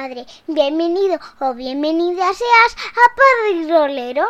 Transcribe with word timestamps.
padre. 0.00 0.24
Bienvenido 0.46 1.18
o 1.40 1.52
bienvenida 1.52 2.32
seas 2.32 2.72
a 2.74 3.04
Padre 3.20 3.68
Rolero. 3.68 4.24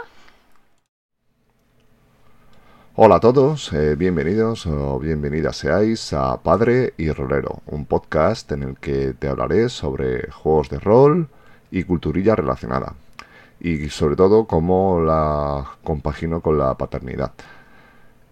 Hola 2.97 3.17
a 3.17 3.21
todos, 3.21 3.73
eh, 3.73 3.95
bienvenidos 3.95 4.67
o 4.67 4.99
bienvenidas 4.99 5.59
seáis 5.59 6.13
a 6.13 6.43
Padre 6.43 6.95
y 6.97 7.13
Rolero, 7.13 7.63
un 7.67 7.87
podcast 7.87 8.51
en 8.51 8.65
el 8.65 8.79
que 8.79 9.13
te 9.13 9.29
hablaré 9.29 9.69
sobre 9.69 10.29
juegos 10.33 10.71
de 10.71 10.81
rol 10.81 11.29
y 11.71 11.85
culturilla 11.85 12.35
relacionada, 12.35 12.95
y 13.61 13.91
sobre 13.91 14.17
todo 14.17 14.47
cómo 14.47 15.01
la 15.01 15.77
compagino 15.85 16.41
con 16.41 16.59
la 16.59 16.75
paternidad. 16.75 17.31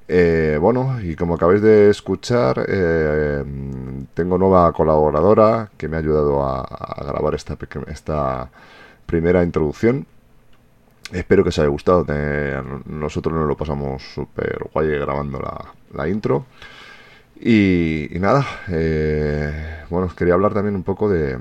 Eh, 0.08 0.58
bueno, 0.60 1.00
y 1.02 1.14
como 1.16 1.34
acabáis 1.34 1.60
de 1.60 1.90
escuchar, 1.90 2.64
eh, 2.66 3.44
tengo 4.14 4.38
nueva 4.38 4.72
colaboradora 4.72 5.70
que 5.76 5.88
me 5.88 5.96
ha 5.96 6.00
ayudado 6.00 6.42
a, 6.42 7.04
grabar 7.06 7.34
esta, 7.34 7.58
esta 7.88 8.50
primera 9.06 9.42
introducción 9.45 10.06
Espero 11.12 11.42
que 11.42 11.48
os 11.48 11.59
haya 11.59 11.68
gustado. 11.68 12.04
nosotros 12.87 13.34
nos 13.34 13.48
lo 13.48 13.56
pasamos 13.56 14.02
súper 14.02 14.59
guay 14.73 14.88
grabando 14.88 15.40
la, 15.95 16.09
intro. 16.09 16.45
Y, 17.40 18.08
nada, 18.18 18.44
eh, 18.68 19.84
bueno, 19.90 20.08
quería 20.16 20.34
hablar 20.34 20.54
también 20.54 20.74
un 20.74 20.82
poco 20.82 21.08
de, 21.08 21.38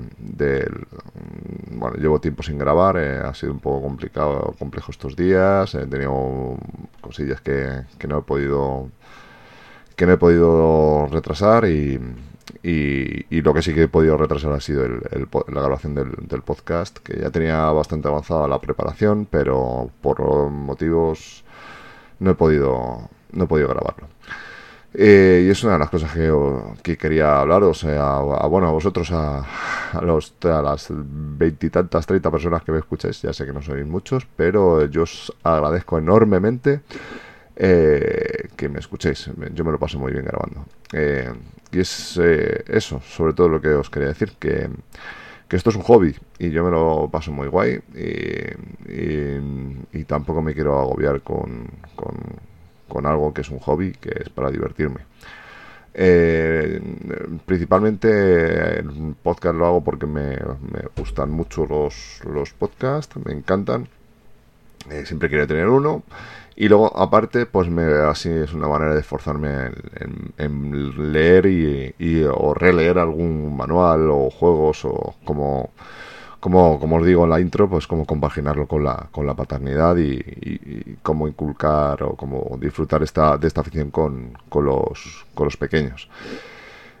Bueno, 1.70 1.96
llevo 1.96 2.20
tiempo 2.20 2.42
sin 2.42 2.56
grabar, 2.58 2.96
eh, 2.98 3.18
ha 3.18 3.34
sido 3.34 3.52
un 3.52 3.60
poco 3.60 3.82
complicado, 3.82 4.54
complejo 4.58 4.92
estos 4.92 5.16
días, 5.16 5.74
he 5.74 5.86
tenido 5.86 6.56
cosillas 7.00 7.40
que, 7.40 7.84
que 7.98 8.08
no 8.08 8.18
he 8.18 8.22
podido... 8.22 8.90
que 9.96 10.06
no 10.06 10.12
he 10.12 10.18
podido 10.18 11.06
retrasar 11.10 11.66
y, 11.66 11.98
lo 13.42 13.54
que 13.54 13.62
sí 13.62 13.74
que 13.74 13.84
he 13.84 13.88
podido 13.88 14.16
retrasar 14.16 14.52
ha 14.52 14.60
sido 14.60 14.86
la 14.86 15.60
grabación 15.62 15.94
del, 15.94 16.42
podcast, 16.42 16.98
que 16.98 17.20
ya 17.20 17.30
tenía 17.30 17.70
bastante 17.72 18.08
avanzada 18.08 18.48
la 18.48 18.60
preparación, 18.60 19.26
pero 19.30 19.90
por 20.02 20.20
motivos 20.50 21.44
no 22.20 22.30
he 22.32 22.34
podido, 22.34 23.08
no 23.32 23.44
he 23.44 23.46
podido 23.48 23.68
grabarlo. 23.68 24.08
Eh, 24.94 25.44
y 25.46 25.50
es 25.50 25.62
una 25.64 25.74
de 25.74 25.78
las 25.80 25.90
cosas 25.90 26.12
que, 26.82 26.96
quería 26.96 27.40
hablaros, 27.40 27.84
a, 27.84 28.20
bueno, 28.46 28.68
a 28.68 28.72
vosotros, 28.72 29.10
a, 29.12 29.44
los, 30.02 30.34
a 30.44 30.62
las 30.62 30.88
veintitantas, 30.90 32.06
treinta 32.06 32.30
personas 32.30 32.62
que 32.62 32.72
me 32.72 32.78
escucháis, 32.78 33.20
ya 33.22 33.32
sé 33.32 33.44
que 33.44 33.52
no 33.52 33.62
sois 33.62 33.86
muchos, 33.86 34.26
pero 34.36 34.86
yo 34.86 35.02
os 35.02 35.32
agradezco 35.42 35.98
enormemente 35.98 36.80
eh, 37.60 38.48
que 38.56 38.68
me 38.68 38.78
escuchéis. 38.78 39.30
Yo 39.52 39.64
me 39.64 39.72
lo 39.72 39.78
paso 39.78 39.98
muy 39.98 40.12
bien 40.12 40.24
grabando. 40.24 40.64
Eh, 40.92 41.32
y 41.72 41.80
es 41.80 42.18
eh, 42.22 42.64
eso, 42.68 43.00
sobre 43.00 43.32
todo 43.34 43.48
lo 43.48 43.60
que 43.60 43.70
os 43.70 43.90
quería 43.90 44.08
decir, 44.08 44.32
que, 44.38 44.70
esto 45.50 45.70
es 45.70 45.76
un 45.76 45.82
hobby 45.82 46.14
y 46.38 46.50
yo 46.50 46.62
me 46.62 46.70
lo 46.70 47.08
paso 47.10 47.32
muy 47.32 47.48
guay 47.48 47.80
y, 49.92 50.04
tampoco 50.04 50.40
me 50.40 50.54
quiero 50.54 50.78
agobiar 50.78 51.22
con, 51.22 51.66
con, 51.96 52.14
algo 53.06 53.32
que 53.34 53.42
es 53.42 53.50
un 53.50 53.58
hobby, 53.60 53.92
que 53.92 54.10
es 54.22 54.28
para 54.28 54.50
divertirme. 54.50 55.00
principalmente 57.46 58.78
el 58.80 59.14
podcast 59.22 59.54
lo 59.56 59.66
hago 59.66 59.84
porque 59.84 60.06
me, 60.06 60.36
me 60.72 60.82
gustan 60.96 61.30
mucho 61.30 61.66
los, 61.66 62.20
los 62.24 62.52
podcasts, 62.52 63.16
me 63.24 63.32
encantan. 63.32 63.88
siempre 65.04 65.28
quiero 65.28 65.46
tener 65.46 65.68
uno 65.68 66.02
y 66.60 66.68
luego, 66.68 66.90
aparte, 66.98 67.46
pues 67.46 67.70
me, 67.70 67.84
así 67.84 68.28
es 68.30 68.52
una 68.52 68.66
manera 68.66 68.92
de 68.92 68.98
esforzarme 68.98 69.70
en, 70.38 71.12
leer 71.12 71.46
y, 71.46 72.24
o 72.24 72.52
releer 72.52 72.98
algún 72.98 73.56
manual 73.56 74.10
o 74.10 74.28
juegos 74.28 74.84
o 74.84 75.14
como, 75.24 75.70
como, 76.40 76.78
como 76.78 76.96
os 76.96 77.06
digo 77.06 77.24
en 77.24 77.30
la 77.30 77.40
intro, 77.40 77.68
pues 77.68 77.86
cómo 77.86 78.04
compaginarlo 78.06 78.66
con 78.66 78.84
la, 78.84 79.08
con 79.10 79.26
la 79.26 79.34
paternidad 79.34 79.96
y, 79.96 80.96
cómo 81.02 81.26
inculcar 81.26 82.02
o 82.02 82.14
cómo 82.16 82.56
disfrutar 82.60 83.02
esta, 83.02 83.36
de 83.36 83.48
esta 83.48 83.60
afición 83.60 83.90
con, 83.90 84.32
con, 84.48 84.64
los, 84.64 85.26
con 85.34 85.46
los 85.46 85.56
pequeños. 85.56 86.08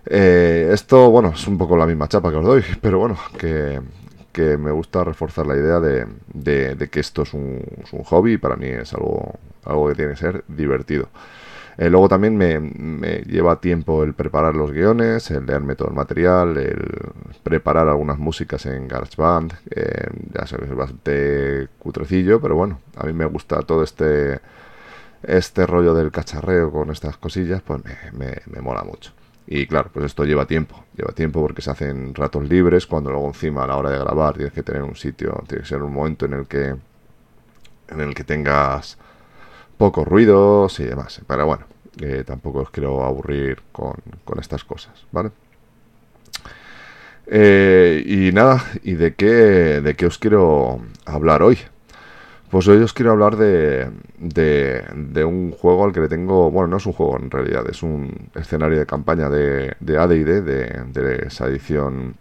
Eh, 0.06 0.70
esto, 0.72 1.10
bueno, 1.10 1.32
es 1.34 1.46
un 1.46 1.58
poco 1.58 1.76
la 1.76 1.86
misma 1.86 2.08
chapa 2.08 2.30
que 2.30 2.36
os 2.36 2.44
doy, 2.44 2.64
pero 2.80 2.98
bueno, 2.98 3.16
que, 3.38 3.80
que 4.32 4.56
me 4.56 4.70
gusta 4.70 5.04
reforzar 5.04 5.46
la 5.46 5.56
idea 5.56 5.80
de, 5.80 6.06
de, 6.32 6.88
que 6.88 7.00
esto 7.00 7.22
es 7.22 7.34
un, 7.34 7.62
hobby 8.04 8.34
y 8.34 8.38
para 8.38 8.56
mí 8.56 8.66
es 8.66 8.92
algo, 8.94 9.34
algo 9.64 9.88
que 9.88 9.94
tiene 9.94 10.12
que 10.12 10.18
ser 10.18 10.44
divertido. 10.48 11.08
Eh, 11.78 11.90
luego 11.90 12.08
también 12.08 12.36
me, 12.36 13.22
lleva 13.22 13.60
tiempo 13.60 14.02
el 14.02 14.12
preparar 14.12 14.56
los 14.56 14.72
guiones, 14.72 15.30
el 15.30 15.46
leerme 15.46 15.76
todo 15.76 15.88
el 15.88 15.94
material, 15.94 16.56
el 16.56 16.82
preparar 17.44 17.88
algunas 17.88 18.18
músicas 18.18 18.66
en 18.66 18.88
GarageBand. 18.88 19.54
Eh, 19.70 20.08
ya 20.34 20.46
sabes, 20.46 20.70
es 20.70 20.76
bastante 20.76 21.68
cutrecillo, 21.78 22.40
pero 22.40 22.56
bueno, 22.56 22.80
a 22.96 23.06
mí 23.06 23.12
me 23.12 23.26
gusta 23.26 23.62
todo 23.62 23.84
este, 23.84 24.40
este 25.22 25.66
rollo 25.66 25.94
del 25.94 26.10
cacharreo 26.10 26.72
con 26.72 26.90
estas 26.90 27.16
cosillas, 27.16 27.62
pues 27.62 27.80
me, 28.12 28.34
me 28.46 28.60
mola 28.60 28.82
mucho. 28.82 29.12
Y 29.46 29.66
claro, 29.66 29.90
pues 29.92 30.06
esto 30.06 30.24
lleva 30.24 30.46
tiempo, 30.46 30.84
lleva 30.96 31.12
tiempo 31.12 31.40
porque 31.40 31.62
se 31.62 31.70
hacen 31.70 32.14
ratos 32.14 32.46
libres, 32.48 32.86
cuando 32.86 33.10
luego 33.10 33.28
encima 33.28 33.64
a 33.64 33.66
la 33.68 33.76
hora 33.76 33.90
de 33.90 33.98
grabar 33.98 34.34
tienes 34.34 34.52
que 34.52 34.64
tener 34.64 34.82
un 34.82 34.96
sitio, 34.96 35.42
tiene 35.46 35.62
que 35.62 35.68
ser 35.68 35.82
un 35.82 35.92
momento 35.94 36.26
en 36.26 36.34
el 36.34 36.46
que 36.46 36.74
en 37.90 38.00
el 38.00 38.14
que 38.14 38.24
tengas 38.24 38.98
pocos 39.78 40.06
ruidos 40.06 40.78
y 40.80 40.84
demás. 40.84 41.20
Pero 41.26 41.46
bueno, 41.46 41.64
tampoco 42.26 42.60
os 42.60 42.70
quiero 42.70 43.04
aburrir 43.04 43.62
con, 43.72 43.94
estas 44.40 44.64
cosas, 44.64 45.06
¿vale? 45.10 45.30
Eh, 47.26 48.02
y 48.06 48.32
nada, 48.32 48.64
¿y 48.82 48.94
de 48.94 49.14
qué, 49.14 49.80
de 49.80 49.94
qué 49.94 50.06
os 50.06 50.18
quiero 50.18 50.80
hablar 51.04 51.42
hoy? 51.42 51.58
Pues 52.50 52.66
hoy 52.66 52.78
os 52.78 52.94
quiero 52.94 53.12
hablar 53.12 53.36
de, 53.36 53.90
de, 54.18 55.24
un 55.24 55.52
juego 55.52 55.84
al 55.84 55.92
que 55.92 56.00
le 56.00 56.08
tengo, 56.08 56.50
bueno, 56.50 56.68
no 56.68 56.76
es 56.78 56.86
un 56.86 56.94
juego 56.94 57.18
en 57.18 57.30
realidad, 57.30 57.68
es 57.68 57.82
un 57.82 58.30
escenario 58.34 58.78
de 58.78 58.86
campaña 58.86 59.28
de, 59.28 59.74
de 59.80 59.98
AD&D, 59.98 60.40
de, 60.40 60.84
de 60.94 61.26
esa 61.26 61.46
edición 61.46 62.14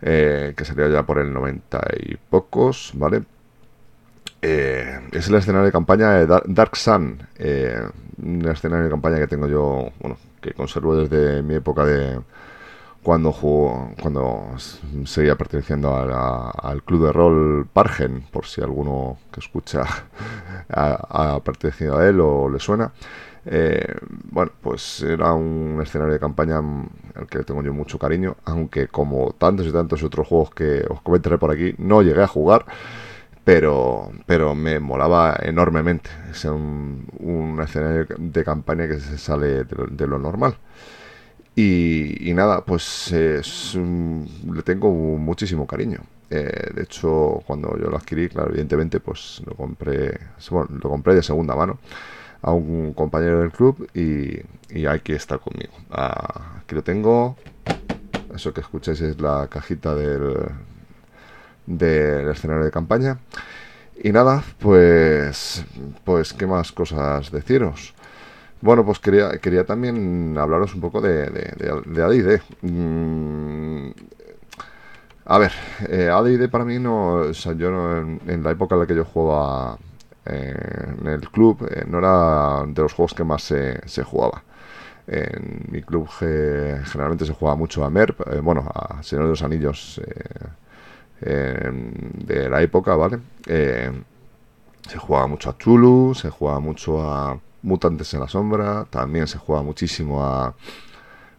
eh, 0.00 0.54
que 0.56 0.64
salió 0.64 0.88
ya 0.88 1.04
por 1.04 1.18
el 1.18 1.32
90 1.32 1.80
y 2.04 2.16
pocos, 2.16 2.92
¿vale? 2.94 3.22
Eh, 4.44 5.00
es 5.12 5.28
el 5.28 5.36
escenario 5.36 5.66
de 5.66 5.72
campaña 5.72 6.14
de 6.14 6.26
Dark 6.26 6.76
Sun, 6.76 7.16
eh, 7.38 7.80
un 8.20 8.48
escenario 8.48 8.84
de 8.84 8.90
campaña 8.90 9.18
que 9.18 9.28
tengo 9.28 9.46
yo, 9.46 9.90
bueno, 10.00 10.16
que 10.40 10.52
conservo 10.52 10.96
desde 10.96 11.42
mi 11.42 11.54
época 11.54 11.84
de, 11.84 12.18
cuando 13.02 13.32
jugó, 13.32 13.92
cuando 14.00 14.54
seguía 15.04 15.36
perteneciendo 15.36 15.94
al 15.96 16.82
club 16.82 17.06
de 17.06 17.12
rol 17.12 17.66
Pargen, 17.72 18.22
por 18.30 18.46
si 18.46 18.60
alguno 18.60 19.18
que 19.32 19.40
escucha 19.40 19.84
ha, 20.68 21.40
pertenecido 21.44 21.98
a 21.98 22.08
él 22.08 22.20
o 22.20 22.48
le 22.48 22.58
suena. 22.58 22.92
Eh, 23.44 23.94
bueno, 24.30 24.52
pues 24.60 25.02
era 25.02 25.32
un 25.34 25.80
escenario 25.82 26.14
de 26.14 26.20
campaña 26.20 26.58
al 26.58 27.26
que 27.28 27.44
tengo 27.44 27.62
yo 27.62 27.72
mucho 27.72 27.98
cariño, 27.98 28.36
aunque 28.44 28.88
como 28.88 29.32
tantos 29.32 29.66
y 29.66 29.72
tantos 29.72 30.02
otros 30.04 30.26
juegos 30.26 30.50
que 30.50 30.84
os 30.88 31.00
comentaré 31.02 31.38
por 31.38 31.50
aquí, 31.50 31.74
no 31.78 32.02
llegué 32.02 32.22
a 32.22 32.28
jugar, 32.28 32.66
pero, 33.44 34.12
pero 34.26 34.54
me 34.54 34.78
molaba 34.80 35.36
enormemente. 35.42 36.10
Es 36.30 36.44
un, 36.44 37.06
un 37.18 37.60
escenario 37.60 38.06
de 38.18 38.44
campaña 38.44 38.86
que 38.88 39.00
se 39.00 39.18
sale 39.18 39.64
de 39.64 40.06
lo 40.06 40.18
normal. 40.18 40.56
Y, 41.54 42.32
nada, 42.34 42.64
pues 42.64 43.12
le 43.12 44.62
tengo 44.64 44.90
muchísimo 44.90 45.66
cariño. 45.66 46.00
Eh, 46.30 46.70
de 46.74 46.82
hecho, 46.82 47.42
cuando 47.46 47.76
yo 47.78 47.90
lo 47.90 47.96
adquirí, 47.98 48.28
claro, 48.28 48.50
evidentemente, 48.50 49.00
pues 49.00 49.42
lo 49.44 49.54
compré, 49.54 50.18
lo 50.50 50.88
compré 50.88 51.14
de 51.14 51.22
segunda 51.22 51.54
mano 51.54 51.78
a 52.40 52.52
un 52.52 52.92
compañero 52.94 53.40
del 53.40 53.52
club 53.52 53.88
y, 53.94 54.40
y 54.70 54.86
aquí 54.86 55.12
está 55.12 55.38
conmigo. 55.38 55.72
Ah, 55.90 56.60
aquí 56.62 56.74
lo 56.74 56.82
tengo. 56.82 57.36
Eso 58.34 58.54
que 58.54 58.62
escucháis 58.62 59.00
es 59.02 59.20
la 59.20 59.46
cajita 59.48 59.94
del, 59.94 60.34
del 61.66 62.28
escenario 62.30 62.64
de 62.64 62.70
campaña. 62.70 63.18
Y 64.02 64.12
nada, 64.12 64.42
pues, 64.58 65.64
pues, 66.04 66.32
¿qué 66.32 66.46
más 66.46 66.72
cosas 66.72 67.30
deciros? 67.30 67.94
Bueno, 68.60 68.84
pues 68.84 68.98
quería, 69.00 69.38
quería 69.38 69.64
también 69.66 70.36
hablaros 70.38 70.74
un 70.74 70.80
poco 70.80 71.00
de, 71.00 71.26
de, 71.30 71.82
de 71.86 72.02
AD&D. 72.02 72.42
Mm, 72.62 73.90
a 75.24 75.38
ver, 75.38 75.52
eh, 75.88 76.08
AD&D 76.10 76.48
para 76.48 76.64
mí 76.64 76.78
no... 76.78 77.14
O 77.14 77.34
sea, 77.34 77.52
yo 77.52 77.68
en, 77.98 78.42
la 78.42 78.50
época 78.50 78.74
en 78.74 78.80
la 78.80 78.86
que 78.86 78.94
yo 78.96 79.04
jugaba 79.04 79.78
eh, 80.26 80.54
en 81.00 81.06
el 81.06 81.28
club 81.30 81.66
eh, 81.70 81.84
no 81.86 81.98
era 81.98 82.64
de 82.66 82.82
los 82.82 82.92
juegos 82.92 83.14
que 83.14 83.24
más 83.24 83.42
se, 83.42 83.86
se 83.88 84.02
jugaba. 84.02 84.42
En 85.06 85.66
mi 85.70 85.82
club 85.82 86.08
generalmente 86.08 87.26
se 87.26 87.32
jugaba 87.34 87.56
mucho 87.56 87.84
a 87.84 87.90
MERP, 87.90 88.20
eh, 88.32 88.40
bueno, 88.40 88.70
a 88.74 89.02
Señor 89.02 89.24
de 89.24 89.30
los 89.30 89.42
Anillos 89.42 90.00
de 91.22 92.48
la 92.50 92.62
época, 92.62 92.96
¿vale? 92.96 93.18
se 93.46 94.98
jugaba 94.98 95.26
mucho 95.26 95.50
a 95.50 95.56
Chulu, 95.56 96.14
se 96.14 96.30
jugaba 96.30 96.60
mucho 96.60 97.00
a 97.00 97.38
Mutantes 97.62 98.12
en 98.14 98.20
la 98.20 98.28
Sombra, 98.28 98.86
también 98.90 99.26
se 99.26 99.38
juega 99.38 99.62
muchísimo 99.62 100.24
a, 100.24 100.54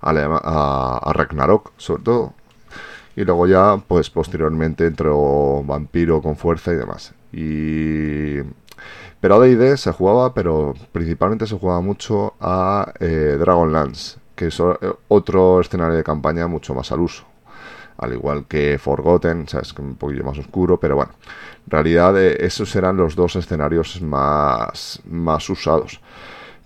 a, 0.01 0.99
a 1.03 1.13
Ragnarok, 1.13 1.73
sobre 1.77 2.03
todo. 2.03 2.33
Y 3.15 3.23
luego 3.25 3.47
ya, 3.47 3.77
pues 3.87 4.09
posteriormente 4.09 4.85
entró 4.87 5.63
Vampiro 5.63 6.21
con 6.21 6.35
fuerza 6.35 6.71
y 6.73 6.75
demás. 6.75 7.13
Y... 7.31 8.37
Pero 9.19 9.35
AD&D 9.35 9.77
se 9.77 9.91
jugaba, 9.93 10.33
pero 10.33 10.73
principalmente 10.91 11.47
se 11.47 11.57
jugaba 11.57 11.79
mucho 11.79 12.33
a 12.41 12.91
eh, 12.99 13.37
Dragonlance, 13.39 14.19
que 14.35 14.47
es 14.47 14.61
otro 15.07 15.61
escenario 15.61 15.95
de 15.95 16.03
campaña 16.03 16.47
mucho 16.47 16.73
más 16.73 16.91
al 16.91 16.99
uso. 16.99 17.23
Al 17.97 18.13
igual 18.13 18.45
que 18.47 18.77
Forgotten, 18.77 19.47
sabes 19.47 19.73
que 19.73 19.81
un 19.81 19.95
poquillo 19.95 20.23
más 20.23 20.37
oscuro, 20.37 20.79
pero 20.79 20.95
bueno, 20.95 21.11
en 21.65 21.71
realidad 21.71 22.19
eh, 22.19 22.37
esos 22.39 22.75
eran 22.75 22.97
los 22.97 23.15
dos 23.15 23.35
escenarios 23.35 24.01
más, 24.01 25.01
más 25.05 25.49
usados. 25.49 26.01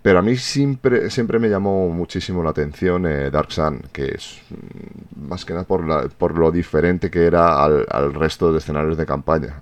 Pero 0.01 0.19
a 0.19 0.21
mí 0.21 0.37
siempre, 0.37 1.09
siempre 1.09 1.37
me 1.37 1.49
llamó 1.49 1.89
muchísimo 1.89 2.41
la 2.41 2.51
atención 2.51 3.05
eh, 3.05 3.29
Dark 3.29 3.51
Sun, 3.51 3.81
que 3.91 4.05
es 4.15 4.39
mm, 4.49 5.27
más 5.27 5.43
que 5.43 5.53
nada 5.53 5.65
por, 5.65 6.09
por 6.11 6.37
lo 6.37 6.51
diferente 6.51 7.11
que 7.11 7.25
era 7.25 7.61
al, 7.63 8.13
resto 8.13 8.53
de 8.53 8.59
escenarios 8.59 8.97
de 8.97 9.05
campaña. 9.05 9.59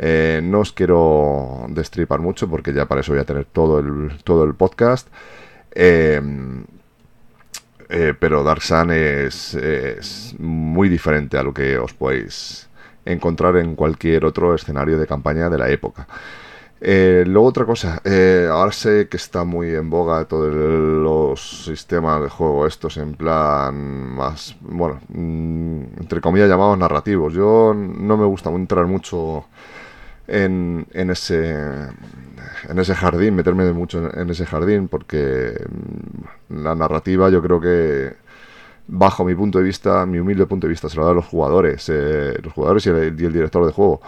Eh, 0.00 0.40
no 0.42 0.60
os 0.60 0.72
quiero 0.72 1.66
destripar 1.68 2.20
mucho 2.20 2.48
porque 2.48 2.72
ya 2.72 2.86
para 2.86 3.02
eso 3.02 3.12
voy 3.12 3.20
a 3.20 3.24
tener 3.24 3.44
todo 3.44 3.78
el, 3.78 4.18
todo 4.24 4.44
el 4.44 4.54
podcast. 4.54 5.08
Pero 7.88 8.44
Dark 8.44 8.62
Sun 8.62 8.90
es, 8.90 9.54
es, 9.54 10.34
muy 10.38 10.88
diferente 10.88 11.38
a 11.38 11.42
lo 11.42 11.54
que 11.54 11.78
os 11.78 11.94
podéis 11.94 12.68
encontrar 13.04 13.56
en 13.56 13.74
cualquier 13.74 14.24
otro 14.24 14.54
escenario 14.54 14.98
de 14.98 15.06
campaña 15.06 15.48
de 15.48 15.58
la 15.58 15.70
época. 15.70 16.06
Eh, 16.80 17.24
luego 17.26 17.48
otra 17.48 17.64
cosa, 17.64 18.00
eh, 18.04 18.46
ahora 18.50 18.70
sé 18.70 19.08
que 19.08 19.16
está 19.16 19.42
muy 19.42 19.74
en 19.74 19.90
boga 19.90 20.24
todos 20.26 20.52
los 20.54 21.64
sistemas 21.64 22.22
de 22.22 22.28
juego 22.28 22.66
estos 22.66 22.96
en 22.98 23.14
plan 23.14 23.74
más, 24.14 24.54
bueno, 24.60 25.00
mm, 25.08 25.98
entre 25.98 26.20
comillas 26.20 26.48
llamados 26.48 26.78
narrativos. 26.78 27.32
Yo 27.34 27.74
no 27.74 28.16
me 28.16 28.26
gusta 28.26 28.50
entrar 28.50 28.86
mucho 28.86 29.46
en, 30.28 30.86
en 30.92 31.10
ese 31.10 31.56
en 32.68 32.78
ese 32.78 32.94
jardín, 32.94 33.34
meterme 33.34 33.72
mucho 33.72 34.10
en, 34.14 34.30
ese 34.30 34.46
jardín 34.46 34.88
porque 34.88 35.54
mm, 36.48 36.62
la 36.62 36.74
narrativa 36.74 37.30
yo 37.30 37.42
creo 37.42 37.60
que 37.60 38.14
bajo 38.86 39.24
mi 39.24 39.34
punto 39.34 39.58
de 39.58 39.64
vista, 39.64 40.06
mi 40.06 40.18
humilde 40.18 40.46
punto 40.46 40.66
de 40.66 40.70
vista, 40.70 40.88
se 40.88 40.96
lo 40.96 41.04
da 41.04 41.10
a 41.12 41.14
los 41.14 41.26
jugadores, 41.26 41.88
eh, 41.88 42.38
los 42.42 42.52
jugadores 42.52 42.86
y 42.86 42.90
el 42.90 43.16
director 43.16 43.66
de 43.66 43.72
juego 43.72 44.00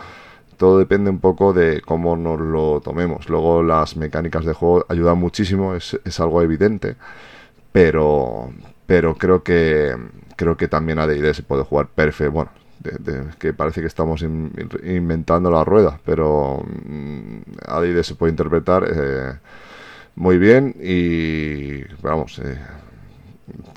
todo 0.60 0.78
depende 0.78 1.08
un 1.08 1.20
poco 1.20 1.54
de 1.54 1.80
cómo 1.80 2.16
nos 2.18 2.38
lo 2.38 2.82
tomemos. 2.82 3.30
Luego 3.30 3.62
las 3.62 3.96
mecánicas 3.96 4.44
de 4.44 4.52
juego 4.52 4.84
ayudan 4.90 5.16
muchísimo, 5.16 5.74
es, 5.74 6.20
algo 6.20 6.42
evidente, 6.42 6.96
pero, 7.72 8.52
pero 8.86 9.14
creo 9.16 9.42
que 9.42 9.96
creo 10.36 10.58
que 10.58 10.68
también 10.68 10.98
a 10.98 11.06
D&D 11.06 11.32
se 11.32 11.42
puede 11.42 11.64
jugar 11.64 11.88
perfecto. 11.88 12.32
Bueno, 12.32 12.50
que 13.38 13.52
parece 13.52 13.80
que 13.80 13.86
estamos 13.86 14.22
inventando 14.22 15.50
la 15.50 15.64
rueda, 15.64 16.00
pero 16.04 16.62
mm, 16.64 17.40
a 17.66 17.80
D&D 17.80 18.02
se 18.02 18.14
puede 18.14 18.30
interpretar 18.30 18.84
eh, 18.90 19.38
muy 20.16 20.38
bien 20.38 20.74
y 20.80 21.82
vamos. 22.02 22.38
Eh, 22.38 22.58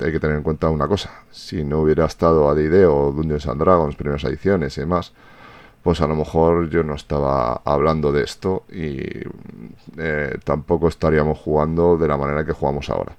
hay 0.00 0.12
que 0.12 0.20
tener 0.20 0.36
en 0.36 0.42
cuenta 0.42 0.68
una 0.70 0.86
cosa, 0.86 1.10
si 1.30 1.64
no 1.64 1.80
hubiera 1.80 2.06
estado 2.06 2.48
a 2.48 2.54
D&D 2.54 2.86
o 2.86 3.12
Dungeons 3.12 3.46
and 3.46 3.60
Dragons, 3.60 3.96
primeras 3.96 4.24
ediciones 4.24 4.76
y 4.78 4.82
demás, 4.82 5.12
pues 5.82 6.00
a 6.00 6.06
lo 6.06 6.16
mejor 6.16 6.70
yo 6.70 6.82
no 6.82 6.94
estaba 6.94 7.60
hablando 7.64 8.12
de 8.12 8.24
esto 8.24 8.64
y 8.70 9.00
eh, 9.98 10.38
tampoco 10.44 10.88
estaríamos 10.88 11.38
jugando 11.38 11.98
de 11.98 12.08
la 12.08 12.16
manera 12.16 12.44
que 12.44 12.52
jugamos 12.52 12.88
ahora. 12.88 13.16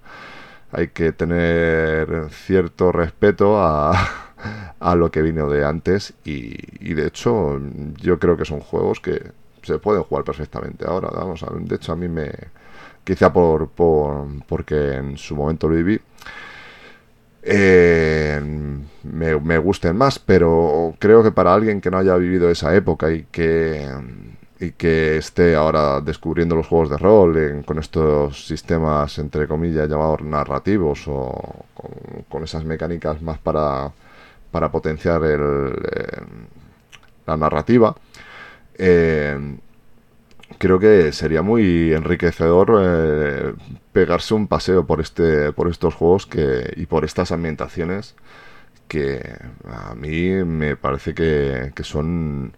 Hay 0.72 0.90
que 0.90 1.12
tener 1.12 2.30
cierto 2.32 2.92
respeto 2.92 3.62
a, 3.62 3.94
a 4.80 4.96
lo 4.96 5.12
que 5.12 5.22
vino 5.22 5.50
de 5.50 5.66
antes 5.66 6.14
y, 6.24 6.94
de 6.94 7.08
hecho 7.08 7.60
yo 8.02 8.20
creo 8.20 8.38
que 8.38 8.46
son 8.46 8.60
juegos 8.60 9.00
que 9.00 9.32
se 9.64 9.80
pueden 9.80 10.04
jugar 10.04 10.24
perfectamente 10.24 10.86
ahora. 10.88 11.10
Vamos, 11.12 11.44
de 11.62 11.76
hecho 11.76 11.92
a 11.92 11.96
mí 11.96 12.08
me... 12.08 12.32
Quizá 13.04 13.32
por, 13.32 13.70
por 13.70 14.26
porque 14.48 14.94
en 14.94 15.18
su 15.18 15.36
momento 15.36 15.70
lo 15.70 15.76
viví 15.76 16.00
eh, 17.48 18.42
me, 19.04 19.58
gusten 19.60 19.96
más, 19.96 20.18
pero 20.18 20.96
creo 20.98 21.22
que 21.22 21.32
para 21.32 21.54
alguien 21.54 21.80
que 21.80 21.92
no 21.92 22.00
haya 22.00 22.16
vivido 22.16 22.50
esa 22.50 22.76
época 22.76 23.12
y 23.12 23.26
que, 23.32 23.88
y 24.60 24.72
que 24.72 25.18
esté 25.18 25.56
ahora 25.56 26.02
descubriendo 26.02 26.56
los 26.56 26.66
juegos 26.66 26.90
de 26.90 26.98
rol 26.98 27.64
con 27.66 27.78
estos 27.78 28.48
sistemas, 28.48 29.20
entre 29.20 29.48
comillas, 29.48 29.88
llamados 29.88 30.22
narrativos 30.24 31.04
o 31.08 31.66
con, 32.30 32.44
esas 32.44 32.66
mecánicas 32.66 33.22
más 33.22 33.38
para, 33.38 33.92
para 34.56 34.72
potenciar 34.72 35.22
el, 35.26 35.74
eh, 35.92 36.22
la 37.28 37.36
narrativa, 37.36 37.94
eh, 38.78 39.38
creo 40.58 40.80
que 40.80 41.12
sería 41.12 41.42
muy 41.42 41.92
enriquecedor 41.92 42.80
eh, 42.82 43.54
pegarse 43.92 44.34
un 44.34 44.48
paseo 44.48 44.88
por 44.88 45.02
este 45.02 45.52
por 45.52 45.68
estos 45.68 45.94
juegos 45.94 46.26
que 46.26 46.72
y 46.78 46.86
por 46.86 47.04
estas 47.04 47.34
ambientaciones 47.34 48.16
que 48.88 49.22
a 49.66 49.94
mí 49.94 50.30
me 50.46 50.78
parece 50.78 51.14
que, 51.14 51.74
son 51.84 52.54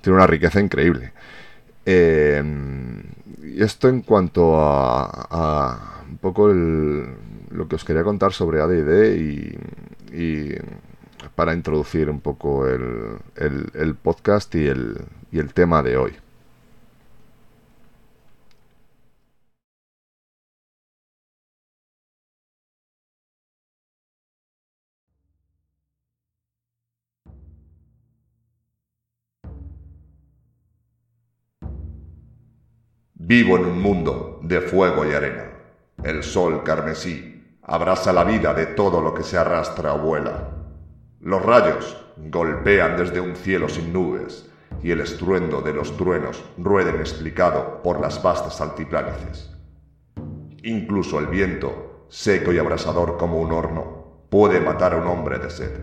tiene 0.00 0.18
una 0.18 0.28
riqueza 0.28 0.60
increíble. 0.60 1.12
Y 1.86 3.62
esto 3.62 3.88
en 3.88 4.02
cuanto 4.02 4.60
a, 4.60 6.04
un 6.08 6.18
poco 6.18 6.46
lo 6.48 7.66
que 7.68 7.74
os 7.74 7.84
quería 7.84 8.04
contar 8.04 8.32
sobre 8.32 8.60
AD&D 8.60 9.16
y 10.12 10.54
para 11.34 11.54
introducir 11.54 12.10
un 12.10 12.20
poco 12.20 12.66
el, 12.66 13.18
el 13.36 13.94
podcast 13.94 14.54
y 14.54 14.66
el, 14.66 14.96
y 15.32 15.38
el 15.38 15.52
tema 15.54 15.82
de 15.82 15.96
hoy 15.96 16.16
Vivo 33.28 33.56
en 33.56 33.64
un 33.64 33.82
mundo 33.82 34.38
de 34.44 34.60
fuego 34.60 35.04
y 35.04 35.12
arena. 35.12 35.50
El 36.04 36.22
sol 36.22 36.62
carmesí 36.62 37.58
abraza 37.64 38.12
la 38.12 38.22
vida 38.22 38.54
de 38.54 38.66
todo 38.66 39.00
lo 39.00 39.14
que 39.14 39.24
se 39.24 39.36
arrastra 39.36 39.94
o 39.94 39.98
vuela. 39.98 40.55
Los 41.26 41.44
rayos 41.44 41.96
golpean 42.18 42.96
desde 42.96 43.18
un 43.18 43.34
cielo 43.34 43.68
sin 43.68 43.92
nubes 43.92 44.48
y 44.80 44.92
el 44.92 45.00
estruendo 45.00 45.60
de 45.60 45.72
los 45.72 45.96
truenos 45.96 46.44
rueda 46.56 46.92
inexplicado 46.94 47.82
por 47.82 48.00
las 48.00 48.22
vastas 48.22 48.60
altiplánices. 48.60 49.50
Incluso 50.62 51.18
el 51.18 51.26
viento, 51.26 52.06
seco 52.08 52.52
y 52.52 52.58
abrasador 52.58 53.16
como 53.16 53.40
un 53.40 53.50
horno, 53.50 54.28
puede 54.30 54.60
matar 54.60 54.94
a 54.94 54.98
un 54.98 55.08
hombre 55.08 55.40
de 55.40 55.50
sed. 55.50 55.80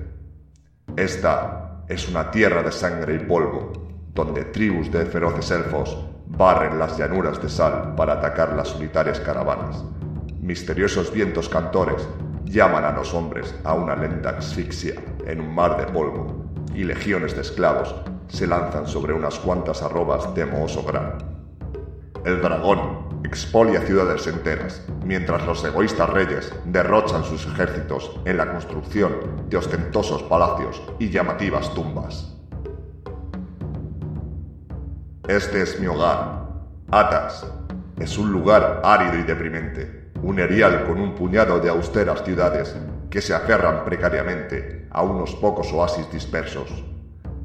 Esta 0.95 1.83
es 1.89 2.07
una 2.07 2.31
tierra 2.31 2.63
de 2.63 2.71
sangre 2.71 3.15
y 3.15 3.19
polvo, 3.19 3.73
donde 4.13 4.45
tribus 4.45 4.93
de 4.93 5.05
feroces 5.05 5.51
elfos 5.51 6.05
barren 6.25 6.79
las 6.79 6.97
llanuras 6.97 7.41
de 7.41 7.49
sal 7.49 7.95
para 7.97 8.13
atacar 8.13 8.53
las 8.53 8.69
solitarias 8.69 9.19
caravanas. 9.19 9.83
Misteriosos 10.39 11.11
vientos 11.11 11.49
cantores 11.49 12.07
llaman 12.45 12.85
a 12.85 12.91
los 12.91 13.13
hombres 13.13 13.53
a 13.63 13.73
una 13.73 13.95
lenta 13.95 14.31
asfixia 14.37 14.95
en 15.25 15.41
un 15.41 15.53
mar 15.53 15.77
de 15.77 15.91
polvo, 15.91 16.45
y 16.73 16.83
legiones 16.83 17.35
de 17.35 17.41
esclavos 17.41 17.95
se 18.27 18.47
lanzan 18.47 18.87
sobre 18.87 19.13
unas 19.13 19.37
cuantas 19.39 19.81
arrobas 19.83 20.33
de 20.33 20.45
mohoso 20.45 20.83
gran. 20.83 21.17
El 22.25 22.41
dragón 22.41 23.21
expolia 23.23 23.81
ciudades 23.81 24.27
enteras, 24.27 24.85
mientras 25.03 25.45
los 25.45 25.63
egoístas 25.63 26.09
reyes 26.09 26.53
derrochan 26.65 27.23
sus 27.23 27.45
ejércitos 27.45 28.19
en 28.25 28.37
la 28.37 28.51
construcción 28.51 29.13
de 29.49 29.57
ostentosos 29.57 30.23
palacios 30.23 30.81
y 30.99 31.09
llamativas 31.09 31.73
tumbas. 31.73 32.33
Este 35.27 35.61
es 35.61 35.79
mi 35.79 35.87
hogar. 35.87 36.43
Atas. 36.91 37.47
Es 37.97 38.17
un 38.17 38.31
lugar 38.31 38.81
árido 38.83 39.17
y 39.17 39.23
deprimente, 39.23 40.02
un 40.23 40.39
erial 40.39 40.87
con 40.87 40.99
un 40.99 41.13
puñado 41.15 41.59
de 41.59 41.69
austeras 41.69 42.23
ciudades 42.23 42.75
que 43.09 43.21
se 43.21 43.33
aferran 43.33 43.83
precariamente 43.83 44.87
a 44.89 45.03
unos 45.03 45.35
pocos 45.35 45.71
oasis 45.73 46.09
dispersos. 46.11 46.83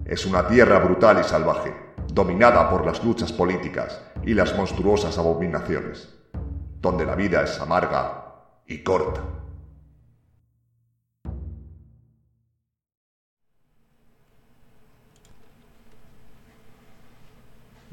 Es 0.04 0.24
una 0.24 0.46
tierra 0.46 0.78
brutal 0.78 1.18
y 1.20 1.24
salvaje, 1.24 1.74
dominada 2.12 2.70
por 2.70 2.86
las 2.86 3.02
luchas 3.02 3.32
políticas 3.32 4.00
y 4.22 4.32
las 4.32 4.56
monstruosas 4.56 5.18
abominaciones, 5.18 6.08
donde 6.80 7.04
la 7.04 7.16
vida 7.16 7.42
es 7.42 7.60
amarga 7.60 8.36
y 8.66 8.84
corta. 8.84 9.37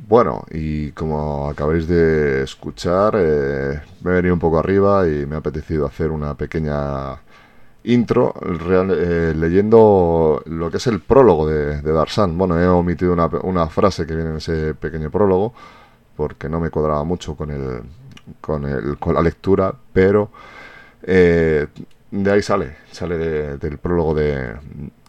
Bueno, 0.08 0.46
y 0.52 0.92
como 0.92 1.50
acabáis 1.50 1.88
de 1.88 2.44
escuchar, 2.44 3.16
eh, 3.18 3.82
me 4.04 4.12
he 4.12 4.14
venido 4.16 4.36
un 4.36 4.40
poco 4.40 4.60
arriba 4.60 5.08
y 5.08 5.26
me 5.26 5.36
ha 5.36 5.40
apetecido 5.40 5.88
hacer 5.88 6.12
una 6.12 6.36
pequeña 6.36 7.20
intro 7.86 8.34
eh, 8.44 9.34
leyendo 9.36 10.44
lo 10.46 10.70
que 10.70 10.78
es 10.78 10.88
el 10.88 11.02
prólogo 11.02 11.48
de, 11.48 11.82
de 11.82 11.92
Darsan. 11.92 12.38
Bueno, 12.38 12.60
he 12.60 12.68
omitido 12.68 13.14
una, 13.14 13.26
una, 13.44 13.68
frase 13.68 14.06
que 14.06 14.16
viene 14.16 14.30
en 14.32 14.38
ese 14.38 14.76
pequeño 14.76 15.10
prólogo 15.10 15.54
porque 16.16 16.50
no 16.50 16.60
me 16.60 16.70
cuadraba 16.70 17.04
mucho 17.04 17.36
con 17.36 17.50
el 17.50 17.82
con, 18.42 19.14
la 19.14 19.22
lectura, 19.22 19.74
pero 19.94 20.32
eh, 21.02 21.68
de 22.12 22.32
ahí 22.32 22.42
sale, 22.44 22.78
sale 22.92 23.18
del 23.58 23.78
prólogo 23.80 24.14
de, 24.14 24.56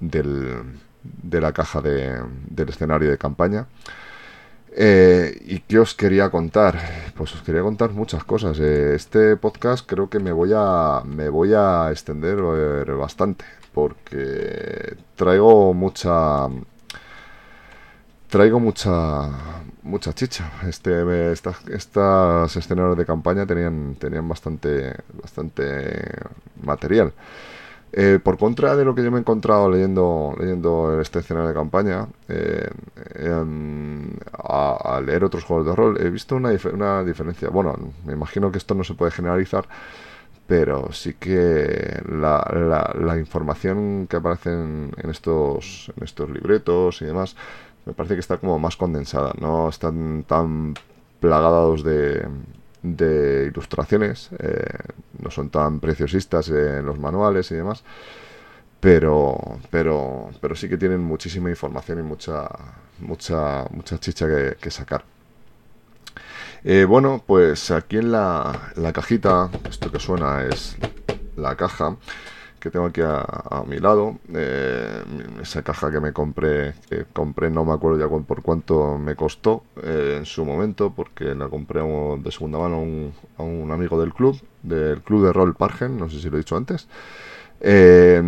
de 0.00 1.40
la 1.40 1.52
caja 1.52 1.82
del 1.82 2.68
escenario 2.68 3.10
de 3.10 3.18
campaña. 3.18 3.66
Eh, 4.78 5.38
¿Y 5.46 5.60
qué 5.60 5.78
os 5.78 5.94
quería 5.94 6.28
contar? 6.30 6.78
Pues 7.16 7.34
os 7.34 7.40
quería 7.42 7.62
contar 7.62 7.92
muchas 7.92 8.24
cosas. 8.24 8.58
Eh, 8.60 8.94
este 8.94 9.36
podcast 9.36 9.88
creo 9.88 10.10
que 10.10 10.18
me 10.20 10.32
voy 10.32 10.50
a, 10.54 11.02
me 11.04 11.30
voy 11.30 11.54
a 11.54 11.90
extender 11.90 12.38
eh, 12.38 12.92
bastante 12.92 13.46
porque 13.72 14.96
traigo 15.16 15.72
mucha 15.74 16.48
traigo 18.28 18.60
mucha 18.60 19.30
mucha 19.82 20.12
chicha. 20.12 20.52
Este, 20.68 21.32
estas, 21.32 21.56
estas 21.68 22.56
escenarios 22.56 22.98
de 22.98 23.06
campaña 23.06 23.46
tenían 23.46 23.96
tenían 23.96 24.28
bastante 24.28 24.94
bastante 25.22 26.12
material. 26.62 27.12
Eh, 27.98 28.18
por 28.22 28.36
contra 28.36 28.76
de 28.76 28.84
lo 28.84 28.94
que 28.94 29.02
yo 29.02 29.10
me 29.10 29.16
he 29.16 29.20
encontrado 29.20 29.70
leyendo, 29.70 30.34
leyendo 30.38 31.00
este 31.00 31.20
escenario 31.20 31.48
de 31.48 31.54
campaña, 31.54 32.06
eh, 32.28 32.68
al 34.44 35.06
leer 35.06 35.24
otros 35.24 35.44
juegos 35.44 35.64
de 35.66 35.74
rol, 35.74 35.98
he 35.98 36.10
visto 36.10 36.36
una, 36.36 36.50
una 36.74 37.02
diferencia. 37.02 37.48
Bueno, 37.48 37.74
me 38.04 38.12
imagino 38.12 38.52
que 38.52 38.58
esto 38.58 38.74
no 38.74 38.84
se 38.84 38.92
puede 38.92 39.12
generalizar, 39.12 39.66
pero 40.46 40.92
sí 40.92 41.14
que 41.14 42.02
la, 42.06 42.92
la, 43.00 43.18
información 43.18 44.06
que 44.08 44.16
aparece 44.16 44.50
en, 44.52 44.92
estos, 45.10 45.90
en 45.96 46.04
estos 46.04 46.28
libretos 46.30 47.00
y 47.00 47.06
demás, 47.06 47.34
me 47.86 47.94
parece 47.94 48.14
que 48.14 48.20
está 48.20 48.36
como 48.36 48.58
más 48.58 48.76
condensada, 48.76 49.32
no 49.40 49.70
están 49.70 50.24
tan 50.24 50.74
plagados 51.20 51.82
de, 51.82 52.28
de 52.94 53.46
ilustraciones, 53.50 54.30
eh, 54.38 54.64
no 55.18 55.30
son 55.30 55.50
tan 55.50 55.80
preciosistas 55.80 56.48
en 56.50 56.84
los 56.84 56.98
manuales 56.98 57.50
y 57.50 57.56
demás, 57.56 57.82
pero, 58.80 59.58
pero, 59.70 60.30
pero 60.40 60.54
sí 60.54 60.68
que 60.68 60.76
tienen 60.76 61.02
muchísima 61.02 61.50
información 61.50 61.98
y 61.98 62.02
mucha, 62.02 62.48
mucha, 63.00 63.64
mucha 63.70 63.98
chicha 63.98 64.26
que, 64.60 64.70
sacar. 64.70 65.04
Eh, 66.62 66.84
bueno, 66.84 67.22
pues 67.26 67.70
aquí 67.70 67.98
en 67.98 68.12
la, 68.12 68.72
la 68.76 68.92
cajita, 68.92 69.50
esto 69.68 69.90
que 69.90 69.98
suena 69.98 70.44
es 70.44 70.76
la 71.36 71.56
caja, 71.56 71.96
que 72.66 72.72
tengo 72.72 72.86
aquí 72.86 73.00
a, 73.00 73.62
mi 73.64 73.78
lado. 73.78 74.18
Eh, 74.34 75.04
esa 75.40 75.62
caja 75.62 75.88
que 75.92 76.00
me 76.00 76.12
compré, 76.12 76.74
que 76.90 77.04
compré 77.12 77.48
no 77.48 77.64
me 77.64 77.72
acuerdo 77.72 77.98
ya 78.00 78.08
por 78.08 78.42
cuánto 78.42 78.98
me 78.98 79.14
costó 79.14 79.62
eh, 79.84 80.16
en 80.18 80.26
su 80.26 80.44
momento, 80.44 80.92
porque 80.92 81.36
la 81.36 81.48
compré 81.48 81.80
de 81.80 82.32
segunda 82.32 82.58
mano 82.58 83.12
a 83.38 83.42
un, 83.44 83.70
amigo 83.70 84.00
del 84.00 84.12
club, 84.12 84.40
del 84.62 85.00
club 85.02 85.26
de 85.26 85.32
rol 85.32 85.54
Pargen, 85.54 85.96
no 85.96 86.10
sé 86.10 86.18
si 86.18 86.28
lo 86.28 86.36
he 86.36 86.40
dicho 86.40 86.56
antes. 86.56 86.88
Eh, 87.60 88.20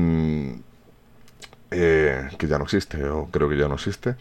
que 1.70 2.46
ya 2.46 2.58
no 2.58 2.64
existe, 2.64 3.04
o 3.08 3.26
creo 3.32 3.48
que 3.48 3.58
ya 3.58 3.66
no 3.66 3.74
existe. 3.74 4.14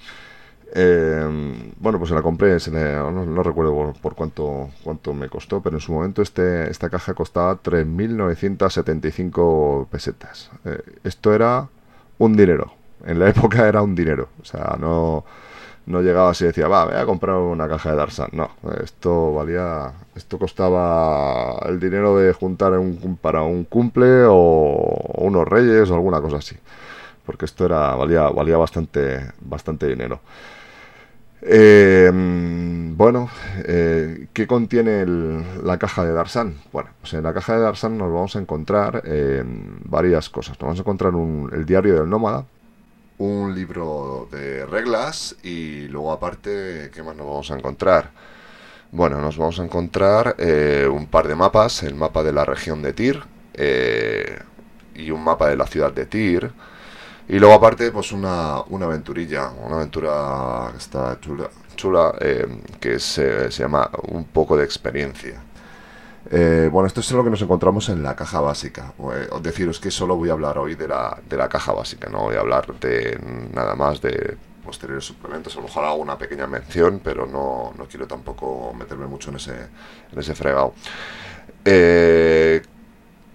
Eh, 0.74 1.72
bueno, 1.80 1.98
pues 1.98 2.10
se 2.10 2.16
la 2.16 2.22
compré, 2.22 2.58
no, 2.72 3.44
recuerdo 3.44 3.94
por, 4.02 4.16
cuánto, 4.16 4.70
cuánto 4.84 5.14
me 5.14 5.30
costó, 5.30 5.62
pero 5.62 5.78
en 5.78 5.82
su 5.82 5.94
momento 5.94 6.22
este, 6.22 6.70
esta 6.70 6.90
caja 6.90 7.14
costaba 7.14 7.62
3.975 7.62 9.88
pesetas. 9.88 10.52
Eh, 10.66 10.82
esto 11.04 11.34
era 11.34 11.70
un 12.18 12.36
dinero, 12.36 12.74
en 13.06 13.20
la 13.20 13.30
época 13.30 13.68
era 13.68 13.82
un 13.82 13.96
dinero, 13.96 14.30
o 14.42 14.46
sea, 14.46 14.76
no, 14.80 15.24
no 15.86 16.02
llegaba 16.02 16.32
así 16.32 16.44
y 16.44 16.48
decía, 16.48 16.68
va, 16.68 16.86
voy 16.86 16.96
a 16.96 17.06
comprar 17.06 17.38
una 17.38 17.68
caja 17.70 17.92
de 17.92 17.98
Darsan. 17.98 18.30
No, 18.34 18.50
esto 18.84 19.34
valía, 19.34 19.94
esto 20.16 20.38
costaba 20.38 21.60
el 21.68 21.80
dinero 21.80 22.18
de 22.18 22.34
juntar 22.34 22.74
un, 22.74 23.18
para 23.22 23.42
un 23.44 23.64
cumple 23.64 24.26
o 24.28 25.14
unos 25.20 25.48
reyes 25.48 25.90
o 25.90 25.96
alguna 25.96 26.22
cosa 26.22 26.38
así 26.38 26.56
porque 27.26 27.46
esto 27.46 27.66
era 27.66 27.94
valía 27.96 28.30
valía 28.30 28.58
bastante 28.58 29.32
bastante 29.42 29.88
dinero 29.88 30.22
eh, 31.42 32.12
bueno, 32.96 33.30
eh, 33.66 34.28
¿qué 34.34 34.48
contiene 34.48 35.06
la 35.64 35.78
caja 35.78 36.06
de 36.06 36.14
Darsan? 36.14 36.56
Bueno, 36.72 36.90
pues 37.02 37.14
en 37.14 37.24
la 37.24 37.34
caja 37.34 37.56
de 37.56 37.62
Darsan 37.62 37.98
nos 37.98 38.12
vamos 38.12 38.36
a 38.36 38.40
encontrar 38.40 39.04
varias 39.86 40.30
cosas. 40.30 40.60
Nos 40.60 40.62
vamos 40.62 40.80
a 40.80 40.82
encontrar 40.82 41.14
el 41.54 41.66
diario 41.66 42.00
del 42.00 42.10
nómada, 42.10 42.46
un 43.18 43.56
libro 43.56 44.28
de 44.32 44.66
reglas 44.66 45.36
y 45.44 45.88
luego 45.88 46.12
aparte, 46.12 46.92
¿qué 46.94 47.02
más 47.04 47.16
nos 47.16 47.28
vamos 47.28 47.52
a 47.52 47.56
encontrar? 47.56 48.12
Bueno, 48.92 49.20
nos 49.20 49.38
vamos 49.38 49.60
a 49.60 49.64
encontrar 49.64 50.36
eh, 50.38 50.88
un 50.90 51.08
par 51.08 51.28
de 51.28 51.36
mapas, 51.36 51.84
el 51.84 51.96
mapa 51.96 52.24
de 52.24 52.32
la 52.32 52.46
región 52.46 52.82
de 52.82 52.94
Tir 52.94 53.22
eh, 53.54 54.40
y 54.96 55.12
un 55.12 55.24
mapa 55.24 55.50
de 55.50 55.58
la 55.58 55.66
ciudad 55.68 55.92
de 55.92 56.06
Tir 56.06 56.52
y 57.30 57.40
luego 57.40 57.56
aparte, 57.56 57.92
pues 57.92 58.12
una, 58.12 58.62
una 58.70 58.86
aventurilla, 58.86 59.50
una 59.50 59.78
aventura 59.78 60.70
que 60.72 60.78
está 60.78 61.20
chula, 61.20 61.50
chula 61.76 62.14
eh, 62.22 62.48
que 62.80 63.00
se, 63.00 63.52
se, 63.52 63.64
llama 63.64 63.90
Un 64.10 64.26
poco 64.26 64.56
de 64.56 64.64
experiencia. 64.64 65.42
Eh, 66.30 66.70
bueno, 66.72 66.88
esto 66.88 67.00
es 67.00 67.12
lo 67.12 67.24
que 67.24 67.30
nos 67.30 67.42
encontramos 67.42 67.90
en 67.90 68.04
la 68.04 68.16
caja 68.16 68.42
básica. 68.42 68.94
Eh, 69.14 69.30
deciros 69.42 69.80
que 69.80 69.92
solo 69.92 70.16
voy 70.16 70.30
a 70.30 70.34
hablar 70.34 70.58
hoy 70.58 70.76
de 70.76 70.88
la, 70.88 71.18
de 71.28 71.38
la 71.38 71.48
caja 71.48 71.74
básica, 71.74 72.10
no 72.10 72.24
voy 72.24 72.36
a 72.36 72.40
hablar 72.40 72.80
de 72.80 73.20
nada 73.54 73.76
más 73.76 74.02
de 74.02 74.38
posteriores 74.66 75.06
suplementos. 75.06 75.54
A 75.54 75.58
lo 75.58 75.64
mejor 75.64 75.86
hago 75.86 75.96
una 75.96 76.18
pequeña 76.18 76.48
mención, 76.48 77.00
pero 77.04 77.26
no, 77.26 77.74
no 77.78 77.86
quiero 77.86 78.08
tampoco 78.08 78.74
meterme 78.74 79.08
mucho 79.08 79.30
en 79.30 79.38
ese, 79.38 79.56
en 80.12 80.20
ese 80.20 80.36
fregado. 80.36 80.74
Eh, 81.64 82.62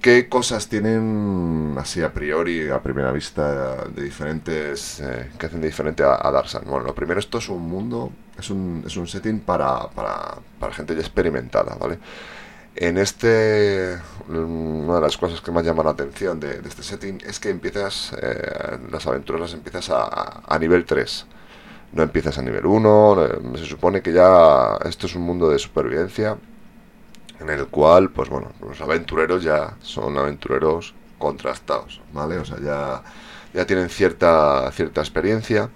¿Qué 0.03 0.29
cosas 0.29 0.69
tienen 0.69 1.77
así 1.79 2.03
a 2.03 2.13
priori, 2.13 2.69
a 2.69 2.83
primera 2.83 3.13
vista, 3.13 3.85
de 3.85 4.03
diferentes, 4.03 4.99
eh, 4.99 5.31
que 5.39 5.47
hacen 5.47 5.61
de 5.61 5.69
diferente 5.69 6.03
a, 6.03 6.29
Darsan? 6.33 6.65
Bueno, 6.67 6.87
lo 6.87 6.93
primero, 6.93 7.21
esto 7.21 7.39
es 7.39 7.49
un 7.49 7.63
mundo, 7.63 8.11
es 8.37 8.51
un, 8.51 8.83
es 8.85 8.97
un 8.97 9.07
setting 9.07 9.39
para, 9.41 9.89
para, 9.91 10.39
para 10.59 10.75
gente 10.75 10.97
ya 10.97 11.03
experimentada, 11.03 11.77
¿vale? 11.77 12.01
En 12.75 12.99
este, 12.99 13.97
una 14.29 14.97
de 14.97 15.01
las 15.03 15.17
cosas 15.17 15.41
que 15.41 15.53
más 15.53 15.65
llaman 15.65 15.87
la 15.87 15.93
atención 15.93 16.41
de, 16.41 16.61
este 16.67 16.83
setting 16.83 17.19
es 17.25 17.39
que 17.39 17.51
empiezas, 17.51 18.13
eh, 18.21 18.79
las 18.91 19.07
aventuras 19.07 19.43
las 19.43 19.55
empiezas 19.55 19.89
a, 19.91 20.43
a, 20.49 20.59
nivel 20.59 20.85
3. 20.85 21.27
No 21.93 22.03
empiezas 22.03 22.39
a 22.39 22.43
nivel 22.43 22.67
1, 22.67 23.25
eh, 23.25 23.59
se 23.59 23.67
supone 23.67 24.03
que 24.03 24.13
ya 24.13 24.79
esto 24.85 25.07
es 25.07 25.15
un 25.15 25.23
mundo 25.23 25.49
de 25.49 25.61
supervivencia 25.61 26.39
en 27.43 27.51
el 27.51 27.67
cual, 27.67 28.11
pues 28.11 28.29
bueno, 28.29 28.53
los 28.61 28.81
aventureros 28.81 29.43
ya 29.43 29.77
son 29.83 30.17
aventureros 30.17 30.95
contrastados, 31.19 32.01
¿vale? 32.13 32.39
O 32.39 32.45
sea, 32.45 32.59
ya, 32.61 33.03
ya 33.53 33.67
tienen 33.67 33.89
cierta, 33.89 34.71
cierta 34.73 35.01
experiencia 35.01 35.71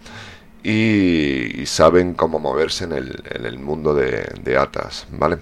y, 0.62 1.64
saben 1.66 2.14
cómo 2.14 2.38
moverse 2.38 2.84
en 2.84 2.92
el, 2.92 3.22
en 3.30 3.44
el 3.44 3.58
mundo 3.58 3.94
de, 3.94 4.22
de 4.42 4.56
Atas, 4.56 5.06
¿vale? 5.10 5.38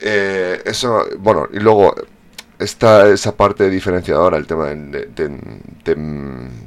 Eh, 0.00 0.62
eso, 0.64 1.06
bueno, 1.18 1.48
y 1.52 1.60
luego 1.60 1.94
está 2.58 3.08
esa 3.08 3.36
parte 3.36 3.68
diferenciadora, 3.68 4.36
el 4.36 4.46
tema 4.46 4.68
de, 4.68 5.06
de, 5.06 5.94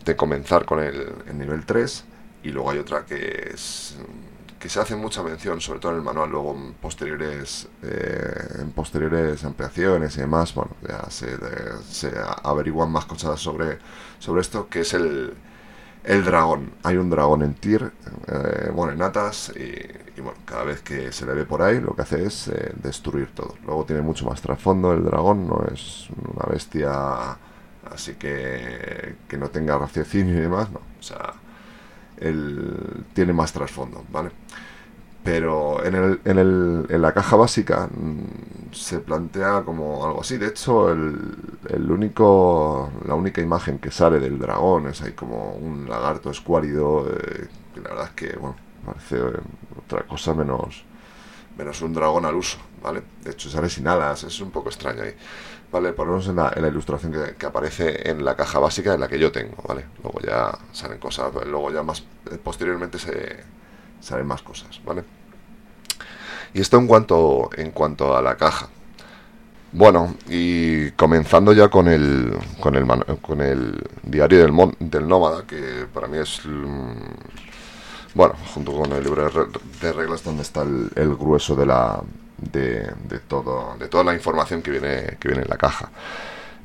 de 0.05 0.15
comenzar 0.15 0.65
con 0.65 0.79
el, 0.79 1.07
el 1.27 1.37
nivel 1.37 1.65
3 1.65 2.05
y 2.43 2.49
luego 2.49 2.71
hay 2.71 2.77
otra 2.77 3.05
que 3.05 3.51
es 3.53 3.97
que 4.65 4.69
se 4.69 4.79
hace 4.79 4.95
mucha 4.95 5.21
mención, 5.21 5.61
sobre 5.61 5.79
todo 5.79 5.91
en 5.91 5.99
el 5.99 6.03
manual, 6.03 6.31
luego 6.31 6.55
en 6.55 6.73
posteriores, 6.73 7.67
eh, 7.83 8.61
en 8.61 8.71
posteriores 8.71 9.43
ampliaciones 9.43 10.17
y 10.17 10.21
demás, 10.21 10.55
bueno, 10.55 10.71
ya 10.81 11.07
se, 11.11 11.37
se, 11.87 12.11
averiguan 12.41 12.91
más 12.91 13.05
cosas 13.05 13.39
sobre, 13.39 13.77
sobre 14.17 14.41
esto, 14.41 14.67
que 14.67 14.79
es 14.79 14.95
el, 14.95 15.35
el 16.03 16.25
dragón. 16.25 16.71
Hay 16.81 16.97
un 16.97 17.11
dragón 17.11 17.43
en 17.43 17.53
Tyr, 17.53 17.91
eh, 18.27 18.71
bueno, 18.73 18.93
en 18.93 19.03
Atas, 19.03 19.53
y, 19.55 20.19
bueno, 20.19 20.39
cada 20.45 20.63
vez 20.63 20.81
que 20.81 21.11
se 21.11 21.27
le 21.27 21.33
ve 21.33 21.45
por 21.45 21.61
ahí, 21.61 21.79
lo 21.79 21.95
que 21.95 22.01
hace 22.01 22.25
es 22.25 22.47
eh, 22.47 22.73
destruir 22.81 23.35
todo. 23.35 23.53
Luego 23.67 23.85
tiene 23.85 24.01
mucho 24.01 24.25
más 24.25 24.41
trasfondo 24.41 24.93
el 24.93 25.03
dragón, 25.03 25.47
no 25.47 25.63
es 25.71 26.07
una 26.33 26.51
bestia 26.51 27.37
así 27.91 28.15
que, 28.15 29.15
que 29.27 29.37
no 29.37 29.49
tenga 29.49 29.77
raciocinio 29.77 30.35
y 30.35 30.41
demás, 30.41 30.71
no, 30.71 30.79
o 30.79 31.03
sea 31.03 31.44
el, 32.19 33.03
tiene 33.13 33.33
más 33.33 33.51
trasfondo, 33.53 34.03
¿vale? 34.11 34.31
Pero 35.23 35.83
en, 35.83 35.95
el, 35.95 36.19
en, 36.23 36.37
el, 36.37 36.85
en 36.87 37.01
la 37.01 37.11
caja 37.11 37.35
básica 37.35 37.87
mm, 37.87 38.71
se 38.71 38.99
plantea 38.99 39.63
como 39.63 40.05
algo 40.05 40.21
así. 40.21 40.37
De 40.37 40.47
hecho, 40.47 40.91
el, 40.91 41.91
único, 41.91 42.91
la 43.07 43.15
única 43.15 43.41
imagen 43.41 43.79
que 43.79 43.89
sale 43.89 44.19
del 44.19 44.37
dragón 44.37 44.87
es 44.87 45.01
ahí 45.01 45.13
como 45.13 45.53
un 45.55 45.89
lagarto 45.89 46.29
escuálido. 46.29 47.07
Eh, 47.09 47.47
que 47.73 47.81
la 47.81 47.89
verdad 47.89 48.05
es 48.05 48.11
que, 48.11 48.37
bueno, 48.37 48.55
parece 48.85 49.17
otra 49.83 50.03
cosa 50.03 50.35
menos, 50.35 50.85
menos 51.57 51.81
un 51.81 51.93
dragón 51.93 52.25
al 52.25 52.35
uso, 52.35 52.59
¿vale? 52.83 53.01
De 53.23 53.31
hecho, 53.31 53.49
sale 53.49 53.67
sin 53.67 53.87
alas, 53.87 54.23
es 54.23 54.39
un 54.41 54.51
poco 54.51 54.69
extraño 54.69 55.01
ahí. 55.01 55.15
¿Vale? 55.75 55.91
Ponemos 55.91 56.25
en 56.29 56.37
la, 56.37 56.53
en 56.55 56.61
la 56.61 56.69
ilustración 56.69 57.13
que, 57.37 57.45
aparece 57.45 58.09
en 58.09 58.23
la 58.23 58.37
caja 58.37 58.59
básica 58.59 58.93
en 58.93 59.01
la 59.01 59.09
que 59.09 59.19
yo 59.19 59.29
tengo, 59.29 59.57
¿vale? 59.67 59.83
Luego 60.01 60.21
ya 60.21 60.57
salen 60.71 60.99
cosas, 60.99 61.33
luego 61.45 61.69
ya 61.69 61.83
más 61.83 62.01
posteriormente 62.41 62.97
se 62.97 63.43
salen 63.99 64.25
más 64.25 64.41
cosas, 64.41 64.79
¿vale? 64.85 65.03
Y 66.53 66.61
esto 66.61 66.77
en 66.77 66.87
cuanto, 66.87 67.49
en 67.57 67.71
cuanto 67.71 68.15
a 68.15 68.21
la 68.21 68.37
caja. 68.37 68.69
Bueno, 69.73 70.15
y 70.29 70.91
comenzando 70.91 71.51
ya 71.51 71.67
con 71.67 71.89
el, 71.89 72.33
con 72.61 72.75
el, 72.75 72.87
con 73.21 73.41
el 73.41 73.77
diario 74.01 74.45
del, 74.45 74.75
del 74.79 75.05
nómada, 75.05 75.45
que 75.45 75.87
para 75.93 76.07
mí 76.07 76.19
es, 76.19 76.39
mm, 76.45 78.13
bueno, 78.13 78.35
junto 78.53 78.71
con 78.71 78.93
el 78.93 79.03
libro 79.03 79.29
de 79.81 79.91
reglas 79.91 80.23
donde 80.23 80.43
está 80.43 80.61
el 80.61 81.15
grueso 81.17 81.53
de 81.57 81.65
la, 81.65 82.01
de, 82.51 82.91
de, 83.07 83.19
todo, 83.19 83.75
de 83.77 83.87
toda 83.87 84.03
la 84.03 84.13
información 84.13 84.61
que 84.61 84.71
viene, 84.71 85.17
que 85.19 85.27
viene 85.27 85.43
en 85.43 85.49
la 85.49 85.57
caja. 85.57 85.89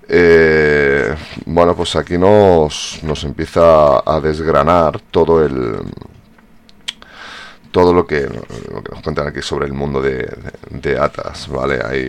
Eh, 0.09 1.15
bueno, 1.47 1.77
pues 1.77 1.95
aquí 1.95 2.19
nos, 2.19 2.99
nos 3.03 3.23
empieza 3.25 3.99
a 4.05 4.21
desgranar 4.21 5.01
todo 5.11 5.45
el, 5.45 5.77
todo 7.71 7.93
lo 7.95 8.07
que, 8.07 8.29
nos 8.91 9.03
cuentan 9.03 9.29
aquí 9.29 9.41
sobre 9.43 9.67
el 9.67 9.73
mundo 9.73 10.03
de, 10.03 10.17
de, 10.17 10.53
de 10.71 10.99
Atas, 10.99 11.49
¿vale? 11.49 11.81
Ahí 11.85 12.09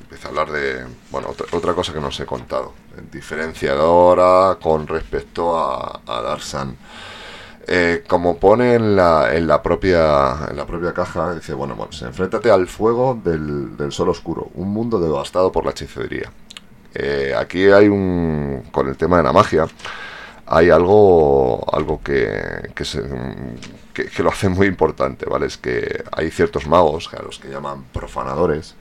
empieza 0.00 0.28
a 0.28 0.30
hablar 0.30 0.52
de, 0.52 0.84
bueno, 1.10 1.30
otra, 1.30 1.46
otra, 1.52 1.74
cosa 1.74 1.92
que 1.92 2.00
no 2.00 2.08
os 2.08 2.20
he 2.20 2.26
contado, 2.26 2.72
diferenciadora 3.10 4.58
con 4.62 4.86
respecto 4.86 5.58
a, 5.58 6.02
a 6.06 6.22
Darsan. 6.22 6.76
Eh, 7.66 8.02
como 8.08 8.38
pone 8.38 8.74
en 8.74 8.96
la, 8.96 9.34
en 9.34 9.46
la 9.46 9.62
propia 9.62 10.48
en 10.50 10.56
la 10.56 10.66
propia 10.66 10.92
caja, 10.92 11.34
dice, 11.34 11.54
bueno, 11.54 11.76
bueno, 11.76 11.92
enfréntate 12.00 12.50
al 12.50 12.66
fuego 12.66 13.20
del, 13.22 13.76
del 13.76 13.92
sol 13.92 14.08
oscuro, 14.08 14.50
un 14.54 14.72
mundo 14.72 14.98
devastado 14.98 15.52
por 15.52 15.64
la 15.64 15.70
hechicería. 15.70 16.32
Eh, 16.94 17.34
aquí 17.38 17.66
hay 17.66 17.88
un, 17.88 18.64
con 18.72 18.88
el 18.88 18.96
tema 18.96 19.18
de 19.18 19.22
la 19.22 19.32
magia, 19.32 19.66
hay 20.46 20.70
algo, 20.70 21.64
algo 21.72 22.02
que, 22.02 22.70
que, 22.74 22.84
se, 22.84 23.02
que, 23.94 24.22
lo 24.22 24.30
hace 24.30 24.48
muy 24.48 24.66
importante, 24.66 25.24
¿vale? 25.26 25.46
Es 25.46 25.56
que 25.56 26.04
hay 26.12 26.30
ciertos 26.30 26.66
magos, 26.66 27.10
a 27.14 27.22
los 27.22 27.38
que 27.38 27.48
llaman 27.48 27.84
profanadores, 27.92 28.74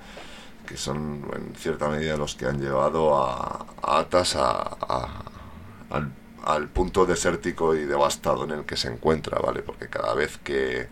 que 0.65 0.75
son 0.75 1.25
en 1.35 1.55
cierta 1.55 1.88
medida 1.88 2.17
los 2.17 2.35
que 2.35 2.47
han 2.47 2.59
llevado 2.59 3.15
a, 3.15 3.65
a 3.81 4.00
Atas 4.00 4.35
a, 4.35 4.77
a, 4.88 5.23
al, 5.91 6.11
al, 6.43 6.67
punto 6.69 7.05
desértico 7.05 7.75
y 7.75 7.86
devastado 7.86 8.43
en 8.45 8.51
el 8.51 8.65
que 8.65 8.77
se 8.77 8.89
encuentra, 8.89 9.39
¿vale? 9.39 9.62
Porque 9.62 9.88
cada 9.88 10.13
vez 10.13 10.38
que, 10.38 10.88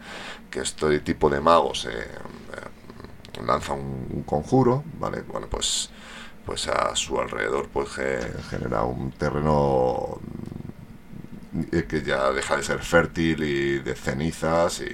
que 0.49 0.61
este 0.61 0.99
tipo 0.99 1.29
de 1.29 1.41
magos 1.41 1.85
eh, 1.85 1.89
eh, 1.89 3.41
lanza 3.45 3.73
un, 3.73 4.23
conjuro, 4.25 4.83
¿vale? 4.99 5.21
Bueno, 5.21 5.47
pues 5.49 5.89
pues 6.45 6.67
a 6.67 6.95
su 6.95 7.19
alrededor 7.19 7.69
pues 7.71 7.89
genera 8.49 8.83
un 8.83 9.11
terreno 9.11 10.19
que 11.87 12.01
ya 12.01 12.31
deja 12.31 12.57
de 12.57 12.63
ser 12.63 12.79
fértil 12.79 13.43
y 13.43 13.79
de 13.79 13.93
cenizas 13.93 14.81
y, 14.81 14.87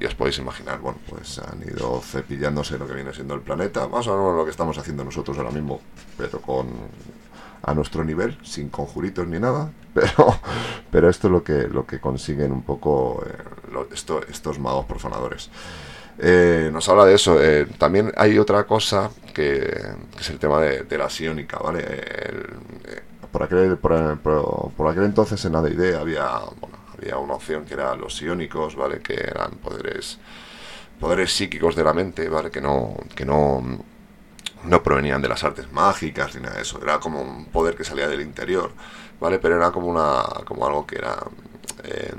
y 0.00 0.04
os 0.06 0.14
podéis 0.14 0.38
imaginar, 0.38 0.80
bueno, 0.80 0.98
pues 1.08 1.38
han 1.38 1.62
ido 1.62 2.00
cepillándose 2.00 2.78
lo 2.78 2.86
que 2.86 2.94
viene 2.94 3.14
siendo 3.14 3.34
el 3.34 3.40
planeta, 3.40 3.86
más 3.86 4.06
o 4.08 4.16
menos 4.16 4.36
lo 4.36 4.44
que 4.44 4.50
estamos 4.50 4.76
haciendo 4.76 5.04
nosotros 5.04 5.38
ahora 5.38 5.50
mismo, 5.50 5.80
pero 6.18 6.40
con 6.40 6.68
a 7.66 7.74
nuestro 7.74 8.04
nivel, 8.04 8.38
sin 8.42 8.68
conjuritos 8.68 9.26
ni 9.26 9.38
nada, 9.38 9.70
pero, 9.94 10.38
pero 10.90 11.08
esto 11.08 11.28
es 11.28 11.32
lo 11.32 11.42
que, 11.42 11.68
lo 11.68 11.86
que 11.86 12.00
consiguen 12.00 12.52
un 12.52 12.62
poco 12.62 13.24
eh, 13.26 13.88
estos 14.28 14.58
magos 14.58 14.86
profanadores. 14.86 15.50
Eh, 16.18 16.70
nos 16.72 16.88
habla 16.88 17.04
de 17.04 17.14
eso. 17.14 17.42
Eh, 17.42 17.66
también 17.78 18.12
hay 18.16 18.38
otra 18.38 18.64
cosa 18.64 19.10
que, 19.32 19.60
que, 20.14 20.20
es 20.20 20.30
el 20.30 20.38
tema 20.38 20.60
de, 20.60 20.82
de 20.82 20.98
la 20.98 21.10
psiónica, 21.10 21.58
¿vale? 21.58 21.84
Eh, 21.86 23.02
por, 23.32 23.42
aquel, 23.42 23.76
por, 23.78 24.18
por, 24.18 24.88
aquel 24.88 25.04
entonces 25.04 25.44
en 25.44 25.56
AD&D 25.56 25.96
había, 25.96 26.38
bueno, 26.60 26.78
había 26.96 27.18
una 27.18 27.34
opción 27.34 27.64
que 27.64 27.74
eran 27.74 28.00
los 28.00 28.16
psiónicos, 28.16 28.76
¿vale? 28.76 29.00
Que 29.00 29.14
eran 29.14 29.52
poderes 29.52 30.18
poderes 31.00 31.32
psíquicos 31.32 31.74
de 31.74 31.84
la 31.84 31.92
mente, 31.92 32.28
¿vale? 32.28 32.50
Que 32.50 32.60
no, 32.60 32.96
que 33.14 33.24
no, 33.24 33.62
no 34.64 34.82
provenían 34.82 35.22
de 35.22 35.28
las 35.28 35.44
artes 35.44 35.70
mágicas 35.72 36.34
ni 36.34 36.42
nada 36.42 36.56
de 36.56 36.62
eso. 36.62 36.80
Era 36.82 36.98
como 37.00 37.20
un 37.20 37.46
poder 37.46 37.76
que 37.76 37.84
salía 37.84 38.08
del 38.08 38.20
interior, 38.20 38.70
¿vale? 39.20 39.38
Pero 39.38 39.56
era 39.56 39.70
como 39.70 39.88
una 39.88 40.22
como 40.44 40.66
algo 40.66 40.86
que 40.86 40.96
era... 40.96 41.16
Eh, 41.84 42.14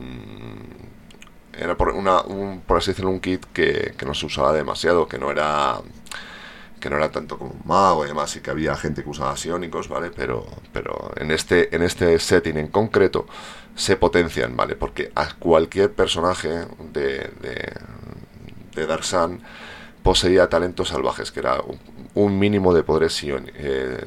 era 1.58 1.75
por, 1.77 1.89
una, 1.89 2.21
un, 2.21 2.62
por 2.62 2.77
así 2.77 2.91
decirlo, 2.91 3.12
un 3.12 3.21
kit 3.21 3.45
que, 3.53 3.93
que, 3.97 4.05
no 4.05 4.13
se 4.13 4.25
usaba 4.25 4.51
demasiado, 4.51 5.08
que 5.08 5.17
no 5.17 5.31
era 5.31 5.79
que 6.79 6.89
no 6.89 6.97
era 6.97 7.10
tanto 7.10 7.38
como 7.39 7.51
un 7.51 7.62
mago 7.65 8.05
y 8.05 8.10
demás, 8.10 8.36
y 8.36 8.41
que 8.41 8.51
había 8.51 8.75
gente 8.75 9.03
que 9.03 9.10
usaba 9.10 9.36
psiónicos, 9.38 9.88
¿vale? 9.89 10.12
Pero, 10.15 10.45
pero 10.71 11.12
en, 11.15 11.31
este, 11.31 11.75
en 11.75 11.81
este 11.81 12.19
setting 12.19 12.58
en 12.58 12.67
concreto 12.67 13.25
se 13.75 13.95
potencian, 13.95 14.55
¿vale? 14.55 14.75
Porque 14.75 15.12
a 15.15 15.34
cualquier 15.34 15.91
personaje 15.93 16.67
de, 16.93 17.31
de, 17.41 17.73
de 18.75 18.86
Darksan 18.86 19.41
poseía 20.03 20.47
talentos 20.47 20.89
salvajes, 20.89 21.31
que 21.31 21.39
era 21.39 21.60
mínimo 22.15 22.73
de 22.73 22.84
poderes 22.84 23.13
sion, 23.13 23.51
eh. 23.54 24.06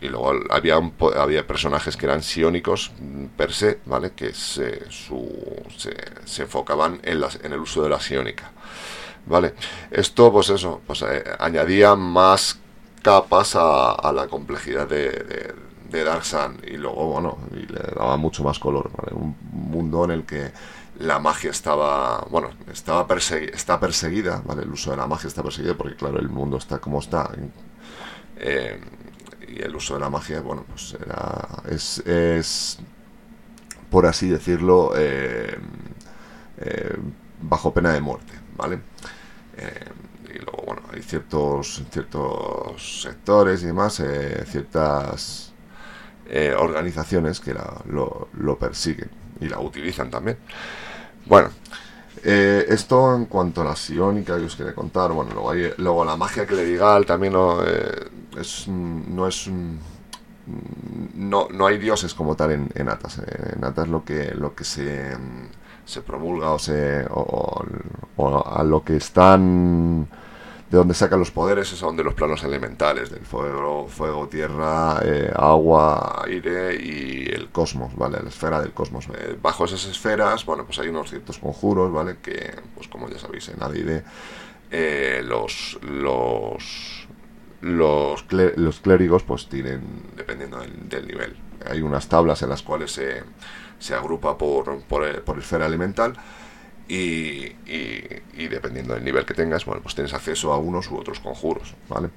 Y 0.00 0.08
luego 0.08 0.32
había, 0.50 0.78
un, 0.78 0.94
había 1.16 1.46
personajes 1.46 1.96
que 1.96 2.06
eran 2.06 2.22
psiónicos 2.22 2.92
per 3.36 3.52
se, 3.52 3.80
¿vale? 3.86 4.12
Que 4.12 4.32
se, 4.32 4.88
su, 4.90 5.28
se, 5.76 6.42
enfocaban 6.42 7.00
en, 7.02 7.20
las, 7.20 7.40
en 7.42 7.52
el 7.52 7.58
uso 7.58 7.82
de 7.82 7.88
la 7.88 8.00
psiónica. 8.00 8.52
¿Vale? 9.26 9.54
Esto, 9.90 10.32
pues 10.32 10.48
eso, 10.50 10.80
pues 10.86 11.02
eh, 11.02 11.24
añadía 11.38 11.94
más 11.96 12.58
capas 13.02 13.56
a, 13.56 13.92
a 13.92 14.12
la 14.12 14.28
complejidad 14.28 14.88
de, 14.88 15.54
de, 15.90 16.04
Dark. 16.04 16.22
Y 16.68 16.76
luego, 16.76 17.06
bueno, 17.08 17.38
y 17.52 17.66
le 17.66 17.80
daba 17.96 18.16
mucho 18.16 18.44
más 18.44 18.60
color. 18.60 18.90
Un 19.10 19.36
mundo 19.50 20.04
en 20.04 20.12
el 20.12 20.24
que 20.24 20.52
la 21.00 21.18
magia 21.18 21.50
estaba, 21.50 22.26
bueno, 22.30 22.50
estaba 22.72 23.06
está 23.16 23.80
perseguida, 23.80 24.42
¿vale? 24.44 24.62
El 24.62 24.70
uso 24.70 24.90
de 24.90 24.98
la 24.98 25.06
magia 25.06 25.28
está 25.28 25.42
perseguido 25.42 25.76
porque, 25.76 25.96
claro, 25.96 26.18
el 26.18 26.28
mundo 26.28 26.58
está 26.58 26.78
como 26.78 27.00
está. 27.00 27.30
Eh, 28.36 28.80
y 29.48 29.62
el 29.62 29.74
uso 29.74 29.94
de 29.94 30.00
la 30.00 30.10
magia, 30.10 30.40
bueno, 30.40 30.64
pues 30.68 30.96
era, 31.00 31.48
es, 31.68 31.98
es 32.00 32.78
por 33.90 34.06
así 34.06 34.28
decirlo, 34.28 34.92
eh, 34.96 35.58
eh, 36.58 36.96
bajo 37.42 37.72
pena 37.74 37.92
de 37.92 38.00
muerte, 38.00 38.32
¿vale? 38.56 38.80
Eh, 39.56 39.88
y 40.34 40.38
luego, 40.38 40.62
bueno, 40.66 40.82
hay 40.92 41.02
ciertos, 41.02 41.82
ciertos 41.90 43.02
sectores 43.02 43.62
y 43.62 43.66
demás, 43.66 44.02
ciertas 44.46 45.52
organizaciones 46.58 47.40
que 47.40 47.52
la, 47.54 47.82
lo, 47.86 48.28
lo 48.34 48.56
persiguen 48.56 49.10
y 49.40 49.48
la 49.48 49.58
utilizan 49.58 50.10
también. 50.10 50.38
Bueno, 51.26 51.50
eh, 52.22 52.66
esto 52.68 53.14
en 53.14 53.26
cuanto 53.26 53.62
a 53.62 53.64
la 53.64 53.76
psiónica 53.76 54.36
que 54.36 54.44
os 54.44 54.56
quería 54.56 54.74
contar, 54.74 55.12
bueno, 55.12 55.30
luego, 55.32 55.50
hay, 55.50 55.72
luego 55.78 56.04
la 56.04 56.16
magia 56.16 56.46
clerical 56.46 57.06
también 57.06 57.32
no, 57.32 57.62
eh, 57.64 58.08
es, 58.38 58.68
no 58.68 59.26
es 59.26 59.50
no, 61.14 61.48
no 61.50 61.66
hay 61.66 61.78
dioses 61.78 62.14
como 62.14 62.34
tal 62.34 62.70
en, 62.74 62.88
Atas. 62.88 63.18
Eh, 63.18 63.54
en 63.56 63.64
Atas 63.64 63.88
lo 63.88 64.04
que, 64.04 64.34
lo 64.34 64.54
que 64.54 64.64
se, 64.64 65.16
se 65.84 66.02
promulga 66.02 66.50
o, 66.50 66.58
se, 66.58 67.06
o 67.10 68.44
a 68.44 68.64
lo 68.64 68.82
que 68.82 68.96
están 68.96 70.08
de 70.70 70.78
donde 70.78 70.94
sacan 70.94 71.18
los 71.18 71.32
poderes 71.32 71.68
son 71.68 71.96
de 71.96 72.04
los 72.04 72.14
planos 72.14 72.44
elementales, 72.44 73.10
del 73.10 73.26
fuego, 73.26 73.88
fuego 73.88 74.28
tierra, 74.28 75.00
eh, 75.02 75.32
agua, 75.34 76.22
aire 76.24 76.76
y 76.76 77.28
el 77.28 77.48
cosmos, 77.50 77.96
¿vale? 77.96 78.18
La 78.22 78.28
esfera 78.28 78.60
del 78.60 78.72
cosmos. 78.72 79.08
Eh, 79.08 79.36
bajo 79.42 79.64
esas 79.64 79.84
esferas, 79.86 80.44
bueno, 80.46 80.64
pues 80.64 80.78
hay 80.78 80.88
unos 80.88 81.10
ciertos 81.10 81.38
conjuros, 81.38 81.92
¿vale? 81.92 82.18
Que, 82.22 82.54
pues 82.76 82.86
como 82.86 83.08
ya 83.08 83.18
sabéis, 83.18 83.48
en 83.48 83.60
AD&D 83.60 84.04
eh, 84.70 85.22
los, 85.24 85.80
los, 85.82 87.08
los, 87.62 88.24
los 88.30 88.80
clérigos 88.80 89.24
pues 89.24 89.48
tienen, 89.48 89.82
dependiendo 90.14 90.60
del, 90.60 90.88
del, 90.88 91.08
nivel, 91.08 91.36
hay 91.68 91.82
unas 91.82 92.08
tablas 92.08 92.42
en 92.42 92.50
las 92.50 92.62
cuales 92.62 92.92
se, 92.92 93.24
se 93.80 93.94
agrupa 93.94 94.38
por, 94.38 94.82
por, 94.82 95.22
por 95.22 95.38
esfera 95.38 95.66
elemental, 95.66 96.16
y, 96.90 97.56
y, 98.36 98.48
dependiendo 98.48 98.94
del 98.94 99.04
nivel 99.04 99.24
que 99.24 99.34
tengas, 99.34 99.64
bueno, 99.64 99.80
pues 99.80 99.94
tienes 99.94 100.12
acceso 100.12 100.52
a 100.52 100.58
unos 100.58 100.90
u 100.90 100.96
otros 100.96 101.20
conjuros, 101.20 101.74
¿vale? 101.88 102.10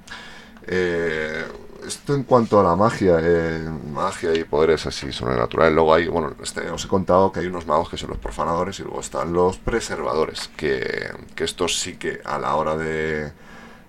Eh, 0.66 1.44
esto 1.86 2.16
en 2.16 2.24
cuanto 2.24 2.60
a 2.60 2.64
la 2.64 2.76
magia, 2.76 3.20
eh, 3.22 3.70
magia 3.92 4.34
y 4.34 4.44
poderes 4.46 4.86
así 4.88 5.12
sobrenaturales. 5.12 5.76
Luego 5.76 5.94
hay, 5.94 6.08
bueno, 6.08 6.34
este, 6.42 6.70
os 6.72 6.84
he 6.86 6.88
contado 6.88 7.32
que 7.32 7.42
hay 7.42 7.48
unos 7.48 7.68
magos 7.68 7.90
que 7.90 7.98
son 7.98 8.10
los 8.10 8.18
profanadores 8.18 8.80
y 8.80 8.84
luego 8.84 9.02
están 9.02 9.32
los 9.34 9.58
preservadores, 9.58 10.50
que, 10.58 11.12
que 11.36 11.44
estos 11.44 11.80
sí 11.80 11.98
que 11.98 12.22
a 12.26 12.40
la 12.40 12.56
hora 12.56 12.76
de 12.76 13.32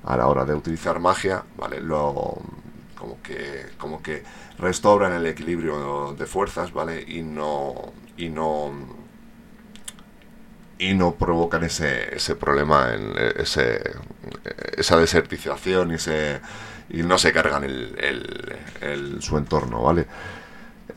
a 0.05 0.17
la 0.19 0.27
hora 0.27 0.45
de 0.45 0.55
utilizar 0.55 1.01
magia, 1.01 1.45
vale, 1.57 1.81
lo 1.81 2.37
como 2.99 3.23
que 3.23 3.67
como 3.79 4.03
que 4.03 4.23
restauran 4.59 5.15
el 5.15 5.25
equilibrio 5.27 6.15
de 6.19 6.27
fuerzas, 6.27 6.73
vale, 6.75 7.03
y 7.07 7.23
no 7.23 7.93
y 8.19 8.29
no 8.29 9.04
y 10.79 10.95
no 10.95 11.15
provocan 11.15 11.65
ese, 11.65 12.15
ese 12.15 12.37
problema, 12.37 12.95
en 12.95 13.13
ese, 13.37 13.81
esa 14.77 14.97
desertización 14.97 15.93
y 15.93 15.95
ese, 15.95 16.41
y 16.91 17.03
no 17.03 17.19
se 17.19 17.33
cargan 17.33 17.65
el, 17.65 19.19
su 19.21 19.39
entorno, 19.39 19.83
¿vale? 19.83 20.07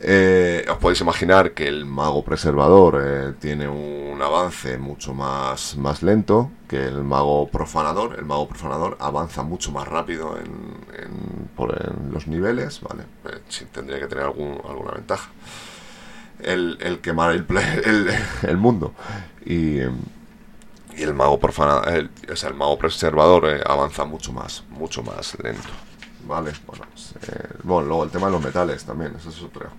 Eh, 0.00 0.64
os 0.70 0.78
podéis 0.78 1.00
imaginar 1.00 1.52
que 1.52 1.66
el 1.66 1.84
mago 1.84 2.22
preservador 2.22 3.02
eh, 3.04 3.32
tiene 3.40 3.68
un 3.68 4.20
avance 4.22 4.78
mucho 4.78 5.12
más, 5.12 5.76
más 5.76 6.04
lento 6.04 6.52
que 6.68 6.84
el 6.86 7.02
mago 7.02 7.48
profanador. 7.48 8.16
El 8.16 8.24
mago 8.24 8.48
profanador 8.48 8.96
avanza 9.00 9.42
mucho 9.42 9.72
más 9.72 9.88
rápido 9.88 10.38
en, 10.38 11.48
por, 11.56 11.74
los 12.12 12.28
niveles, 12.28 12.80
¿vale? 12.80 13.04
Eh, 13.24 13.64
tendría 13.72 13.98
que 13.98 14.06
tener 14.06 14.24
algún, 14.24 14.60
alguna 14.68 14.92
ventaja. 14.92 15.30
El, 16.40 16.78
el 16.80 17.00
quemar 17.00 17.32
el, 17.32 17.46
el, 17.84 18.08
el 18.42 18.56
mundo. 18.56 18.94
Y, 19.44 19.78
y 19.80 21.02
el 21.02 21.14
mago 21.14 21.38
profanador, 21.38 21.88
el, 21.88 22.10
o 22.30 22.36
sea, 22.36 22.50
el 22.50 22.54
mago 22.54 22.78
preservador 22.78 23.62
avanza 23.66 24.04
mucho 24.04 24.32
más, 24.32 24.64
mucho 24.70 25.02
más 25.02 25.36
lento. 25.42 25.68
Vale, 26.26 26.52
bueno, 26.66 26.84
bueno, 27.62 27.86
luego 27.88 28.04
el 28.04 28.10
tema 28.10 28.26
de 28.26 28.32
los 28.32 28.42
metales 28.42 28.84
también, 28.84 29.14
eso 29.16 29.30
es 29.30 29.42
otro 29.42 29.70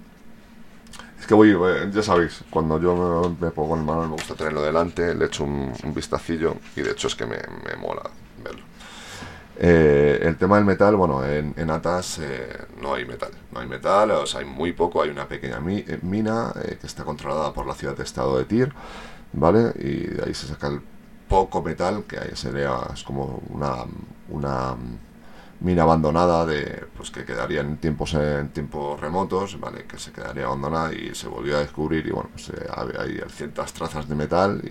que 1.30 1.36
voy, 1.36 1.52
eh, 1.52 1.92
ya 1.94 2.02
sabéis, 2.02 2.44
cuando 2.50 2.82
yo 2.82 3.36
me, 3.40 3.52
pongo 3.52 3.76
el 3.76 3.84
manual 3.84 4.08
me 4.08 4.14
gusta 4.14 4.34
tenerlo 4.34 4.64
delante, 4.64 5.14
le 5.14 5.26
echo 5.26 5.44
un, 5.44 5.72
vistacillo 5.94 6.56
y 6.76 6.82
de 6.82 6.90
hecho 6.90 7.08
es 7.08 7.14
que 7.14 7.28
me, 7.28 7.38
mola 7.80 8.02
verlo. 8.02 8.29
Eh, 9.62 10.20
el 10.22 10.38
tema 10.38 10.56
del 10.56 10.64
metal, 10.64 10.96
bueno, 10.96 11.22
en, 11.26 11.70
Atas 11.70 12.20
eh, 12.20 12.66
no 12.82 12.94
hay 12.94 13.04
metal, 13.06 13.32
no 13.52 13.60
hay 13.60 13.68
metal, 13.68 14.12
o 14.12 14.26
sea, 14.26 14.40
hay 14.40 14.46
muy 14.46 14.72
poco, 14.72 15.02
hay 15.02 15.10
una 15.10 15.28
pequeña 15.28 15.60
mina 15.60 16.54
que 16.80 16.88
está 16.88 17.04
controlada 17.04 17.52
por 17.52 17.68
la 17.68 17.76
ciudad 17.76 17.98
de 17.98 18.04
estado 18.04 18.38
de 18.38 18.46
Tir, 18.46 18.72
¿vale? 19.34 19.74
Y 19.76 20.08
de 20.08 20.24
ahí 20.26 20.34
se 20.34 20.48
saca 20.48 20.68
el 20.68 20.82
poco 21.28 21.62
metal, 21.62 22.06
que 22.08 22.18
ahí 22.18 22.32
sería, 22.36 22.72
es 22.94 23.04
como 23.04 23.42
una, 23.50 23.84
una 24.30 24.78
mina 25.60 25.84
abandonada 25.84 26.46
de 26.46 26.86
pues 26.96 27.12
que 27.12 27.26
quedaría 27.26 27.62
en 27.62 27.78
tiempos 27.78 28.14
en 28.14 28.50
tiempos 28.50 29.00
remotos 29.00 29.60
vale 29.60 29.84
que 29.86 29.98
se 29.98 30.12
quedaría 30.12 30.46
abandonada 30.46 30.94
y 30.94 31.14
se 31.14 31.28
volvió 31.28 31.58
a 31.58 31.60
descubrir 31.60 32.08
y 32.08 32.12
bueno 32.12 32.30
pues, 32.32 32.52
hay 32.98 33.22
ciertas 33.30 33.74
trazas 33.74 34.08
de 34.08 34.16
metal 34.16 34.62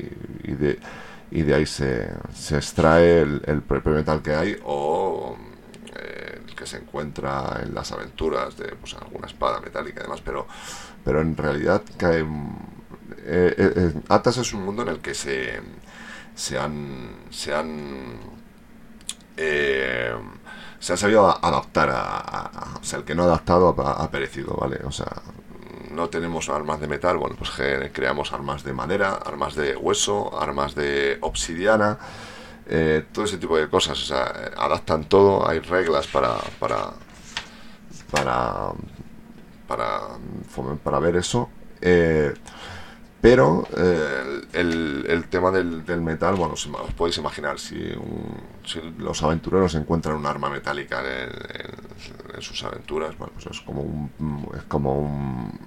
y, 0.44 0.52
de 0.52 0.78
y 1.30 1.42
de 1.42 1.54
ahí 1.54 1.66
se, 1.66 2.10
se 2.34 2.56
extrae 2.56 3.20
el, 3.20 3.62
propio 3.62 3.92
metal 3.92 4.22
que 4.22 4.34
hay 4.34 4.56
o 4.64 5.36
eh, 5.96 6.40
el 6.46 6.54
que 6.54 6.66
se 6.66 6.78
encuentra 6.78 7.60
en 7.62 7.74
las 7.74 7.92
aventuras 7.92 8.56
de 8.56 8.68
pues, 8.76 8.94
alguna 8.94 9.26
espada 9.26 9.60
metálica 9.60 10.00
y 10.00 10.02
demás 10.04 10.22
pero 10.24 10.46
pero 11.04 11.20
en 11.20 11.36
realidad 11.36 11.82
que 11.98 12.20
eh, 12.20 13.54
eh, 13.56 13.92
Atas 14.08 14.38
es 14.38 14.52
un 14.52 14.64
mundo 14.64 14.82
en 14.82 14.88
el 14.88 14.98
que 15.00 15.14
se 15.14 15.60
se 16.34 16.58
han 16.58 17.16
se 17.30 17.54
han 17.54 18.38
se 20.80 20.92
ha 20.92 20.96
sabido 20.96 21.28
adaptar 21.44 21.90
a, 21.92 22.78
o 22.80 22.84
sea, 22.84 23.00
el 23.00 23.04
que 23.04 23.14
no 23.14 23.24
ha 23.24 23.26
adaptado 23.26 23.68
ha, 23.68 24.10
perecido, 24.10 24.56
¿vale? 24.60 24.80
O 24.84 24.92
sea, 24.92 25.10
no 25.90 26.08
tenemos 26.08 26.48
armas 26.48 26.80
de 26.80 26.88
metal, 26.88 27.16
bueno, 27.18 27.36
pues 27.36 27.50
creamos 27.92 28.32
armas 28.32 28.64
de 28.64 28.72
madera, 28.72 29.14
armas 29.14 29.54
de 29.54 29.76
hueso, 29.76 30.38
armas 30.40 30.74
de 30.74 31.18
obsidiana, 31.20 31.98
eh, 32.66 33.04
todo 33.12 33.24
ese 33.24 33.38
tipo 33.38 33.56
de 33.56 33.68
cosas, 33.68 34.02
o 34.02 34.06
sea, 34.06 34.52
adaptan 34.56 35.04
todo, 35.04 35.48
hay 35.48 35.60
reglas 35.60 36.06
para, 36.06 36.36
para, 36.58 36.92
para, 38.10 38.72
para, 39.66 40.00
para 40.82 40.98
ver 40.98 41.16
eso. 41.16 41.48
Eh, 41.80 42.34
pero 43.20 43.66
eh, 43.76 44.42
el, 44.52 45.24
tema 45.28 45.50
del, 45.50 46.00
metal, 46.00 46.36
bueno, 46.36 46.54
os, 46.54 46.68
podéis 46.96 47.18
imaginar, 47.18 47.58
si, 47.58 47.76
los 48.98 49.22
aventureros 49.24 49.74
encuentran 49.74 50.14
un 50.16 50.26
arma 50.26 50.48
metálica 50.48 51.02
en, 51.02 52.42
sus 52.42 52.62
aventuras, 52.62 53.18
bueno, 53.18 53.32
pues 53.34 53.46
es 53.46 53.60
como 53.62 53.82
un, 53.82 54.48
es 54.56 54.62
como 54.64 55.00
un, 55.00 55.58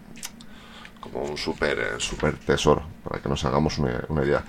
como 1.02 1.24
un 1.24 1.38
super, 1.38 2.00
super 2.00 2.38
tesoro, 2.38 2.84
para 3.04 3.22
que 3.22 3.28
nos 3.28 3.44
hagamos 3.44 3.78
una, 3.78 4.24
idea. 4.24 4.44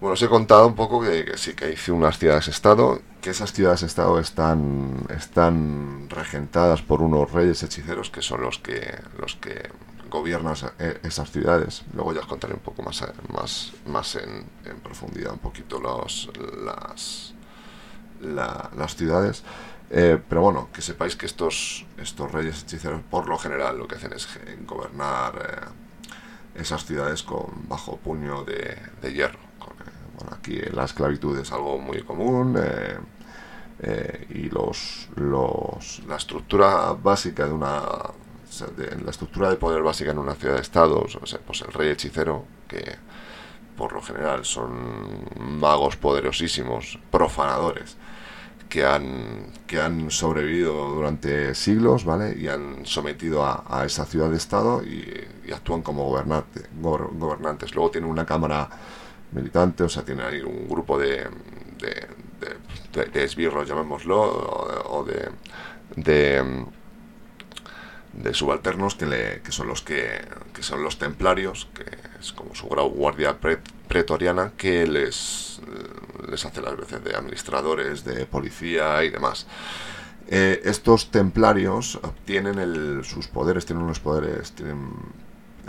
Bueno, 0.00 0.12
os 0.12 0.22
he 0.22 0.28
contado 0.28 0.68
un 0.68 0.76
poco 0.76 1.00
que, 1.00 1.36
sí 1.36 1.54
que 1.54 1.72
hice 1.72 1.90
unas 1.90 2.18
ciudades-estado, 2.18 3.00
que 3.20 3.30
esas 3.30 3.52
ciudades-estado 3.52 4.20
están, 4.20 5.06
están 5.08 6.08
regentadas 6.10 6.82
por 6.82 7.02
unos 7.02 7.32
reyes 7.32 7.62
hechiceros 7.62 8.10
que 8.10 8.22
son 8.22 8.42
los 8.42 8.58
que, 8.58 8.96
los 9.18 9.34
que 9.36 9.70
gobierna 10.14 10.54
eh, 10.78 11.00
esas 11.02 11.30
ciudades. 11.32 11.82
Luego 11.92 12.12
ya 12.12 12.20
os 12.20 12.26
contaré 12.26 12.54
un 12.54 12.60
poco 12.60 12.82
más, 12.82 13.02
eh, 13.02 13.12
más, 13.32 13.72
más 13.86 14.14
en, 14.16 14.46
profundidad 14.82 15.32
un 15.32 15.40
poquito 15.40 15.80
los, 15.80 16.30
las, 16.64 17.34
las 18.20 18.94
ciudades. 18.94 19.42
Eh, 19.90 20.18
pero 20.28 20.40
bueno, 20.40 20.68
que 20.72 20.82
sepáis 20.82 21.14
que 21.16 21.26
estos, 21.26 21.86
estos 21.98 22.32
reyes 22.32 22.62
hechiceros 22.62 23.02
por 23.10 23.28
lo 23.28 23.38
general 23.38 23.78
lo 23.78 23.86
que 23.86 23.96
hacen 23.96 24.12
es 24.12 24.28
gobernar 24.66 25.72
esas 26.54 26.84
ciudades 26.84 27.22
con 27.22 27.68
bajo 27.68 27.96
puño 27.98 28.44
de, 28.44 29.12
hierro. 29.12 29.38
Bueno, 30.16 30.36
aquí 30.36 30.60
la 30.72 30.84
esclavitud 30.84 31.38
es 31.38 31.52
algo 31.52 31.78
muy 31.78 32.02
común. 32.02 32.58
y 34.30 34.48
los, 34.50 35.08
los, 35.16 36.02
la 36.06 36.16
estructura 36.16 36.92
básica 36.92 37.46
de 37.46 37.52
una, 37.52 37.82
la 39.04 39.10
estructura 39.10 39.50
de 39.50 39.56
poder 39.56 39.82
básica 39.82 40.12
en 40.12 40.18
una 40.18 40.34
ciudad 40.34 40.56
de 40.56 40.62
estados, 40.62 41.16
o 41.16 41.26
sea, 41.26 41.40
pues 41.44 41.62
el 41.62 41.72
rey 41.72 41.90
hechicero, 41.90 42.44
que 42.68 42.96
por 43.76 43.92
lo 43.92 44.02
general 44.02 44.44
son 44.44 45.28
magos 45.60 45.96
poderosísimos, 45.96 46.98
profanadores, 47.10 47.96
que 48.68 48.84
han, 48.84 49.52
que 49.66 49.80
han 49.80 50.10
sobrevivido 50.10 50.90
durante 50.90 51.54
siglos, 51.54 52.04
¿vale? 52.04 52.36
Y 52.38 52.48
han 52.48 52.84
sometido 52.86 53.44
a, 53.44 53.84
esa 53.84 54.04
ciudad 54.04 54.30
de 54.30 54.36
estado 54.36 54.82
y, 54.82 55.28
actúan 55.52 55.82
como 55.82 56.04
gobernante, 56.04 56.62
gobernantes. 56.80 57.74
Luego 57.74 57.90
tienen 57.90 58.10
una 58.10 58.24
cámara 58.26 58.68
militante, 59.32 59.84
o 59.84 59.88
sea, 59.88 60.04
tienen 60.04 60.24
ahí 60.24 60.40
un 60.40 60.68
grupo 60.68 60.98
de, 60.98 61.28
de, 61.78 63.24
esbirros, 63.24 63.68
llamémoslo, 63.68 64.20
o 64.90 65.04
de, 65.04 65.28
de 65.96 66.64
de 68.16 68.34
subalternos 68.34 68.94
que, 68.94 69.06
le, 69.06 69.40
que 69.42 69.52
son 69.52 69.68
los 69.68 69.82
que, 69.82 70.20
que, 70.52 70.62
son 70.62 70.82
los 70.82 70.98
templarios, 70.98 71.68
que 71.74 71.84
es 72.20 72.32
como 72.32 72.54
su 72.54 72.66
guardia 72.66 73.36
pretoriana, 73.88 74.52
que 74.56 74.86
les, 74.86 75.60
les 76.28 76.44
hace 76.44 76.60
las 76.60 76.76
veces 76.76 77.02
de 77.02 77.14
administradores, 77.14 78.04
de 78.04 78.26
policía 78.26 79.02
y 79.04 79.10
demás. 79.10 79.46
Eh, 80.28 80.62
estos 80.64 81.10
templarios 81.10 81.96
obtienen 81.96 82.58
el, 82.58 83.04
sus 83.04 83.28
poderes, 83.28 83.66
tienen 83.66 83.84
unos 83.84 84.00
poderes, 84.00 84.52
tienen 84.52 84.88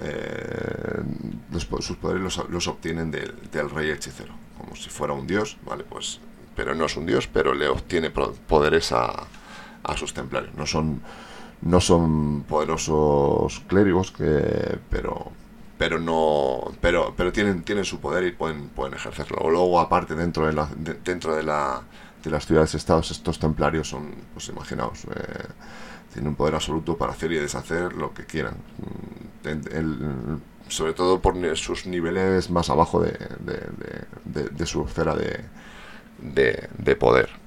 eh, 0.01 1.03
sus 1.79 1.97
poderes 1.97 2.37
los, 2.49 2.67
obtienen 2.67 3.11
del, 3.11 3.33
del, 3.51 3.69
rey 3.69 3.89
hechicero, 3.89 4.33
como 4.57 4.75
si 4.75 4.89
fuera 4.89 5.13
un 5.13 5.27
dios, 5.27 5.57
¿vale? 5.65 5.83
Pues, 5.83 6.19
pero 6.55 6.73
no 6.73 6.85
es 6.85 6.95
un 6.95 7.05
dios, 7.05 7.27
pero 7.27 7.53
le 7.53 7.67
obtiene 7.67 8.11
poderes 8.11 8.93
a, 8.93 9.27
a 9.83 9.97
sus 9.97 10.13
templarios. 10.13 10.53
No 10.55 10.65
son 10.65 11.01
no 11.61 11.81
son 11.81 12.43
poderosos 12.43 13.61
clérigos, 13.67 14.11
que, 14.11 14.77
pero 14.89 15.31
pero 15.77 15.99
no 15.99 16.71
pero 16.81 17.13
pero 17.15 17.31
tienen 17.31 17.63
tienen 17.63 17.85
su 17.85 17.99
poder 17.99 18.23
y 18.25 18.31
pueden 18.31 18.69
pueden 18.69 18.93
ejercerlo. 18.93 19.37
O 19.41 19.49
luego 19.49 19.79
aparte 19.79 20.15
dentro 20.15 20.47
de 20.47 20.53
la 20.53 20.69
dentro 21.03 21.35
de 21.35 21.43
la 21.43 21.81
de 22.23 22.31
las 22.31 22.45
ciudades 22.45 22.75
estados 22.75 23.11
estos 23.11 23.39
templarios 23.39 23.89
son 23.89 24.15
pues 24.33 24.47
imaginaos 24.49 25.05
eh, 25.05 25.43
tienen 26.13 26.29
un 26.29 26.35
poder 26.35 26.55
absoluto 26.55 26.97
para 26.97 27.11
hacer 27.11 27.31
y 27.31 27.35
deshacer 27.35 27.93
lo 27.93 28.13
que 28.13 28.25
quieran. 28.25 28.55
Mm, 28.77 30.37
sobre 30.67 30.93
todo 30.93 31.21
por 31.21 31.35
sus 31.57 31.85
niveles 31.85 32.49
más 32.49 32.71
abajo 32.71 32.99
de, 32.99 33.15
de 34.25 34.65
su 34.65 34.83
esfera 34.83 35.15
de 35.15 36.95
poder 36.95 37.44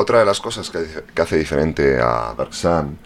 Otra 0.00 0.20
de 0.20 0.24
las 0.24 0.40
cosas 0.40 0.70
que, 0.70 1.20
hace 1.20 1.36
diferente 1.36 1.98
a 2.00 2.32
Bergsan 2.32 2.96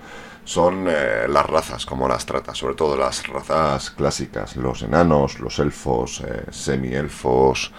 son 0.44 0.86
eh, 0.90 1.26
las 1.26 1.46
razas, 1.46 1.86
como 1.86 2.06
las 2.06 2.26
trata, 2.26 2.54
sobre 2.54 2.74
todo 2.74 2.98
las 2.98 3.26
razas 3.28 3.92
clásicas, 3.92 4.56
los 4.56 4.82
enanos, 4.82 5.40
los 5.40 5.58
elfos, 5.58 6.20
eh, 6.20 6.44
semi-elfos 6.50 7.72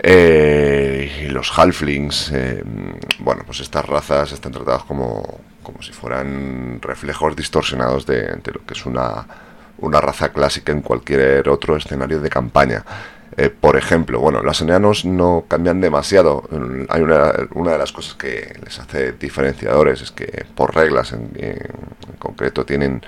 eh, 0.00 1.26
y 1.26 1.28
los 1.28 1.56
halflings. 1.56 2.32
bueno, 3.20 3.44
pues 3.46 3.60
estas 3.60 3.86
razas 3.86 4.32
están 4.32 4.50
tratadas 4.50 4.82
como, 4.82 5.38
como 5.62 5.80
si 5.80 5.92
fueran 5.92 6.80
reflejos 6.82 7.36
distorsionados 7.36 8.04
de, 8.04 8.22
de 8.22 8.52
lo 8.52 8.66
que 8.66 8.74
es 8.74 8.84
una, 8.84 9.28
una 9.78 10.00
raza 10.00 10.30
clásica 10.30 10.72
en 10.72 10.82
cualquier 10.82 11.48
otro 11.48 11.76
escenario 11.76 12.20
de 12.20 12.30
campaña. 12.30 12.84
Eh, 13.36 13.50
por 13.50 13.76
ejemplo, 13.76 14.20
bueno, 14.20 14.42
los 14.42 14.60
enanos 14.60 15.04
no 15.04 15.44
cambian 15.48 15.80
demasiado. 15.80 16.44
Hay 16.88 17.02
una, 17.02 17.32
una, 17.54 17.72
de 17.72 17.78
las 17.78 17.92
cosas 17.92 18.14
que 18.14 18.56
les 18.64 18.78
hace 18.78 19.12
diferenciadores 19.12 20.02
es 20.02 20.12
que 20.12 20.46
por 20.54 20.74
reglas 20.74 21.12
en, 21.12 21.30
concreto 22.18 22.64
tienen 22.64 23.02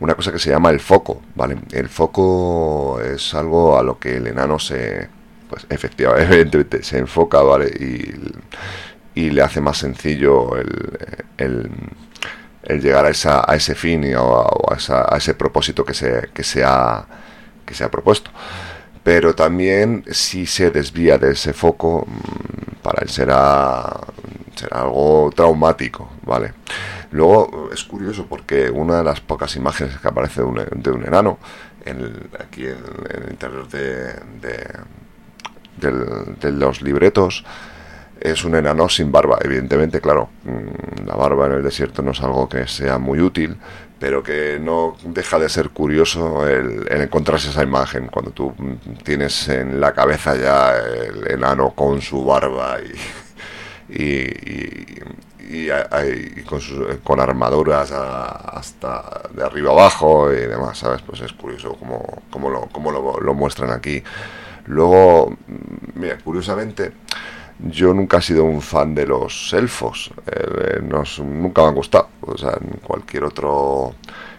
una 0.00 0.14
cosa 0.14 0.30
que 0.30 0.38
se 0.38 0.50
llama 0.50 0.70
el 0.70 0.80
foco, 0.80 1.22
¿vale? 1.34 1.56
El 1.72 1.88
foco 1.88 3.00
es 3.00 3.34
algo 3.34 3.78
a 3.78 3.82
lo 3.82 3.98
que 3.98 4.18
el 4.18 4.26
enano 4.26 4.58
se 4.58 5.08
pues 5.48 5.66
efectivamente 5.68 6.82
se 6.82 6.98
enfoca, 6.98 7.42
¿vale? 7.42 7.68
Y, 7.68 9.30
le 9.30 9.42
hace 9.42 9.60
más 9.60 9.76
sencillo 9.78 10.56
el, 11.36 11.70
llegar 12.80 13.04
a, 13.04 13.10
esa, 13.10 13.44
a 13.46 13.54
ese 13.56 13.74
fin 13.74 14.04
y, 14.04 14.14
o, 14.14 14.46
a, 14.70 15.16
ese 15.16 15.34
propósito 15.34 15.84
que 15.84 15.92
se, 15.92 16.30
que 16.32 16.42
se, 16.42 16.64
ha, 16.64 17.04
que 17.66 17.74
se 17.74 17.84
ha 17.84 17.90
propuesto. 17.90 18.30
Pero 19.02 19.34
también 19.34 20.04
si 20.10 20.46
se 20.46 20.70
desvía 20.70 21.18
de 21.18 21.32
ese 21.32 21.52
foco, 21.52 22.06
mm, 22.06 22.82
para 22.82 23.02
él 23.02 23.08
será, 23.08 24.00
será 24.54 24.82
algo 24.82 25.30
traumático, 25.34 26.10
¿vale? 26.24 26.54
Luego 27.10 27.68
es 27.72 27.84
curioso 27.84 28.26
porque 28.26 28.70
una 28.70 28.98
de 28.98 29.04
las 29.04 29.20
pocas 29.20 29.54
imágenes 29.56 29.98
que 29.98 30.08
aparece 30.08 30.40
de 30.40 30.46
un, 30.46 30.62
de 30.74 30.90
un 30.90 31.04
enano 31.04 31.38
en 31.84 32.28
aquí 32.38 32.66
en, 32.66 32.78
el 33.10 33.30
interior 33.30 33.68
de, 33.68 34.14
de, 35.80 36.52
los 36.52 36.80
libretos 36.80 37.44
es 38.20 38.44
un 38.44 38.54
enano 38.54 38.88
sin 38.88 39.10
barba. 39.10 39.38
Evidentemente, 39.42 40.00
claro, 40.00 40.30
mm, 40.44 41.06
la 41.06 41.16
barba 41.16 41.46
en 41.46 41.52
el 41.52 41.62
desierto 41.62 42.02
no 42.02 42.12
es 42.12 42.20
algo 42.20 42.48
que 42.48 42.66
sea 42.68 42.98
muy 42.98 43.20
útil, 43.20 43.56
pero 44.02 44.20
que 44.20 44.58
no 44.60 44.96
deja 45.04 45.38
de 45.38 45.48
ser 45.48 45.70
curioso 45.70 46.44
el, 46.48 46.90
encontrarse 46.90 47.50
esa 47.50 47.62
imagen 47.62 48.08
cuando 48.08 48.32
tú 48.32 48.52
tienes 49.04 49.48
en 49.48 49.80
la 49.80 49.92
cabeza 49.92 50.34
ya 50.34 50.76
el 50.76 51.30
enano 51.30 51.70
con 51.70 52.02
su 52.02 52.24
barba 52.24 52.78
y, 53.88 54.98
con, 56.48 56.60
con, 57.04 57.20
armaduras 57.20 57.92
hasta 57.92 59.22
de 59.32 59.44
arriba 59.44 59.70
abajo 59.70 60.32
y 60.32 60.46
demás, 60.48 60.78
¿sabes? 60.78 61.00
Pues 61.02 61.20
es 61.20 61.32
curioso 61.34 61.76
cómo, 61.78 62.04
cómo, 62.28 62.50
lo, 62.50 62.62
cómo 62.72 62.90
lo, 62.90 63.34
muestran 63.34 63.70
aquí. 63.70 64.02
Luego, 64.66 65.36
mira, 65.94 66.18
curiosamente, 66.18 66.90
yo 67.70 67.94
nunca 67.94 68.18
he 68.18 68.22
sido 68.22 68.44
un 68.44 68.60
fan 68.62 68.94
de 68.94 69.06
los 69.06 69.52
elfos, 69.52 70.10
eh, 70.26 70.80
nunca 70.82 71.62
me 71.62 71.68
han 71.68 71.74
gustado, 71.74 72.08
o 72.20 72.36
sea, 72.36 72.58
en 72.60 72.78
cualquier 72.80 73.24
otro 73.24 73.94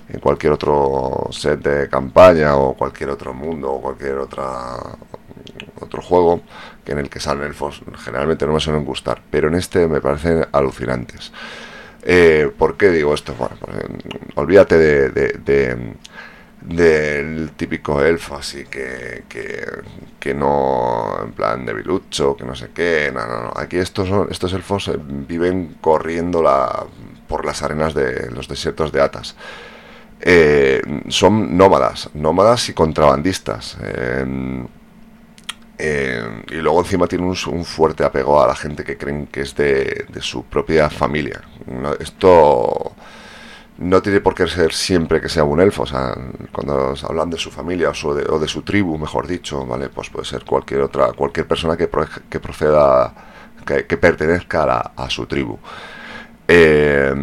en 0.09 0.19
cualquier 0.19 0.53
otro 0.53 1.27
set 1.31 1.61
de 1.61 1.89
campaña 1.89 2.55
o 2.57 2.73
cualquier 2.73 3.09
otro 3.09 3.33
mundo 3.33 3.71
o 3.71 3.81
cualquier 3.81 4.17
otra 4.17 4.77
otro 5.79 6.01
juego 6.01 6.41
que 6.83 6.91
en 6.91 6.99
el 6.99 7.09
que 7.09 7.19
salen 7.19 7.45
elfos 7.45 7.81
generalmente 7.99 8.45
no 8.45 8.53
me 8.53 8.59
suelen 8.59 8.85
gustar, 8.85 9.21
pero 9.31 9.47
en 9.47 9.55
este 9.55 9.87
me 9.87 10.01
parecen 10.01 10.45
alucinantes. 10.51 11.31
Eh, 12.03 12.51
¿Por 12.57 12.75
qué 12.75 12.89
digo 12.89 13.13
esto? 13.13 13.33
Bueno, 13.37 13.55
pues, 13.59 13.75
olvídate 14.35 14.77
de, 14.77 15.95
del 16.65 17.51
típico 17.51 18.01
elfo, 18.01 18.37
así 18.37 18.65
que, 18.65 19.23
que, 20.19 20.33
no, 20.33 21.19
en 21.23 21.33
plan 21.33 21.65
de 21.65 21.73
bilucho, 21.73 22.35
que 22.37 22.45
no 22.45 22.55
sé 22.55 22.69
qué, 22.73 23.11
no, 23.13 23.25
no, 23.27 23.43
no. 23.43 23.53
Aquí 23.55 23.77
estos, 23.77 24.09
estos 24.31 24.53
elfos 24.53 24.87
eh, 24.87 24.97
viven 24.97 25.77
corriendo 25.81 26.41
la, 26.41 26.85
por 27.27 27.45
las 27.45 27.61
arenas 27.63 27.93
de 27.93 28.31
los 28.31 28.47
desiertos 28.47 28.91
de 28.91 29.01
Atas. 29.01 29.35
Eh, 30.21 30.81
son 31.09 31.57
nómadas, 31.57 32.09
nómadas 32.13 32.69
y 32.69 32.73
contrabandistas. 32.73 33.77
Y 35.79 36.55
luego 36.55 36.79
encima 36.79 37.07
tiene 37.07 37.25
un, 37.25 37.65
fuerte 37.65 38.05
apego 38.05 38.41
a 38.41 38.47
la 38.47 38.55
gente 38.55 38.85
que 38.85 38.97
creen 38.97 39.27
que 39.27 39.41
es 39.41 39.53
de, 39.55 40.05
su 40.21 40.45
propia 40.45 40.89
familia. 40.89 41.41
esto 41.99 42.95
no 43.77 44.01
tiene 44.01 44.19
por 44.19 44.35
qué 44.35 44.47
ser 44.47 44.73
siempre 44.73 45.19
que 45.19 45.29
sea 45.29 45.43
un 45.43 45.59
elfo. 45.59 45.83
O 45.83 45.85
sea, 45.85 46.15
cuando 46.51 46.93
hablan 47.07 47.29
de 47.29 47.37
su 47.37 47.51
familia 47.51 47.91
o, 48.03 48.39
de, 48.39 48.47
su 48.47 48.61
tribu, 48.61 48.97
mejor 48.97 49.27
dicho, 49.27 49.65
¿vale? 49.65 49.89
Pues 49.89 50.09
puede 50.09 50.25
ser 50.25 50.45
cualquier 50.45 50.81
otra, 50.81 51.13
cualquier 51.13 51.47
persona 51.47 51.75
que, 51.75 51.89
que 52.29 52.39
proceda, 52.39 53.13
que, 53.65 53.97
pertenezca 53.97 54.93
a 54.95 55.09
su 55.09 55.25
tribu. 55.25 55.57
Eh, 56.47 57.13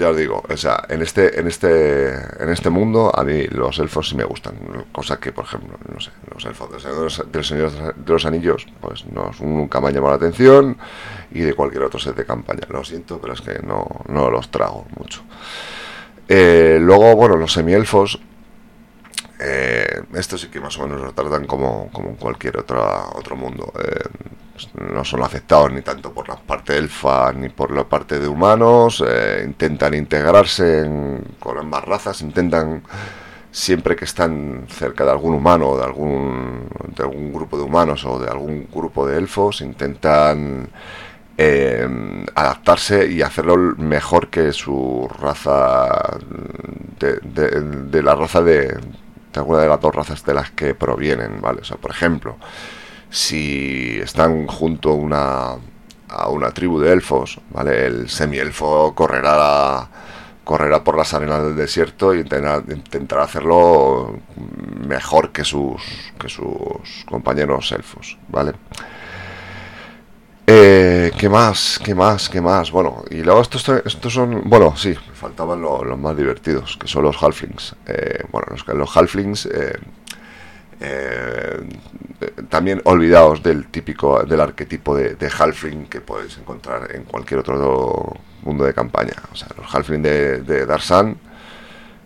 ya 0.00 0.08
os 0.08 0.16
digo, 0.16 0.42
o 0.48 0.56
sea, 0.56 0.84
en 0.88 1.02
este, 1.02 1.38
en 1.38 1.46
este, 1.46 2.08
en 2.42 2.48
este 2.48 2.70
mundo 2.70 3.12
a 3.14 3.22
mí 3.22 3.46
los 3.48 3.78
elfos 3.78 4.08
sí 4.08 4.16
me 4.16 4.24
gustan, 4.24 4.54
cosa 4.92 5.20
que, 5.20 5.30
por 5.30 5.44
ejemplo, 5.44 5.78
no 5.92 6.00
sé, 6.00 6.10
los 6.32 6.44
elfos 6.46 6.70
del 7.30 7.44
Señor 7.44 7.94
de 7.94 8.12
los 8.12 8.24
Anillos, 8.24 8.66
pues 8.80 9.04
no, 9.06 9.30
nunca 9.40 9.80
me 9.80 9.88
han 9.88 9.94
llamado 9.94 10.12
la 10.12 10.16
atención 10.16 10.78
y 11.30 11.40
de 11.40 11.52
cualquier 11.52 11.82
otro 11.82 12.00
set 12.00 12.16
de 12.16 12.24
campaña. 12.24 12.62
Lo 12.70 12.82
siento, 12.82 13.20
pero 13.20 13.34
es 13.34 13.42
que 13.42 13.60
no, 13.62 13.86
no 14.08 14.30
los 14.30 14.50
trago 14.50 14.86
mucho. 14.98 15.22
Eh, 16.28 16.78
luego, 16.80 17.14
bueno, 17.14 17.36
los 17.36 17.52
semielfos, 17.52 18.20
eh, 19.40 20.02
estos 20.14 20.42
sí 20.42 20.48
que 20.48 20.60
más 20.60 20.78
o 20.78 20.86
menos 20.86 21.00
lo 21.00 21.12
tratan 21.12 21.46
como, 21.46 21.88
como 21.92 22.10
en 22.10 22.16
cualquier 22.16 22.58
otra, 22.58 23.08
otro 23.14 23.36
mundo. 23.36 23.72
Eh, 23.82 24.08
no 24.92 25.04
son 25.04 25.22
afectados 25.22 25.72
ni 25.72 25.80
tanto 25.82 26.12
por 26.12 26.28
la 26.28 26.36
parte 26.36 26.76
elfa 26.76 27.32
ni 27.32 27.48
por 27.48 27.70
la 27.70 27.84
parte 27.84 28.18
de 28.18 28.28
humanos, 28.28 29.02
eh, 29.06 29.42
intentan 29.46 29.94
integrarse 29.94 30.88
con 31.38 31.58
ambas 31.58 31.84
razas, 31.84 32.20
intentan 32.20 32.82
siempre 33.50 33.96
que 33.96 34.04
están 34.04 34.66
cerca 34.68 35.04
de 35.04 35.10
algún 35.10 35.34
humano, 35.34 35.76
de 35.76 35.84
algún, 35.84 36.68
de 36.94 37.02
algún 37.02 37.32
grupo 37.32 37.56
de 37.56 37.64
humanos 37.64 38.04
o 38.04 38.18
de 38.18 38.28
algún 38.30 38.68
grupo 38.72 39.06
de 39.06 39.16
elfos, 39.18 39.60
intentan 39.62 40.68
eh, 41.36 41.88
adaptarse 42.34 43.10
y 43.10 43.22
hacerlo 43.22 43.56
mejor 43.78 44.28
que 44.28 44.52
su 44.52 45.08
raza, 45.20 46.18
de, 46.98 48.02
la 48.02 48.14
raza 48.14 48.42
de, 48.42 48.78
de 49.32 49.40
alguna 49.40 49.60
de 49.60 49.68
las 49.68 49.80
dos 49.80 49.94
razas 49.94 50.24
de 50.24 50.34
las 50.34 50.50
que 50.50 50.74
provienen, 50.74 51.40
¿vale? 51.40 51.60
O 51.60 51.64
sea, 51.64 51.76
por 51.76 51.90
ejemplo, 51.90 52.36
si 53.10 53.98
están 54.02 54.46
junto 54.46 54.90
a 54.90 54.94
una, 54.94 55.56
a 56.08 56.28
una 56.28 56.50
tribu 56.52 56.80
de 56.80 56.92
elfos, 56.92 57.40
¿vale? 57.50 57.86
El 57.86 58.08
semielfo 58.08 58.94
correrá, 58.94 59.88
correrá 60.44 60.82
por 60.82 60.96
las 60.96 61.14
arenas 61.14 61.42
del 61.44 61.56
desierto 61.56 62.14
y 62.14 62.20
intentará, 62.20 63.24
hacerlo 63.24 64.18
mejor 64.86 65.30
que 65.30 65.44
sus, 65.44 65.82
que 66.18 66.28
sus 66.28 67.04
compañeros 67.08 67.70
elfos, 67.72 68.18
¿vale? 68.28 68.52
Eh, 70.46 71.12
¿Qué 71.16 71.28
más? 71.28 71.78
¿Qué 71.82 71.94
más? 71.94 72.28
¿Qué 72.28 72.40
más? 72.40 72.72
Bueno, 72.72 73.04
y 73.08 73.22
luego 73.22 73.40
estos, 73.40 73.68
estos 73.84 74.12
son... 74.12 74.42
Bueno, 74.46 74.76
sí, 74.76 74.96
faltaban 75.20 75.60
los 75.60 75.98
más 75.98 76.16
divertidos, 76.16 76.78
que 76.78 76.88
son 76.88 77.04
los 77.04 77.22
halflings. 77.22 77.76
Eh, 77.86 78.24
bueno, 78.32 78.46
los, 78.50 78.66
los 78.66 78.96
halflings... 78.96 79.46
Eh, 79.46 79.78
eh, 80.82 81.60
también 82.48 82.80
olvidaos 82.84 83.42
del 83.42 83.66
típico, 83.66 84.22
del 84.24 84.40
arquetipo 84.40 84.96
de, 84.96 85.14
de, 85.14 85.28
halfling 85.28 85.84
que 85.88 86.00
podéis 86.00 86.38
encontrar 86.38 86.94
en 86.94 87.04
cualquier 87.04 87.40
otro 87.40 88.16
mundo 88.42 88.64
de 88.64 88.72
campaña. 88.72 89.12
O 89.30 89.36
sea, 89.36 89.48
los 89.58 89.74
halfling 89.74 90.00
de, 90.00 90.40
de 90.40 90.64
Darsan 90.64 91.18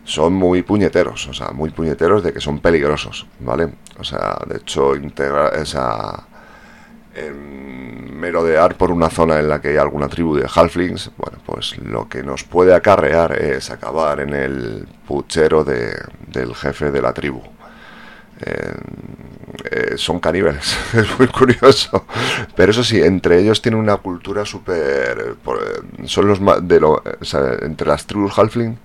son 0.02 0.32
muy 0.34 0.62
puñeteros, 0.62 1.28
o 1.28 1.32
sea, 1.32 1.50
muy 1.50 1.70
puñeteros 1.70 2.24
de 2.24 2.32
que 2.32 2.40
son 2.40 2.58
peligrosos, 2.58 3.26
¿vale? 3.38 3.68
O 3.98 4.02
sea, 4.02 4.38
de 4.48 4.56
hecho, 4.56 4.96
integrar 4.96 5.54
merodear 7.32 8.76
por 8.76 8.90
una 8.90 9.10
zona 9.10 9.38
en 9.38 9.48
la 9.48 9.60
que 9.60 9.68
hay 9.68 9.76
alguna 9.76 10.08
tribu 10.08 10.34
de 10.36 10.48
halflings, 10.52 11.10
bueno, 11.16 11.38
pues 11.44 11.76
lo 11.78 12.08
que 12.08 12.22
nos 12.22 12.44
puede 12.44 12.74
acarrear 12.74 13.40
es 13.40 13.70
acabar 13.70 14.20
en 14.20 14.34
el 14.34 14.88
puchero 15.06 15.64
de, 15.64 15.94
del 16.28 16.54
jefe 16.54 16.90
de 16.90 17.02
la 17.02 17.12
tribu. 17.12 17.42
Eh, 18.40 19.96
son 19.96 20.20
caníbales, 20.20 20.76
es 20.94 21.18
muy 21.18 21.28
curioso. 21.28 22.06
Pero 22.56 22.72
eso 22.72 22.84
sí, 22.84 23.00
entre 23.00 23.40
ellos 23.40 23.62
tienen 23.62 23.80
una 23.80 23.96
cultura 23.96 24.44
súper... 24.44 25.36
Son 26.06 26.26
los 26.26 26.40
más... 26.40 26.58
Entre 27.62 27.86
las 27.86 28.06
tribus 28.06 28.36
halfling 28.38 28.76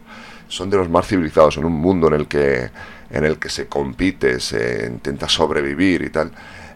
son 0.47 0.69
de 0.69 0.77
los 0.77 0.89
más 0.89 1.07
civilizados 1.07 1.57
en 1.57 1.65
un 1.65 1.73
mundo 1.73 2.07
en 2.07 2.13
el 2.13 2.27
que, 2.27 2.69
en 3.11 3.25
el 3.25 3.37
que 3.37 3.49
se 3.49 3.67
compite, 3.67 4.39
se 4.39 4.87
intenta 4.87 5.29
sobrevivir 5.29 6.01
y 6.03 6.09
tal. 6.09 6.31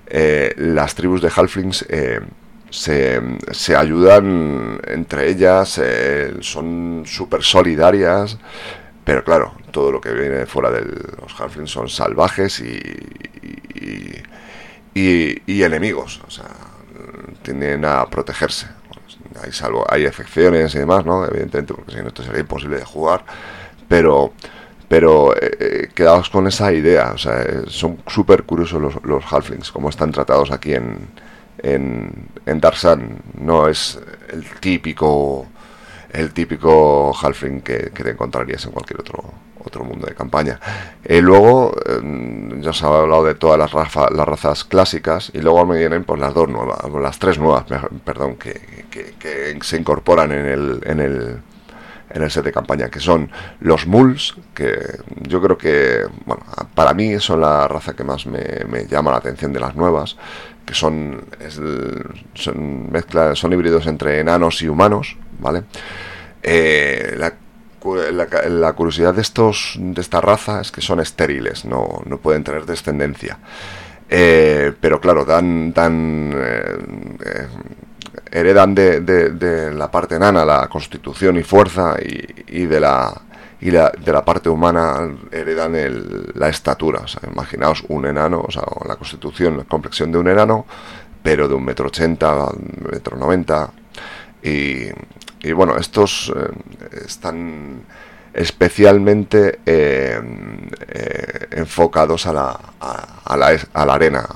Eh, 0.08 0.54
las 0.58 0.96
tribus 0.96 1.22
de 1.22 1.32
halflings... 1.36 1.86
Eh, 1.90 2.20
se, 2.70 3.22
se, 3.52 3.76
ayudan 3.76 4.80
entre 4.88 5.30
ellas, 5.30 5.80
son 6.42 7.04
súper 7.06 7.44
solidarias, 7.44 8.40
pero 9.04 9.24
claro, 9.24 9.54
todo 9.70 9.92
lo 9.92 10.02
que 10.02 10.12
viene 10.12 10.48
fuera 10.48 10.72
de 10.72 10.82
los 10.82 11.40
halflings 11.40 11.70
son 11.70 11.88
salvajes 11.88 12.60
y, 12.62 12.80
y, 14.96 15.64
enemigos, 15.64 16.22
o 16.26 16.32
sea, 16.32 16.50
tienden 17.42 17.86
a 17.86 18.06
protegerse. 18.08 18.68
hay, 19.42 19.52
salvo, 19.52 19.86
hay 19.90 20.06
excepciones 20.06 20.74
y 20.76 20.80
demás, 20.80 21.06
¿no? 21.06 21.26
Evidentemente, 21.26 21.74
porque 21.74 21.92
si 21.92 21.98
no 21.98 22.08
esto 22.08 22.24
sería 22.24 22.42
imposible 22.42 22.78
de 22.78 22.86
jugar, 22.86 23.26
pero 23.88 24.34
pero 24.88 25.36
eh, 25.36 25.52
eh, 25.60 25.90
quedaos 25.94 26.30
con 26.30 26.48
esa 26.48 26.72
idea, 26.72 27.12
o 27.14 27.18
sea, 27.18 27.42
eh, 27.42 27.64
son 27.68 27.98
súper 28.08 28.44
curiosos 28.44 28.82
los, 28.82 29.04
los 29.04 29.24
halflings, 29.32 29.72
como 29.72 29.90
están 29.90 30.12
tratados 30.12 30.52
aquí 30.52 30.74
en, 30.74 31.08
en, 31.60 32.30
en 32.46 32.62
no 33.40 33.68
es 33.68 34.00
el 34.30 34.46
típico 34.60 35.48
el 36.12 36.32
típico 36.32 37.12
halfling 37.20 37.62
que, 37.62 37.92
que, 37.92 38.04
te 38.04 38.12
encontrarías 38.12 38.64
en 38.66 38.72
cualquier 38.72 39.00
otro 39.00 39.24
otro 39.66 39.84
mundo 39.84 40.06
de 40.06 40.14
campaña. 40.14 40.60
Y 41.08 41.22
luego, 41.22 41.74
ya 42.60 42.70
os 42.70 42.82
he 42.82 42.86
hablado 42.86 43.24
de 43.24 43.36
todas 43.36 43.58
las, 43.58 43.74
las 44.12 44.28
razas 44.28 44.64
clásicas, 44.64 45.32
y 45.34 45.40
luego 45.40 45.66
me 45.66 45.78
vienen 45.78 46.04
pues 46.04 46.20
las 46.20 46.34
dos 46.34 46.50
nuevas, 46.50 46.80
las 47.02 47.20
tres 47.20 47.40
nuevas, 47.40 47.66
perdón, 48.04 48.36
que, 48.36 48.86
que, 48.90 49.58
se 49.62 49.78
incorporan 49.78 50.32
en 50.32 50.46
el, 50.46 50.82
en 50.86 51.00
el 51.00 51.40
en 52.10 52.22
el 52.22 52.32
set 52.32 52.44
de 52.44 52.52
campaña, 52.52 52.90
que 52.90 53.00
son 53.00 53.30
los 53.60 53.88
Muls, 53.88 54.36
que 54.54 55.00
yo 55.22 55.42
creo 55.42 55.58
que, 55.58 56.06
bueno, 56.26 56.44
para 56.76 56.94
mí 56.94 57.20
son 57.20 57.42
la 57.42 57.68
raza 57.68 57.94
que 57.94 58.04
más 58.04 58.26
me, 58.26 58.86
llama 58.88 59.12
la 59.12 59.18
atención 59.18 59.54
de 59.54 59.60
las 59.60 59.76
nuevas, 59.76 60.18
que 60.66 60.74
son, 60.74 61.26
son, 62.34 62.92
mezcla, 62.92 63.36
son 63.36 63.54
híbridos 63.54 63.88
entre 63.88 64.20
enanos 64.20 64.62
y 64.62 64.68
humanos, 64.68 65.18
¿vale? 65.40 65.64
Eh, 66.42 67.16
la, 67.18 67.34
la, 68.48 68.74
curiosidad 68.74 69.14
de 69.14 69.22
estos 69.22 69.76
de 69.78 70.02
esta 70.02 70.22
raza 70.22 70.62
es 70.62 70.72
que 70.72 70.82
son 70.82 71.00
estériles, 71.00 71.66
no, 71.66 72.02
no 72.06 72.18
pueden 72.18 72.44
tener 72.44 72.66
descendencia. 72.66 73.40
Eh, 74.10 74.74
pero 74.80 75.02
claro, 75.02 75.26
dan, 75.26 75.74
dan 75.74 76.34
eh, 76.36 77.48
heredan 78.34 78.74
de, 78.74 79.02
de, 79.02 79.72
la 79.72 79.92
parte 79.92 80.16
enana 80.16 80.44
la 80.44 80.68
constitución 80.68 81.38
y 81.38 81.44
fuerza 81.44 81.96
y, 82.02 82.62
y 82.62 82.66
de 82.66 82.80
la 82.80 83.14
y 83.62 83.72
la, 83.72 83.92
de 83.92 84.12
la 84.12 84.26
parte 84.26 84.50
humana 84.50 85.10
heredan 85.32 85.76
el, 85.76 86.32
la 86.34 86.50
estatura. 86.50 87.02
O 87.02 87.08
sea, 87.08 87.30
imaginaos 87.32 87.86
un 87.88 88.06
enano, 88.06 88.44
o 88.46 88.52
sea, 88.52 88.64
la 88.86 88.98
constitución, 88.98 89.58
la 89.58 89.64
complexión 89.64 90.12
de 90.12 90.18
un 90.18 90.28
enano, 90.28 90.66
pero 91.22 91.48
de 91.48 91.54
un 91.54 91.64
metro 91.64 91.88
ochenta, 91.88 92.50
metro 92.92 93.16
noventa. 93.16 93.70
Y, 94.42 94.88
y 95.42 95.52
bueno, 95.54 95.78
estos 95.78 96.34
eh, 96.36 97.06
están 97.06 97.84
especialmente 98.34 99.60
eh, 99.66 100.20
eh, 100.88 101.48
enfocados 101.52 102.26
a 102.26 102.34
la, 102.34 102.60
a, 102.80 103.38
la, 103.38 103.58
a 103.74 103.86
la 103.86 103.94
arena. 103.94 104.28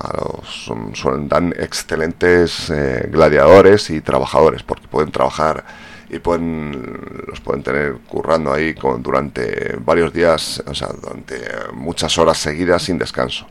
son, 0.44 1.28
dan 1.28 1.54
excelentes 1.58 2.72
gladiadores 3.10 3.90
y 3.90 4.00
trabajadores, 4.00 4.62
porque 4.62 4.88
pueden 4.88 5.10
trabajar 5.10 5.64
y 6.10 6.18
pueden 6.20 7.24
los 7.26 7.40
pueden 7.40 7.62
tener 7.62 7.96
currando 8.08 8.52
ahí 8.52 8.74
con, 8.74 9.02
durante 9.02 9.76
varios 9.84 10.12
días, 10.12 10.62
o 10.66 10.74
sea, 10.74 10.88
durante 10.88 11.40
muchas 11.74 12.16
horas 12.18 12.38
seguidas 12.38 12.82
sin 12.82 12.98
descanso. 12.98 13.46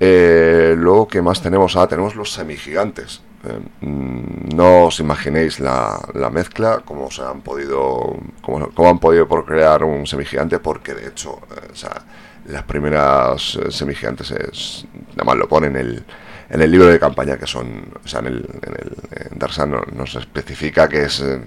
Eh, 0.00 0.74
luego, 0.76 1.06
¿qué 1.08 1.22
más 1.22 1.40
tenemos? 1.40 1.76
Ah, 1.76 1.86
tenemos 1.86 2.16
los 2.16 2.32
semigigantes. 2.32 3.20
Eh, 3.46 3.86
mm, 3.86 4.54
no 4.56 4.86
os 4.86 5.00
imaginéis 5.00 5.60
la, 5.60 6.00
la 6.14 6.30
mezcla, 6.30 6.82
cómo 6.84 7.10
se 7.10 7.22
han 7.22 7.40
podido, 7.40 8.16
cómo 8.42 8.88
han 8.88 8.98
podido 8.98 9.28
crear 9.44 9.84
un 9.84 10.06
semigigante, 10.06 10.58
porque 10.58 10.94
de 10.94 11.08
hecho, 11.08 11.40
eh, 11.50 11.68
o 11.72 11.76
sea, 11.76 12.02
las 12.46 12.62
primeras 12.64 13.58
semigigantes 13.70 14.30
es, 14.30 14.86
nada 15.12 15.24
más 15.24 15.36
lo 15.36 15.48
ponen 15.48 15.76
el 15.76 16.04
en 16.50 16.60
el 16.60 16.70
libro 16.70 16.86
de 16.88 16.98
campaña 17.00 17.36
que 17.36 17.46
son, 17.46 17.84
o 18.04 18.06
sea, 18.08 18.20
en 18.20 18.26
el, 18.26 18.48
en 18.62 18.74
el 18.74 19.38
Darsan 19.38 19.74
nos 19.94 20.14
especifica 20.14 20.88
que 20.88 21.04
es 21.04 21.20
eh, 21.20 21.40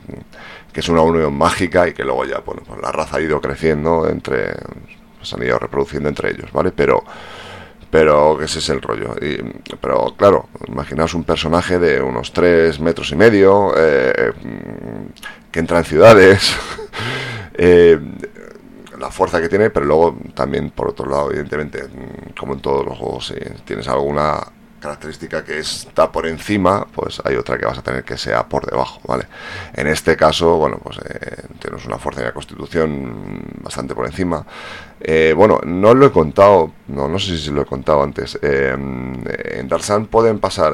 que 0.74 0.80
es 0.80 0.90
una 0.90 1.02
unión 1.02 1.34
mágica 1.36 1.88
y 1.88 1.94
que 1.94 2.04
luego 2.04 2.26
ya, 2.26 2.40
bueno, 2.40 2.62
pues 2.68 2.82
la 2.82 2.92
raza 2.92 3.18
ha 3.18 3.22
ido 3.22 3.40
creciendo 3.42 4.08
entre, 4.10 4.54
se 5.22 5.36
han 5.36 5.44
ido 5.44 5.58
reproduciendo 5.60 6.10
entre 6.10 6.32
ellos, 6.32 6.52
¿vale? 6.52 6.72
Pero 6.72 7.04
pero 7.90 8.42
ese 8.42 8.60
es 8.60 8.70
el 8.70 8.82
rollo. 8.82 9.16
Y, 9.22 9.38
pero 9.80 10.14
claro, 10.18 10.50
imaginaos 10.68 11.14
un 11.14 11.24
personaje 11.24 11.80
de 11.80 12.02
unos 12.02 12.34
3 12.34 12.80
metros 12.80 13.12
y 13.12 13.16
medio 13.16 13.74
eh, 13.78 14.34
que 15.52 15.60
entra 15.60 15.80
en 15.80 15.86
ciudades, 15.86 16.56
eh, 17.54 18.00
la 19.00 19.12
fuerza 19.12 19.42
que 19.42 19.50
tiene, 19.50 19.70
pero 19.70 19.86
luego 19.86 20.18
también 20.34 20.72
por 20.72 20.90
otro 20.90 21.10
lado, 21.10 21.30
evidentemente, 21.30 21.84
como 22.38 22.54
en 22.54 22.60
todos 22.60 22.86
los 22.86 22.98
juegos, 22.98 23.28
si 23.28 23.36
tienes 23.64 23.88
alguna 23.88 24.40
característica 24.80 25.44
que 25.44 25.60
está 25.60 26.12
por 26.12 26.28
encima, 26.28 26.86
pues 26.94 27.22
hay 27.26 27.36
otra 27.36 27.58
que 27.58 27.66
vas 27.66 27.78
a 27.78 27.82
tener 27.82 28.04
que 28.04 28.18
sea 28.18 28.48
por 28.48 28.70
debajo, 28.70 29.02
¿vale? 29.06 29.26
En 29.74 29.88
este 29.88 30.16
caso, 30.16 30.58
bueno, 30.58 30.80
pues 30.82 30.98
eh, 30.98 31.44
tienes 31.60 31.86
una 31.86 31.98
fuerza 31.98 32.22
de 32.22 32.28
la 32.28 32.34
constitución 32.34 33.42
bastante 33.62 33.96
por 33.96 34.06
encima. 34.06 34.46
Eh, 35.00 35.34
bueno, 35.36 35.60
no 35.66 35.94
lo 35.94 36.08
he 36.08 36.12
contado, 36.12 36.72
no, 36.88 37.08
no 37.08 37.20
sé 37.20 37.38
si 37.38 37.52
lo 37.52 37.62
he 37.62 37.66
contado 37.66 38.04
antes. 38.04 38.38
Eh, 38.42 38.76
en 38.76 39.68
Darsan 39.68 40.08
pueden 40.08 40.40
pasar, 40.40 40.74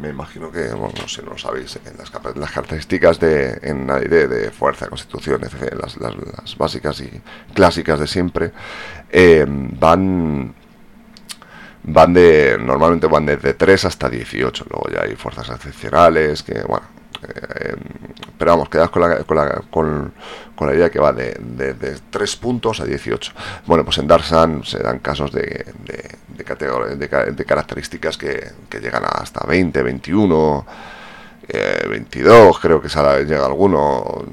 me 0.00 0.08
imagino 0.08 0.50
que, 0.50 0.68
bueno, 0.68 0.94
no 1.00 1.08
sé, 1.08 1.22
no 1.22 1.30
lo 1.30 1.38
sabéis, 1.38 1.78
las, 1.96 2.36
las, 2.36 2.50
características 2.50 3.20
de, 3.20 3.58
en 3.62 3.86
de, 3.86 4.26
de 4.26 4.50
fuerza, 4.50 4.88
constitución, 4.88 5.42
etc., 5.44 5.74
las, 5.80 5.96
las, 5.98 6.14
las, 6.16 6.58
básicas 6.58 7.00
y 7.00 7.20
clásicas 7.54 8.00
de 8.00 8.06
siempre, 8.08 8.52
van 9.78 10.54
van 11.84 12.14
de 12.14 12.56
normalmente 12.60 13.06
van 13.06 13.26
desde 13.26 13.54
3 13.54 13.84
hasta 13.86 14.08
18 14.08 14.66
luego 14.70 14.88
ya 14.90 15.02
hay 15.02 15.16
fuerzas 15.16 15.48
excepcionales 15.50 16.42
que 16.42 16.62
bueno 16.62 16.86
eh, 17.22 17.74
pero 18.38 18.52
vamos 18.52 18.68
quedas 18.68 18.90
con 18.90 19.02
la, 19.02 19.22
con, 19.24 19.36
la, 19.36 19.62
con, 19.70 20.12
la 20.66 20.74
idea 20.74 20.90
que 20.90 21.00
va 21.00 21.12
de, 21.12 21.36
de, 21.40 21.74
de, 21.74 21.98
3 22.10 22.36
puntos 22.36 22.80
a 22.80 22.84
18 22.84 23.32
bueno 23.66 23.84
pues 23.84 23.98
en 23.98 24.06
Darsan 24.06 24.64
se 24.64 24.78
dan 24.78 25.00
casos 25.00 25.32
de, 25.32 25.66
de, 25.84 26.16
de, 26.28 27.32
de 27.32 27.44
características 27.44 28.16
que, 28.16 28.52
que 28.68 28.80
llegan 28.80 29.02
hasta 29.04 29.44
20 29.46 29.82
21 29.82 30.66
eh, 31.54 31.86
22 31.86 32.58
creo 32.58 32.80
que 32.80 32.88
llega 32.88 33.44
alguno 33.44 34.24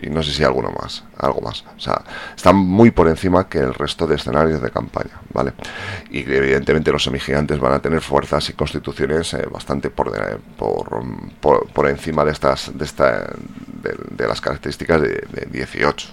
y 0.00 0.08
no 0.08 0.22
sé 0.22 0.32
si 0.32 0.44
alguno 0.44 0.70
más 0.70 1.02
algo 1.18 1.40
más. 1.40 1.64
O 1.76 1.80
sea 1.80 2.02
están 2.36 2.54
muy 2.54 2.92
por 2.92 3.08
encima 3.08 3.48
que 3.48 3.58
el 3.58 3.74
resto 3.74 4.06
de 4.06 4.14
escenarios 4.14 4.62
de 4.62 4.70
campaña 4.70 5.20
vale 5.32 5.54
y 6.08 6.20
evidentemente 6.20 6.92
los 6.92 7.02
semigigantes 7.02 7.58
van 7.58 7.72
a 7.72 7.80
tener 7.80 8.00
fuerzas 8.00 8.48
y 8.48 8.52
constituciones 8.52 9.34
eh, 9.34 9.44
bastante 9.50 9.90
por, 9.90 10.12
por, 10.56 11.02
por, 11.40 11.66
por, 11.66 11.88
encima 11.88 12.24
de 12.24 12.30
estas 12.30 12.78
de 12.78 12.84
esta 12.84 13.26
de, 13.82 13.96
de 14.10 14.28
las 14.28 14.40
características 14.40 15.02
de, 15.02 15.26
de, 15.32 15.48
18 15.50 16.08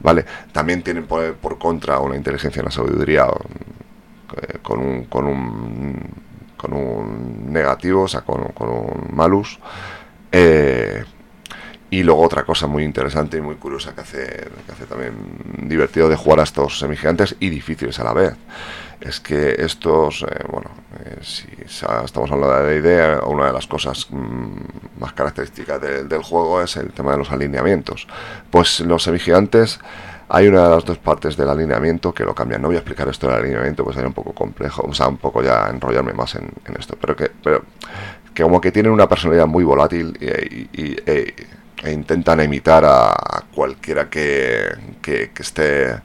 vale 0.00 0.26
también 0.52 0.82
tienen 0.82 1.06
por, 1.06 1.34
por 1.36 1.58
contra 1.58 1.98
una 2.00 2.16
inteligencia 2.16 2.60
en 2.60 2.66
la 2.66 2.70
sabiduría 2.70 3.26
eh, 4.36 4.58
con 4.60 4.80
un, 4.80 5.04
con 5.04 5.24
un 5.26 6.25
con 6.66 6.76
un 6.76 7.52
negativo, 7.52 8.02
o 8.02 8.08
sea, 8.08 8.22
con, 8.22 8.42
con 8.52 8.68
un 8.68 9.08
malus. 9.12 9.58
Eh, 10.32 11.04
y 11.88 12.02
luego 12.02 12.22
otra 12.22 12.44
cosa 12.44 12.66
muy 12.66 12.82
interesante 12.82 13.36
y 13.38 13.40
muy 13.40 13.54
curiosa 13.54 13.94
que 13.94 14.00
hace, 14.00 14.26
que 14.66 14.72
hace 14.72 14.86
también 14.86 15.14
divertido 15.62 16.08
de 16.08 16.16
jugar 16.16 16.40
a 16.40 16.42
estos 16.42 16.78
semigigantes 16.78 17.36
y 17.38 17.48
difíciles 17.48 17.98
a 18.00 18.04
la 18.04 18.12
vez. 18.12 18.34
Es 19.00 19.20
que 19.20 19.54
estos, 19.58 20.22
eh, 20.22 20.44
bueno, 20.50 20.70
eh, 21.04 21.18
si 21.22 21.46
estamos 21.64 22.30
hablando 22.32 22.56
de 22.56 22.72
la 22.72 22.74
idea, 22.74 23.20
una 23.24 23.46
de 23.46 23.52
las 23.52 23.66
cosas 23.66 24.08
mmm, 24.10 24.98
más 24.98 25.12
características 25.12 25.80
de, 25.80 26.04
del 26.04 26.22
juego 26.22 26.60
es 26.60 26.76
el 26.76 26.92
tema 26.92 27.12
de 27.12 27.18
los 27.18 27.30
alineamientos. 27.30 28.08
Pues 28.50 28.80
los 28.80 29.04
semigigantes 29.04 29.78
hay 30.28 30.48
una 30.48 30.64
de 30.64 30.70
las 30.70 30.84
dos 30.84 30.98
partes 30.98 31.36
del 31.36 31.48
alineamiento 31.48 32.12
que 32.12 32.24
lo 32.24 32.34
cambian. 32.34 32.60
No 32.60 32.68
voy 32.68 32.76
a 32.76 32.80
explicar 32.80 33.08
esto 33.08 33.28
del 33.28 33.36
alineamiento, 33.36 33.84
pues 33.84 33.94
sería 33.94 34.08
un 34.08 34.14
poco 34.14 34.32
complejo, 34.32 34.82
o 34.88 34.94
sea, 34.94 35.08
un 35.08 35.18
poco 35.18 35.42
ya 35.42 35.68
enrollarme 35.68 36.12
más 36.12 36.34
en, 36.34 36.50
en 36.64 36.76
esto, 36.78 36.96
pero 37.00 37.14
que, 37.14 37.30
pero 37.42 37.62
que 38.34 38.42
como 38.42 38.60
que 38.60 38.72
tienen 38.72 38.92
una 38.92 39.08
personalidad 39.08 39.46
muy 39.46 39.64
volátil 39.64 40.16
y, 40.20 40.96
e, 41.08 41.34
e, 41.82 41.92
intentan 41.92 42.40
imitar 42.42 42.84
a 42.84 43.14
cualquiera 43.54 44.10
que, 44.10 44.68
que, 45.00 45.30
esté 45.38 45.96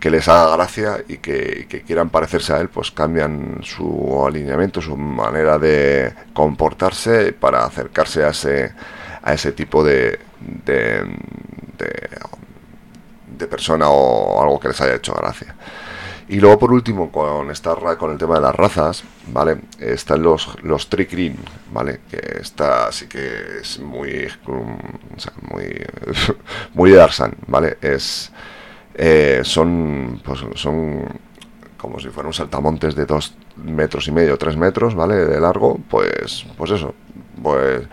que 0.00 0.10
les 0.10 0.26
haga 0.28 0.56
gracia 0.56 1.04
y 1.06 1.18
que, 1.18 1.84
quieran 1.86 2.08
parecerse 2.08 2.54
a 2.54 2.60
él, 2.60 2.70
pues 2.70 2.90
cambian 2.90 3.60
su 3.62 4.24
alineamiento, 4.26 4.80
su 4.80 4.96
manera 4.96 5.58
de 5.58 6.12
comportarse 6.32 7.34
para 7.34 7.64
acercarse 7.64 8.24
a 8.24 8.30
ese 8.30 8.72
a 9.22 9.34
ese 9.34 9.52
tipo 9.52 9.84
de, 9.84 10.18
de 10.64 11.04
de 13.40 13.48
persona 13.48 13.88
o 13.88 14.40
algo 14.42 14.60
que 14.60 14.68
les 14.68 14.80
haya 14.80 14.94
hecho 14.94 15.14
gracia. 15.14 15.56
Y 16.30 16.38
luego 16.38 16.60
por 16.60 16.72
último, 16.72 17.10
con 17.10 17.50
esta 17.50 17.74
con 17.98 18.12
el 18.12 18.18
tema 18.18 18.36
de 18.36 18.42
las 18.42 18.54
razas, 18.54 19.02
¿vale? 19.32 19.62
Están 19.80 20.22
los, 20.22 20.62
los 20.62 20.88
Trick 20.88 21.10
¿vale? 21.72 22.02
Que 22.08 22.38
está 22.40 22.86
así 22.86 23.08
que 23.08 23.58
es 23.60 23.80
muy 23.80 24.28
o 24.46 25.18
sea, 25.20 25.32
muy 25.50 25.64
muy 26.74 26.90
de 26.90 26.96
Darsan, 26.96 27.34
¿vale? 27.48 27.78
Es 27.80 28.30
eh, 28.94 29.40
son 29.42 30.20
pues 30.24 30.40
son 30.54 31.04
como 31.76 31.98
si 31.98 32.10
fueran 32.10 32.32
saltamontes 32.32 32.94
de 32.94 33.06
dos 33.06 33.34
metros 33.56 34.06
y 34.06 34.12
medio, 34.12 34.38
tres 34.38 34.56
metros, 34.56 34.94
¿vale? 34.94 35.16
De 35.16 35.40
largo, 35.40 35.80
pues 35.90 36.46
pues 36.56 36.70
eso, 36.70 36.94
pues 37.42 37.88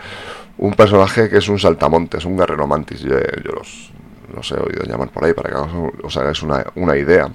un 0.59 0.73
personaje 0.73 1.27
que 1.27 1.37
es 1.37 1.49
un 1.49 1.57
saltamontes, 1.57 2.23
un 2.25 2.37
guerrero 2.37 2.67
mantis, 2.67 3.01
yo 3.01 3.15
los 3.43 3.91
los 4.38 4.51
he 4.51 4.55
oído 4.55 4.83
llamar 4.83 5.09
por 5.09 5.25
ahí 5.25 5.33
para 5.33 5.49
que 5.49 5.55
os 6.03 6.17
hagáis 6.17 6.41
una, 6.43 6.65
una 6.75 6.95
idea. 6.95 7.29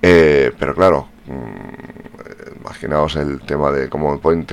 Eh, 0.00 0.52
pero 0.58 0.74
claro, 0.74 1.08
mmm, 1.26 2.06
imaginaos 2.60 3.16
el 3.16 3.40
tema 3.40 3.70
de 3.70 3.88
cómo 3.88 4.18
pueden 4.20 4.46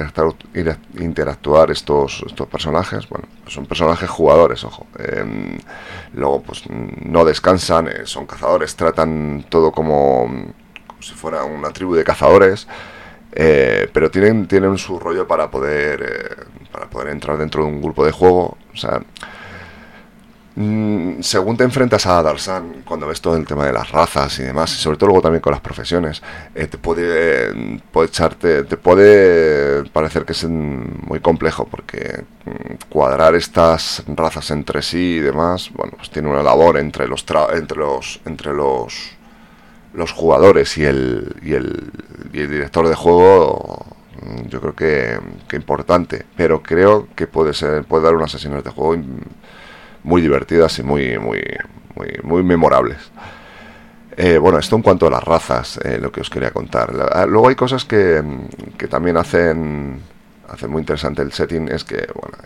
interactuar, 0.99 1.71
estos, 1.71 2.23
estos 2.27 2.47
personajes. 2.47 3.07
Bueno, 3.09 3.27
son 3.47 3.65
personajes 3.65 4.09
jugadores, 4.09 4.63
ojo. 4.63 4.87
Em, 4.99 5.57
luego, 6.13 6.41
pues 6.43 6.63
no 6.69 7.25
descansan, 7.25 7.87
eh, 7.87 8.05
son 8.05 8.25
cazadores, 8.25 8.75
tratan 8.75 9.45
todo 9.49 9.71
como, 9.71 10.53
si 10.99 11.13
fuera 11.13 11.43
una 11.43 11.71
tribu 11.71 11.95
de 11.95 12.03
cazadores. 12.03 12.67
Eh, 13.35 13.89
pero 13.91 14.11
tienen, 14.11 14.47
tienen 14.47 14.77
su 14.77 14.99
rollo 14.99 15.27
para 15.27 15.49
poder, 15.49 16.47
para 16.71 16.87
poder 16.87 17.09
entrar 17.09 17.37
dentro 17.37 17.63
de 17.63 17.69
un 17.69 17.81
grupo 17.81 18.05
de 18.05 18.11
juego. 18.11 18.57
O 18.73 18.77
sea, 18.77 19.01
Mm, 20.55 21.21
según 21.21 21.57
te 21.57 21.63
enfrentas 21.63 22.05
a 22.05 22.21
Darsan, 22.21 22.83
cuando 22.85 23.07
ves 23.07 23.21
todo 23.21 23.35
el 23.35 23.45
tema 23.45 23.65
de 23.65 23.73
las 23.73 23.89
razas 23.91 24.37
y 24.37 24.43
demás, 24.43 24.71
y 24.73 24.77
sobre 24.77 24.97
todo 24.97 25.07
luego 25.07 25.23
también 25.23 25.41
con 25.41 25.51
las 25.51 25.61
profesiones, 25.61 26.21
eh, 26.53 26.67
te 26.67 26.77
puede, 26.77 27.79
puede 27.91 28.07
echarte, 28.09 28.63
te 28.63 28.77
puede 28.77 29.83
parecer 29.89 30.25
que 30.25 30.33
es 30.33 30.43
muy 30.45 31.19
complejo, 31.21 31.67
porque 31.69 32.23
mm, 32.45 32.75
cuadrar 32.89 33.33
estas 33.35 34.03
razas 34.07 34.51
entre 34.51 34.83
sí 34.83 35.15
y 35.15 35.19
demás, 35.19 35.71
bueno, 35.73 35.93
pues 35.97 36.11
tiene 36.11 36.29
una 36.29 36.43
labor 36.43 36.77
entre 36.77 37.07
los 37.07 37.25
entre 37.53 37.77
los 37.79 38.21
entre 38.25 38.53
los 38.53 39.17
los 39.93 40.11
jugadores 40.11 40.77
y 40.77 40.85
el, 40.85 41.35
y 41.43 41.53
el, 41.53 41.91
y 42.33 42.41
el 42.41 42.49
director 42.49 42.87
de 42.87 42.95
juego 42.95 43.85
mm, 44.21 44.47
yo 44.49 44.59
creo 44.61 44.75
que, 44.75 45.19
que 45.47 45.55
importante 45.55 46.25
pero 46.35 46.63
creo 46.63 47.07
que 47.15 47.27
puede 47.27 47.53
ser 47.53 47.83
puede 47.85 48.03
dar 48.05 48.15
unas 48.15 48.31
sesiones 48.31 48.63
de 48.63 48.71
juego 48.71 48.95
muy 50.03 50.21
divertidas 50.21 50.77
y 50.79 50.83
muy, 50.83 51.17
muy, 51.17 51.41
muy, 51.95 52.19
muy 52.23 52.43
memorables. 52.43 52.97
Eh, 54.15 54.37
bueno, 54.37 54.59
esto 54.59 54.75
en 54.75 54.83
cuanto 54.83 55.07
a 55.07 55.09
las 55.09 55.23
razas, 55.23 55.79
eh, 55.83 55.97
lo 55.99 56.11
que 56.11 56.21
os 56.21 56.29
quería 56.29 56.51
contar. 56.51 56.91
Ah, 57.11 57.25
luego 57.25 57.49
hay 57.49 57.55
cosas 57.55 57.83
que, 57.85 58.23
que 58.77 58.87
también 58.87 59.17
hacen, 59.17 59.99
hacen 60.47 60.69
muy 60.69 60.81
interesante 60.81 61.21
el 61.21 61.31
setting, 61.31 61.67
es 61.69 61.83
que, 61.83 62.07
bueno, 62.13 62.37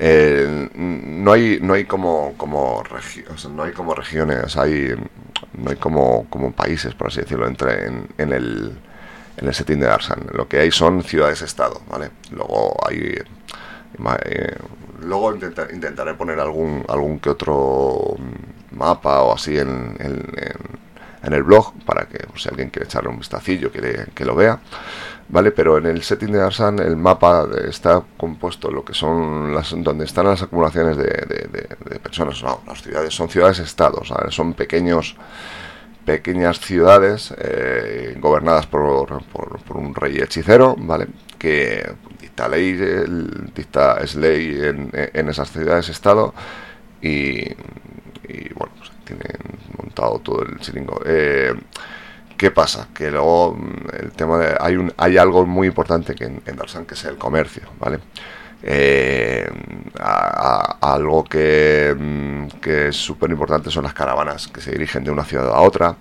no 0.00 1.32
hay 1.32 1.58
no 1.60 1.74
hay 1.74 1.84
como 1.84 2.32
como 2.38 2.82
no 3.54 3.62
hay 3.62 3.72
como 3.72 3.94
regiones 3.94 4.56
hay 4.56 4.94
no 5.52 5.70
hay 5.70 5.76
como 5.76 6.26
como 6.30 6.52
países 6.52 6.94
por 6.94 7.08
así 7.08 7.20
decirlo 7.20 7.46
entre 7.46 7.86
en, 7.86 8.08
en 8.16 8.32
el 8.32 8.78
en 9.36 9.46
el 9.46 9.54
setting 9.54 9.78
de 9.78 9.86
Darsan 9.86 10.20
lo 10.32 10.48
que 10.48 10.58
hay 10.58 10.70
son 10.70 11.02
ciudades 11.02 11.42
estado 11.42 11.82
vale 11.90 12.10
luego 12.30 12.76
hay 12.88 13.14
eh, 14.24 14.56
luego 15.02 15.34
intentaré 15.34 16.14
poner 16.14 16.40
algún, 16.40 16.84
algún 16.88 17.18
que 17.18 17.30
otro 17.30 18.16
mapa 18.72 19.22
o 19.22 19.34
así 19.34 19.58
en, 19.58 19.96
el 21.22 21.42
blog 21.42 21.72
para 21.84 22.06
que 22.06 22.18
si 22.36 22.48
alguien 22.48 22.70
quiere 22.70 22.86
echarle 22.86 23.10
un 23.10 23.18
vistacillo, 23.18 23.70
quiere 23.70 24.06
que 24.14 24.24
lo 24.24 24.34
vea. 24.34 24.60
¿Vale? 25.28 25.52
Pero 25.52 25.78
en 25.78 25.86
el 25.86 26.02
setting 26.02 26.32
de 26.32 26.42
Arsan 26.42 26.80
el 26.80 26.96
mapa 26.96 27.46
está 27.68 28.02
compuesto 28.16 28.68
lo 28.68 28.84
que 28.84 28.94
son 28.94 29.54
las 29.54 29.72
donde 29.76 30.04
están 30.04 30.26
las 30.26 30.42
acumulaciones 30.42 30.96
de, 30.96 31.04
de, 31.04 32.00
personas, 32.00 32.42
no, 32.42 32.62
las 32.66 32.82
ciudades 32.82 33.14
son 33.14 33.28
ciudades-estados, 33.28 34.12
son 34.30 34.54
pequeños 34.54 35.16
pequeñas 36.04 36.58
ciudades 36.58 37.32
eh, 37.38 38.16
gobernadas 38.18 38.66
por, 38.66 39.22
por, 39.26 39.60
por, 39.60 39.76
un 39.76 39.94
rey 39.94 40.18
hechicero, 40.18 40.74
¿vale? 40.76 41.06
Que 41.38 41.88
dicta 42.40 42.48
ley, 42.48 42.72
dicta 43.54 43.98
es 44.00 44.14
ley 44.14 44.58
en, 44.62 45.28
esas 45.28 45.50
ciudades-estado 45.50 46.34
y, 47.02 47.54
bueno, 48.54 48.72
pues 48.78 48.90
tienen 49.04 49.36
montado 49.76 50.18
todo 50.20 50.42
el 50.44 50.58
chiringo. 50.58 51.00
Eh, 51.04 51.52
¿Qué 52.36 52.50
pasa? 52.50 52.88
Que 52.94 53.10
luego 53.10 53.54
mm, 53.54 54.02
el 54.02 54.12
tema 54.12 54.38
de, 54.38 54.56
hay, 54.58 54.76
un, 54.76 54.92
hay 54.96 55.18
algo 55.18 55.44
muy 55.44 55.66
importante 55.66 56.14
que 56.14 56.24
en, 56.24 56.56
Darsan 56.56 56.86
que 56.86 56.94
es 56.94 57.04
el 57.04 57.18
comercio, 57.18 57.64
¿vale? 57.78 57.98
Eh, 58.62 59.48
algo 60.80 61.24
que, 61.24 61.94
mm, 61.98 62.60
que 62.60 62.88
es 62.88 62.96
súper 62.96 63.30
importante 63.30 63.70
son 63.70 63.84
las 63.84 63.94
caravanas 63.94 64.48
que 64.48 64.60
se 64.60 64.72
dirigen 64.72 65.04
de 65.04 65.10
una 65.10 65.24
ciudad 65.24 65.48
a 65.48 65.60
otra 65.60 65.96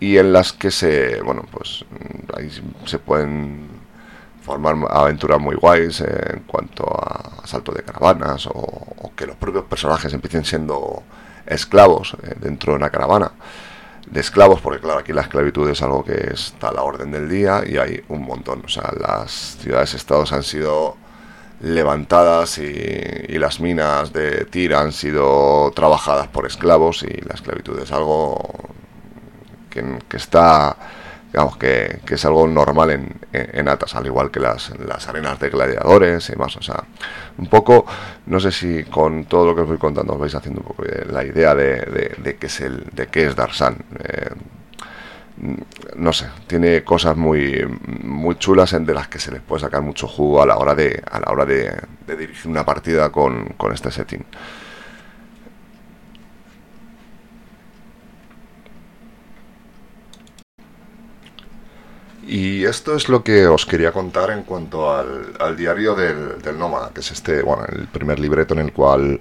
y 0.00 0.18
en 0.18 0.32
las 0.32 0.52
que 0.52 0.70
se, 0.70 1.20
bueno, 1.22 1.44
pues 1.50 1.84
mm, 1.90 2.38
ahí 2.38 2.50
se 2.84 2.98
pueden 2.98 3.75
formar 4.46 4.76
aventuras 4.90 5.40
muy 5.40 5.56
guays 5.56 6.00
en 6.02 6.44
cuanto 6.46 6.84
a 6.88 7.42
asalto 7.42 7.72
de 7.72 7.82
caravanas 7.82 8.46
o, 8.46 9.10
que 9.16 9.26
los 9.26 9.36
propios 9.36 9.64
personajes 9.64 10.12
empiecen 10.12 10.44
siendo 10.44 11.02
esclavos 11.46 12.16
eh, 12.22 12.34
dentro 12.38 12.72
de 12.72 12.76
una 12.76 12.90
caravana 12.90 13.32
de 14.06 14.20
esclavos, 14.20 14.60
porque 14.60 14.78
claro, 14.78 15.00
aquí 15.00 15.12
la 15.12 15.22
esclavitud 15.22 15.68
es 15.68 15.82
algo 15.82 16.04
que 16.04 16.30
está 16.32 16.68
a 16.68 16.72
la 16.72 16.82
orden 16.82 17.10
del 17.10 17.28
día 17.28 17.62
y 17.66 17.76
hay 17.76 18.04
un 18.08 18.22
montón. 18.22 18.62
O 18.64 18.68
sea, 18.68 18.92
las 18.96 19.56
ciudades-estados 19.60 20.32
han 20.32 20.44
sido 20.44 20.96
levantadas 21.60 22.58
y, 22.58 23.36
las 23.38 23.58
minas 23.58 24.12
de 24.12 24.44
Tir 24.44 24.74
han 24.74 24.92
sido 24.92 25.72
trabajadas 25.74 26.28
por 26.28 26.46
esclavos 26.46 27.02
y 27.02 27.20
la 27.22 27.34
esclavitud 27.34 27.78
es 27.80 27.90
algo 27.90 28.38
que 29.70 30.16
está 30.16 30.76
digamos 31.32 31.56
que, 31.56 32.00
es 32.08 32.24
algo 32.24 32.46
normal 32.46 32.90
en, 32.90 33.14
en, 33.32 33.68
Atas, 33.68 33.94
al 33.94 34.06
igual 34.06 34.30
que 34.30 34.40
las, 34.40 34.72
las, 34.78 35.08
arenas 35.08 35.38
de 35.38 35.50
gladiadores 35.50 36.30
y 36.30 36.36
más. 36.36 36.56
O 36.56 36.62
sea, 36.62 36.84
un 37.38 37.46
poco, 37.48 37.86
no 38.26 38.40
sé 38.40 38.52
si 38.52 38.84
con 38.84 39.24
todo 39.24 39.46
lo 39.46 39.54
que 39.54 39.62
os 39.62 39.68
voy 39.68 39.78
contando 39.78 40.14
os 40.14 40.20
vais 40.20 40.34
haciendo 40.34 40.60
un 40.60 40.66
poco 40.66 40.84
la 41.10 41.24
idea 41.24 41.54
de, 41.54 42.14
de, 42.18 42.36
qué 42.36 42.46
es 42.46 42.60
el, 42.60 42.84
de 42.92 43.08
qué 43.08 43.26
es 43.26 43.36
Darsan. 43.36 43.76
Eh, 43.98 44.30
no 45.96 46.12
sé, 46.12 46.26
tiene 46.46 46.82
cosas 46.82 47.16
muy, 47.16 47.66
muy 48.02 48.36
chulas 48.36 48.72
de 48.72 48.94
las 48.94 49.08
que 49.08 49.18
se 49.18 49.30
les 49.30 49.42
puede 49.42 49.60
sacar 49.60 49.82
mucho 49.82 50.08
jugo 50.08 50.42
a 50.42 50.46
la 50.46 50.56
hora 50.56 50.74
de, 50.74 51.02
a 51.10 51.20
la 51.20 51.30
hora 51.30 51.44
de, 51.44 51.74
dirigir 52.06 52.50
una 52.50 52.64
partida 52.64 53.10
con, 53.10 53.46
con 53.56 53.72
este 53.72 53.90
setting. 53.90 54.24
Y 62.26 62.64
esto 62.64 62.96
es 62.96 63.08
lo 63.08 63.22
que 63.22 63.46
os 63.46 63.66
quería 63.66 63.92
contar 63.92 64.30
en 64.30 64.42
cuanto 64.42 64.92
al, 64.92 65.56
diario 65.56 65.94
del, 65.94 66.58
nómada, 66.58 66.90
que 66.92 67.00
es 67.00 67.12
este, 67.12 67.40
bueno, 67.42 67.64
el 67.68 67.86
primer 67.86 68.18
libreto 68.18 68.54
en 68.54 68.60
el 68.60 68.72
cual, 68.72 69.20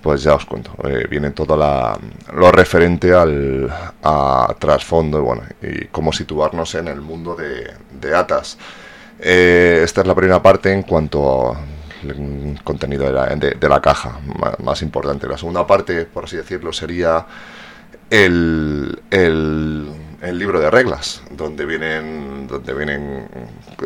pues 0.00 0.22
ya 0.22 0.34
os 0.34 0.44
cuento, 0.44 0.72
eh, 0.84 1.08
viene 1.10 1.32
todo 1.32 1.56
la, 1.56 1.98
lo 2.32 2.52
referente 2.52 3.12
al 3.12 3.68
a 4.04 4.54
trasfondo 4.56 5.20
bueno, 5.22 5.42
y 5.60 5.86
cómo 5.86 6.12
situarnos 6.12 6.76
en 6.76 6.86
el 6.86 7.00
mundo 7.00 7.34
de, 7.34 7.72
de 8.00 8.14
Atas. 8.14 8.56
Eh, 9.18 9.80
esta 9.82 10.02
es 10.02 10.06
la 10.06 10.14
primera 10.14 10.40
parte 10.40 10.72
en 10.72 10.82
cuanto 10.82 11.56
al 12.04 12.60
contenido 12.62 13.04
de 13.04 13.12
la, 13.12 13.26
de, 13.34 13.68
la 13.68 13.80
caja, 13.80 14.20
más, 14.62 14.82
importante. 14.82 15.26
La 15.26 15.36
segunda 15.36 15.66
parte, 15.66 16.04
por 16.04 16.24
así 16.24 16.36
decirlo, 16.36 16.72
sería 16.72 17.26
el, 18.10 19.02
el 19.10 19.88
el 20.20 20.38
libro 20.38 20.60
de 20.60 20.70
reglas, 20.70 21.22
donde 21.30 21.64
vienen, 21.64 22.46
donde 22.48 22.74
vienen 22.74 23.28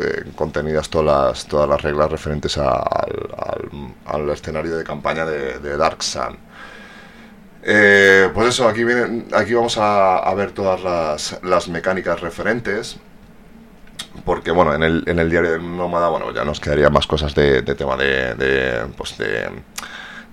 eh, 0.01 0.31
contenidas 0.35 0.89
todas 0.89 1.05
las, 1.05 1.45
todas 1.45 1.69
las 1.69 1.81
reglas 1.81 2.11
referentes 2.11 2.57
al, 2.57 4.29
escenario 4.31 4.75
de 4.75 4.83
campaña 4.83 5.25
de, 5.25 5.77
Dark 5.77 6.01
Sun. 6.01 6.37
Eh, 7.61 8.29
pues 8.33 8.49
eso, 8.49 8.67
aquí, 8.67 8.83
vienen, 8.83 9.27
aquí 9.33 9.53
vamos 9.53 9.77
a, 9.77 10.33
ver 10.35 10.51
todas 10.51 10.81
las, 10.81 11.39
las, 11.43 11.69
mecánicas 11.69 12.19
referentes. 12.19 12.97
Porque, 14.25 14.51
bueno, 14.51 14.73
en 14.73 14.83
el, 14.83 15.03
en 15.05 15.19
el 15.19 15.29
diario 15.29 15.51
del 15.51 15.77
nómada, 15.77 16.09
bueno, 16.09 16.33
ya 16.33 16.45
nos 16.45 16.59
quedaría 16.59 16.89
más 16.89 17.07
cosas 17.07 17.35
de, 17.35 17.61
tema 17.61 17.95
de, 17.97 18.35
de, 18.35 18.85
pues 18.95 19.17
de 19.17 19.49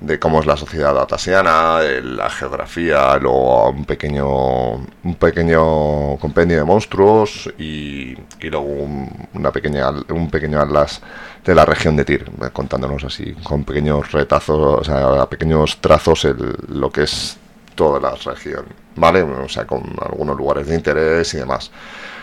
de 0.00 0.18
cómo 0.18 0.40
es 0.40 0.46
la 0.46 0.56
sociedad 0.56 0.98
atasiana, 0.98 1.80
la 2.02 2.30
geografía, 2.30 3.16
luego 3.18 3.70
un 3.70 3.84
pequeño, 3.84 4.74
un 4.76 5.14
pequeño 5.18 6.16
compendio 6.16 6.56
de 6.56 6.64
monstruos 6.64 7.52
y, 7.58 8.16
luego 8.40 8.66
un, 8.66 9.28
una 9.34 9.52
pequeña, 9.52 9.90
un 10.08 10.30
pequeño 10.30 10.58
atlas 10.58 11.02
de 11.44 11.54
la 11.54 11.66
región 11.66 11.96
de 11.96 12.04
Tir, 12.04 12.30
contándonos 12.52 13.04
así, 13.04 13.34
con 13.42 13.64
pequeños 13.64 14.10
retazos, 14.12 14.80
o 14.80 14.84
sea, 14.84 15.26
pequeños 15.26 15.78
trazos 15.80 16.24
el, 16.24 16.56
lo 16.68 16.90
que 16.90 17.02
es 17.02 17.36
toda 17.74 18.00
la 18.00 18.14
región, 18.14 18.64
¿vale? 18.96 19.22
O 19.22 19.48
sea, 19.48 19.66
con 19.66 19.82
algunos 20.00 20.36
lugares 20.36 20.66
de 20.66 20.76
interés 20.76 21.34
y 21.34 21.38
demás. 21.38 21.70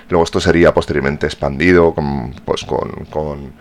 Luego 0.10 0.24
esto 0.24 0.40
sería 0.40 0.74
posteriormente 0.74 1.28
expandido 1.28 1.94
con, 1.94 2.32
pues 2.46 2.64
con 2.64 3.54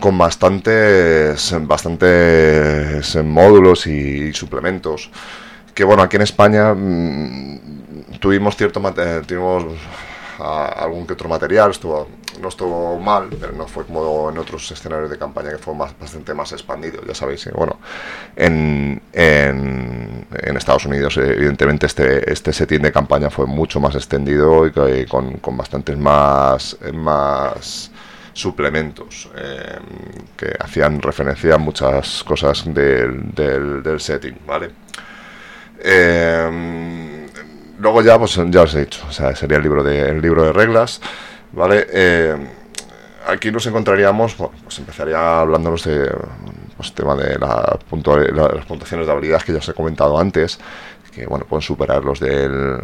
con 0.00 0.18
bastantes, 0.18 1.54
bastantes 1.60 3.16
módulos 3.22 3.86
y, 3.86 4.32
suplementos. 4.32 5.10
Que 5.74 5.84
bueno, 5.84 6.02
aquí 6.02 6.16
en 6.16 6.22
España 6.22 6.74
mm, 6.74 8.18
tuvimos 8.18 8.56
cierto 8.56 8.80
tuvimos 9.26 9.64
algún 10.40 11.06
que 11.06 11.12
otro 11.12 11.28
material, 11.28 11.70
estuvo, 11.70 12.08
no 12.40 12.48
estuvo 12.48 12.98
mal, 12.98 13.28
pero 13.38 13.52
no 13.52 13.66
fue 13.66 13.84
como 13.84 14.30
en 14.30 14.38
otros 14.38 14.70
escenarios 14.70 15.10
de 15.10 15.18
campaña 15.18 15.50
que 15.50 15.58
fue 15.58 15.74
más, 15.74 15.98
bastante 15.98 16.32
más 16.32 16.52
expandido, 16.52 17.02
ya 17.06 17.14
sabéis. 17.14 17.48
bueno, 17.54 17.78
en, 18.36 19.02
en, 19.12 20.26
en 20.32 20.56
Estados 20.56 20.86
Unidos, 20.86 21.18
evidentemente, 21.18 21.86
este, 21.86 22.32
este 22.32 22.52
setting 22.54 22.80
de 22.80 22.90
campaña 22.92 23.28
fue 23.28 23.46
mucho 23.46 23.80
más 23.80 23.94
extendido 23.94 24.66
y 24.66 25.06
con, 25.06 25.34
con 25.38 25.56
bastantes 25.56 25.98
más, 25.98 26.76
más 26.94 27.90
suplementos 28.40 29.28
eh, 29.36 29.78
que 30.36 30.54
hacían 30.58 31.00
referencia 31.00 31.54
a 31.54 31.58
muchas 31.58 32.24
cosas 32.24 32.64
del, 32.72 33.34
del, 33.34 34.00
setting, 34.00 34.38
¿vale? 34.46 34.70
Eh, 35.78 37.26
luego 37.78 38.02
ya, 38.02 38.18
pues 38.18 38.38
ya 38.48 38.62
os 38.62 38.74
he 38.74 38.80
dicho, 38.80 39.04
o 39.08 39.12
sea, 39.12 39.34
sería 39.34 39.58
el 39.58 39.62
libro 39.62 39.82
de, 39.82 40.08
el 40.08 40.20
libro 40.20 40.44
de 40.44 40.52
reglas, 40.52 41.00
¿vale? 41.52 41.86
Eh, 41.92 42.36
aquí 43.26 43.50
nos 43.50 43.66
encontraríamos, 43.66 44.36
bueno, 44.36 44.54
pues 44.64 44.78
empezaría 44.78 45.40
hablándonos 45.40 45.84
de 45.84 46.10
pues, 46.76 46.94
tema 46.94 47.14
de 47.14 47.38
la 47.38 47.78
las 47.78 48.64
puntuaciones 48.64 49.06
de 49.06 49.12
habilidad 49.12 49.42
que 49.42 49.52
ya 49.52 49.58
os 49.58 49.68
he 49.68 49.74
comentado 49.74 50.18
antes, 50.18 50.58
que 51.10 51.26
bueno 51.26 51.44
pueden 51.44 51.62
superar 51.62 52.04
los 52.04 52.20
del 52.20 52.78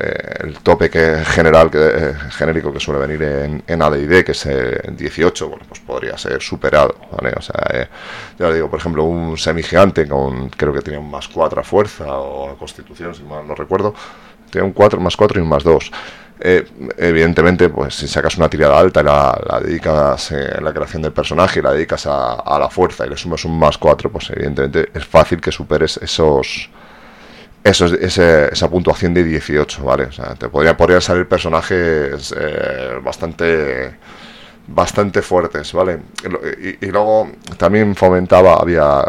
eh, 0.00 0.34
el 0.44 0.58
tope 0.60 0.88
que 0.88 1.24
general 1.24 1.70
que, 1.70 1.78
eh, 1.78 2.14
genérico 2.30 2.72
que 2.72 2.80
suele 2.80 3.00
venir 3.00 3.22
en, 3.22 3.62
en 3.66 3.82
AD&D 3.82 4.24
que 4.24 4.32
es 4.32 4.48
18 4.96 5.44
eh, 5.44 5.48
bueno 5.48 5.64
pues 5.68 5.80
podría 5.80 6.16
ser 6.16 6.40
superado 6.40 6.94
¿vale? 7.10 7.34
o 7.36 7.42
sea 7.42 7.88
ya 8.38 8.46
os 8.46 8.54
digo 8.54 8.70
por 8.70 8.78
ejemplo 8.78 9.04
un 9.04 9.36
semigigante 9.36 10.06
con 10.06 10.48
creo 10.50 10.72
que 10.72 10.80
tenía 10.80 11.00
un 11.00 11.10
más 11.10 11.28
4 11.28 11.60
a 11.60 11.64
fuerza 11.64 12.18
o 12.18 12.56
constitución 12.56 13.14
si 13.14 13.22
mal 13.24 13.46
no 13.46 13.54
recuerdo 13.54 13.94
tiene 14.50 14.66
un 14.66 14.72
4 14.72 15.00
más 15.00 15.16
4 15.16 15.40
y 15.40 15.42
un 15.42 15.48
más 15.48 15.64
2 15.64 15.90
evidentemente, 16.40 17.68
pues 17.68 17.96
si 17.96 18.06
sacas 18.06 18.36
una 18.36 18.48
tirada 18.48 18.78
alta 18.78 19.00
y 19.00 19.04
la, 19.04 19.60
dedicas 19.60 20.30
a 20.30 20.60
la 20.60 20.72
creación 20.72 21.02
del 21.02 21.10
personaje 21.10 21.58
y 21.58 21.62
la 21.62 21.72
dedicas 21.72 22.06
a, 22.06 22.34
a, 22.34 22.60
la 22.60 22.70
fuerza 22.70 23.04
y 23.04 23.10
le 23.10 23.16
sumas 23.16 23.44
un 23.44 23.58
más 23.58 23.76
4, 23.76 24.08
pues 24.08 24.30
evidentemente 24.30 24.88
es 24.94 25.04
fácil 25.04 25.40
que 25.40 25.50
superes 25.50 25.96
esos 25.96 26.70
eso 27.68 27.86
es, 27.86 28.18
esa 28.18 28.70
puntuación 28.70 29.14
de 29.14 29.24
18, 29.24 29.84
¿vale? 29.84 30.04
O 30.04 30.12
sea, 30.12 30.34
te 30.34 30.48
podría, 30.48 30.76
podría 30.76 31.00
salir 31.00 31.28
personajes 31.28 32.34
eh, 32.38 32.98
bastante 33.02 33.96
bastante 34.70 35.22
fuertes, 35.22 35.72
¿vale? 35.72 35.98
Y, 36.80 36.86
luego 36.86 37.30
también 37.56 37.96
fomentaba, 37.96 38.56
había, 38.56 39.02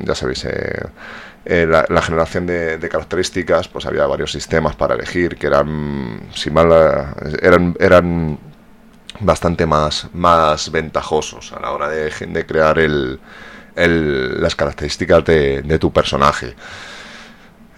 ya 0.00 0.14
sabéis, 0.14 0.44
eh, 0.44 0.82
eh, 1.46 1.66
la, 1.66 2.02
generación 2.02 2.46
de, 2.46 2.88
características, 2.90 3.68
pues 3.68 3.86
había 3.86 4.06
varios 4.06 4.32
sistemas 4.32 4.76
para 4.76 4.94
elegir 4.96 5.36
que 5.36 5.46
eran, 5.46 6.28
si 6.34 6.50
mal, 6.50 6.70
eran, 7.40 7.74
eran 7.80 8.38
bastante 9.20 9.64
más, 9.64 10.08
más 10.12 10.70
ventajosos 10.70 11.54
a 11.54 11.60
la 11.60 11.72
hora 11.72 11.88
de, 11.88 12.44
crear 12.46 12.78
el, 12.78 13.18
el, 13.76 14.42
las 14.42 14.54
características 14.54 15.24
de 15.24 15.78
tu 15.80 15.90
personaje. 15.90 16.54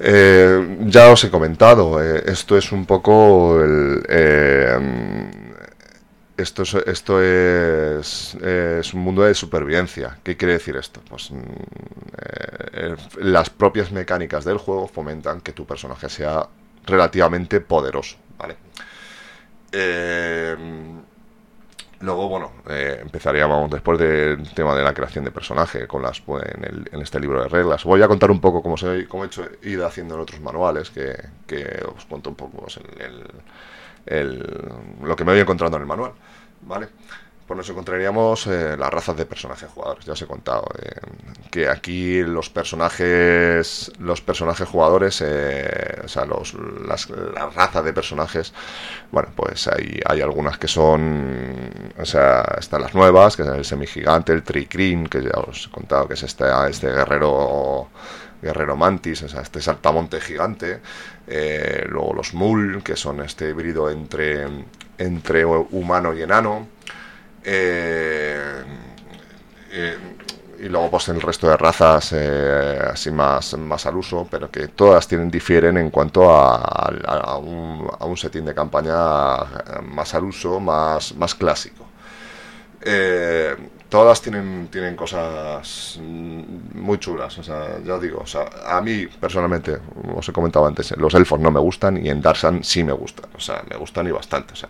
Eh, 0.03 0.79
ya 0.87 1.11
os 1.13 1.23
he 1.25 1.31
comentado, 1.31 2.03
eh, 2.03 2.23
esto 2.25 2.57
es 2.57 2.73
un 2.73 2.87
poco 2.87 3.61
el, 3.63 4.03
eh, 4.09 4.79
esto, 6.39 6.63
es, 6.63 6.73
esto 6.73 7.21
es, 7.23 8.35
es, 8.35 8.95
un 8.95 9.01
mundo 9.01 9.23
de 9.25 9.35
supervivencia. 9.35 10.17
¿Qué 10.23 10.39
quiere 10.39 10.55
decir 10.55 10.77
esto? 10.77 11.03
Pues 11.07 11.31
mm, 11.31 11.43
las 13.19 13.51
propias 13.51 13.93
mecánicas 13.93 14.47
del 14.47 14.57
juego 14.57 14.89
fomentan 14.89 15.43
que 15.43 15.53
tu 15.53 15.67
personaje 15.67 16.09
sea 16.09 16.49
relativamente 16.87 17.61
poderoso, 17.61 18.17
¿vale? 18.39 18.57
Luego, 22.01 22.29
bueno, 22.31 22.53
eh, 22.69 22.99
empezaríamos 23.03 23.71
después 23.71 23.99
del 23.99 24.55
tema 24.55 24.75
de 24.75 24.83
la 24.83 24.95
creación 24.95 25.23
de 25.23 25.31
personaje 25.31 25.87
con 25.87 26.01
las 26.01 26.21
pues, 26.23 26.43
en, 26.47 27.03
este 27.03 27.21
libro 27.21 27.43
de 27.43 27.49
reglas. 27.49 27.85
Voy 27.85 28.01
a 28.01 28.09
contar 28.09 28.31
un 28.31 28.41
poco 28.41 28.63
cómo, 28.63 28.79
se, 28.79 29.07
cómo 29.07 29.25
he 29.25 29.27
hecho, 29.27 29.47
ido 29.63 29.87
haciendo 29.87 30.15
en 30.15 30.21
otros 30.23 30.41
manuales, 30.41 30.91
que, 30.91 31.15
os 31.95 32.07
cuento 32.07 32.31
un 32.31 32.37
poco 32.37 32.63
pues, 32.63 32.81
lo 35.03 35.17
que 35.17 35.25
me 35.25 35.33
voy 35.33 35.41
encontrando 35.41 35.77
en 35.77 35.83
el 35.83 35.87
manual. 35.87 36.13
¿Vale? 36.63 36.89
Pues 37.51 37.59
nos 37.59 37.71
encontraríamos 37.71 38.47
eh, 38.47 38.77
las 38.79 38.91
razas 38.91 39.17
de 39.17 39.27
personajes 39.27 39.69
jugadores. 39.69 40.05
Ya 40.05 40.13
os 40.13 40.23
he 40.23 40.27
contado 40.29 40.69
eh, 40.81 41.01
que 41.51 41.69
aquí 41.69 42.23
los 42.23 42.49
personajes, 42.49 43.91
los 43.99 44.21
personajes 44.21 44.69
jugadores, 44.69 45.21
eh, 45.27 46.01
o 46.05 46.07
sea, 46.07 46.27
los, 46.27 46.55
las, 46.87 47.09
razas 47.53 47.85
de 47.85 47.93
personajes, 47.93 48.55
bueno, 49.11 49.31
pues 49.35 49.67
hay, 49.67 50.01
hay 50.07 50.21
algunas 50.21 50.59
que 50.59 50.69
son, 50.69 51.93
o 51.99 52.05
sea, 52.05 52.43
están 52.57 52.83
las 52.83 52.95
nuevas, 52.95 53.37
que 53.37 53.43
es 53.43 53.49
el 53.49 53.65
semigigante, 53.65 54.33
el 54.33 54.45
tricrin, 54.45 55.09
que 55.09 55.21
ya 55.21 55.37
os 55.41 55.67
he 55.67 55.71
contado 55.73 56.07
que 56.07 56.15
es 56.15 56.23
este, 56.23 56.45
este 56.69 56.87
guerrero 56.87 57.89
guerrero 58.41 58.77
mantis, 58.77 59.25
o 59.25 59.29
sea, 59.29 59.41
este 59.41 59.61
saltamonte 59.61 60.21
gigante, 60.21 60.81
luego 61.89 62.15
los 62.15 62.33
mul, 62.33 62.81
que 62.85 62.95
son 62.95 63.21
este 63.23 63.51
híbrido 63.51 63.91
entre, 63.91 64.47
entre 64.99 65.45
humano 65.45 66.15
y 66.15 66.23
enano, 66.23 66.69
eh, 67.45 68.63
eh, 69.73 69.99
y 70.59 70.69
luego 70.69 70.91
pues 70.91 71.09
el 71.09 71.21
resto 71.23 71.49
de 71.49 71.57
razas 71.57 72.13
eh, 72.13 72.79
así 72.93 73.11
más, 73.11 73.57
más 73.57 73.87
al 73.87 73.97
uso, 73.97 74.29
pero 74.31 74.51
que 74.51 74.69
todas 74.69 75.09
tienen 75.09 75.31
difieren 75.31 75.79
en 75.79 75.91
cuanto 75.91 76.31
a, 76.31 77.39
un, 77.39 77.89
a 77.99 78.17
setting 78.17 78.45
de 78.45 78.55
campaña 78.55 79.37
más 79.83 80.15
al 80.15 80.25
uso, 80.25 80.61
más, 80.61 81.15
más 81.17 81.35
clásico. 81.35 81.87
Todas 83.91 84.23
tienen, 84.23 84.69
tienen 84.71 84.97
cosas 84.97 85.99
muy 86.01 86.99
chulas, 86.99 87.37
o 87.39 87.43
sea, 87.43 87.79
ya 87.85 87.97
os 87.97 88.03
digo, 88.03 88.21
o 88.21 88.27
sea, 88.27 88.49
a 88.67 88.81
mí 88.81 89.07
personalmente, 89.07 89.79
os 90.15 90.29
he 90.29 90.33
comentado 90.33 90.65
antes, 90.65 90.97
los 90.97 91.13
elfos 91.15 91.41
no 91.41 91.51
me 91.51 91.61
gustan 91.61 92.05
y 92.05 92.09
en 92.09 92.23
Darsan 92.23 92.63
sí 92.65 92.85
me 92.85 92.93
gustan, 92.93 93.29
o 93.37 93.41
sea, 93.41 93.63
me 93.69 93.77
gustan 93.77 94.07
y 94.07 94.13
bastante, 94.13 94.53
o 94.55 94.57
sea, 94.57 94.69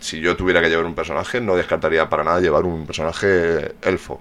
si 0.00 0.18
yo 0.18 0.34
tuviera 0.34 0.62
que 0.62 0.70
llevar 0.70 0.86
un 0.86 0.94
personaje, 0.94 1.40
no 1.40 1.54
descartaría 1.54 2.08
para 2.08 2.24
nada 2.24 2.40
llevar 2.40 2.64
un 2.64 2.86
personaje 2.86 3.74
elfo, 3.82 4.20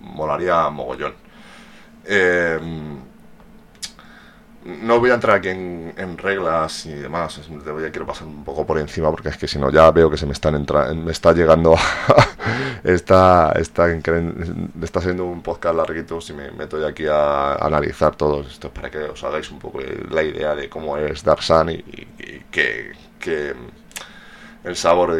molaría 0.00 0.68
mogollón. 0.68 1.14
Eh, 2.04 2.58
no 4.64 4.98
voy 4.98 5.10
a 5.10 5.14
entrar 5.14 5.36
aquí 5.36 5.48
en, 5.48 6.18
reglas 6.18 6.86
y 6.86 6.94
demás, 6.94 7.40
te 7.64 7.70
voy 7.70 7.84
a 7.84 7.90
quiero 7.90 8.06
pasar 8.06 8.26
un 8.26 8.44
poco 8.44 8.66
por 8.66 8.78
encima 8.78 9.10
porque 9.10 9.28
es 9.28 9.36
que 9.36 9.46
si 9.46 9.58
no 9.58 9.70
ya 9.70 9.90
veo 9.90 10.10
que 10.10 10.16
se 10.16 10.26
me 10.26 10.32
están 10.32 10.54
entrando, 10.54 10.94
me 10.94 11.12
está 11.12 11.32
llegando, 11.32 11.74
está, 12.84 13.52
está, 13.52 13.90
está 13.90 15.00
siendo 15.00 15.26
un 15.26 15.42
podcast 15.42 15.76
larguito 15.76 16.20
si 16.20 16.32
me 16.32 16.50
meto 16.50 16.80
ya 16.80 16.88
aquí 16.88 17.06
a, 17.06 17.56
analizar 17.56 18.16
todo 18.16 18.40
esto 18.40 18.70
para 18.70 18.90
que 18.90 18.98
os 18.98 19.22
hagáis 19.22 19.50
un 19.50 19.58
poco 19.58 19.80
la 20.10 20.22
idea 20.22 20.54
de 20.54 20.68
cómo 20.70 20.96
es 20.96 21.22
Darksan 21.22 21.70
y, 21.70 21.74
y, 21.74 22.44
que, 22.50 22.92
el 24.64 24.76
sabor 24.76 25.16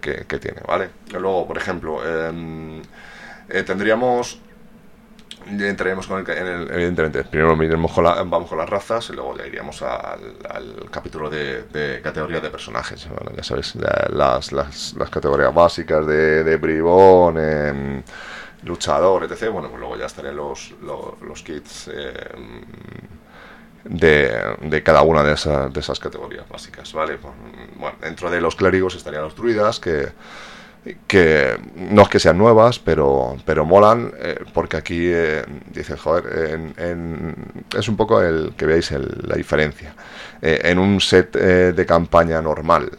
que, 0.00 0.38
tiene, 0.38 0.60
¿vale? 0.66 0.90
Luego, 1.12 1.46
por 1.46 1.56
ejemplo, 1.56 2.02
em, 2.06 2.82
eh, 3.48 3.62
tendríamos 3.62 4.38
entraríamos 5.46 6.06
con 6.06 6.24
el, 6.28 6.70
evidentemente. 6.70 7.24
Primero 7.24 7.56
vamos 7.56 8.48
con 8.48 8.58
las 8.58 8.68
razas 8.68 9.10
y 9.10 9.12
luego 9.14 9.34
iríamos 9.44 9.82
al, 9.82 10.88
capítulo 10.90 11.30
de, 11.30 12.00
categorías 12.02 12.42
de 12.42 12.50
personajes. 12.50 13.08
Ya 13.36 13.42
sabes 13.42 13.74
las, 14.10 14.52
las, 14.52 15.10
categorías 15.10 15.54
básicas 15.54 16.06
de, 16.06 16.44
de 16.44 16.56
bribón 16.56 17.38
em, 17.38 18.02
luchador 18.64 19.24
etc. 19.24 19.50
Bueno 19.50 19.68
pues 19.68 19.80
luego 19.80 19.96
ya 19.96 20.06
estarían 20.06 20.36
los, 20.36 20.74
los, 20.80 21.42
kits 21.42 21.88
em, 21.88 22.62
de, 23.84 24.82
cada 24.84 25.02
una 25.02 25.22
de 25.22 25.34
esas, 25.34 25.72
de 25.72 25.80
esas 25.80 25.98
categorías 25.98 26.48
básicas 26.48 26.92
vale 26.92 27.18
pues, 27.18 27.34
bueno 27.76 27.96
dentro 28.00 28.30
de 28.30 28.40
los 28.40 28.54
clérigos 28.54 28.94
estarían 28.94 29.24
los 29.24 29.34
druidas 29.34 29.80
que 29.80 30.08
que 31.06 31.58
no 31.76 32.02
es 32.02 32.08
que 32.08 32.18
sean 32.18 32.36
nuevas, 32.36 32.80
pero, 32.80 33.36
pero 33.44 33.64
molan, 33.64 34.12
eh, 34.18 34.44
porque 34.52 34.76
aquí 34.76 35.06
eh, 35.06 35.44
dices, 35.72 36.00
joder, 36.00 36.74
es 37.76 37.88
un 37.88 37.96
poco 37.96 38.20
el 38.20 38.54
que 38.56 38.66
veáis 38.66 38.90
la 38.90 39.36
diferencia. 39.36 39.94
Eh, 40.40 40.60
en 40.64 40.78
un 40.78 41.00
set 41.00 41.32
de 41.32 41.86
campaña 41.86 42.42
normal, 42.42 42.90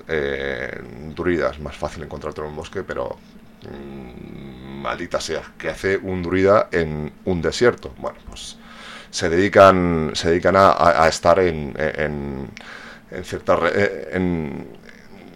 druidas, 1.13 1.59
más 1.59 1.75
fácil 1.75 2.03
encontrarte 2.03 2.39
en 2.39 2.47
un 2.47 2.55
bosque, 2.55 2.83
pero 2.83 3.17
mm, 3.63 4.81
maldita 4.81 5.19
sea, 5.19 5.41
que 5.57 5.69
hace 5.69 5.97
un 5.97 6.23
druida 6.23 6.69
en 6.71 7.11
un 7.25 7.41
desierto. 7.41 7.93
Bueno, 7.97 8.17
pues 8.29 8.57
se 9.09 9.29
dedican, 9.29 10.11
se 10.13 10.29
dedican 10.29 10.55
a, 10.57 11.05
estar 11.09 11.37
en, 11.39 11.73
en, 11.77 12.49
en 13.11 13.23
ciertas... 13.25 13.59
en, 14.13 14.82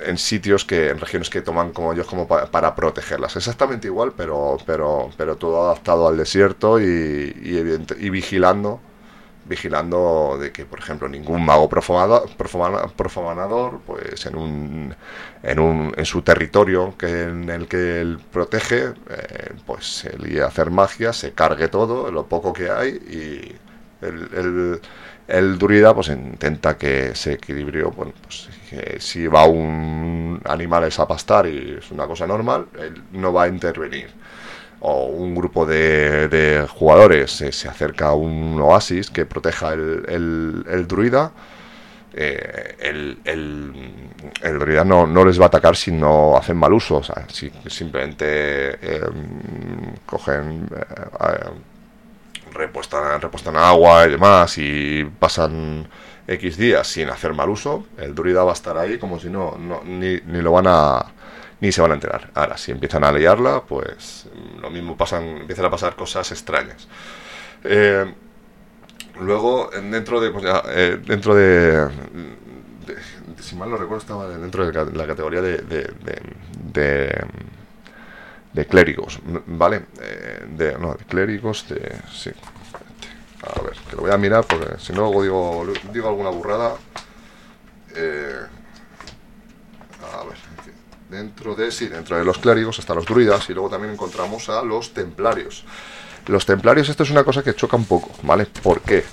en 0.01 0.17
sitios 0.17 0.65
que 0.65 0.89
en 0.89 0.99
regiones 0.99 1.29
que 1.29 1.41
toman 1.41 1.71
como 1.71 1.93
ellos 1.93 2.07
como 2.07 2.27
para 2.27 2.75
protegerlas. 2.75 3.35
Exactamente 3.35 3.87
igual 3.87 4.13
pero 4.15 4.57
pero 4.65 5.09
pero 5.17 5.35
todo 5.37 5.63
adaptado 5.65 6.07
al 6.07 6.17
desierto 6.17 6.79
y, 6.79 6.85
y, 6.85 8.09
vigilando 8.09 8.79
vigilando 9.45 10.37
de 10.39 10.51
que 10.51 10.65
por 10.65 10.79
ejemplo 10.79 11.07
ningún 11.07 11.45
mago 11.45 11.69
profanador, 11.69 12.29
profanador 12.95 13.79
pues 13.85 14.25
en 14.25 14.35
un 14.35 14.95
en 15.43 15.59
un 15.59 15.93
en 15.95 16.05
su 16.05 16.21
territorio 16.21 16.95
que 16.97 17.23
en 17.23 17.49
el 17.49 17.67
que 17.67 18.01
él 18.01 18.19
protege 18.31 18.93
eh, 19.09 19.53
pues 19.65 19.85
se 19.99 20.41
a 20.41 20.47
hacer 20.47 20.69
magia 20.69 21.13
se 21.13 21.31
cargue 21.33 21.69
todo 21.69 22.11
lo 22.11 22.27
poco 22.27 22.51
que 22.53 22.69
hay 22.69 22.89
y 22.89 23.55
el, 24.01 24.81
druida 25.57 25.93
pues 25.93 26.07
intenta 26.09 26.77
que 26.77 27.09
ese 27.09 27.33
equilibrio, 27.33 27.91
bueno, 27.91 28.13
pues 28.21 28.49
si 28.99 29.27
va 29.27 29.45
un 29.45 30.41
animal 30.45 30.89
a 30.97 31.07
pastar 31.07 31.47
y 31.47 31.77
es 31.79 31.91
una 31.91 32.07
cosa 32.07 32.27
normal, 32.27 32.67
él 32.79 33.01
no 33.13 33.33
va 33.33 33.43
a 33.43 33.47
intervenir. 33.47 34.09
O 34.79 35.05
un 35.05 35.35
grupo 35.35 35.65
de, 35.65 36.65
jugadores 36.69 37.31
se 37.31 37.67
acerca 37.67 38.07
a 38.09 38.13
un 38.13 38.59
oasis 38.61 39.09
que 39.09 39.25
proteja 39.25 39.73
el, 39.73 40.65
el 40.69 40.87
druida 40.87 41.31
eh, 42.19 42.75
el, 42.79 43.19
el, 43.25 44.59
druida 44.59 44.83
no, 44.83 45.05
no, 45.05 45.23
les 45.23 45.39
va 45.39 45.43
a 45.43 45.47
atacar 45.47 45.75
si 45.75 45.91
no 45.91 46.35
hacen 46.35 46.57
mal 46.57 46.73
uso, 46.73 46.97
o 46.97 47.03
sea, 47.03 47.27
si 47.31 47.51
simplemente 47.67 48.25
eh, 48.81 49.01
cogen, 50.03 50.67
eh, 50.75 51.49
repuestan, 52.51 53.21
repuestan 53.21 53.55
agua 53.55 54.07
y 54.07 54.11
demás 54.11 54.57
y 54.57 55.05
pasan 55.19 55.87
X 56.27 56.57
días 56.57 56.87
sin 56.87 57.09
hacer 57.09 57.33
mal 57.33 57.49
uso, 57.49 57.85
el 57.97 58.13
druida 58.13 58.43
va 58.43 58.51
a 58.51 58.53
estar 58.53 58.77
ahí 58.77 58.97
como 58.97 59.19
si 59.19 59.29
no, 59.29 59.57
no 59.57 59.81
ni, 59.83 60.19
ni 60.25 60.41
lo 60.41 60.51
van 60.51 60.65
a 60.67 61.05
ni 61.59 61.71
se 61.71 61.81
van 61.81 61.91
a 61.91 61.95
enterar. 61.95 62.29
Ahora, 62.35 62.57
si 62.57 62.71
empiezan 62.71 63.03
a 63.03 63.11
liarla, 63.11 63.63
pues 63.63 64.27
lo 64.61 64.69
mismo 64.69 64.95
pasan, 64.95 65.23
empiezan 65.23 65.65
a 65.65 65.71
pasar 65.71 65.95
cosas 65.95 66.31
extrañas. 66.31 66.87
Eh, 67.63 68.05
Luego, 69.19 69.69
dentro 69.71 70.19
de, 70.19 70.31
pues 70.31 70.45
eh, 70.69 70.99
dentro 71.05 71.33
de, 71.33 71.89
si 73.39 73.55
mal 73.55 73.69
no 73.69 73.77
recuerdo, 73.77 74.01
estaba 74.01 74.27
dentro 74.29 74.69
de 74.69 74.93
la 74.93 75.07
categoría 75.07 75.41
de, 75.41 75.57
de, 75.57 77.25
de, 78.57 78.65
clérigos, 78.65 79.19
¿vale? 79.45 79.85
Eh, 80.01 80.45
de, 80.49 80.77
no, 80.77 80.93
de 80.93 81.05
clérigos, 81.05 81.67
de, 81.69 81.95
sí. 82.11 82.31
A 83.43 83.61
ver, 83.61 83.73
que 83.89 83.95
lo 83.95 84.01
voy 84.01 84.11
a 84.11 84.17
mirar 84.17 84.45
porque 84.45 84.79
si 84.79 84.93
no 84.93 85.09
digo, 85.21 85.65
digo 85.93 86.07
alguna 86.07 86.29
burrada. 86.29 86.75
Eh, 87.95 88.41
a 90.13 90.23
ver, 90.23 90.37
dentro 91.09 91.55
de, 91.55 91.71
sí, 91.71 91.87
dentro 91.87 92.17
de 92.17 92.25
los 92.25 92.37
clérigos 92.37 92.79
están 92.79 92.97
los 92.97 93.05
druidas 93.05 93.49
y 93.49 93.53
luego 93.53 93.69
también 93.69 93.93
encontramos 93.93 94.49
a 94.49 94.61
los 94.63 94.93
templarios. 94.93 95.65
Los 96.27 96.45
templarios, 96.45 96.89
esto 96.89 97.03
es 97.03 97.11
una 97.11 97.23
cosa 97.23 97.43
que 97.43 97.55
choca 97.55 97.77
un 97.77 97.85
poco, 97.85 98.11
¿vale? 98.23 98.45
¿Por 98.45 98.81
qué? 98.81 99.03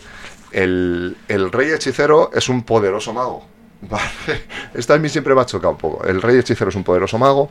El, 0.50 1.16
rey 1.52 1.70
hechicero 1.70 2.30
es 2.32 2.48
un 2.48 2.62
poderoso 2.64 3.12
mago. 3.12 3.46
¿Vale? 3.88 4.04
Esto 4.74 4.94
a 4.94 4.98
mí 4.98 5.08
siempre 5.08 5.34
me 5.34 5.40
ha 5.40 5.46
chocado 5.46 5.72
un 5.72 5.78
poco. 5.78 6.04
El 6.04 6.22
rey 6.22 6.38
hechicero 6.38 6.70
es 6.70 6.76
un 6.76 6.84
poderoso 6.84 7.18
mago. 7.18 7.50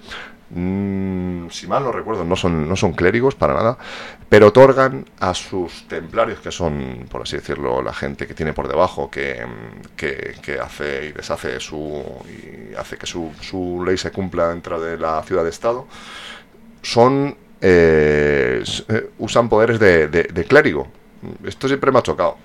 Mm, 0.49 1.49
si 1.49 1.67
mal 1.67 1.83
no 1.83 1.91
recuerdo, 1.91 2.23
no 2.23 2.35
son, 2.35 2.67
no 2.67 2.75
son 2.75 2.93
clérigos 2.93 3.35
para 3.35 3.53
nada. 3.53 3.77
Pero 4.29 4.47
otorgan 4.47 5.05
a 5.19 5.33
sus 5.33 5.87
templarios, 5.87 6.39
que 6.39 6.51
son, 6.51 7.05
por 7.09 7.23
así 7.23 7.37
decirlo, 7.37 7.81
la 7.81 7.93
gente 7.93 8.27
que 8.27 8.33
tiene 8.33 8.53
por 8.53 8.67
debajo, 8.67 9.09
que, 9.09 9.45
hace 10.61 11.05
y 11.07 11.11
deshace 11.11 11.59
su. 11.59 12.03
y 12.27 12.75
hace 12.75 12.97
que 12.97 13.05
su, 13.05 13.31
su 13.41 13.83
ley 13.85 13.97
se 13.97 14.11
cumpla 14.11 14.49
dentro 14.49 14.79
de 14.79 14.97
la 14.97 15.21
ciudad 15.23 15.43
de 15.43 15.49
Estado. 15.49 15.87
Son 16.81 17.37
eh, 17.65 18.61
eh, 18.89 19.09
usan 19.19 19.47
poderes 19.47 19.79
de, 19.79 20.45
clérigo. 20.49 20.87
Esto 21.45 21.69
siempre 21.69 21.93
me 21.93 21.99
ha 21.99 22.03
chocado. 22.03 22.35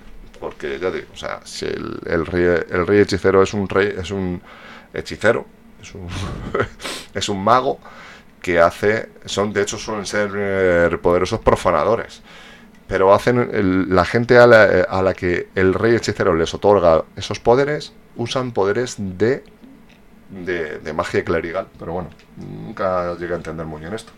Porque 0.40 0.78
ya 0.78 0.90
digo, 0.90 1.06
o 1.12 1.16
sea, 1.16 1.40
si 1.44 1.66
el, 1.66 2.26
rey, 2.26 2.44
el 2.70 2.86
rey 2.86 3.00
hechicero 3.00 3.42
es 3.42 3.54
un 3.54 3.68
rey, 3.68 3.94
es 3.98 4.10
un 4.10 4.40
hechicero, 4.94 5.46
es 5.80 5.94
un, 5.94 6.08
es 7.14 7.28
un 7.28 7.42
mago 7.42 7.78
que 8.40 8.60
hace, 8.60 9.08
son 9.24 9.52
de 9.52 9.62
hecho 9.62 9.78
suelen 9.78 10.06
ser 10.06 10.30
eh, 10.34 10.98
poderosos 11.02 11.40
profanadores, 11.40 12.22
pero 12.86 13.12
hacen 13.12 13.94
la 13.94 14.04
gente 14.04 14.38
a 14.38 14.46
la, 14.46 14.62
a 14.88 15.02
la, 15.02 15.14
que 15.14 15.48
el 15.54 15.74
rey 15.74 15.94
hechicero 15.94 16.34
les 16.34 16.54
otorga 16.54 17.04
esos 17.16 17.40
poderes, 17.40 17.92
usan 18.16 18.52
poderes 18.52 18.96
de, 18.98 19.44
de, 20.30 20.78
de 20.78 20.92
magia 20.92 21.24
clerical, 21.24 21.66
pero 21.78 21.94
bueno, 21.94 22.10
nunca 22.36 23.14
llegué 23.16 23.34
a 23.34 23.36
entender 23.36 23.66
muy 23.66 23.80
bien 23.80 23.94
esto. 23.94 24.12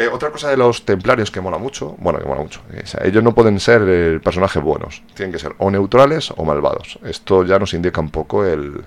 Eh, 0.00 0.08
otra 0.08 0.30
cosa 0.30 0.48
de 0.48 0.56
los 0.56 0.86
templarios 0.86 1.30
que 1.30 1.42
mola 1.42 1.58
mucho, 1.58 1.94
bueno, 1.98 2.18
que 2.18 2.24
mola 2.24 2.40
mucho, 2.40 2.62
ellos 3.04 3.22
no 3.22 3.34
pueden 3.34 3.60
ser 3.60 3.82
eh, 3.86 4.18
personajes 4.24 4.62
buenos, 4.62 5.02
tienen 5.12 5.30
que 5.30 5.38
ser 5.38 5.54
o 5.58 5.70
neutrales 5.70 6.32
o 6.34 6.42
malvados. 6.42 6.98
Esto 7.04 7.44
ya 7.44 7.58
nos 7.58 7.74
indica 7.74 8.00
un 8.00 8.08
poco 8.08 8.46
el, 8.46 8.82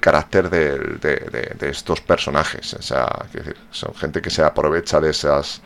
carácter 0.00 0.50
de, 0.50 1.70
estos 1.70 2.00
personajes. 2.00 2.74
O 2.74 2.82
sea, 2.82 3.08
son 3.70 3.94
gente 3.94 4.20
que 4.20 4.30
se 4.30 4.42
aprovecha 4.42 5.00
de 5.00 5.10
esas 5.10 5.62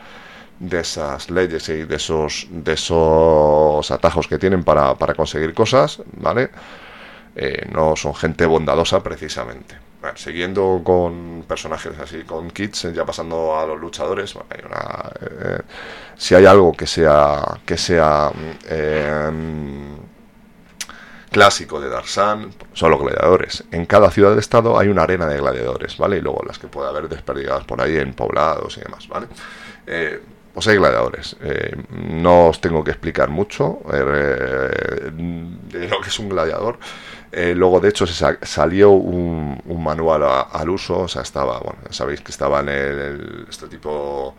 de 0.59 0.79
esas 0.81 1.31
leyes 1.31 1.67
y 1.69 1.85
de 1.85 1.95
esos 1.95 3.91
atajos 3.91 4.27
que 4.27 4.37
tienen 4.37 4.63
para, 4.63 4.93
conseguir 5.15 5.55
cosas, 5.55 6.03
¿vale? 6.17 6.51
Eh, 7.35 7.67
no 7.73 7.95
son 7.95 8.13
gente 8.13 8.45
bondadosa 8.45 9.01
precisamente 9.01 9.86
siguiendo 10.15 10.81
con 10.83 11.43
personajes 11.47 11.93
así, 11.99 12.23
con 12.23 12.51
kits, 12.51 12.93
ya 12.93 13.05
pasando 13.05 13.57
a 13.57 13.65
los 13.65 13.79
luchadores, 13.79 14.35
hay 14.49 14.61
una, 14.65 15.11
eh, 15.21 15.61
si 16.15 16.35
hay 16.35 16.45
algo 16.45 16.71
que 16.73 16.87
sea 16.87 17.59
que 17.65 17.77
sea 17.77 18.31
eh, 18.65 19.31
clásico 21.31 21.79
de 21.81 21.89
Darsan, 21.89 22.51
son 22.73 22.91
los 22.91 23.01
gladiadores. 23.01 23.63
En 23.71 23.85
cada 23.85 24.11
ciudad 24.11 24.33
de 24.33 24.39
estado 24.39 24.79
hay 24.79 24.87
una 24.87 25.03
arena 25.03 25.25
de 25.27 25.37
gladiadores, 25.37 25.97
¿vale? 25.97 26.17
Y 26.17 26.21
luego 26.21 26.43
las 26.45 26.57
que 26.59 26.67
puede 26.67 26.89
haber 26.89 27.09
desperdigadas 27.09 27.65
por 27.65 27.81
ahí 27.81 27.97
en 27.97 28.13
poblados 28.13 28.77
y 28.77 28.81
demás, 28.81 29.07
¿vale? 29.07 29.27
Eh, 29.85 30.21
pues 30.53 30.67
hay 30.67 30.77
gladiadores. 30.77 31.35
no 31.91 32.47
os 32.47 32.59
tengo 32.59 32.83
que 32.83 32.89
explicar 32.89 33.29
mucho 33.29 33.79
de 33.91 35.87
lo 35.87 36.01
que 36.01 36.09
es 36.09 36.17
un 36.17 36.29
gladiador. 36.29 36.79
Eh, 37.31 37.53
luego, 37.55 37.79
de 37.79 37.89
hecho, 37.89 38.07
se 38.07 38.37
salió 38.43 38.91
un, 38.91 39.61
manual 39.83 40.23
al 40.51 40.69
uso, 40.69 40.99
o 40.99 41.07
sea, 41.07 41.21
estaba, 41.21 41.59
bueno, 41.59 41.79
sabéis 41.89 42.21
que 42.21 42.31
estaba 42.31 42.61
en 42.61 42.69
el, 42.69 43.45
este 43.49 43.67
tipo, 43.67 44.35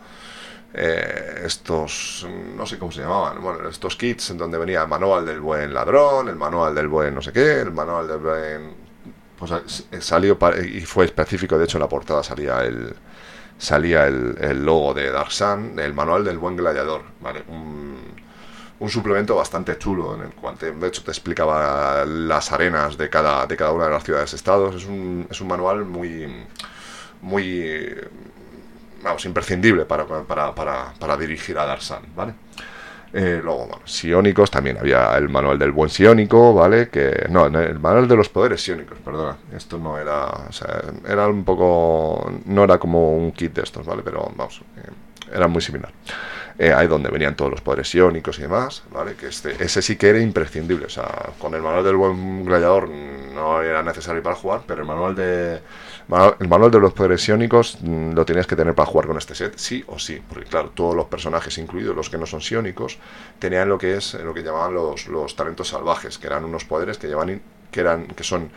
eh, 0.73 1.41
estos, 1.45 2.27
no 2.55 2.65
sé 2.65 2.77
cómo 2.79 2.91
se 2.91 3.01
llamaban, 3.01 3.41
bueno, 3.41 3.69
estos 3.69 3.95
kits 3.95 4.31
en 4.31 4.37
donde 4.37 4.57
venía 4.57 4.81
el 4.81 4.87
manual 4.87 5.25
del 5.25 5.39
buen 5.39 5.73
ladrón, 5.73 6.29
el 6.29 6.35
manual 6.35 6.75
del 6.75 6.87
buen 6.87 7.13
no 7.13 7.21
sé 7.21 7.31
qué, 7.31 7.61
el 7.61 7.71
manual 7.71 8.07
del 8.07 8.17
buen... 8.19 8.89
Pues 9.37 9.85
eh, 9.91 10.01
salió 10.01 10.37
y 10.69 10.81
fue 10.81 11.05
específico, 11.05 11.57
de 11.57 11.63
hecho 11.63 11.77
en 11.77 11.83
la 11.83 11.89
portada 11.89 12.21
salía 12.23 12.61
el 12.63 12.93
salía 13.57 14.07
el, 14.07 14.65
logo 14.65 14.93
de 14.93 15.11
Darsan, 15.11 15.77
el 15.79 15.93
manual 15.93 16.23
del 16.25 16.37
buen 16.37 16.55
gladiador, 16.55 17.03
¿vale? 17.21 17.43
un 17.47 17.97
suplemento 18.87 19.35
bastante 19.35 19.77
chulo 19.77 20.15
en 20.15 20.21
el 20.21 20.29
cual 20.29 20.55
de 20.57 20.87
hecho 20.87 21.03
te 21.03 21.11
explicaba 21.11 22.05
las 22.05 22.51
arenas 22.51 22.97
de 22.97 23.09
cada, 23.09 23.45
de 23.47 23.57
cada 23.57 23.73
una 23.73 23.85
de 23.85 23.91
las 23.91 24.03
ciudades 24.03 24.33
estados. 24.33 24.75
Es 24.75 24.85
un, 24.85 25.27
es 25.29 25.41
un 25.41 25.47
manual 25.47 25.83
muy 25.85 26.45
muy 27.21 27.95
vamos, 29.03 29.25
imprescindible 29.25 29.85
para, 29.85 30.05
para, 30.05 30.53
para, 30.53 30.93
para 30.99 31.17
dirigir 31.17 31.57
a 31.57 31.65
Darsan, 31.65 32.03
¿vale? 32.15 32.33
Eh, 33.11 33.41
luego, 33.43 33.65
bueno, 33.65 33.81
Sionicos, 33.85 34.51
también 34.51 34.77
había 34.77 35.17
el 35.17 35.29
manual 35.29 35.57
del 35.57 35.71
buen 35.71 35.89
Siónico, 35.89 36.53
¿vale? 36.53 36.89
Que, 36.89 37.25
no, 37.29 37.47
el 37.47 37.79
manual 37.79 38.07
de 38.07 38.15
los 38.15 38.29
poderes 38.29 38.61
Siónicos, 38.61 38.99
perdona. 38.99 39.35
Esto 39.55 39.79
no 39.79 39.97
era, 39.97 40.25
o 40.25 40.51
sea, 40.51 40.81
era 41.07 41.27
un 41.27 41.43
poco, 41.43 42.31
no 42.45 42.63
era 42.63 42.77
como 42.77 43.15
un 43.15 43.31
kit 43.31 43.53
de 43.53 43.63
estos, 43.63 43.85
¿vale? 43.85 44.03
Pero, 44.03 44.31
vamos, 44.35 44.61
eh, 44.77 44.91
era 45.33 45.47
muy 45.47 45.61
similar. 45.61 45.91
Eh, 46.61 46.73
ahí 46.73 46.87
donde 46.87 47.09
venían 47.09 47.37
todos 47.37 47.49
los 47.49 47.61
poderes 47.61 47.95
iónicos 47.95 48.37
y 48.37 48.41
demás, 48.41 48.83
¿vale? 48.91 49.15
Que 49.15 49.27
este, 49.27 49.55
ese 49.63 49.81
sí 49.81 49.95
que 49.95 50.09
era 50.09 50.19
imprescindible, 50.19 50.87
o 50.87 50.89
sea, 50.89 51.29
con 51.39 51.53
el 51.53 51.61
manual 51.61 51.85
del 51.85 51.95
buen 51.95 52.43
gladiador 52.43 52.89
no 52.89 53.61
era 53.61 53.81
necesario 53.81 54.21
para 54.21 54.35
jugar, 54.35 54.63
pero 54.67 54.81
el 54.81 54.87
manual 54.87 55.15
de 55.15 55.61
el 56.39 56.47
manual 56.49 56.69
de 56.69 56.79
los 56.81 56.91
poderes 56.91 57.25
iónicos 57.29 57.77
mm, 57.79 58.11
lo 58.11 58.25
tenías 58.25 58.45
que 58.45 58.57
tener 58.57 58.75
para 58.75 58.87
jugar 58.87 59.07
con 59.07 59.17
este 59.17 59.35
set, 59.35 59.53
sí 59.57 59.85
o 59.87 59.97
sí, 59.97 60.21
porque 60.27 60.49
claro, 60.49 60.71
todos 60.71 60.93
los 60.97 61.05
personajes, 61.05 61.57
incluidos 61.59 61.95
los 61.95 62.09
que 62.09 62.17
no 62.17 62.25
son 62.25 62.41
iónicos, 62.41 62.97
tenían 63.39 63.69
lo 63.69 63.77
que 63.77 63.95
es 63.95 64.15
lo 64.15 64.33
que 64.33 64.43
llamaban 64.43 64.73
los, 64.73 65.07
los 65.07 65.37
talentos 65.37 65.69
salvajes, 65.69 66.17
que 66.17 66.27
eran 66.27 66.43
unos 66.43 66.65
poderes 66.65 66.97
que 66.97 67.07
llevan 67.07 67.41
que 67.71 67.79
eran 67.79 68.05
que 68.07 68.25
son 68.25 68.49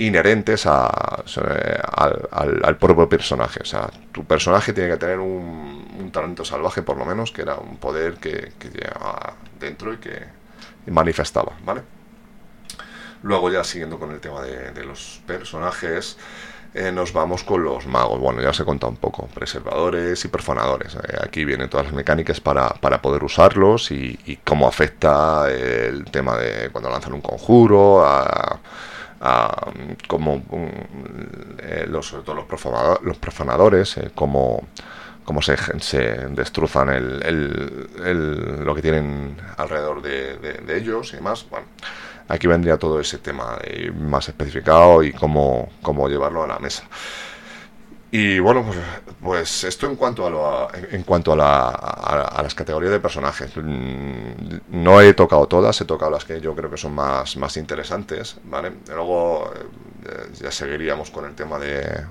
inherentes 0.00 0.66
a, 0.66 0.86
al, 0.86 2.60
al, 2.64 2.76
propio 2.78 3.08
personaje. 3.08 3.60
O 3.62 3.66
sea, 3.66 3.90
tu 4.12 4.24
personaje 4.24 4.72
tiene 4.72 4.88
que 4.90 4.96
tener 4.96 5.18
un, 5.18 6.10
talento 6.10 6.44
salvaje, 6.44 6.82
por 6.82 6.96
lo 6.96 7.04
menos, 7.04 7.30
que 7.30 7.42
era 7.42 7.54
un 7.54 7.76
poder 7.76 8.14
que, 8.14 8.52
que 8.58 8.68
llevaba 8.70 9.34
dentro 9.60 9.92
y 9.92 9.98
que 9.98 10.24
manifestaba, 10.86 11.52
¿vale? 11.64 11.82
Luego 13.22 13.50
ya 13.50 13.62
siguiendo 13.62 13.98
con 13.98 14.10
el 14.10 14.20
tema 14.20 14.40
de, 14.42 14.84
los 14.84 15.20
personajes, 15.26 16.16
eh, 16.72 16.90
nos 16.90 17.12
vamos 17.12 17.44
con 17.44 17.62
los 17.62 17.86
magos. 17.86 18.18
Bueno, 18.18 18.40
ya 18.40 18.48
os 18.50 18.58
he 18.58 18.64
contado 18.64 18.90
un 18.90 18.96
poco, 18.96 19.28
preservadores 19.28 20.24
y 20.24 20.28
perfonadores. 20.28 20.94
Eh, 20.94 21.18
aquí 21.22 21.44
vienen 21.44 21.68
todas 21.68 21.86
las 21.86 21.94
mecánicas 21.94 22.40
para, 22.40 22.70
para 22.70 23.02
poder 23.02 23.22
usarlos 23.22 23.90
y, 23.90 24.18
y, 24.24 24.36
cómo 24.36 24.66
afecta 24.66 25.50
el 25.50 26.06
tema 26.06 26.38
de 26.38 26.70
cuando 26.70 26.88
lanzan 26.88 27.12
un 27.12 27.20
conjuro, 27.20 28.02
como 30.08 30.38
mm, 30.38 30.68
eh, 31.58 31.86
los, 31.88 32.06
sobre 32.06 32.24
todo 32.24 32.36
los, 32.36 33.02
los 33.02 33.16
profanadores, 33.18 34.00
cómo, 34.14 34.66
cómo 35.24 35.42
se, 35.42 35.56
se 35.80 36.00
destrozan 36.28 36.88
el, 36.88 37.22
el, 38.02 38.64
lo 38.64 38.74
que 38.74 38.82
tienen 38.82 39.36
alrededor 39.58 40.00
de, 40.00 40.38
de, 40.38 40.76
ellos 40.76 41.12
y 41.12 41.16
demás. 41.16 41.46
Bueno, 41.50 41.66
aquí 42.28 42.46
vendría 42.46 42.78
todo 42.78 42.98
ese 42.98 43.18
tema 43.18 43.58
más 43.94 44.28
especificado 44.28 45.02
y 45.02 45.12
cómo, 45.12 45.70
cómo 45.82 46.08
llevarlo 46.08 46.44
a 46.44 46.46
la 46.46 46.58
mesa. 46.58 46.84
Y 48.12 48.40
bueno, 48.40 48.64
pues, 48.64 48.78
pues, 49.22 49.64
esto 49.64 49.86
en 49.86 49.94
cuanto 49.94 50.26
a, 50.26 50.30
lo, 50.30 50.68
en 50.74 51.04
cuanto 51.04 51.32
a, 51.32 51.36
la, 51.36 51.68
a, 51.68 52.42
las 52.42 52.54
categorías 52.56 52.90
de 52.90 52.98
personajes. 52.98 53.52
Mm, 53.56 54.58
no 54.70 55.00
he 55.00 55.14
tocado 55.14 55.46
todas, 55.46 55.80
he 55.80 55.84
tocado 55.84 56.10
las 56.10 56.24
que 56.24 56.40
yo 56.40 56.54
creo 56.56 56.68
que 56.68 56.76
son 56.76 56.92
más, 56.92 57.36
más 57.36 57.56
interesantes, 57.56 58.36
¿vale? 58.44 58.72
Luego 58.88 59.52
eh, 59.54 60.28
ya 60.40 60.50
seguiríamos 60.50 61.10
con 61.10 61.24
el 61.24 61.34
tema 61.36 61.58
de... 61.60 62.04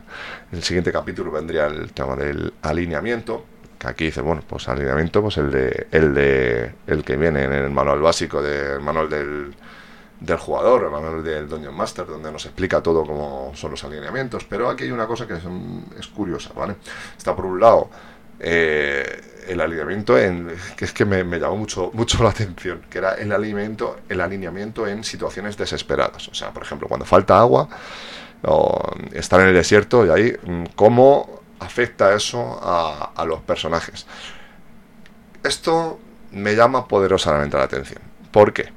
El 0.53 0.63
siguiente 0.63 0.91
capítulo 0.91 1.31
vendría 1.31 1.65
el 1.67 1.91
tema 1.91 2.15
del 2.15 2.53
alineamiento, 2.61 3.43
que 3.77 3.87
aquí 3.87 4.05
dice, 4.05 4.21
bueno, 4.21 4.41
pues 4.47 4.69
alineamiento, 4.69 5.21
pues 5.21 5.37
el 5.37 5.51
de 5.51 5.87
el 5.91 6.13
de 6.13 6.73
el 6.87 7.03
que 7.03 7.17
viene 7.17 7.43
en 7.43 7.51
el 7.53 7.69
manual 7.71 7.99
básico 8.01 8.41
del 8.41 8.79
manual 8.81 9.09
del 9.09 9.53
del 10.19 10.37
jugador, 10.37 10.91
manual 10.91 11.23
del 11.23 11.47
Dungeon 11.47 11.75
Master, 11.75 12.05
donde 12.05 12.31
nos 12.31 12.45
explica 12.45 12.81
todo 12.81 13.05
cómo 13.05 13.51
son 13.55 13.71
los 13.71 13.83
alineamientos. 13.83 14.43
Pero 14.45 14.69
aquí 14.69 14.83
hay 14.83 14.91
una 14.91 15.07
cosa 15.07 15.25
que 15.25 15.35
es, 15.35 16.07
curiosa, 16.07 16.51
¿vale? 16.53 16.75
Está 17.17 17.35
por 17.35 17.45
un 17.45 17.59
lado 17.59 17.89
eh, 18.39 19.43
el 19.47 19.61
alineamiento 19.61 20.17
en, 20.17 20.49
que 20.75 20.85
es 20.85 20.93
que 20.93 21.05
me, 21.05 21.23
llamó 21.39 21.57
mucho, 21.57 21.91
mucho 21.93 22.21
la 22.23 22.29
atención, 22.29 22.81
que 22.89 22.97
era 22.97 23.13
el 23.13 23.31
alineamiento, 23.31 23.99
el 24.09 24.19
alineamiento 24.19 24.87
en 24.87 25.03
situaciones 25.03 25.57
desesperadas. 25.57 26.27
O 26.27 26.33
sea, 26.33 26.51
por 26.51 26.63
ejemplo, 26.63 26.87
cuando 26.87 27.05
falta 27.05 27.39
agua 27.39 27.69
o 28.43 28.91
estar 29.13 29.39
en 29.41 29.47
el 29.47 29.53
desierto 29.53 30.05
y 30.05 30.09
ahí, 30.09 30.37
mm, 30.43 30.63
¿cómo 30.75 31.41
afecta 31.59 32.13
eso 32.13 32.59
a 32.61 33.25
los 33.25 33.41
personajes? 33.41 34.05
Esto 35.43 35.99
me 36.31 36.55
llama 36.55 36.87
poderosamente 36.87 37.57
la 37.57 37.63
atención. 37.63 38.01
¿Por 38.31 38.53
qué? 38.53 38.71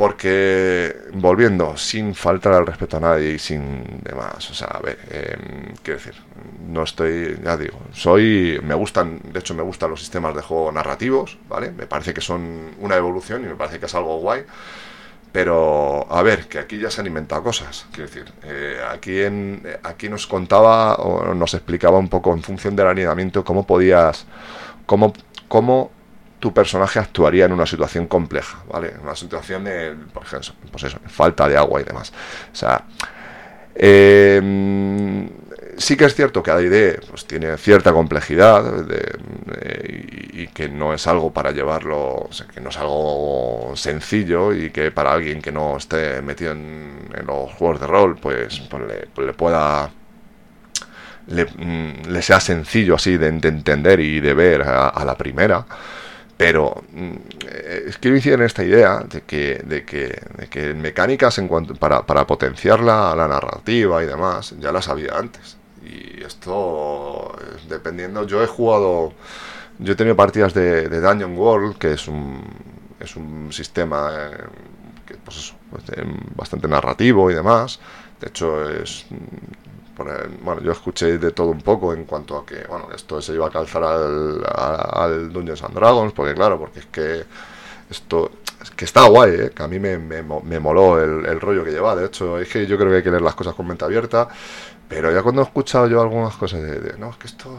Porque 0.00 0.96
volviendo 1.12 1.76
sin 1.76 2.14
faltar 2.14 2.54
al 2.54 2.66
respeto 2.66 2.96
a 2.96 3.00
nadie 3.00 3.32
y 3.32 3.38
sin 3.38 4.00
demás 4.02 4.50
o 4.50 4.54
sea 4.54 4.68
a 4.68 4.80
ver 4.80 4.98
eh, 5.10 5.36
quiero 5.82 5.98
decir 5.98 6.14
no 6.66 6.84
estoy 6.84 7.38
ya 7.44 7.58
digo 7.58 7.78
soy 7.92 8.58
me 8.62 8.72
gustan 8.72 9.20
de 9.22 9.40
hecho 9.40 9.54
me 9.54 9.62
gustan 9.62 9.90
los 9.90 10.00
sistemas 10.00 10.34
de 10.34 10.40
juego 10.40 10.72
narrativos 10.72 11.36
vale 11.50 11.70
me 11.70 11.86
parece 11.86 12.14
que 12.14 12.22
son 12.22 12.70
una 12.78 12.96
evolución 12.96 13.44
y 13.44 13.48
me 13.48 13.56
parece 13.56 13.78
que 13.78 13.84
es 13.84 13.94
algo 13.94 14.16
guay 14.20 14.44
pero 15.32 16.10
a 16.10 16.22
ver 16.22 16.46
que 16.48 16.58
aquí 16.58 16.78
ya 16.78 16.90
se 16.90 17.02
han 17.02 17.06
inventado 17.06 17.42
cosas 17.42 17.84
quiero 17.92 18.08
decir 18.08 18.32
eh, 18.44 18.80
aquí 18.90 19.20
en 19.20 19.62
aquí 19.82 20.08
nos 20.08 20.26
contaba 20.26 20.94
o 20.94 21.34
nos 21.34 21.52
explicaba 21.52 21.98
un 21.98 22.08
poco 22.08 22.32
en 22.32 22.42
función 22.42 22.74
del 22.74 22.86
alineamiento 22.86 23.44
cómo 23.44 23.66
podías 23.66 24.24
cómo 24.86 25.12
cómo 25.46 25.90
tu 26.40 26.52
personaje 26.54 26.98
actuaría 26.98 27.44
en 27.44 27.52
una 27.52 27.66
situación 27.66 28.06
compleja, 28.06 28.64
¿vale? 28.72 28.92
En 28.92 29.00
una 29.00 29.14
situación 29.14 29.64
de, 29.64 29.94
por 30.12 30.24
ejemplo, 30.24 30.54
pues 30.72 30.84
eso, 30.84 30.98
falta 31.06 31.46
de 31.46 31.56
agua 31.56 31.82
y 31.82 31.84
demás. 31.84 32.12
O 32.50 32.56
sea, 32.56 32.82
em, 33.74 35.28
sí 35.76 35.96
que 35.96 36.06
es 36.06 36.14
cierto 36.14 36.42
que 36.42 36.50
AD&D 36.50 37.00
pues, 37.10 37.26
tiene 37.26 37.56
cierta 37.58 37.92
complejidad 37.92 38.86
y, 40.32 40.48
que 40.48 40.68
no 40.68 40.94
es 40.94 41.06
algo 41.06 41.32
para 41.32 41.52
llevarlo, 41.52 42.28
que 42.54 42.60
no 42.60 42.70
es 42.70 42.76
algo 42.78 43.72
sencillo 43.76 44.54
y 44.54 44.70
que 44.70 44.90
para 44.90 45.12
alguien 45.12 45.42
que 45.42 45.52
no 45.52 45.76
esté 45.76 46.22
metido 46.22 46.52
en, 46.52 47.08
los 47.26 47.52
juegos 47.52 47.80
de 47.80 47.86
rol, 47.86 48.16
pues, 48.16 48.60
pues, 48.70 48.82
pues 49.14 49.26
le, 49.26 49.34
pueda... 49.34 49.90
Mm, 51.28 52.08
le, 52.08 52.22
sea 52.22 52.40
sencillo 52.40 52.94
así 52.94 53.18
de, 53.18 53.28
entender 53.28 54.00
y 54.00 54.20
de 54.20 54.34
ver 54.34 54.62
a 54.62 55.04
la 55.04 55.16
primera. 55.16 55.66
Pero 56.40 56.82
mm, 56.92 57.16
es 57.86 57.98
que 57.98 58.08
en 58.08 58.40
esta 58.40 58.64
idea 58.64 59.00
de 59.00 59.20
que, 59.24 59.62
de 59.62 59.84
que, 59.84 60.18
de 60.38 60.48
que 60.48 60.72
mecánicas 60.72 61.36
en 61.36 61.46
cuanto, 61.46 61.74
para, 61.74 62.06
para 62.06 62.26
potenciar 62.26 62.80
la, 62.80 63.14
la, 63.14 63.28
narrativa 63.28 64.02
y 64.02 64.06
demás, 64.06 64.54
ya 64.58 64.72
las 64.72 64.88
había 64.88 65.18
antes. 65.18 65.58
Y 65.84 66.22
esto, 66.22 67.36
dependiendo, 67.68 68.26
yo 68.26 68.42
he 68.42 68.46
jugado, 68.46 69.12
yo 69.80 69.92
he 69.92 69.96
tenido 69.96 70.16
partidas 70.16 70.54
de, 70.54 70.88
de 70.88 71.00
Dungeon 71.02 71.36
World, 71.36 71.76
que 71.76 71.92
es 71.92 72.08
un, 72.08 72.42
es 72.98 73.16
un 73.16 73.52
sistema 73.52 74.08
eh, 74.10 74.38
que, 75.04 75.16
pues 75.16 75.36
eso, 75.36 75.54
pues, 75.68 75.84
bastante 76.34 76.68
narrativo 76.68 77.30
y 77.30 77.34
demás. 77.34 77.80
De 78.18 78.28
hecho, 78.28 78.66
es 78.70 79.04
bueno, 80.42 80.60
yo 80.62 80.72
escuché 80.72 81.18
de 81.18 81.32
todo 81.32 81.48
un 81.48 81.60
poco 81.60 81.92
en 81.92 82.04
cuanto 82.04 82.36
a 82.36 82.46
que, 82.46 82.64
bueno, 82.68 82.88
esto 82.94 83.20
se 83.20 83.34
iba 83.34 83.46
a 83.46 83.50
calzar 83.50 83.82
al, 83.84 84.42
al 84.54 85.32
Dungeons 85.32 85.62
and 85.62 85.74
Dragons, 85.74 86.12
porque 86.12 86.34
claro, 86.34 86.58
porque 86.58 86.80
es 86.80 86.86
que 86.86 87.24
esto 87.90 88.30
es 88.62 88.70
que 88.70 88.84
está 88.84 89.08
guay, 89.08 89.30
¿eh? 89.32 89.50
que 89.54 89.62
a 89.62 89.68
mí 89.68 89.78
me, 89.78 89.98
me, 89.98 90.60
moló 90.60 91.00
el, 91.02 91.40
rollo 91.40 91.64
que 91.64 91.70
lleva. 91.70 91.96
De 91.96 92.06
hecho, 92.06 92.38
es 92.38 92.48
que 92.48 92.66
yo 92.66 92.76
creo 92.76 92.90
que 92.90 92.96
hay 92.96 93.02
que 93.02 93.10
leer 93.10 93.22
las 93.22 93.34
cosas 93.34 93.54
con 93.54 93.66
mente 93.66 93.84
abierta. 93.84 94.28
Pero 94.88 95.12
ya 95.12 95.22
cuando 95.22 95.40
he 95.40 95.44
escuchado 95.44 95.86
yo 95.86 96.00
algunas 96.00 96.36
cosas 96.36 96.62
de, 96.62 96.98
no, 96.98 97.10
es 97.10 97.16
que 97.16 97.28
esto, 97.28 97.58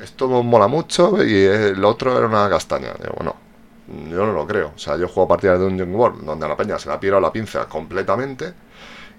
esto 0.00 0.28
mola 0.42 0.68
mucho 0.68 1.22
y 1.24 1.44
el 1.44 1.84
otro 1.84 2.16
era 2.16 2.26
una 2.26 2.48
castaña. 2.48 2.92
Digo, 2.98 3.14
bueno, 3.16 3.36
yo 4.10 4.24
no 4.24 4.32
lo 4.32 4.46
creo. 4.46 4.72
O 4.74 4.78
sea, 4.78 4.96
yo 4.96 5.08
juego 5.08 5.28
partidas 5.28 5.58
de 5.58 5.64
Dungeon 5.64 5.94
World 5.94 6.24
donde 6.24 6.46
a 6.46 6.48
la 6.48 6.56
peña 6.56 6.78
se 6.78 6.88
la 6.88 6.94
ha 6.94 7.20
la 7.20 7.32
pinza 7.32 7.66
completamente 7.66 8.54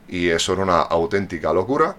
y 0.07 0.29
eso 0.29 0.53
era 0.53 0.63
una 0.63 0.81
auténtica 0.81 1.53
locura 1.53 1.95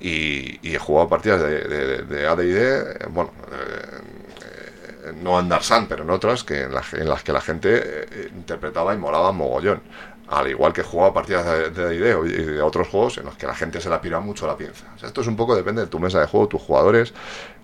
y, 0.00 0.58
he 0.62 0.78
jugado 0.78 1.08
partidas 1.08 1.40
de, 1.42 1.60
de, 1.60 2.02
de 2.02 2.26
AD&D, 2.26 3.08
bueno, 3.10 3.30
eh, 3.52 5.12
no 5.22 5.38
en 5.38 5.48
Darsan, 5.48 5.86
pero 5.86 6.02
en 6.04 6.10
otras, 6.10 6.44
que 6.44 6.62
en, 6.62 6.74
las 6.74 7.22
que 7.22 7.32
la 7.32 7.40
gente 7.40 7.80
eh, 7.82 8.30
interpretaba 8.34 8.94
y 8.94 8.98
molaba 8.98 9.32
mogollón. 9.32 9.80
Al 10.28 10.48
igual 10.48 10.72
que 10.72 10.82
he 10.82 10.84
jugado 10.84 11.12
partidas 11.12 11.44
de 11.74 11.82
AD&D 11.82 12.18
y 12.26 12.44
de 12.44 12.62
otros 12.62 12.88
juegos 12.88 13.18
en 13.18 13.24
los 13.24 13.36
que 13.36 13.46
la 13.46 13.54
gente 13.54 13.80
se 13.80 13.90
la 13.90 14.00
pira 14.00 14.20
mucho 14.20 14.46
la 14.46 14.56
piensa. 14.56 14.86
esto 15.02 15.22
es 15.22 15.26
un 15.26 15.34
poco 15.34 15.56
depende 15.56 15.82
de 15.82 15.88
tu 15.88 15.98
mesa 15.98 16.20
de 16.20 16.26
juego, 16.26 16.46
tus 16.46 16.62
jugadores, 16.62 17.12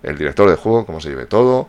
el 0.02 0.18
director 0.18 0.50
de 0.50 0.56
juego, 0.56 0.84
cómo 0.84 1.00
se 1.00 1.10
lleve 1.10 1.26
todo. 1.26 1.68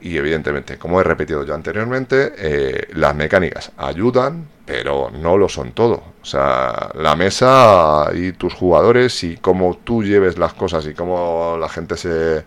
Y 0.00 0.16
evidentemente, 0.18 0.78
como 0.78 1.00
he 1.00 1.04
repetido 1.04 1.44
ya 1.44 1.54
anteriormente, 1.54 2.32
eh, 2.36 2.88
las 2.92 3.14
mecánicas 3.16 3.72
ayudan, 3.76 4.46
pero 4.66 5.10
no 5.10 5.38
lo 5.38 5.48
son 5.48 5.72
todo. 5.72 6.02
O 6.20 6.24
sea, 6.24 6.90
la 6.94 7.16
mesa 7.16 8.10
y 8.14 8.32
tus 8.32 8.52
jugadores 8.52 9.24
y 9.24 9.36
cómo 9.38 9.78
tú 9.82 10.02
lleves 10.02 10.38
las 10.38 10.52
cosas 10.54 10.86
y 10.86 10.92
cómo 10.92 11.56
la 11.58 11.68
gente 11.68 11.96
se, 11.96 12.44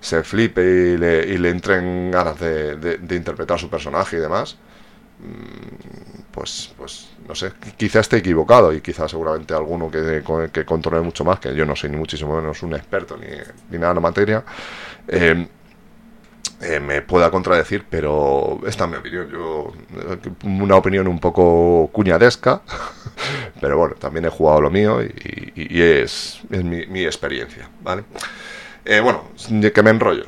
se 0.00 0.22
flipe 0.22 0.62
y 0.62 0.98
le, 0.98 1.26
y 1.26 1.38
le 1.38 1.48
entren 1.50 2.10
ganas 2.10 2.38
de, 2.38 2.98
interpretar 3.10 3.58
su 3.58 3.70
personaje 3.70 4.16
y 4.16 4.20
demás, 4.20 4.58
mm, 5.20 6.22
pues, 6.32 6.74
pues 6.76 7.08
no 7.26 7.34
sé, 7.34 7.52
quizá 7.76 8.00
esté 8.00 8.18
equivocado 8.18 8.72
y 8.72 8.80
quizá 8.80 9.08
seguramente 9.08 9.54
alguno 9.54 9.90
que, 9.90 10.22
que 10.52 10.64
controle 10.64 11.02
mucho 11.02 11.24
más, 11.24 11.38
que 11.38 11.54
yo 11.54 11.64
no 11.64 11.76
soy 11.76 11.90
ni 11.90 11.96
muchísimo 11.96 12.36
menos 12.36 12.62
un 12.62 12.74
experto 12.74 13.16
ni, 13.16 13.28
ni 13.70 13.78
nada 13.78 13.92
en 13.92 13.94
la 13.96 14.00
materia, 14.00 14.44
eh, 15.06 15.46
eh, 16.62 16.78
me 16.78 17.02
pueda 17.02 17.30
contradecir, 17.30 17.84
pero 17.90 18.60
esta 18.66 18.84
es 18.84 18.90
mi 18.90 18.96
opinión. 18.96 19.28
Yo, 19.30 19.72
una 20.44 20.76
opinión 20.76 21.08
un 21.08 21.18
poco 21.18 21.90
cuñadesca, 21.92 22.62
pero 23.60 23.78
bueno, 23.78 23.96
también 23.96 24.26
he 24.26 24.28
jugado 24.28 24.60
lo 24.60 24.70
mío 24.70 25.02
y, 25.02 25.82
es, 25.82 26.40
mi, 26.50 27.04
experiencia, 27.04 27.68
¿vale? 27.82 28.04
Eh, 28.84 29.00
bueno, 29.00 29.24
que 29.74 29.82
me 29.82 29.90
enrollo. 29.90 30.26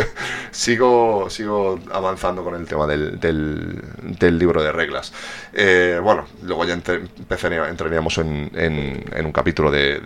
sigo, 0.50 1.30
sigo 1.30 1.78
avanzando 1.92 2.42
con 2.42 2.56
el 2.56 2.66
tema 2.66 2.88
del, 2.88 3.20
del, 3.20 4.38
libro 4.38 4.64
de 4.64 4.72
reglas. 4.72 5.12
Eh, 5.52 6.00
bueno, 6.02 6.26
luego 6.42 6.64
ya 6.64 6.74
entraríamos 6.74 8.18
en, 8.18 8.50
en, 8.54 9.26
un 9.26 9.32
capítulo 9.32 9.70
de 9.70 10.00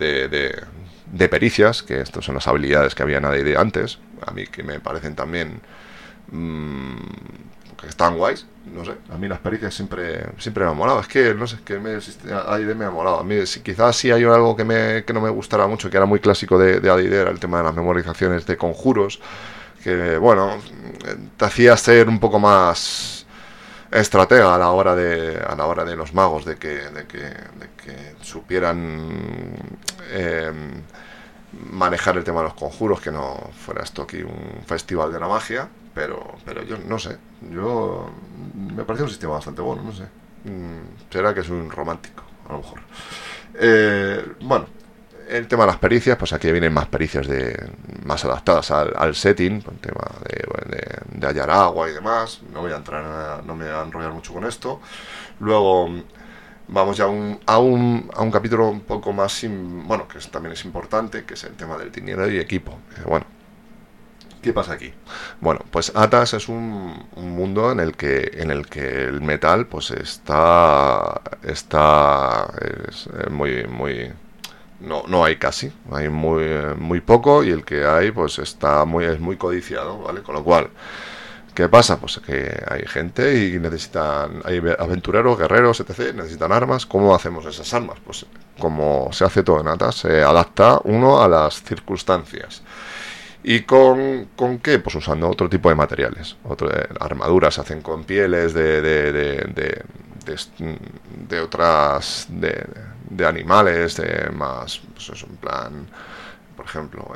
pericias, 1.29 1.83
que 1.83 2.01
estas 2.01 2.25
son 2.25 2.35
las 2.35 2.47
habilidades 2.47 2.95
que 2.95 3.03
había 3.03 3.19
nadie 3.19 3.43
de 3.43 3.57
antes, 3.57 3.99
a 4.25 4.31
mí 4.31 4.47
que 4.47 4.63
me 4.63 4.79
parecen 4.79 5.15
también 5.15 5.61
mmm, 6.31 6.95
que 7.79 7.87
están 7.87 8.15
guays, 8.17 8.45
no 8.73 8.85
sé, 8.85 8.93
a 9.11 9.17
mí 9.17 9.27
las 9.27 9.39
pericias 9.39 9.73
siempre 9.73 10.25
siempre 10.37 10.63
me 10.63 10.71
han 10.71 10.77
molado, 10.77 10.99
es 10.99 11.07
que 11.07 11.33
no 11.33 11.47
sé, 11.47 11.55
es 11.55 11.61
que 11.61 11.79
me, 11.79 11.95
AD&D 11.95 12.75
me 12.75 12.85
ha 12.85 12.91
molado, 12.91 13.19
a 13.19 13.23
mí 13.23 13.45
si, 13.45 13.61
quizás 13.61 13.95
sí 13.95 14.11
hay 14.11 14.23
algo 14.23 14.55
que, 14.55 14.63
me, 14.63 15.03
que 15.03 15.13
no 15.13 15.21
me 15.21 15.29
gustara 15.29 15.67
mucho, 15.67 15.89
que 15.89 15.97
era 15.97 16.05
muy 16.05 16.19
clásico 16.19 16.57
de, 16.59 16.79
de 16.79 17.19
era 17.19 17.31
el 17.31 17.39
tema 17.39 17.57
de 17.57 17.63
las 17.63 17.75
memorizaciones 17.75 18.45
de 18.45 18.57
conjuros, 18.57 19.19
que 19.83 20.17
bueno, 20.17 20.59
te 21.37 21.45
hacía 21.45 21.75
ser 21.75 22.07
un 22.07 22.19
poco 22.19 22.39
más 22.39 23.20
estratega 23.91 24.55
a 24.55 24.57
la 24.57 24.71
hora 24.71 24.95
de 24.95 25.37
a 25.37 25.55
la 25.55 25.65
hora 25.65 25.83
de 25.83 25.95
los 25.95 26.13
magos 26.13 26.45
de 26.45 26.55
que 26.55 26.89
de 26.89 27.05
que, 27.07 27.17
de 27.19 27.69
que 27.83 28.15
supieran 28.21 29.53
eh, 30.09 30.51
manejar 31.71 32.17
el 32.17 32.23
tema 32.23 32.39
de 32.39 32.45
los 32.45 32.53
conjuros, 32.53 33.01
que 33.01 33.11
no 33.11 33.49
fuera 33.65 33.83
esto 33.83 34.03
aquí 34.03 34.21
un 34.23 34.63
festival 34.65 35.11
de 35.11 35.19
la 35.19 35.27
magia, 35.27 35.67
pero, 35.93 36.35
pero 36.45 36.63
yo 36.63 36.77
no 36.77 36.97
sé, 36.97 37.17
yo 37.51 38.09
me 38.55 38.83
parece 38.83 39.03
un 39.03 39.09
sistema 39.09 39.33
bastante 39.33 39.61
bueno, 39.61 39.83
no 39.83 39.91
sé. 39.91 40.03
Mm, 40.45 41.11
será 41.11 41.33
que 41.33 41.43
soy 41.43 41.57
un 41.59 41.69
romántico, 41.69 42.23
a 42.47 42.53
lo 42.53 42.57
mejor. 42.59 42.79
Eh, 43.55 44.25
bueno, 44.41 44.65
el 45.31 45.47
tema 45.47 45.63
de 45.63 45.71
las 45.71 45.79
pericias, 45.79 46.17
pues 46.17 46.33
aquí 46.33 46.51
vienen 46.51 46.73
más 46.73 46.87
pericias 46.87 47.27
de 47.27 47.71
más 48.03 48.23
adaptadas 48.25 48.71
al, 48.71 49.15
setting, 49.15 49.53
el 49.53 49.79
tema 49.79 50.01
de, 50.27 51.25
hallar 51.25 51.49
agua 51.49 51.89
y 51.89 51.93
demás. 51.93 52.41
No 52.51 52.61
voy 52.61 52.71
a 52.71 52.75
entrar, 52.75 53.43
no 53.43 53.55
me 53.55 53.65
voy 53.65 53.73
a 53.73 53.83
enrollar 53.83 54.11
mucho 54.11 54.33
con 54.33 54.45
esto. 54.45 54.81
Luego 55.39 55.89
vamos 56.67 56.97
ya 56.97 57.05
a 57.05 57.07
un, 57.07 57.39
a 57.45 57.59
un, 57.59 58.31
capítulo 58.31 58.69
un 58.69 58.81
poco 58.81 59.13
más, 59.13 59.45
bueno, 59.47 60.07
que 60.07 60.19
también 60.19 60.53
es 60.53 60.65
importante, 60.65 61.23
que 61.25 61.35
es 61.35 61.43
el 61.43 61.53
tema 61.53 61.77
del 61.77 61.91
dinero 61.91 62.29
y 62.29 62.37
equipo. 62.37 62.77
Bueno, 63.05 63.25
¿Qué 64.41 64.53
pasa 64.53 64.73
aquí? 64.73 64.91
Bueno, 65.39 65.61
pues 65.69 65.91
Atas 65.95 66.33
es 66.33 66.49
un, 66.49 67.07
mundo 67.15 67.71
en 67.71 67.79
el 67.79 67.95
que 67.95 68.31
en 68.33 68.49
el 68.49 68.67
que 68.67 69.03
el 69.03 69.21
metal 69.21 69.67
pues 69.67 69.91
está 69.91 71.21
está 71.43 72.47
es 72.89 73.07
muy 73.29 73.65
muy 73.67 74.11
no, 74.81 75.03
no 75.07 75.23
hay 75.23 75.37
casi, 75.37 75.71
hay 75.91 76.09
muy 76.09 76.43
muy 76.77 77.01
poco 77.01 77.43
y 77.43 77.49
el 77.49 77.63
que 77.63 77.85
hay 77.85 78.11
pues 78.11 78.39
está 78.39 78.85
muy 78.85 79.05
es 79.05 79.19
muy 79.19 79.37
codiciado, 79.37 79.99
¿vale? 79.99 80.21
Con 80.21 80.35
lo 80.35 80.43
cual 80.43 80.69
¿Qué 81.53 81.67
pasa? 81.67 81.99
Pues 81.99 82.19
que 82.25 82.63
hay 82.69 82.85
gente 82.87 83.45
y 83.45 83.59
necesitan, 83.59 84.41
hay 84.45 84.61
aventureros, 84.79 85.37
guerreros, 85.37 85.81
etc. 85.81 86.15
Necesitan 86.15 86.51
armas. 86.51 86.85
¿Cómo 86.85 87.13
hacemos 87.13 87.45
esas 87.45 87.73
armas? 87.73 87.97
Pues 88.05 88.25
como 88.57 89.09
se 89.11 89.25
hace 89.25 89.43
todo 89.43 89.59
en 89.59 89.67
Atas, 89.67 89.95
se 89.95 90.23
adapta 90.23 90.79
uno 90.85 91.21
a 91.21 91.27
las 91.27 91.61
circunstancias. 91.61 92.63
¿Y 93.43 93.61
con, 93.61 94.29
con, 94.35 94.59
qué? 94.59 94.79
Pues 94.79 94.95
usando 94.95 95.29
otro 95.29 95.49
tipo 95.49 95.67
de 95.67 95.75
materiales. 95.75 96.37
Otro, 96.45 96.69
eh, 96.69 96.87
armaduras 96.99 97.55
se 97.55 97.61
hacen 97.61 97.81
con 97.81 98.05
pieles 98.05 98.53
de, 98.53 98.81
de, 98.81 99.11
de, 99.11 99.83
de, 101.27 101.39
otras. 101.41 102.27
De, 102.29 102.65
de 103.11 103.25
animales, 103.25 103.97
de 103.97 104.29
más. 104.31 104.81
Pues 104.93 105.09
eso, 105.09 105.27
en 105.27 105.37
plan. 105.37 105.87
Por 106.55 106.65
ejemplo, 106.65 107.11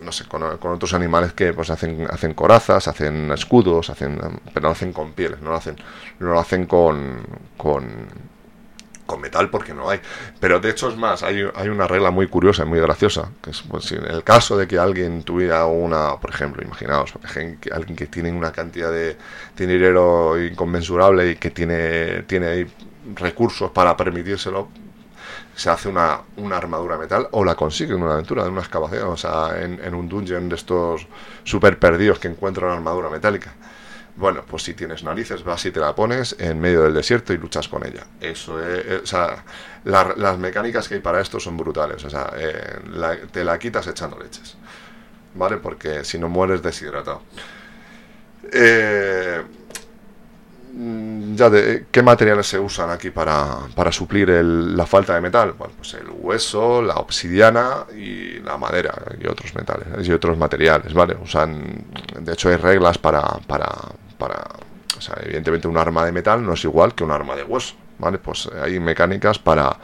no 0.00 0.12
sé, 0.12 0.24
con, 0.26 0.42
otros 0.42 0.94
animales 0.94 1.32
que 1.32 1.52
pues 1.52 1.68
hacen, 1.70 2.06
hacen 2.10 2.32
corazas, 2.32 2.88
hacen 2.88 3.30
escudos, 3.32 3.90
hacen, 3.90 4.18
pero 4.54 4.62
no 4.62 4.68
lo 4.68 4.70
hacen 4.70 4.92
con 4.92 5.12
pieles, 5.12 5.40
no 5.40 5.50
lo 5.50 5.56
hacen, 5.56 5.76
no 6.20 6.32
lo 6.32 6.40
hacen 6.40 6.66
con, 6.66 7.20
con 7.56 8.06
con 9.08 9.22
metal 9.22 9.48
porque 9.48 9.72
no 9.72 9.88
hay. 9.88 10.00
Pero 10.38 10.60
de 10.60 10.70
hecho 10.70 10.90
es 10.90 10.96
más, 10.96 11.22
hay, 11.22 11.42
hay 11.54 11.68
una 11.68 11.88
regla 11.88 12.10
muy 12.10 12.28
curiosa 12.28 12.64
y 12.64 12.66
muy 12.66 12.78
graciosa, 12.78 13.30
que 13.42 13.50
es 13.50 13.62
pues, 13.62 13.90
en 13.90 14.04
el 14.04 14.22
caso 14.22 14.56
de 14.56 14.68
que 14.68 14.78
alguien 14.78 15.22
tuviera 15.22 15.64
una, 15.64 16.16
por 16.20 16.30
ejemplo, 16.30 16.62
imaginaos, 16.62 17.14
alguien 17.72 17.96
que 17.96 18.06
tiene 18.06 18.30
una 18.30 18.52
cantidad 18.52 18.92
de, 18.92 19.16
dinero 19.56 20.40
inconmensurable 20.40 21.30
y 21.30 21.36
que 21.36 21.50
tiene, 21.50 22.22
tiene 22.24 22.66
recursos 23.14 23.70
para 23.70 23.96
permitírselo, 23.96 24.68
se 25.54 25.70
hace 25.70 25.88
una, 25.88 26.20
una 26.36 26.56
armadura 26.56 26.96
metal 26.96 27.28
o 27.32 27.44
la 27.44 27.56
consigue 27.56 27.94
en 27.94 28.02
una 28.02 28.14
aventura, 28.14 28.44
en 28.44 28.52
una 28.52 28.60
excavación, 28.60 29.08
o 29.08 29.16
sea, 29.16 29.60
en, 29.60 29.94
un 29.94 30.08
dungeon 30.08 30.48
de 30.48 30.54
estos 30.54 31.06
super 31.42 31.78
perdidos 31.78 32.20
que 32.20 32.28
encuentran 32.28 32.70
armadura 32.70 33.10
metálica. 33.10 33.52
Bueno, 34.14 34.44
pues 34.48 34.62
si 34.62 34.74
tienes 34.74 35.02
narices, 35.02 35.44
vas 35.44 35.64
y 35.64 35.70
te 35.70 35.80
la 35.80 35.94
pones 35.94 36.36
en 36.38 36.60
medio 36.60 36.82
del 36.82 36.94
desierto 36.94 37.32
y 37.32 37.38
luchas 37.38 37.68
con 37.68 37.84
ella. 37.84 38.04
Eso 38.20 38.60
es, 38.60 38.84
eh, 38.86 39.00
o 39.02 39.06
sea, 39.06 39.44
las 39.84 40.38
mecánicas 40.38 40.88
que 40.88 40.94
hay 40.94 41.00
para 41.00 41.20
esto 41.20 41.38
son 41.38 41.56
brutales. 41.56 42.04
O 42.04 42.10
sea, 42.10 42.32
eh, 42.36 42.80
te 43.30 43.44
la 43.44 43.58
quitas 43.58 43.86
echando 43.86 44.18
leches. 44.18 44.56
¿Vale? 45.34 45.58
Porque 45.58 46.04
si 46.04 46.18
no 46.18 46.28
mueres 46.28 46.62
deshidratado. 46.62 47.22
Eh, 48.52 49.42
ya 51.34 51.50
de 51.50 51.86
qué 51.90 52.02
materiales 52.02 52.46
se 52.46 52.58
usan 52.58 52.90
aquí 52.90 53.10
para, 53.10 53.58
para 53.74 53.90
suplir 53.90 54.28
la 54.28 54.86
falta 54.86 55.14
de 55.14 55.20
metal. 55.20 55.54
Bueno, 55.58 55.74
pues 55.76 55.94
el 55.94 56.08
hueso, 56.08 56.80
la 56.82 56.94
obsidiana 56.94 57.84
y 57.96 58.38
la 58.40 58.56
madera 58.56 58.94
y 59.20 59.26
otros 59.26 59.54
metales 59.56 60.06
y 60.06 60.12
otros 60.12 60.38
materiales, 60.38 60.94
¿vale? 60.94 61.16
Usan, 61.20 61.84
de 62.20 62.32
hecho 62.32 62.48
hay 62.48 62.56
reglas 62.56 62.96
para, 62.96 63.22
para, 63.46 63.68
para, 64.18 64.44
o 64.96 65.00
sea, 65.00 65.16
evidentemente 65.22 65.66
un 65.66 65.76
arma 65.76 66.04
de 66.04 66.12
metal 66.12 66.44
no 66.44 66.52
es 66.52 66.62
igual 66.64 66.94
que 66.94 67.02
un 67.02 67.10
arma 67.10 67.34
de 67.34 67.42
hueso, 67.42 67.74
¿vale? 67.98 68.18
Pues 68.18 68.48
hay 68.62 68.78
mecánicas 68.78 69.38
para, 69.38 69.76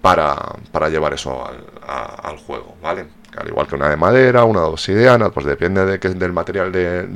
para, 0.00 0.34
para 0.72 0.88
llevar 0.88 1.12
eso 1.12 1.46
al, 1.46 2.38
juego, 2.38 2.76
¿vale? 2.80 3.06
Al 3.36 3.48
igual 3.48 3.66
que 3.66 3.74
una 3.74 3.88
de 3.88 3.96
madera, 3.96 4.44
una 4.44 4.60
de 4.60 4.66
obsidiana, 4.66 5.30
pues 5.30 5.46
depende 5.46 5.84
de 5.84 5.98
que, 5.98 6.08
del 6.10 6.32
material 6.32 6.72
de, 6.72 7.06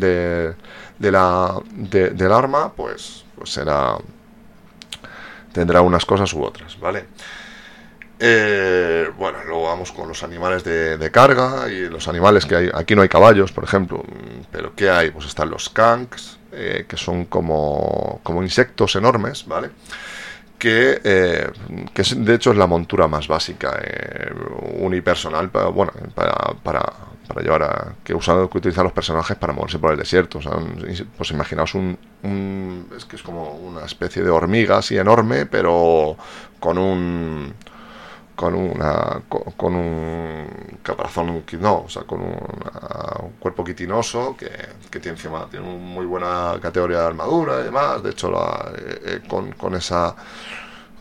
de, 0.98 1.10
la, 1.10 1.54
del 1.68 2.32
arma, 2.32 2.72
pues, 2.72 3.24
pues 3.36 3.50
será 3.50 3.96
tendrá 5.52 5.80
unas 5.82 6.04
cosas 6.04 6.32
u 6.32 6.42
otras, 6.42 6.78
¿vale? 6.78 7.06
Eh, 8.22 9.10
bueno, 9.16 9.38
luego 9.46 9.64
vamos 9.64 9.92
con 9.92 10.06
los 10.06 10.22
animales 10.22 10.62
de, 10.62 11.10
carga 11.10 11.68
y 11.70 11.88
los 11.88 12.06
animales 12.06 12.44
que 12.44 12.54
hay. 12.54 12.70
Aquí 12.74 12.94
no 12.94 13.02
hay 13.02 13.08
caballos, 13.08 13.50
por 13.50 13.64
ejemplo, 13.64 14.04
pero 14.52 14.74
¿qué 14.74 14.90
hay? 14.90 15.10
Pues 15.10 15.26
están 15.26 15.48
los 15.48 15.70
kanks, 15.70 16.38
eh, 16.52 16.84
que 16.86 16.96
son 16.98 17.24
como, 17.24 18.20
como 18.22 18.42
insectos 18.42 18.94
enormes, 18.96 19.46
¿vale? 19.46 19.70
Que, 20.60 21.00
eh, 21.02 21.50
que 21.94 22.02
de 22.16 22.34
hecho 22.34 22.50
es 22.50 22.58
la 22.58 22.66
montura 22.66 23.08
más 23.08 23.26
básica, 23.26 23.80
unipersonal, 24.78 25.48
para, 25.48 25.68
bueno, 25.68 25.90
para, 26.14 26.34
para, 26.62 26.82
para 27.26 27.40
llevar 27.40 27.62
a. 27.62 27.94
que 28.04 28.14
usan, 28.14 28.46
que 28.48 28.58
utilizan 28.58 28.84
los 28.84 28.92
personajes 28.92 29.38
para 29.38 29.54
moverse 29.54 29.78
por 29.78 29.92
el 29.92 29.98
desierto. 29.98 30.38
pues 31.16 31.30
imaginaos 31.30 31.74
un, 31.74 31.96
un. 32.24 32.90
es 32.94 33.06
que 33.06 33.16
es 33.16 33.22
como 33.22 33.54
una 33.54 33.86
especie 33.86 34.22
de 34.22 34.28
hormiga 34.28 34.76
así 34.76 34.98
enorme, 34.98 35.46
pero 35.46 36.16
con 36.58 36.76
un 36.76 37.54
con 38.40 38.54
una 38.54 39.20
con 39.28 39.74
un 39.74 40.78
caparazón 40.82 41.44
no, 41.60 41.82
o 41.82 41.88
sea, 41.90 42.04
con 42.04 42.22
un 42.22 43.32
cuerpo 43.38 43.62
quitinoso 43.62 44.34
que, 44.34 44.50
que, 44.90 44.98
tiene 44.98 45.18
encima 45.18 45.46
tiene 45.50 45.68
una 45.68 45.76
muy 45.76 46.06
buena 46.06 46.58
categoría 46.58 47.00
de 47.00 47.06
armadura 47.08 47.60
y 47.60 47.64
demás. 47.64 48.02
De 48.02 48.08
hecho, 48.08 48.30
eh, 48.78 49.00
eh, 49.04 49.20
con, 49.28 49.52
con, 49.52 49.74
esa 49.74 50.16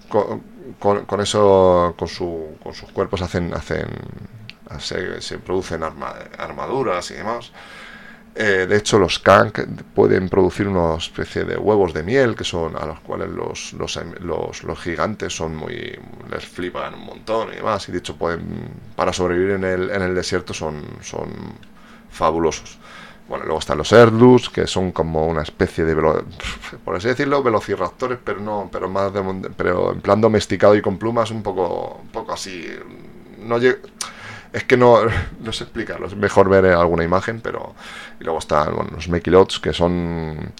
con, 0.09 0.43
con, 1.05 1.21
eso 1.21 1.95
con, 1.97 2.09
su, 2.09 2.57
con 2.61 2.73
sus 2.73 2.91
cuerpos 2.91 3.21
hacen 3.21 3.53
hacen 3.53 3.87
se 5.21 5.37
producen 5.37 5.81
armaduras 5.83 7.09
y 7.11 7.13
demás. 7.13 7.53
Eh, 8.41 8.67
de 8.67 8.77
hecho, 8.77 8.97
los 8.97 9.19
kank 9.19 9.59
pueden 9.93 10.29
producir 10.29 10.65
una 10.65 10.95
especie 10.95 11.43
de 11.43 11.57
huevos 11.57 11.93
de 11.93 12.03
miel, 12.03 12.37
que 12.37 12.45
son 12.45 12.73
a 12.77 12.85
los 12.85 13.01
cuales 13.01 13.27
los, 13.27 13.73
los, 13.73 14.63
los, 14.63 14.79
gigantes 14.79 15.35
son 15.35 15.57
muy. 15.57 15.99
les 16.31 16.45
flipan 16.45 16.93
un 16.93 17.05
montón 17.05 17.51
y 17.51 17.57
demás. 17.57 17.89
Y 17.89 17.91
de 17.91 17.97
hecho, 17.97 18.15
pueden, 18.15 18.69
para 18.95 19.11
sobrevivir 19.11 19.55
en 19.55 19.65
el, 19.65 19.89
en 19.89 20.01
el 20.03 20.15
desierto 20.15 20.53
son, 20.53 20.81
son 21.01 21.29
fabulosos. 22.09 22.79
Bueno, 23.27 23.43
luego 23.43 23.59
están 23.59 23.77
los 23.77 23.91
Erdus, 23.91 24.49
que 24.49 24.67
son 24.67 24.93
como 24.93 25.27
una 25.27 25.41
especie 25.41 25.83
de, 25.83 25.93
por 26.85 26.95
así 26.95 27.09
decirlo, 27.09 27.43
velociraptores, 27.43 28.19
pero 28.23 28.39
no, 28.39 28.69
pero 28.71 28.87
más 28.87 29.13
de, 29.13 29.21
pero 29.57 29.91
en 29.91 29.99
plan 29.99 30.21
domesticado 30.21 30.77
y 30.77 30.81
con 30.81 30.97
plumas, 30.97 31.29
un 31.31 31.43
poco, 31.43 31.99
un 32.03 32.07
poco 32.07 32.31
así. 32.31 32.65
No 33.37 33.59
es 34.53 34.63
que 34.63 34.77
no, 34.77 34.99
no 35.39 35.51
sé 35.51 35.65
explicarlo, 35.65 36.07
es 36.07 36.15
mejor 36.15 36.49
ver 36.49 36.65
alguna 36.65 37.03
imagen, 37.03 37.41
pero... 37.41 37.75
Y 38.19 38.23
luego 38.23 38.39
están 38.39 38.75
los 38.93 39.07
Mekilots, 39.07 39.59
que 39.59 39.73
son 39.73 40.53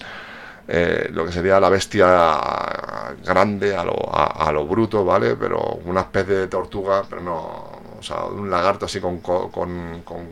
eh, 0.67 1.09
lo 1.11 1.25
que 1.25 1.31
sería 1.31 1.59
la 1.59 1.69
bestia 1.69 3.15
grande 3.25 3.75
a 3.75 3.83
lo, 3.83 3.97
a, 4.13 4.51
lo, 4.51 4.65
bruto, 4.65 5.03
¿vale? 5.03 5.35
Pero 5.35 5.79
una 5.85 6.01
especie 6.01 6.35
de 6.35 6.47
tortuga, 6.47 7.03
pero 7.09 7.21
no... 7.21 7.79
O 7.99 8.01
sea, 8.03 8.23
un 8.25 8.49
lagarto 8.49 8.85
así 8.85 9.01
con, 9.01 9.19
con, 9.19 9.49
con, 9.49 10.27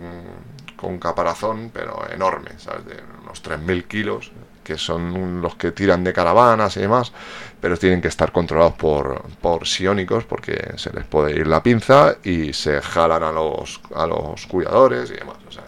con 0.78 1.00
caparazón, 1.00 1.70
pero 1.74 2.08
enorme, 2.10 2.52
¿sabes? 2.58 2.86
De 2.86 2.96
unos 3.24 3.44
3.000 3.44 3.84
kilos, 3.88 4.32
que 4.64 4.78
son 4.78 5.42
los 5.42 5.56
que 5.56 5.72
tiran 5.72 6.04
de 6.04 6.14
caravanas 6.14 6.78
y 6.78 6.82
demás, 6.82 7.12
pero 7.60 7.78
tienen 7.78 8.02
que 8.02 8.08
estar 8.08 8.32
controlados 8.32 8.74
por, 8.74 9.22
por 9.42 9.68
psiónicos 9.68 10.26
porque 10.26 10.74
se 10.78 10.92
les 10.94 11.06
puede 11.06 11.36
ir 11.36 11.48
la 11.48 11.64
pinza 11.64 12.18
y 12.24 12.54
se 12.54 12.82
jalan 12.82 13.24
a 13.24 13.32
los, 13.32 13.82
a 13.96 14.06
los 14.06 14.46
cuidadores 14.48 15.10
y 15.10 15.16
demás. 15.16 15.38
O 15.48 15.52
sea, 15.52 15.64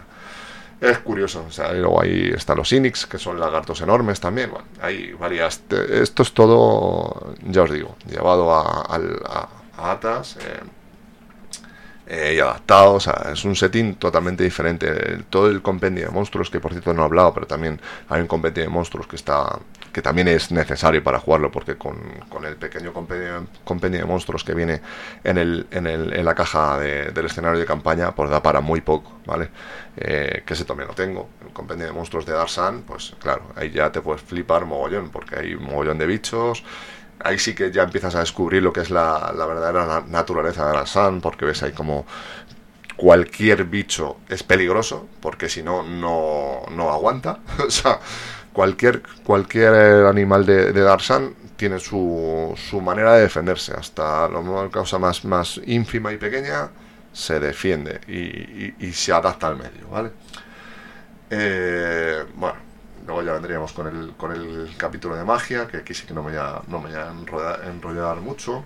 es 0.82 1.00
curioso. 1.00 1.46
O 1.48 1.52
sea, 1.52 1.74
y 1.74 1.80
luego 1.80 2.02
ahí 2.02 2.32
están 2.36 2.58
los 2.58 2.72
Inix, 2.72 3.06
que 3.06 3.18
son 3.18 3.40
lagartos 3.40 3.82
enormes 3.82 4.20
también. 4.20 4.52
Bueno, 4.52 4.66
hay 4.82 5.14
varias. 5.14 5.62
Esto 5.70 6.24
es 6.24 6.34
todo, 6.34 7.34
ya 7.44 7.64
os 7.64 7.72
digo, 7.72 7.96
llevado 8.10 8.54
a, 8.54 8.86
a, 8.88 9.92
Atas. 9.92 10.36
Eh, 10.38 10.60
eh, 12.12 12.34
y 12.36 12.40
adaptado, 12.40 12.96
o 12.96 13.00
sea, 13.00 13.30
es 13.32 13.46
un 13.46 13.56
setting 13.56 13.96
totalmente 13.96 14.44
diferente. 14.44 15.24
todo 15.30 15.48
el 15.48 15.62
compendio 15.62 16.06
de 16.06 16.12
monstruos, 16.12 16.50
que 16.50 16.60
por 16.60 16.72
cierto 16.72 16.92
no 16.92 17.04
he 17.04 17.06
hablado, 17.06 17.34
pero 17.36 17.46
también 17.46 17.80
hay 18.10 18.22
un 18.22 18.28
compendio 18.28 18.64
de 18.64 18.70
monstruos 18.70 19.06
que 19.06 19.16
está 19.16 19.60
que 19.92 20.02
también 20.02 20.28
es 20.28 20.52
necesario 20.52 21.04
para 21.04 21.20
jugarlo, 21.20 21.52
porque 21.52 21.78
con, 21.78 21.98
con 22.30 22.46
el 22.46 22.56
pequeño 22.56 22.94
compendio, 22.94 23.48
compendio, 23.64 24.02
de 24.02 24.06
monstruos 24.06 24.44
que 24.44 24.54
viene 24.54 24.82
en, 25.24 25.38
el, 25.38 25.68
en, 25.72 25.88
el, 25.88 26.14
en 26.14 26.26
la 26.26 26.36
caja 26.36 26.80
del 26.80 27.26
escenario 27.26 27.60
de 27.60 27.66
campaña, 27.66 28.14
pues 28.14 28.30
da 28.30 28.42
para 28.42 28.62
muy 28.62 28.82
poco, 28.82 29.20
¿vale? 29.26 29.50
Eh, 29.98 30.44
que 30.46 30.54
ese 30.54 30.66
también 30.66 30.88
lo 30.88 30.96
tengo. 30.96 31.30
El 31.46 31.54
compendio 31.54 31.88
de 31.88 31.92
monstruos 31.92 32.26
de 32.26 32.34
Darsan, 32.34 32.82
pues 32.84 33.16
claro, 33.20 33.44
ahí 33.56 33.72
ya 33.72 33.92
te 33.92 34.02
puedes 34.02 34.22
flipar 34.22 34.66
mogollón, 34.66 35.10
porque 35.10 35.40
hay 35.40 35.56
mogollón 35.56 35.98
de 35.98 36.06
bichos 36.06 36.64
ahí 37.22 37.38
sí 37.38 37.54
que 37.54 37.70
ya 37.70 37.84
empiezas 37.84 38.16
a 38.16 38.22
descubrir 38.22 38.64
lo 38.64 38.72
que 38.72 38.80
es 38.80 38.90
la, 38.90 39.34
la 39.36 39.46
verdadera 39.46 40.06
naturaleza 40.08 40.68
de 40.68 40.72
Darsan, 40.74 41.20
porque 41.20 41.44
ves 41.44 41.62
ahí 41.64 41.74
como 41.74 42.06
cualquier 43.00 43.64
bicho 43.64 44.18
es 44.28 44.44
peligroso, 44.44 45.08
porque 45.22 45.48
si 45.48 45.64
no, 45.64 45.84
no 45.84 46.90
aguanta. 46.92 47.40
o 47.66 47.72
sea, 47.72 48.00
cualquier, 48.54 49.02
cualquier 49.24 50.06
animal 50.06 50.46
de, 50.46 50.72
de 50.74 50.82
tiene 51.56 51.80
su, 51.80 52.54
su 52.58 52.82
manera 52.82 53.16
de 53.16 53.24
defenderse. 53.24 53.74
Hasta 53.74 54.30
la 54.30 54.70
causa 54.72 54.98
más, 54.98 55.26
más 55.26 55.60
ínfima 55.66 56.12
y 56.14 56.18
pequeña 56.18 56.70
se 57.12 57.40
defiende 57.40 58.00
y, 58.08 58.92
se 58.94 59.12
adapta 59.12 59.48
al 59.48 59.58
medio, 59.58 59.90
¿vale? 59.90 60.12
Eh, 61.30 62.24
bueno, 62.36 62.56
luego 63.06 63.24
ya 63.24 63.34
vendríamos 63.34 63.74
con 63.74 63.88
el, 63.88 64.14
con 64.16 64.32
el 64.32 64.74
capítulo 64.78 65.16
de 65.16 65.26
magia, 65.26 65.68
que 65.68 65.78
aquí 65.78 65.94
sí 65.94 66.08
que 66.08 66.14
no 66.14 66.24
me 66.24 66.32
voy 66.32 66.40
a, 66.40 66.62
no 66.68 66.80
me 66.80 66.90
voy 66.90 67.44
a 67.44 67.70
enrollar 67.70 68.18
mucho 68.18 68.64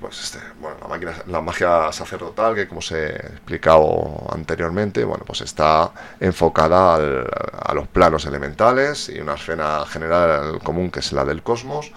pues 0.00 0.22
este, 0.22 0.38
bueno, 0.60 0.76
la, 0.80 0.88
máquina, 0.88 1.12
la 1.26 1.40
magia 1.42 1.92
sacerdotal, 1.92 2.54
que 2.54 2.66
como 2.66 2.80
se 2.80 3.06
he 3.06 3.16
explicado 3.16 4.26
anteriormente, 4.32 5.04
bueno, 5.04 5.24
pues 5.26 5.42
está 5.42 5.92
enfocada 6.18 6.96
a 6.96 7.74
los 7.74 7.86
planos 7.88 8.24
elementales 8.24 9.10
y 9.10 9.20
una 9.20 9.34
escena 9.34 9.84
general 9.86 10.60
común 10.62 10.90
que 10.90 11.00
es 11.00 11.12
la 11.12 11.24
del 11.24 11.42
cosmos, 11.42 11.92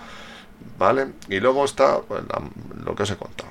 ¿vale? 0.78 1.14
Y 1.30 1.39
luego 1.39 1.64
está 1.64 2.01
pues, 2.01 2.24
lo 2.84 2.93
que 2.93 3.04
os 3.04 3.12
he 3.12 3.16
contado, 3.16 3.47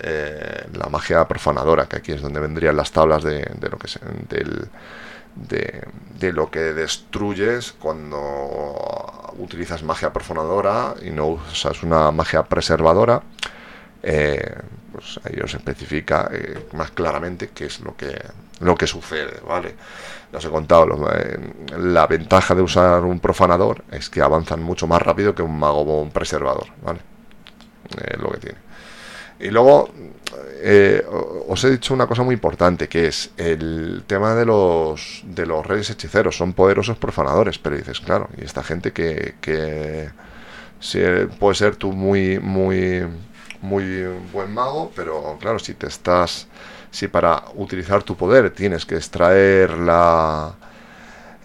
eh, 0.00 0.68
la 0.74 0.88
magia 0.88 1.26
profanadora, 1.26 1.86
que 1.86 1.96
aquí 1.96 2.12
es 2.12 2.22
donde 2.22 2.38
vendrían 2.38 2.76
las 2.76 2.92
tablas 2.92 3.24
de, 3.24 3.40
lo 3.70 3.78
que 3.78 3.86
es, 3.88 3.98
del, 4.28 4.68
de, 5.34 5.84
de, 6.18 6.32
lo 6.32 6.50
que 6.50 6.60
destruyes 6.74 7.72
cuando 7.72 9.32
utilizas 9.38 9.82
magia 9.82 10.12
profanadora 10.12 10.94
y 11.02 11.10
no 11.10 11.26
usas 11.26 11.82
una 11.82 12.12
magia 12.12 12.44
preservadora 12.44 13.22
eh, 14.02 14.54
pues 14.92 15.20
ahí 15.24 15.38
os 15.40 15.54
especifica 15.54 16.28
eh, 16.32 16.66
más 16.72 16.90
claramente 16.92 17.50
qué 17.54 17.66
es 17.66 17.80
lo 17.80 17.96
que, 17.96 18.18
lo 18.60 18.74
que 18.74 18.86
sucede, 18.86 19.40
¿vale? 19.46 19.74
Os 20.32 20.44
he 20.44 20.48
contado, 20.48 20.86
eh, 21.12 21.38
la 21.76 22.06
ventaja 22.06 22.54
de 22.54 22.62
usar 22.62 23.02
un 23.04 23.20
profanador 23.20 23.84
es 23.90 24.08
que 24.08 24.22
avanzan 24.22 24.62
mucho 24.62 24.86
más 24.86 25.02
rápido 25.02 25.34
que 25.34 25.42
un 25.42 25.58
mago 25.58 25.82
o 25.82 26.08
preservador, 26.08 26.68
¿vale? 26.82 27.00
lo 28.20 28.30
que 28.30 28.38
tiene. 28.38 28.58
Y 29.40 29.50
luego 29.50 29.90
os 31.48 31.64
he 31.64 31.70
dicho 31.70 31.92
una 31.92 32.06
cosa 32.06 32.22
muy 32.22 32.34
importante, 32.34 32.88
que 32.88 33.08
es 33.08 33.32
el 33.36 34.04
tema 34.06 34.36
de 34.36 34.44
los, 34.44 35.22
de 35.24 35.44
los 35.44 35.66
reyes 35.66 35.90
hechiceros. 35.90 36.36
Son 36.36 36.52
poderosos 36.52 36.98
profanadores, 36.98 37.58
pero 37.58 37.76
dices, 37.76 38.00
claro, 38.00 38.28
y 38.38 38.44
esta 38.44 38.62
gente 38.62 38.92
que, 38.92 40.10
puede 41.40 41.54
ser 41.56 41.74
tú 41.74 41.90
muy 41.90 42.38
muy 43.62 44.04
buen 44.32 44.52
mago, 44.52 44.90
pero 44.94 45.36
claro, 45.40 45.58
si 45.58 45.74
te 45.74 45.86
estás, 45.86 46.46
si 46.90 47.08
para 47.08 47.44
utilizar 47.54 48.02
tu 48.02 48.16
poder 48.16 48.50
tienes 48.50 48.86
que 48.86 48.96
extraer 48.96 49.70
la 49.78 50.54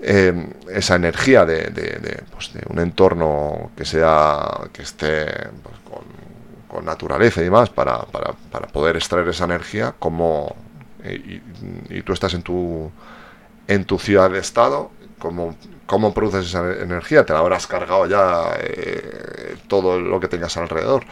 em, 0.02 0.50
esa 0.70 0.96
energía 0.96 1.46
de, 1.46 1.64
de, 1.70 2.24
pues 2.32 2.54
de, 2.54 2.62
un 2.70 2.80
entorno 2.80 3.72
que 3.76 3.86
sea 3.86 4.70
que 4.72 4.84
esté 4.84 5.26
pues, 5.64 5.76
con, 5.90 6.86
naturaleza 6.86 7.40
y 7.40 7.46
demás 7.46 7.70
para, 7.70 8.00
para, 8.04 8.34
para, 8.52 8.68
poder 8.68 8.98
extraer 8.98 9.30
esa 9.30 9.46
energía 9.46 9.96
como 9.98 10.54
y, 11.06 11.42
y, 11.90 12.02
tú 12.02 12.12
estás 12.12 12.34
en 12.34 12.44
tu 12.44 12.92
en 13.68 13.86
tu 13.86 13.98
ciudad 13.98 14.30
de 14.30 14.40
estado 14.40 14.92
como 15.18 15.56
cómo 15.86 16.14
produces 16.14 16.48
esa 16.48 16.70
energía 16.74 17.26
te 17.26 17.32
la 17.32 17.40
habrás 17.40 17.66
cargado 17.66 18.08
ya 18.08 18.58
eh, 18.60 19.56
todo 19.70 20.02
lo 20.02 20.20
que 20.20 20.28
tengas 20.28 20.58
alrededor 20.58 21.06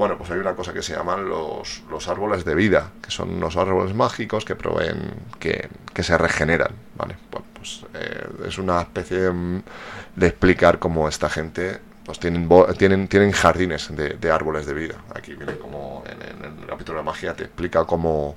bueno, 0.00 0.16
pues 0.16 0.30
hay 0.30 0.38
una 0.38 0.54
cosa 0.54 0.72
que 0.72 0.80
se 0.80 0.96
llaman 0.96 1.28
los, 1.28 1.82
los 1.90 2.08
árboles 2.08 2.46
de 2.46 2.54
vida, 2.54 2.90
que 3.02 3.10
son 3.10 3.34
unos 3.34 3.58
árboles 3.58 3.94
mágicos 3.94 4.46
que 4.46 4.56
proveen, 4.56 5.12
que, 5.38 5.68
se 6.02 6.16
regeneran, 6.16 6.70
¿vale? 6.96 7.18
Bueno, 7.30 7.46
pues 7.52 7.84
eh, 7.92 8.26
es 8.48 8.56
una 8.56 8.80
especie 8.80 9.18
de, 9.18 10.26
explicar 10.26 10.78
cómo 10.78 11.06
esta 11.06 11.28
gente 11.28 11.80
pues 12.06 12.18
tienen, 12.18 12.48
tienen, 12.78 13.08
tienen 13.08 13.30
jardines 13.32 13.94
de, 13.94 14.32
árboles 14.32 14.64
de 14.64 14.72
vida. 14.72 14.94
Aquí 15.14 15.34
viene 15.34 15.58
como 15.58 16.02
en, 16.06 16.62
el 16.62 16.66
capítulo 16.66 17.00
de 17.00 17.04
magia 17.04 17.34
te 17.34 17.44
explica 17.44 17.84
cómo, 17.84 18.36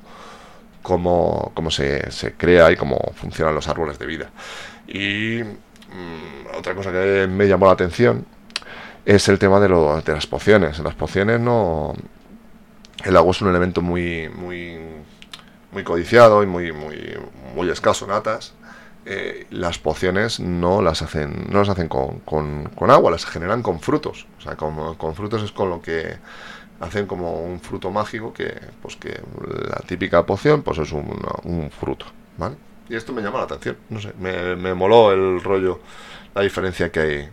cómo, 0.81 1.53
cómo 1.53 1.71
se, 1.71 2.11
se, 2.11 2.33
crea 2.33 2.73
y 2.73 2.75
cómo 2.75 2.99
funcionan 3.15 3.55
los 3.55 3.69
árboles 3.69 3.97
de 3.97 4.05
vida. 4.05 4.31
Y 4.85 5.39
mm, 5.41 6.57
otra 6.57 6.75
cosa 6.75 6.91
que 6.91 7.25
me 7.25 7.47
llamó 7.47 7.67
la 7.67 7.71
atención 7.71 8.32
es 9.05 9.27
el 9.27 9.39
tema 9.39 9.59
de, 9.59 9.69
lo, 9.69 10.01
de 10.01 10.13
las 10.13 10.27
pociones. 10.27 10.79
Las 10.79 10.95
pociones 10.95 11.39
no... 11.39 11.93
El 13.03 13.17
agua 13.17 13.31
es 13.31 13.41
un 13.41 13.49
elemento 13.49 13.81
muy, 13.81 14.29
muy, 14.29 14.79
muy 15.71 15.83
codiciado 15.83 16.43
y 16.43 16.45
muy, 16.45 16.71
muy, 16.71 17.17
muy 17.55 17.69
escaso 17.69 18.05
en 18.05 18.11
atas. 18.11 18.53
Eh, 19.05 19.47
las 19.49 19.79
pociones 19.79 20.39
no 20.39 20.81
las 20.81 21.01
hacen 21.01 21.47
no 21.49 21.59
las 21.59 21.67
hacen 21.67 21.89
con, 21.89 22.19
con, 22.19 22.69
con, 22.69 22.89
agua, 22.89 23.11
las 23.11 23.25
generan 23.25 23.61
con 23.61 23.81
frutos. 23.81 24.25
O 24.37 24.41
sea, 24.41 24.55
con, 24.55 24.95
con, 24.95 25.15
frutos 25.15 25.43
es 25.43 25.51
con 25.51 25.69
lo 25.69 25.81
que 25.81 26.15
hacen 26.79 27.05
como 27.05 27.41
un 27.41 27.59
fruto 27.59 27.91
mágico 27.91 28.31
que, 28.31 28.55
pues 28.81 28.95
que 28.95 29.21
la 29.67 29.77
típica 29.85 30.25
poción 30.25 30.61
pues 30.63 30.77
es 30.77 30.93
un, 30.93 31.19
un 31.43 31.69
fruto, 31.71 32.05
¿vale? 32.37 32.55
Y 32.89 32.95
esto 32.95 33.11
me 33.11 33.21
llama 33.21 33.39
la 33.39 33.45
atención, 33.45 33.77
no 33.89 33.99
sé, 33.99 34.13
me, 34.19 34.55
me 34.55 34.73
moló 34.73 35.11
el 35.11 35.41
rollo, 35.41 35.79
la 36.33 36.41
diferencia 36.41 36.91
que 36.91 36.99
hay 36.99 37.29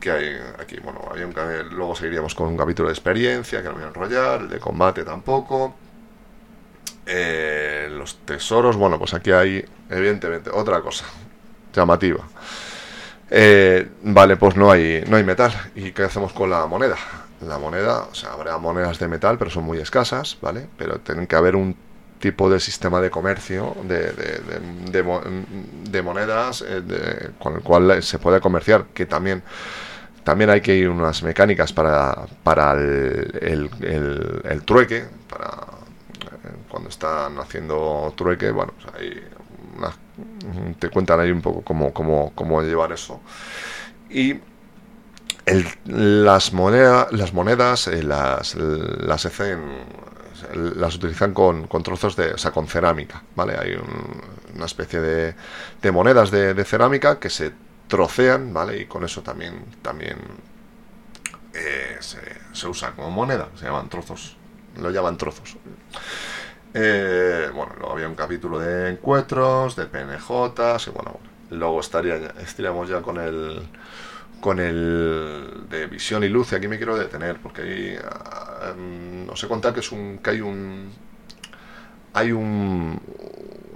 que 0.00 0.10
hay 0.10 0.36
aquí. 0.60 0.78
Bueno, 0.82 1.00
había 1.10 1.26
un, 1.26 1.34
luego 1.70 1.94
seguiríamos 1.94 2.34
con 2.34 2.48
un 2.48 2.56
capítulo 2.56 2.88
de 2.88 2.94
experiencia, 2.94 3.62
que 3.62 3.68
no 3.68 3.74
voy 3.74 3.84
a 3.84 3.88
enrollar, 3.88 4.48
de 4.48 4.58
combate 4.58 5.04
tampoco. 5.04 5.74
Eh, 7.06 7.88
los 7.90 8.18
tesoros, 8.24 8.76
bueno, 8.76 8.98
pues 8.98 9.14
aquí 9.14 9.32
hay, 9.32 9.64
evidentemente, 9.88 10.50
otra 10.50 10.80
cosa 10.80 11.04
llamativa. 11.74 12.24
Eh, 13.30 13.88
vale, 14.02 14.36
pues 14.36 14.56
no 14.56 14.70
hay, 14.70 15.04
no 15.08 15.16
hay 15.16 15.24
metal. 15.24 15.52
¿Y 15.74 15.92
qué 15.92 16.04
hacemos 16.04 16.32
con 16.32 16.50
la 16.50 16.66
moneda? 16.66 16.96
La 17.40 17.58
moneda, 17.58 18.04
o 18.10 18.14
sea, 18.14 18.32
habrá 18.32 18.58
monedas 18.58 18.98
de 18.98 19.08
metal, 19.08 19.38
pero 19.38 19.50
son 19.50 19.64
muy 19.64 19.78
escasas, 19.78 20.38
¿vale? 20.40 20.66
Pero 20.76 20.98
tienen 21.00 21.26
que 21.26 21.36
haber 21.36 21.56
un 21.56 21.76
tipo 22.18 22.50
de 22.50 22.58
sistema 22.58 23.00
de 23.00 23.10
comercio 23.10 23.76
de, 23.84 24.12
de, 24.12 25.02
de, 25.90 26.02
monedas 26.02 26.64
eh, 26.66 27.30
con 27.38 27.54
el 27.54 27.62
cual 27.62 28.02
se 28.02 28.18
puede 28.18 28.40
comerciar, 28.40 28.86
que 28.92 29.06
también 29.06 29.42
también 30.28 30.50
hay 30.50 30.60
que 30.60 30.76
ir 30.76 30.90
unas 30.90 31.22
mecánicas 31.22 31.72
para, 31.72 32.26
para 32.42 32.72
el, 32.72 33.70
el, 34.44 34.62
trueque, 34.66 35.06
para 35.26 35.48
eh, 35.48 36.52
cuando 36.68 36.90
están 36.90 37.38
haciendo 37.38 38.12
trueque, 38.14 38.50
bueno, 38.50 38.74
pues 38.78 38.94
hay 38.94 39.22
te 40.78 40.90
cuentan 40.90 41.20
ahí 41.20 41.30
un 41.30 41.40
poco 41.40 41.62
cómo, 41.62 41.94
cómo, 41.94 42.32
cómo 42.34 42.60
llevar 42.60 42.92
eso. 42.92 43.22
Y 44.10 44.38
las, 45.86 46.52
monedas 46.52 47.10
las 47.10 47.32
monedas 47.32 47.88
eh, 47.88 48.02
las, 48.02 48.54
las 48.54 49.24
utilizan 50.94 51.32
con, 51.32 51.68
con, 51.68 51.82
trozos 51.82 52.16
de, 52.16 52.34
o 52.34 52.38
sea, 52.38 52.50
con 52.50 52.68
cerámica, 52.68 53.22
¿vale? 53.34 53.56
Hay 53.58 53.80
una 54.54 54.66
especie 54.66 55.00
de, 55.00 55.34
de 55.80 55.90
monedas 55.90 56.30
de, 56.30 56.62
cerámica 56.66 57.18
que 57.18 57.30
se 57.30 57.52
trocean, 57.88 58.52
¿vale? 58.52 58.82
Y 58.82 58.86
con 58.86 59.04
eso 59.04 59.22
también, 59.22 59.64
también 59.82 60.18
eh, 61.54 61.96
se, 62.00 62.68
usa 62.68 62.92
como 62.92 63.10
moneda, 63.10 63.48
se 63.56 63.64
llaman 63.64 63.88
trozos, 63.88 64.36
lo 64.76 64.90
llaman 64.90 65.16
trozos. 65.16 65.56
Eh, 66.74 67.50
bueno, 67.54 67.72
luego 67.78 67.92
había 67.94 68.08
un 68.08 68.14
capítulo 68.14 68.58
de 68.58 68.90
encuentros, 68.90 69.74
de 69.74 69.86
PNJ, 69.86 70.86
y 70.86 70.90
bueno, 70.90 71.18
luego 71.50 71.80
estaría, 71.80 72.16
estaríamos 72.40 72.88
ya 72.88 73.00
con 73.02 73.18
el 73.18 73.62
con 74.40 74.60
el 74.60 75.64
de 75.68 75.86
visión 75.88 76.22
y 76.22 76.28
luz, 76.28 76.52
y 76.52 76.54
aquí 76.54 76.68
me 76.68 76.76
quiero 76.76 76.96
detener, 76.96 77.40
porque 77.42 77.62
ahí 77.62 77.98
no 79.26 79.34
sé 79.34 79.48
contar 79.48 79.74
que 79.74 79.80
es 79.80 79.90
un 79.90 80.18
que 80.18 80.30
hay 80.30 80.40
un 80.40 80.92
hay 82.12 82.32
un 82.32 83.00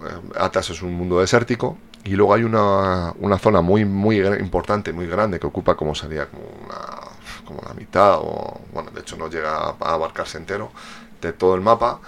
eh, 0.03 0.39
Atas 0.39 0.71
es 0.71 0.83
un 0.83 0.95
mundo 0.95 1.21
desértico 1.21 1.79
y 2.05 2.11
luego 2.11 2.35
hay 2.35 2.45
una, 2.45 3.13
una 3.19 3.39
zona 3.39 3.61
muy 3.61 3.85
muy 3.85 4.21
importante, 4.21 4.93
muy 4.93 5.07
grande, 5.07 5.39
que 5.39 5.47
ocupa 5.47 5.77
como 5.77 5.95
sería 5.95 6.27
como, 6.27 6.45
una, 6.65 7.45
como 7.45 7.63
la 7.67 7.75
mitad, 7.75 8.17
o 8.19 8.61
bueno, 8.73 8.91
de 8.91 9.01
hecho 9.01 9.17
no 9.17 9.29
llega 9.29 9.57
a 9.57 9.95
abarcarse 9.95 10.39
entero, 10.39 10.73
de 11.21 11.33
todo 11.33 11.55
el 11.55 11.61
mapa, 11.61 12.01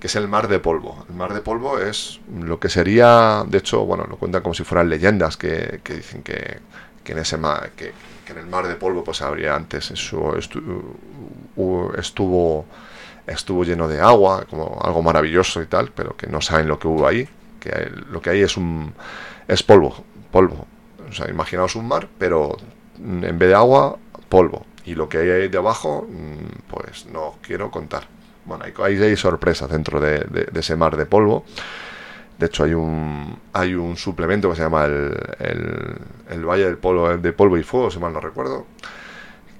que 0.00 0.08
es 0.08 0.16
el 0.16 0.28
mar 0.28 0.48
de 0.48 0.58
polvo. 0.58 1.04
El 1.08 1.14
mar 1.14 1.32
de 1.32 1.40
polvo 1.40 1.78
es 1.78 2.20
lo 2.40 2.58
que 2.58 2.68
sería, 2.68 3.44
de 3.46 3.58
hecho, 3.58 3.84
bueno, 3.84 4.04
lo 4.08 4.16
cuentan 4.16 4.42
como 4.42 4.54
si 4.54 4.64
fueran 4.64 4.88
leyendas 4.88 5.36
que, 5.36 5.80
que 5.84 5.94
dicen 5.94 6.22
que, 6.22 6.60
que 7.04 7.12
en 7.12 7.18
ese 7.18 7.38
mar, 7.38 7.70
que, 7.76 7.92
en 8.28 8.38
el 8.38 8.46
mar 8.46 8.66
de 8.66 8.74
polvo 8.74 9.04
pues 9.04 9.22
habría 9.22 9.54
antes 9.54 9.92
eso 9.92 10.36
estuvo 10.36 10.96
estuvo 13.26 13.64
lleno 13.64 13.88
de 13.88 14.00
agua, 14.00 14.44
como 14.48 14.78
algo 14.82 15.02
maravilloso 15.02 15.62
y 15.62 15.66
tal, 15.66 15.90
pero 15.92 16.16
que 16.16 16.26
no 16.26 16.40
saben 16.40 16.68
lo 16.68 16.78
que 16.78 16.88
hubo 16.88 17.06
ahí, 17.06 17.28
lo 18.10 18.20
que 18.20 18.30
hay 18.30 18.40
es 18.42 18.56
un 18.56 18.92
es 19.48 19.62
polvo, 19.62 20.04
polvo. 20.30 20.66
O 21.08 21.12
sea, 21.12 21.28
imaginaos 21.30 21.76
un 21.76 21.88
mar, 21.88 22.08
pero 22.18 22.56
en 22.98 23.38
vez 23.38 23.48
de 23.48 23.54
agua, 23.54 23.96
polvo. 24.28 24.66
Y 24.84 24.94
lo 24.94 25.08
que 25.08 25.18
hay 25.18 25.48
debajo, 25.48 26.06
mm, 26.08 26.70
pues 26.70 27.06
no 27.06 27.36
quiero 27.42 27.70
contar. 27.70 28.04
Bueno, 28.44 28.64
hay, 28.64 29.02
hay 29.02 29.16
sorpresas 29.16 29.68
dentro 29.70 30.00
de, 30.00 30.48
ese 30.54 30.76
mar 30.76 30.96
de 30.96 31.06
polvo. 31.06 31.44
De 32.38 32.46
hecho, 32.46 32.64
hay 32.64 32.74
un, 32.74 33.38
hay 33.52 33.74
un 33.74 33.96
suplemento 33.96 34.50
que 34.50 34.56
se 34.56 34.62
llama 34.62 34.84
el, 34.84 35.16
el, 36.28 36.44
Valle 36.44 36.64
del 36.64 36.78
Polvo, 36.78 37.16
de 37.16 37.32
Polvo 37.32 37.56
y 37.56 37.62
Fuego, 37.62 37.90
si 37.90 37.98
mal 37.98 38.12
no 38.12 38.20
recuerdo. 38.20 38.66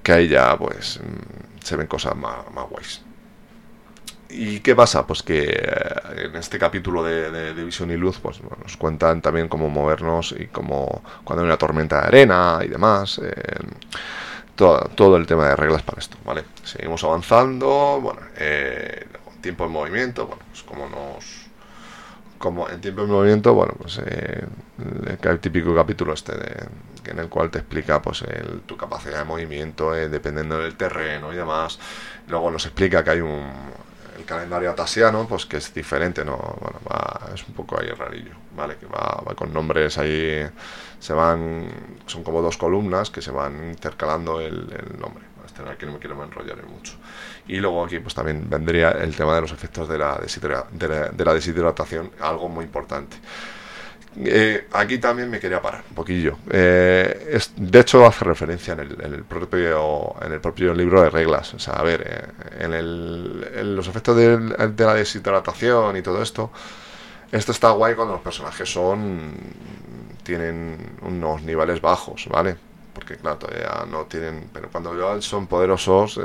Que 0.03 0.13
ahí 0.13 0.27
ya, 0.29 0.57
pues, 0.57 0.99
mm, 0.99 1.63
se 1.63 1.75
ven 1.75 1.87
cosas 1.87 2.15
más, 2.15 2.49
más 2.53 2.69
guays. 2.69 3.01
¿Y 4.29 4.59
qué 4.59 4.75
pasa? 4.75 5.07
Pues 5.07 5.23
que 5.23 5.43
eh, 5.43 6.25
en 6.25 6.35
este 6.35 6.59
capítulo 6.59 7.03
de, 7.03 7.53
Visión 7.53 7.91
y 7.91 7.97
Luz 7.97 8.19
pues, 8.19 8.41
nos 8.41 8.77
cuentan 8.77 9.21
también 9.21 9.47
cómo 9.47 9.69
movernos 9.69 10.35
y 10.37 10.47
cómo 10.47 11.01
cuando 11.23 11.43
hay 11.43 11.47
una 11.47 11.57
tormenta 11.57 12.01
de 12.01 12.07
arena 12.07 12.59
y 12.63 12.67
demás. 12.67 13.19
Eh, 13.23 13.33
todo, 14.55 14.89
todo, 14.95 15.17
el 15.17 15.27
tema 15.27 15.49
de 15.49 15.55
reglas 15.55 15.83
para 15.83 15.99
esto, 15.99 16.17
¿vale? 16.25 16.43
Seguimos 16.63 17.03
avanzando, 17.03 17.99
bueno, 18.01 18.21
eh, 18.37 19.05
tiempo 19.39 19.65
en 19.65 19.71
movimiento, 19.71 20.25
bueno, 20.25 20.43
pues 20.49 20.63
como 20.63 20.89
nos... 20.89 21.47
Como 22.39 22.69
en 22.69 22.79
tiempo 22.81 23.01
en 23.01 23.09
movimiento, 23.09 23.53
bueno, 23.55 23.73
pues 23.79 23.97
el 23.97 25.39
típico 25.39 25.73
capítulo 25.73 26.13
este 26.13 26.33
de, 26.33 26.67
en 27.05 27.17
el 27.17 27.29
cual 27.29 27.49
te 27.49 27.57
explica 27.57 27.99
pues 27.99 28.21
el, 28.21 28.61
tu 28.61 28.77
capacidad 28.77 29.17
de 29.17 29.23
movimiento 29.23 29.91
dependiendo 29.91 30.59
del 30.59 30.75
terreno 30.75 31.33
y 31.33 31.35
demás. 31.35 31.79
Luego 32.27 32.51
nos 32.51 32.63
explica 32.67 33.03
que 33.03 33.09
hay 33.09 33.21
un, 33.21 33.49
el 34.17 34.25
calendario 34.25 34.71
atasiano, 34.71 35.27
pues 35.27 35.45
que 35.45 35.57
es 35.57 35.73
diferente, 35.73 36.25
¿no? 36.25 36.37
Bueno, 36.59 36.79
es 37.33 37.47
un 37.47 37.53
poco 37.53 37.79
ahí 37.79 37.89
rarillo, 37.89 38.33
¿vale? 38.55 38.77
Que 38.77 38.85
va, 38.85 39.23
con 39.35 39.53
nombres 39.53 39.97
ahí, 39.97 40.47
se 40.99 41.13
van, 41.13 41.67
son 42.05 42.23
como 42.23 42.41
dos 42.41 42.57
columnas 42.57 43.09
que 43.09 43.21
se 43.21 43.31
van 43.31 43.69
intercalando 43.69 44.41
el, 44.41 44.67
nombre. 44.99 45.25
Este 45.45 45.85
no 45.85 45.93
me 45.93 45.99
quiero 45.99 46.21
enrollar 46.23 46.63
mucho. 46.67 46.93
Y 47.47 47.57
luego 47.57 47.85
aquí 47.85 47.99
pues 47.99 48.13
también 48.13 48.49
vendría 48.49 48.91
el 48.91 49.15
tema 49.15 49.33
de 49.35 49.41
los 49.41 49.51
efectos 49.51 49.87
de 49.87 49.97
la, 49.97 50.19
de 50.19 51.25
la 51.25 51.33
deshidratación, 51.33 52.11
algo 52.19 52.49
muy 52.49 52.65
importante. 52.65 53.17
Eh, 54.19 54.67
aquí 54.71 54.97
también 54.97 55.29
me 55.29 55.39
quería 55.39 55.61
parar 55.61 55.83
un 55.89 55.95
poquillo. 55.95 56.37
Eh, 56.49 57.29
es, 57.33 57.53
de 57.55 57.79
hecho, 57.79 58.05
hace 58.05 58.25
referencia 58.25 58.73
en 58.73 58.79
el, 58.79 59.23
propio, 59.23 60.15
en 60.21 60.33
el 60.33 60.41
propio 60.41 60.73
libro 60.73 61.01
de 61.01 61.09
reglas. 61.09 61.53
O 61.53 61.59
sea, 61.59 61.73
a 61.73 61.83
ver, 61.83 62.01
eh, 62.07 62.63
en, 62.63 62.73
el, 62.73 63.75
los 63.75 63.87
efectos 63.87 64.17
de, 64.17 64.39
la 64.85 64.93
deshidratación 64.93 65.97
y 65.97 66.01
todo 66.01 66.21
esto, 66.21 66.51
esto 67.31 67.51
está 67.51 67.71
guay 67.71 67.93
cuando 67.93 68.13
los 68.13 68.21
personajes 68.21 68.71
son 68.71 69.33
tienen 70.23 70.97
unos 71.03 71.43
niveles 71.43 71.79
bajos, 71.79 72.27
¿vale? 72.29 72.57
Porque 72.93 73.15
claro, 73.15 73.37
todavía 73.37 73.85
no 73.89 74.05
tienen... 74.05 74.49
Pero 74.51 74.69
cuando 74.69 75.21
son 75.21 75.47
poderosos 75.47 76.19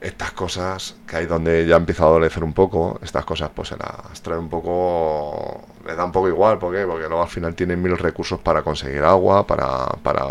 estas 0.00 0.32
cosas, 0.32 0.94
que 1.06 1.16
hay 1.16 1.26
donde 1.26 1.66
ya 1.66 1.76
empieza 1.76 2.04
a 2.04 2.06
adolecer 2.06 2.44
un 2.44 2.52
poco, 2.52 2.98
estas 3.02 3.24
cosas 3.24 3.50
pues 3.54 3.68
se 3.68 3.76
las 3.76 4.22
trae 4.22 4.38
un 4.38 4.48
poco, 4.48 5.62
le 5.84 5.96
da 5.96 6.04
un 6.04 6.12
poco 6.12 6.28
igual, 6.28 6.58
¿por 6.58 6.74
qué? 6.74 6.84
Porque 6.84 7.06
luego 7.08 7.22
al 7.22 7.28
final 7.28 7.54
tienen 7.54 7.82
mil 7.82 7.98
recursos 7.98 8.38
para 8.38 8.62
conseguir 8.62 9.02
agua, 9.02 9.46
para, 9.46 9.86
para, 10.02 10.28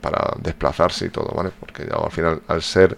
para 0.00 0.34
desplazarse 0.38 1.06
y 1.06 1.08
todo, 1.08 1.32
¿vale? 1.34 1.50
Porque 1.58 1.86
ya 1.86 1.96
al 1.96 2.10
final, 2.10 2.42
al 2.46 2.60
ser, 2.60 2.96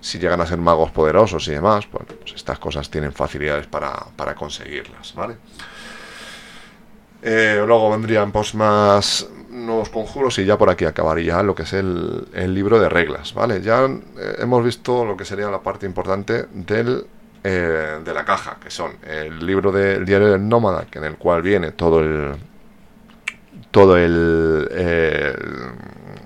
si 0.00 0.18
llegan 0.18 0.40
a 0.40 0.46
ser 0.46 0.58
magos 0.58 0.90
poderosos 0.90 1.46
y 1.46 1.52
demás, 1.52 1.86
pues, 1.86 2.06
pues 2.06 2.34
estas 2.34 2.58
cosas 2.58 2.90
tienen 2.90 3.12
facilidades 3.12 3.68
para, 3.68 3.92
para 4.16 4.34
conseguirlas, 4.34 5.14
¿vale? 5.14 5.36
Eh, 7.22 7.62
luego 7.64 7.88
vendrían 7.88 8.32
pues 8.32 8.52
más 8.56 9.28
nuevos 9.52 9.90
conjuros 9.90 10.38
y 10.38 10.44
ya 10.44 10.58
por 10.58 10.70
aquí 10.70 10.84
acabaría 10.84 11.42
lo 11.42 11.54
que 11.54 11.62
es 11.62 11.72
el, 11.72 12.26
libro 12.54 12.80
de 12.80 12.88
reglas, 12.88 13.34
¿vale? 13.34 13.60
Ya 13.60 13.84
eh, 13.84 14.36
hemos 14.38 14.64
visto 14.64 15.04
lo 15.04 15.16
que 15.16 15.24
sería 15.24 15.50
la 15.50 15.60
parte 15.60 15.86
importante 15.86 16.46
del, 16.52 17.04
eh, 17.44 18.00
de 18.04 18.14
la 18.14 18.24
caja, 18.24 18.56
que 18.62 18.70
son 18.70 18.92
el 19.06 19.44
libro 19.44 19.70
del 19.70 20.04
diario 20.04 20.32
del 20.32 20.48
nómada, 20.48 20.86
que 20.90 20.98
en 20.98 21.04
el 21.04 21.16
cual 21.16 21.42
viene 21.42 21.72
todo 21.72 22.00
el 22.00 22.34
todo 23.70 23.96
el, 23.96 24.68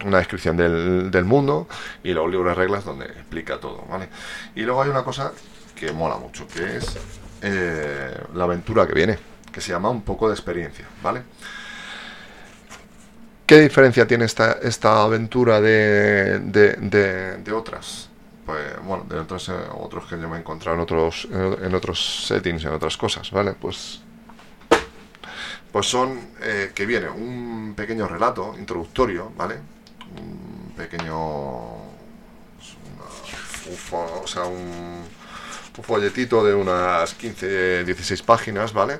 una 0.04 0.18
descripción 0.18 0.56
del, 0.56 1.12
del, 1.12 1.24
mundo 1.24 1.68
y 2.02 2.12
luego 2.12 2.26
el 2.26 2.32
libro 2.32 2.48
de 2.48 2.54
reglas 2.56 2.84
donde 2.84 3.04
explica 3.04 3.60
todo, 3.60 3.84
¿vale? 3.88 4.08
Y 4.56 4.62
luego 4.62 4.82
hay 4.82 4.90
una 4.90 5.04
cosa 5.04 5.32
que 5.76 5.92
mola 5.92 6.16
mucho, 6.16 6.46
que 6.48 6.78
es 6.78 6.96
eh, 7.42 8.14
la 8.34 8.44
aventura 8.44 8.86
que 8.86 8.94
viene, 8.94 9.18
que 9.52 9.60
se 9.60 9.72
llama 9.72 9.90
un 9.90 10.02
poco 10.02 10.28
de 10.28 10.34
experiencia, 10.34 10.86
¿vale? 11.02 11.22
¿Qué 13.46 13.60
diferencia 13.60 14.08
tiene 14.08 14.24
esta, 14.24 14.58
esta 14.60 15.04
aventura 15.04 15.60
de, 15.60 16.40
de, 16.40 17.52
otras? 17.52 18.08
Pues 18.44 18.60
bueno, 18.82 19.06
de 19.08 19.20
otros, 19.20 19.48
eh, 19.48 19.52
otros 19.78 20.06
que 20.06 20.20
yo 20.20 20.28
me 20.28 20.36
he 20.36 20.40
encontrado 20.40 20.76
en 20.76 20.82
otros, 20.82 21.28
en 21.30 21.72
otros 21.72 22.26
settings, 22.26 22.64
en 22.64 22.72
otras 22.72 22.96
cosas, 22.96 23.30
¿vale? 23.30 23.52
Pues, 23.52 24.00
pues 25.70 25.86
son 25.86 26.18
eh, 26.42 26.72
que 26.74 26.86
viene 26.86 27.08
un 27.08 27.74
pequeño 27.76 28.08
relato 28.08 28.56
introductorio, 28.58 29.30
¿vale? 29.36 29.54
Un 30.18 30.72
pequeño... 30.76 31.16
o 33.92 34.26
sea, 34.26 34.44
un, 34.44 35.04
un 35.78 35.84
folletito 35.84 36.44
de 36.44 36.52
unas 36.52 37.14
15, 37.14 37.84
16 37.84 38.22
páginas, 38.22 38.72
¿vale? 38.72 38.98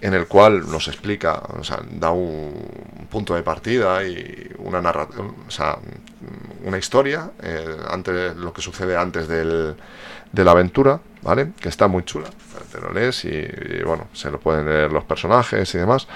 En 0.00 0.14
el 0.14 0.26
cual 0.26 0.70
nos 0.70 0.88
explica, 0.88 1.42
o 1.58 1.64
sea, 1.64 1.80
da 1.90 2.10
un 2.10 3.06
punto 3.10 3.34
de 3.34 3.42
partida 3.42 4.04
y 4.04 4.50
una 4.58 4.80
narración, 4.80 5.34
o 5.46 5.50
sea, 5.50 5.78
una 6.64 6.78
historia, 6.78 7.30
eh, 7.42 7.76
antes, 7.88 8.36
lo 8.36 8.52
que 8.52 8.60
sucede 8.60 8.96
antes 8.96 9.28
del, 9.28 9.74
de 10.32 10.44
la 10.44 10.50
aventura, 10.50 11.00
¿vale? 11.22 11.52
Que 11.58 11.68
está 11.68 11.88
muy 11.88 12.04
chula, 12.04 12.28
te 12.70 12.80
lo 12.80 12.92
lees 12.92 13.24
y, 13.24 13.82
bueno, 13.84 14.08
se 14.12 14.30
lo 14.30 14.38
pueden 14.38 14.66
leer 14.66 14.92
los 14.92 15.04
personajes 15.04 15.74
y 15.74 15.78
demás. 15.78 16.06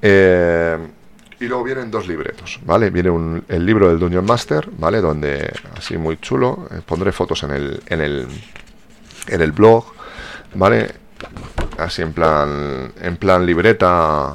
Eh, 0.00 0.78
y 1.40 1.46
luego 1.46 1.64
vienen 1.64 1.90
dos 1.90 2.06
libretos, 2.06 2.60
¿vale? 2.64 2.90
Viene 2.90 3.10
un, 3.10 3.44
el 3.48 3.66
libro 3.66 3.88
del 3.88 3.98
Dungeon 3.98 4.24
Master, 4.24 4.68
¿vale? 4.78 5.00
Donde, 5.00 5.52
así 5.76 5.96
muy 5.96 6.18
chulo, 6.18 6.68
eh, 6.70 6.80
pondré 6.86 7.10
fotos 7.10 7.42
en 7.42 7.50
el, 7.50 7.82
en 7.86 8.00
el, 8.00 8.28
en 9.26 9.40
el 9.40 9.52
blog, 9.52 9.84
¿vale? 10.54 10.94
Así 11.78 12.02
en 12.02 12.12
plan 12.12 12.92
en 13.00 13.16
plan 13.16 13.44
libreta 13.44 14.34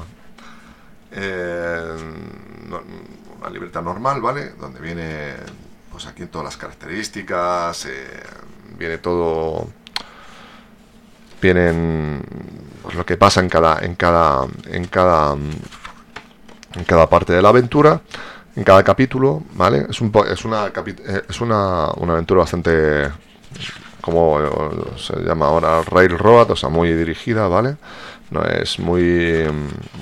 eh, 1.12 1.96
una 3.38 3.50
libreta 3.50 3.80
normal 3.80 4.20
vale 4.20 4.50
donde 4.60 4.80
viene 4.80 5.34
pues 5.90 6.06
aquí 6.06 6.26
todas 6.26 6.44
las 6.44 6.56
características 6.56 7.86
eh, 7.86 8.22
viene 8.78 8.98
todo 8.98 9.68
vienen 11.40 12.22
pues, 12.82 12.94
lo 12.94 13.04
que 13.04 13.16
pasa 13.16 13.40
en 13.40 13.48
cada 13.48 13.78
en 13.80 13.94
cada 13.94 14.46
en 14.66 14.86
cada 14.86 15.32
en 15.32 16.84
cada 16.86 17.08
parte 17.08 17.32
de 17.32 17.42
la 17.42 17.48
aventura 17.48 18.00
en 18.56 18.64
cada 18.64 18.82
capítulo 18.82 19.42
vale 19.54 19.86
es 19.88 20.00
un 20.00 20.12
es 20.30 20.44
una 20.44 20.66
eh, 20.66 21.22
es 21.28 21.40
una, 21.40 21.90
una 21.96 22.12
aventura 22.12 22.40
bastante 22.40 23.10
como 24.00 24.38
se 24.96 25.16
llama 25.20 25.46
ahora 25.46 25.82
Railroad, 25.82 26.50
o 26.50 26.56
sea, 26.56 26.68
muy 26.68 26.92
dirigida, 26.92 27.48
¿vale? 27.48 27.76
No 28.30 28.42
es 28.44 28.78
muy, 28.78 29.44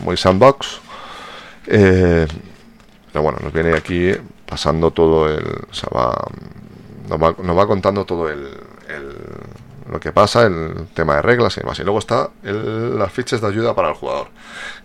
muy 0.03 0.16
sandbox. 0.16 0.81
Eh, 1.66 2.27
pero 3.12 3.23
bueno, 3.23 3.39
nos 3.43 3.53
viene 3.53 3.75
aquí 3.75 4.12
pasando 4.47 4.91
todo 4.91 5.29
el. 5.29 5.45
O 5.70 5.75
sea, 5.75 5.89
va, 5.95 6.15
nos, 7.09 7.23
va, 7.23 7.35
nos 7.43 7.57
va 7.59 7.66
contando 7.66 8.05
todo 8.05 8.29
el, 8.29 8.49
el, 8.89 9.12
lo 9.91 10.01
que 10.01 10.12
pasa, 10.12 10.47
el 10.47 10.89
tema 10.95 11.16
de 11.16 11.23
reglas 11.23 11.57
y 11.57 11.61
demás. 11.61 11.79
Y 11.79 11.85
luego 11.85 11.99
está 11.99 12.31
el, 12.43 12.99
las 12.99 13.12
fichas 13.12 13.41
de 13.41 13.49
ayuda 13.49 13.75
para 13.75 13.89
el 13.89 13.95
jugador. 13.95 14.29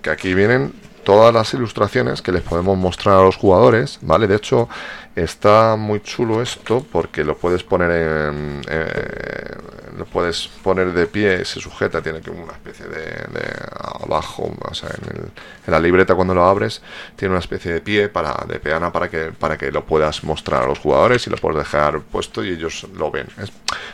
Que 0.02 0.10
aquí 0.10 0.34
vienen 0.34 0.73
todas 1.03 1.34
las 1.34 1.53
ilustraciones 1.53 2.22
que 2.22 2.31
les 2.31 2.41
podemos 2.41 2.77
mostrar 2.77 3.19
a 3.19 3.23
los 3.23 3.35
jugadores, 3.35 3.99
¿vale? 4.02 4.27
De 4.27 4.35
hecho, 4.35 4.69
está 5.15 5.76
muy 5.76 6.02
chulo 6.02 6.41
esto 6.41 6.85
porque 6.91 7.23
lo 7.23 7.38
puedes 7.38 7.64
poner 7.64 7.91
en... 7.91 8.61
Eh, 8.68 9.56
lo 9.98 10.06
puedes 10.06 10.48
poner 10.64 10.91
de 10.91 11.06
pie, 11.07 11.45
se 11.45 11.60
sujeta, 11.60 12.02
tiene 12.02 12.22
como 12.22 12.44
una 12.44 12.53
especie 12.53 12.88
de, 12.88 13.26
abajo, 14.03 14.52
o 14.60 14.73
sea, 14.73 14.90
en, 14.90 15.31
la 15.72 15.80
libreta 15.80 16.15
cuando 16.15 16.34
lo 16.34 16.44
abres, 16.45 16.81
tiene 17.15 17.34
una 17.34 17.40
especie 17.40 17.73
de 17.73 17.81
pie 17.81 18.10
para, 18.10 18.44
de 18.48 18.60
peana 18.60 18.91
para 18.91 19.10
que, 19.10 19.31
para 19.31 19.57
que 19.57 19.72
lo 19.72 19.85
puedas 19.85 20.23
mostrar 20.23 20.64
a 20.64 20.68
los 20.68 20.80
jugadores 20.80 21.26
y 21.27 21.30
lo 21.30 21.38
puedes 21.38 21.57
dejar 21.60 22.02
puesto 22.02 22.44
y 22.44 22.49
ellos 22.49 22.88
lo 22.95 23.11
ven. 23.11 23.27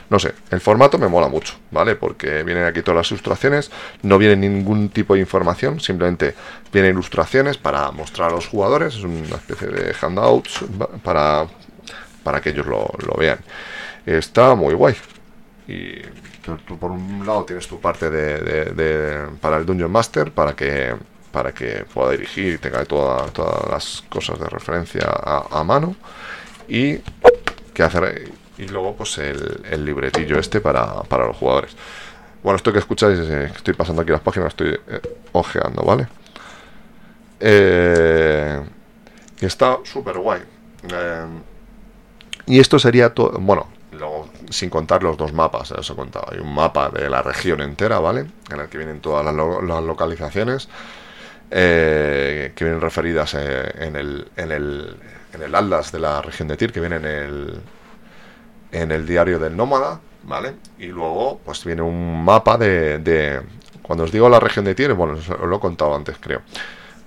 no 0.10 0.20
sé, 0.20 0.34
el 0.52 0.62
formato 0.62 0.98
me 0.98 1.08
mola 1.08 1.28
mucho, 1.28 1.56
¿vale? 1.72 1.96
Porque 1.96 2.44
vienen 2.44 2.66
aquí 2.66 2.82
todas 2.82 2.98
las 2.98 3.12
ilustraciones, 3.12 3.72
no 4.02 4.18
viene 4.18 4.36
ningún 4.36 4.90
tipo 4.90 5.14
de 5.14 5.20
información, 5.20 5.80
simplemente 5.80 6.36
vienen 6.72 6.92
ilustraciones 6.92 7.58
para 7.58 7.92
mostrar 7.92 8.30
a 8.30 8.34
los 8.34 8.48
jugadores, 8.48 8.96
es 8.96 9.04
una 9.04 9.36
especie 9.36 9.68
de 9.68 9.96
handouts 10.00 10.64
para, 11.04 11.48
para 12.24 12.42
que 12.42 12.50
ellos 12.50 12.66
lo, 12.66 12.90
lo 13.06 13.16
vean. 13.18 13.40
Está 14.06 14.56
muy 14.56 14.74
guay. 14.74 14.96
Y 15.68 16.02
tú, 16.42 16.78
por 16.78 16.92
un 16.92 17.26
lado 17.26 17.46
tienes 17.46 17.68
tu 17.68 17.80
parte 17.80 18.10
de, 18.10 19.28
para 19.40 19.58
el 19.58 19.66
Dungeon 19.66 19.92
Master, 19.92 20.32
para 20.32 20.56
que 20.56 20.96
para 21.32 21.52
que 21.52 21.86
pueda 21.94 22.10
dirigir 22.12 22.56
y 22.56 22.58
tenga 22.58 22.84
todas 22.86 23.32
las 23.70 24.04
cosas 24.10 24.40
de 24.40 24.48
referencia 24.48 25.04
a, 25.06 25.64
mano. 25.64 25.96
y 26.68 26.98
que 27.72 27.84
hacer 27.84 28.32
y 28.58 28.68
luego 28.68 28.96
pues 28.96 29.18
el, 29.20 29.86
libretillo 29.86 30.40
este 30.40 30.60
para, 30.60 31.04
para, 31.04 31.28
los 31.28 31.38
jugadores. 31.38 31.76
Bueno, 32.44 32.58
esto 32.58 32.74
que 32.74 32.80
escucháis, 32.80 33.20
eh, 33.20 33.52
estoy 33.56 33.74
pasando 33.74 34.02
aquí 34.02 34.12
las 34.12 34.22
páginas, 34.22 34.50
estoy 34.50 34.78
eh, 34.88 35.02
ojeando, 35.32 35.84
¿vale? 35.84 36.08
Eh, 37.40 38.62
está 39.40 39.80
súper 39.84 40.18
guay. 40.18 40.42
y 42.46 42.60
esto 42.60 42.80
sería 42.80 43.14
todo, 43.14 43.38
bueno, 43.40 43.68
luego 43.92 44.30
sin 44.50 44.70
contar 44.70 45.04
los 45.04 45.18
dos 45.18 45.34
mapas, 45.34 45.72
eso 45.72 45.94
he 45.94 45.96
contado. 45.96 46.28
Hay 46.32 46.40
un 46.40 46.54
mapa 46.54 46.90
de 46.90 47.10
la 47.10 47.22
región 47.22 47.62
entera, 47.62 48.00
¿vale? 48.00 48.26
En 48.50 48.60
el 48.60 48.68
que 48.70 48.78
vienen 48.78 49.00
todas 49.00 49.26
las, 49.26 49.84
localizaciones 49.84 50.70
que 51.50 52.54
vienen 52.60 52.82
referidas 52.82 53.34
en 53.34 53.96
el, 53.96 54.28
en, 54.38 54.52
el, 54.52 54.96
en 55.34 55.42
el 55.42 55.56
Atlas 55.56 55.92
de 55.92 56.00
la 56.00 56.22
región 56.22 56.48
de 56.48 56.58
Tir, 56.58 56.72
que 56.72 56.80
viene 56.80 56.98
en 56.98 57.06
el, 57.06 57.62
en 58.72 58.92
el 58.92 59.06
diario 59.06 59.40
del 59.40 59.56
nómada, 59.56 60.00
¿vale? 60.24 60.56
Y 60.78 60.88
luego, 60.88 61.40
pues 61.44 61.64
viene 61.66 61.82
un 61.82 62.24
mapa 62.24 62.58
de, 62.58 63.42
cuando 63.82 64.04
os 64.04 64.12
digo 64.12 64.30
la 64.30 64.40
región 64.40 64.66
de 64.66 64.76
Tyr, 64.76 64.94
bueno, 64.94 65.14
os 65.14 65.28
lo 65.28 65.56
he 65.56 65.60
contado 65.60 65.96
antes, 65.96 66.18
creo. 66.20 66.42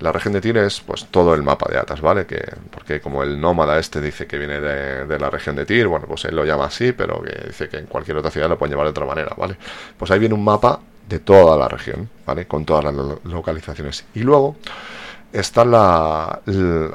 La 0.03 0.11
región 0.11 0.35
de 0.35 0.41
Tyr 0.41 0.59
es 0.59 0.81
pues 0.81 1.07
todo 1.07 1.33
el 1.33 1.43
mapa 1.43 1.71
de 1.71 1.79
Atas, 1.79 2.01
¿vale? 2.01 2.27
Que, 2.27 2.43
porque 2.71 3.01
como 3.01 3.23
el 3.23 3.41
nómada 3.41 3.79
este 3.79 4.01
dice 4.01 4.27
que 4.27 4.37
viene 4.37 4.61
de, 4.61 5.19
la 5.19 5.31
región 5.31 5.55
de 5.55 5.65
Tyr, 5.65 5.87
bueno, 5.87 6.07
pues 6.09 6.25
él 6.25 6.35
lo 6.35 6.45
llama 6.45 6.65
así, 6.65 6.91
pero 6.91 7.23
que 7.23 7.47
dice 7.47 7.69
que 7.69 7.79
en 7.79 7.87
cualquier 7.87 8.17
otra 8.17 8.31
ciudad 8.33 8.49
lo 8.49 8.59
pueden 8.59 8.73
llevar 8.73 8.87
de 8.87 8.91
otra 8.91 9.07
manera, 9.07 9.33
¿vale? 9.37 9.57
Pues 9.97 10.11
ahí 10.11 10.19
viene 10.19 10.35
un 10.35 10.43
mapa 10.43 10.81
de 11.09 11.21
toda 11.21 11.57
la 11.57 11.69
región, 11.69 12.11
¿vale? 12.27 12.47
Con 12.49 12.65
todas 12.65 12.85
las 12.85 12.95
localizaciones. 13.25 14.05
Y 14.15 14.21
luego 14.21 14.57
está 15.33 15.65
la, 15.65 16.41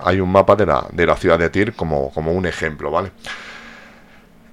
hay 0.04 0.20
un 0.20 0.32
mapa 0.32 0.58
de 0.58 0.66
la, 0.66 0.86
de 0.92 1.06
la 1.06 1.16
ciudad 1.16 1.40
de 1.40 1.50
Tyr 1.50 1.76
como, 1.76 2.12
como 2.12 2.34
un 2.34 2.46
ejemplo, 2.46 2.92
¿vale? 2.92 3.12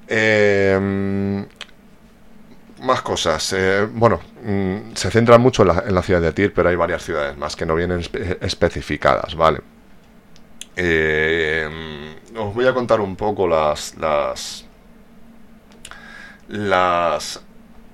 Eh, 0.07 1.45
más 2.85 3.03
cosas. 3.03 3.53
Eh, 3.53 3.89
bueno, 3.91 4.21
mm, 4.43 4.95
se 4.95 5.11
centra 5.11 5.39
mucho 5.39 5.63
en 5.63 5.95
la, 5.95 6.03
ciudad 6.03 6.21
de 6.21 6.33
Tir, 6.33 6.53
pero 6.55 6.69
hay 6.69 6.77
varias 6.77 7.03
ciudades 7.03 7.37
más 7.37 7.57
que 7.57 7.67
no 7.67 7.75
vienen 7.75 8.01
especificadas, 8.41 9.35
¿vale? 9.35 9.61
Eh, 10.77 11.69
os 12.37 12.55
voy 12.55 12.67
a 12.67 12.75
contar 12.75 13.01
un 13.01 13.17
poco 13.17 13.47
las, 13.47 13.97
las, 13.97 14.67
las, 16.49 17.41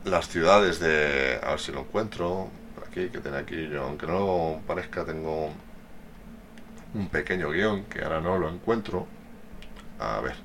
las 0.05 0.29
ciudades 0.29 0.81
de... 0.81 1.41
A 1.43 1.51
ver 1.51 1.61
si 1.61 1.73
lo 1.73 1.81
encuentro. 1.81 2.49
Por 2.75 2.85
aquí, 2.89 3.09
que 3.09 3.19
tiene 3.21 3.39
aquí 3.39 3.69
yo. 3.69 3.85
Aunque 3.85 4.07
no 4.07 4.61
parezca, 4.67 5.05
tengo 5.05 5.51
un 6.95 7.09
pequeño 7.09 7.51
guion 7.51 7.85
que 7.85 8.03
ahora 8.03 8.21
no 8.21 8.39
lo 8.39 8.49
encuentro. 8.49 9.07
A 9.99 10.21
ver. 10.21 10.37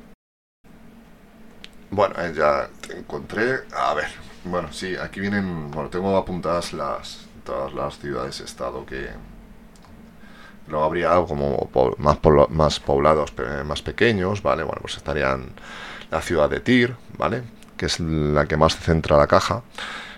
Bueno, 1.90 2.16
eh, 2.20 2.34
ya 2.36 2.70
te 2.86 2.98
encontré. 2.98 3.62
A 3.74 3.94
ver, 3.94 4.10
bueno, 4.46 4.72
sí, 4.72 4.96
aquí 4.96 5.20
vienen. 5.20 5.72
Bueno, 5.72 5.90
tengo 5.90 6.16
apuntadas 6.18 6.74
las 6.74 7.26
todas 7.44 7.74
las 7.74 8.00
ciudades-estado 8.00 8.86
que. 8.86 9.10
Luego 10.68 10.84
habría 10.84 11.12
como 11.28 11.70
más, 12.00 12.18
más 12.50 12.80
poblados, 12.80 13.34
más 13.66 13.82
pequeños, 13.84 14.42
¿vale? 14.42 14.64
Bueno, 14.64 14.80
pues 14.82 14.98
estarían 14.98 15.52
la 16.10 16.22
ciudad 16.22 16.50
de 16.50 16.60
Tir, 16.60 16.96
¿vale? 17.18 17.44
Que 17.78 17.86
es 17.86 18.00
la 18.00 18.48
que 18.48 18.58
más 18.58 18.74
se 18.74 18.80
centra 18.80 19.18
la 19.18 19.28
caja. 19.28 19.62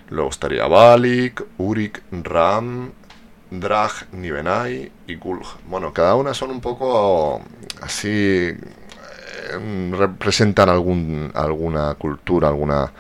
Luego 0.10 0.30
estaría 0.30 0.66
Balik, 0.68 1.44
Urik, 1.58 2.02
Ram, 2.12 2.94
Drag, 3.52 3.92
Nivenai 4.14 4.90
y 5.06 5.16
Gulg. 5.16 5.46
Bueno, 5.66 5.92
cada 5.92 6.16
una 6.16 6.34
son 6.34 6.52
un 6.52 6.62
poco 6.62 7.42
así 7.82 8.56
Em, 9.54 9.94
representan 9.94 10.70
algún, 10.70 11.32
alguna 11.34 11.96
cultura, 11.96 12.48
alguna 12.50 12.92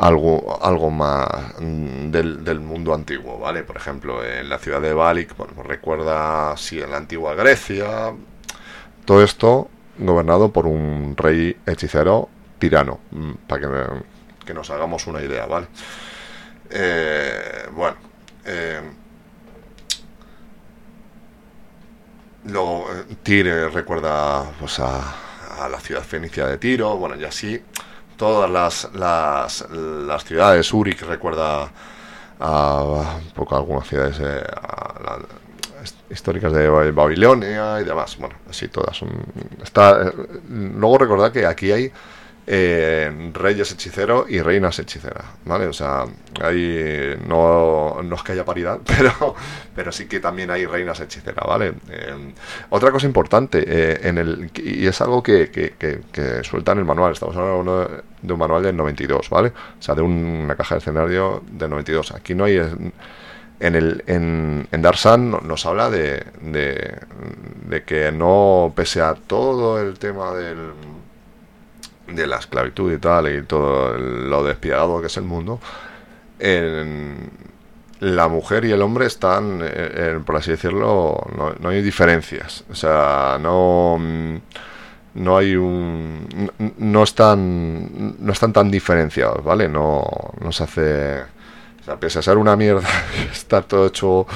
algo, 0.00 0.58
algo 0.62 0.90
más 0.90 1.28
mm, 1.60 2.10
del, 2.10 2.60
mundo 2.60 2.94
antiguo, 2.94 3.38
¿vale? 3.38 3.62
Por 3.62 3.76
ejemplo, 3.76 4.24
en 4.24 4.48
la 4.48 4.58
ciudad 4.58 4.80
de 4.80 4.94
Balik, 4.94 5.36
bueno, 5.36 5.62
recuerda 5.62 6.56
si 6.56 6.80
en 6.80 6.90
la 6.90 6.96
antigua 6.96 7.34
Grecia, 7.34 8.12
todo 9.04 9.22
esto 9.22 9.68
gobernado 9.98 10.50
por 10.50 10.66
un 10.66 11.14
rey 11.16 11.56
hechicero 11.66 12.28
tirano, 12.58 13.00
mm, 13.10 13.32
para 13.46 14.00
que, 14.46 14.54
nos 14.54 14.70
hagamos 14.70 15.06
una 15.06 15.22
idea, 15.22 15.46
¿vale? 15.46 15.68
Eh, 16.70 17.68
bueno, 17.72 17.96
eh, 18.44 18.80
luego 22.46 22.86
eh, 22.92 23.14
Tire 23.22 23.68
recuerda 23.68 24.50
pues 24.58 24.80
a 24.80 25.30
a 25.60 25.68
la 25.68 25.78
ciudad 25.78 26.02
fenicia 26.02 26.46
de 26.46 26.58
Tiro, 26.58 26.96
bueno, 26.96 27.16
y 27.16 27.24
así 27.24 27.60
todas 28.20 28.50
las, 28.50 28.90
las, 28.92 30.24
ciudades, 30.24 30.70
Uric 30.74 31.00
recuerda 31.06 31.70
a, 32.38 32.82
un 32.84 33.30
poco 33.34 33.56
algunas 33.56 33.88
ciudades 33.88 34.20
eh, 34.20 34.42
históricas 36.10 36.52
de 36.52 36.68
Babilonia 36.90 37.80
y 37.80 37.84
demás, 37.84 38.18
bueno, 38.18 38.34
así 38.50 38.68
todas. 38.68 39.00
Está, 39.62 40.02
eh, 40.02 40.12
luego 40.50 40.98
recordad 40.98 41.32
que 41.32 41.46
aquí 41.46 41.72
hay 41.72 41.90
eh, 42.46 43.30
reyes 43.32 43.70
hechicero 43.72 44.26
y 44.28 44.40
reinas 44.40 44.78
hechicera, 44.78 45.24
¿vale? 45.44 45.66
O 45.66 45.72
sea, 45.72 46.06
hay, 46.40 47.16
no, 47.26 48.02
no 48.02 48.16
es 48.16 48.22
que 48.22 48.32
haya 48.32 48.44
paridad, 48.44 48.80
pero, 48.86 49.34
pero 49.74 49.92
sí 49.92 50.06
que 50.06 50.20
también 50.20 50.50
hay 50.50 50.66
reinas 50.66 51.00
hechiceras, 51.00 51.46
¿vale? 51.46 51.74
Eh, 51.88 52.34
otra 52.70 52.90
cosa 52.90 53.06
importante, 53.06 53.62
eh, 53.66 54.00
en 54.02 54.18
el, 54.18 54.50
y 54.56 54.86
es 54.86 55.00
algo 55.00 55.22
que, 55.22 55.50
que, 55.50 55.74
que, 55.78 56.42
suelta 56.42 56.72
en 56.72 56.78
el 56.78 56.84
manual, 56.84 57.12
estamos 57.12 57.36
hablando 57.36 58.02
de 58.20 58.32
un 58.32 58.38
manual 58.38 58.62
del 58.62 58.76
92, 58.76 59.30
¿vale? 59.30 59.48
O 59.78 59.82
sea, 59.82 59.94
de 59.94 60.02
una 60.02 60.56
caja 60.56 60.74
de 60.76 60.78
escenario 60.80 61.42
del 61.50 61.70
92. 61.70 62.12
Aquí 62.12 62.34
no 62.34 62.44
hay... 62.44 62.60
En, 63.62 63.74
el, 63.74 64.02
en, 64.06 64.66
en 64.72 64.82
nos 64.82 65.66
habla 65.66 65.90
de, 65.90 66.24
de 66.40 67.82
que 67.84 68.10
no, 68.10 68.72
pese 68.74 69.02
a 69.02 69.14
todo 69.14 69.78
el 69.78 69.98
tema 69.98 70.32
del 70.32 70.72
de 72.14 72.26
la 72.26 72.38
esclavitud 72.38 72.92
y 72.92 72.98
tal, 72.98 73.34
y 73.34 73.42
todo 73.42 73.96
lo 73.96 74.44
despiadado 74.44 75.00
que 75.00 75.06
es 75.08 75.16
el 75.16 75.24
mundo, 75.24 75.60
la 78.00 78.28
mujer 78.28 78.64
y 78.64 78.72
el 78.72 78.82
hombre 78.82 79.06
están, 79.06 79.62
por 80.24 80.36
así 80.36 80.50
decirlo, 80.52 81.20
no, 81.60 81.68
hay 81.68 81.82
diferencias. 81.82 82.64
O 82.70 82.74
sea, 82.74 83.38
no, 83.40 83.98
no 85.14 85.36
hay 85.36 85.54
un. 85.56 86.50
No, 86.78 87.02
están, 87.02 88.16
no 88.18 88.32
están 88.32 88.52
tan 88.52 88.70
diferenciados, 88.70 89.44
¿vale? 89.44 89.68
No, 89.68 90.06
no 90.40 90.52
se 90.52 90.64
hace. 90.64 91.22
O 91.80 91.84
sea, 91.84 91.98
pese 91.98 92.18
a 92.18 92.22
ser 92.22 92.36
una 92.36 92.56
mierda, 92.56 92.88
estar 93.32 93.64
todo 93.64 93.86
hecho, 93.86 94.26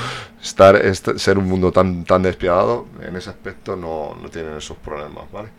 estar, 0.43 0.81
ser 0.95 1.39
un 1.39 1.47
mundo 1.47 1.73
tan, 1.73 2.05
tan 2.05 2.23
despiadado, 2.23 2.87
en 3.03 3.17
ese 3.17 3.31
aspecto 3.31 3.77
no, 3.77 4.17
no 4.21 4.29
tienen 4.31 4.57
esos 4.57 4.79
problemas, 4.79 5.31
¿vale? 5.31 5.51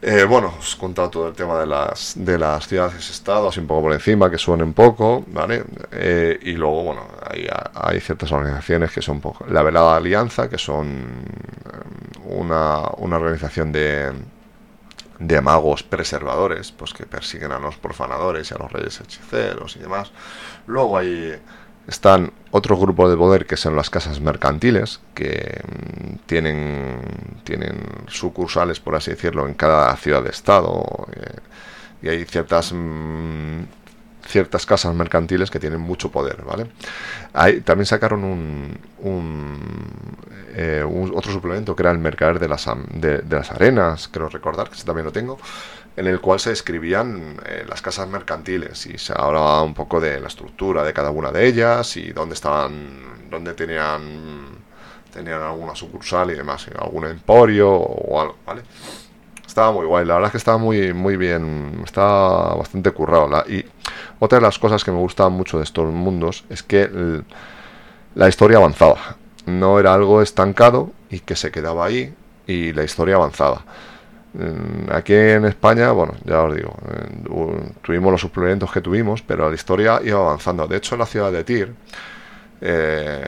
Eh, 0.00 0.24
bueno, 0.24 0.54
os 0.58 0.74
he 0.74 0.78
contado 0.78 1.10
todo 1.10 1.28
el 1.28 1.34
tema 1.34 1.58
de 1.58 1.66
las, 1.66 2.14
de 2.16 2.38
las 2.38 2.68
ciudades-estado, 2.68 3.48
así 3.48 3.58
un 3.58 3.66
poco 3.66 3.82
por 3.82 3.92
encima, 3.92 4.30
que 4.30 4.38
suenen 4.38 4.72
poco, 4.72 5.24
¿vale? 5.26 5.64
Eh, 5.90 6.38
y 6.42 6.52
luego, 6.52 6.84
bueno, 6.84 7.08
hay, 7.28 7.48
hay, 7.74 8.00
ciertas 8.00 8.30
organizaciones 8.30 8.92
que 8.92 9.02
son 9.02 9.20
poco. 9.20 9.44
La 9.48 9.62
Velada 9.64 9.96
Alianza, 9.96 10.48
que 10.48 10.56
son 10.56 10.88
eh, 10.88 12.18
una, 12.26 12.82
una 12.98 13.16
organización 13.16 13.72
de, 13.72 14.12
de 15.18 15.40
magos 15.40 15.82
preservadores, 15.82 16.70
pues 16.70 16.92
que 16.92 17.04
persiguen 17.04 17.50
a 17.50 17.58
los 17.58 17.76
profanadores 17.76 18.50
y 18.50 18.54
a 18.54 18.58
los 18.58 18.70
reyes 18.70 19.00
hechiceros 19.00 19.74
y 19.76 19.80
demás. 19.80 20.12
Luego 20.68 20.96
hay 20.96 21.40
están 21.88 22.32
otros 22.50 22.78
grupos 22.78 23.10
de 23.10 23.16
poder 23.16 23.46
que 23.46 23.56
son 23.56 23.74
las 23.74 23.90
casas 23.90 24.20
mercantiles, 24.20 25.00
que 25.14 25.60
mm, 25.66 26.26
tienen, 26.26 27.00
tienen 27.44 27.82
sucursales, 28.06 28.78
por 28.78 28.94
así 28.94 29.10
decirlo, 29.10 29.46
en 29.48 29.54
cada 29.54 29.96
ciudad 29.96 30.22
de 30.22 30.30
estado. 30.30 30.84
Eh, 31.16 31.40
y 32.02 32.08
hay 32.10 32.24
ciertas 32.26 32.72
mm, 32.72 33.62
ciertas 34.28 34.66
casas 34.66 34.94
mercantiles 34.94 35.50
que 35.50 35.58
tienen 35.58 35.80
mucho 35.80 36.10
poder, 36.10 36.42
¿vale? 36.44 36.66
también 37.64 37.86
sacaron 37.86 38.24
un, 38.24 38.78
eh, 40.54 40.84
un, 40.86 41.12
otro 41.14 41.32
suplemento 41.32 41.74
que 41.74 41.82
era 41.82 41.90
el 41.92 41.98
mercader 41.98 42.38
de 42.38 42.48
las, 42.48 42.66
de, 42.92 43.18
de 43.18 43.36
las 43.36 43.50
arenas, 43.50 44.08
creo 44.08 44.28
recordar, 44.28 44.68
que 44.68 44.82
también 44.82 45.06
lo 45.06 45.12
tengo, 45.12 45.38
en 45.98 46.06
el 46.06 46.20
cual 46.20 46.38
se 46.38 46.50
describían 46.50 47.40
eh, 47.44 47.64
las 47.68 47.82
casas 47.82 48.08
mercantiles 48.08 48.86
y 48.86 48.98
se 48.98 49.12
hablaba 49.16 49.62
un 49.62 49.74
poco 49.74 50.00
de 50.00 50.20
la 50.20 50.28
estructura 50.28 50.84
de 50.84 50.92
cada 50.92 51.10
una 51.10 51.32
de 51.32 51.44
ellas 51.44 51.96
y 51.96 52.12
dónde 52.12 52.36
estaban, 52.36 53.28
dónde 53.28 53.52
tenían, 53.54 54.60
tenían 55.12 55.42
alguna 55.42 55.74
sucursal 55.74 56.30
y 56.30 56.34
demás, 56.34 56.68
algún 56.78 57.06
emporio 57.06 57.72
o 57.72 58.20
algo, 58.20 58.36
¿vale? 58.46 58.62
Estaba 59.44 59.72
muy 59.72 59.86
guay, 59.86 60.06
la 60.06 60.14
verdad 60.14 60.28
es 60.28 60.32
que 60.32 60.38
estaba 60.38 60.56
muy, 60.56 60.92
muy 60.92 61.16
bien, 61.16 61.82
estaba 61.84 62.54
bastante 62.54 62.92
currado. 62.92 63.28
y 63.48 63.64
otra 64.20 64.38
de 64.38 64.42
las 64.42 64.56
cosas 64.60 64.84
que 64.84 64.92
me 64.92 64.98
gustaban 64.98 65.32
mucho 65.32 65.58
de 65.58 65.64
estos 65.64 65.92
mundos 65.92 66.44
es 66.48 66.62
que 66.62 66.88
la 68.14 68.28
historia 68.28 68.58
avanzaba. 68.58 69.16
No 69.46 69.80
era 69.80 69.94
algo 69.94 70.22
estancado 70.22 70.92
y 71.10 71.18
que 71.20 71.34
se 71.34 71.50
quedaba 71.50 71.86
ahí 71.86 72.14
y 72.46 72.72
la 72.72 72.84
historia 72.84 73.16
avanzaba. 73.16 73.64
Aquí 74.90 75.14
en 75.14 75.46
España, 75.46 75.90
bueno, 75.90 76.14
ya 76.24 76.42
os 76.42 76.54
digo, 76.54 76.72
tuvimos 77.82 78.12
los 78.12 78.20
suplementos 78.20 78.70
que 78.70 78.80
tuvimos, 78.80 79.20
pero 79.22 79.48
la 79.48 79.54
historia 79.54 80.00
iba 80.04 80.18
avanzando. 80.18 80.66
De 80.68 80.76
hecho, 80.76 80.96
la 80.96 81.06
ciudad 81.06 81.32
de 81.32 81.42
Tir, 81.42 81.74
eh, 82.60 83.26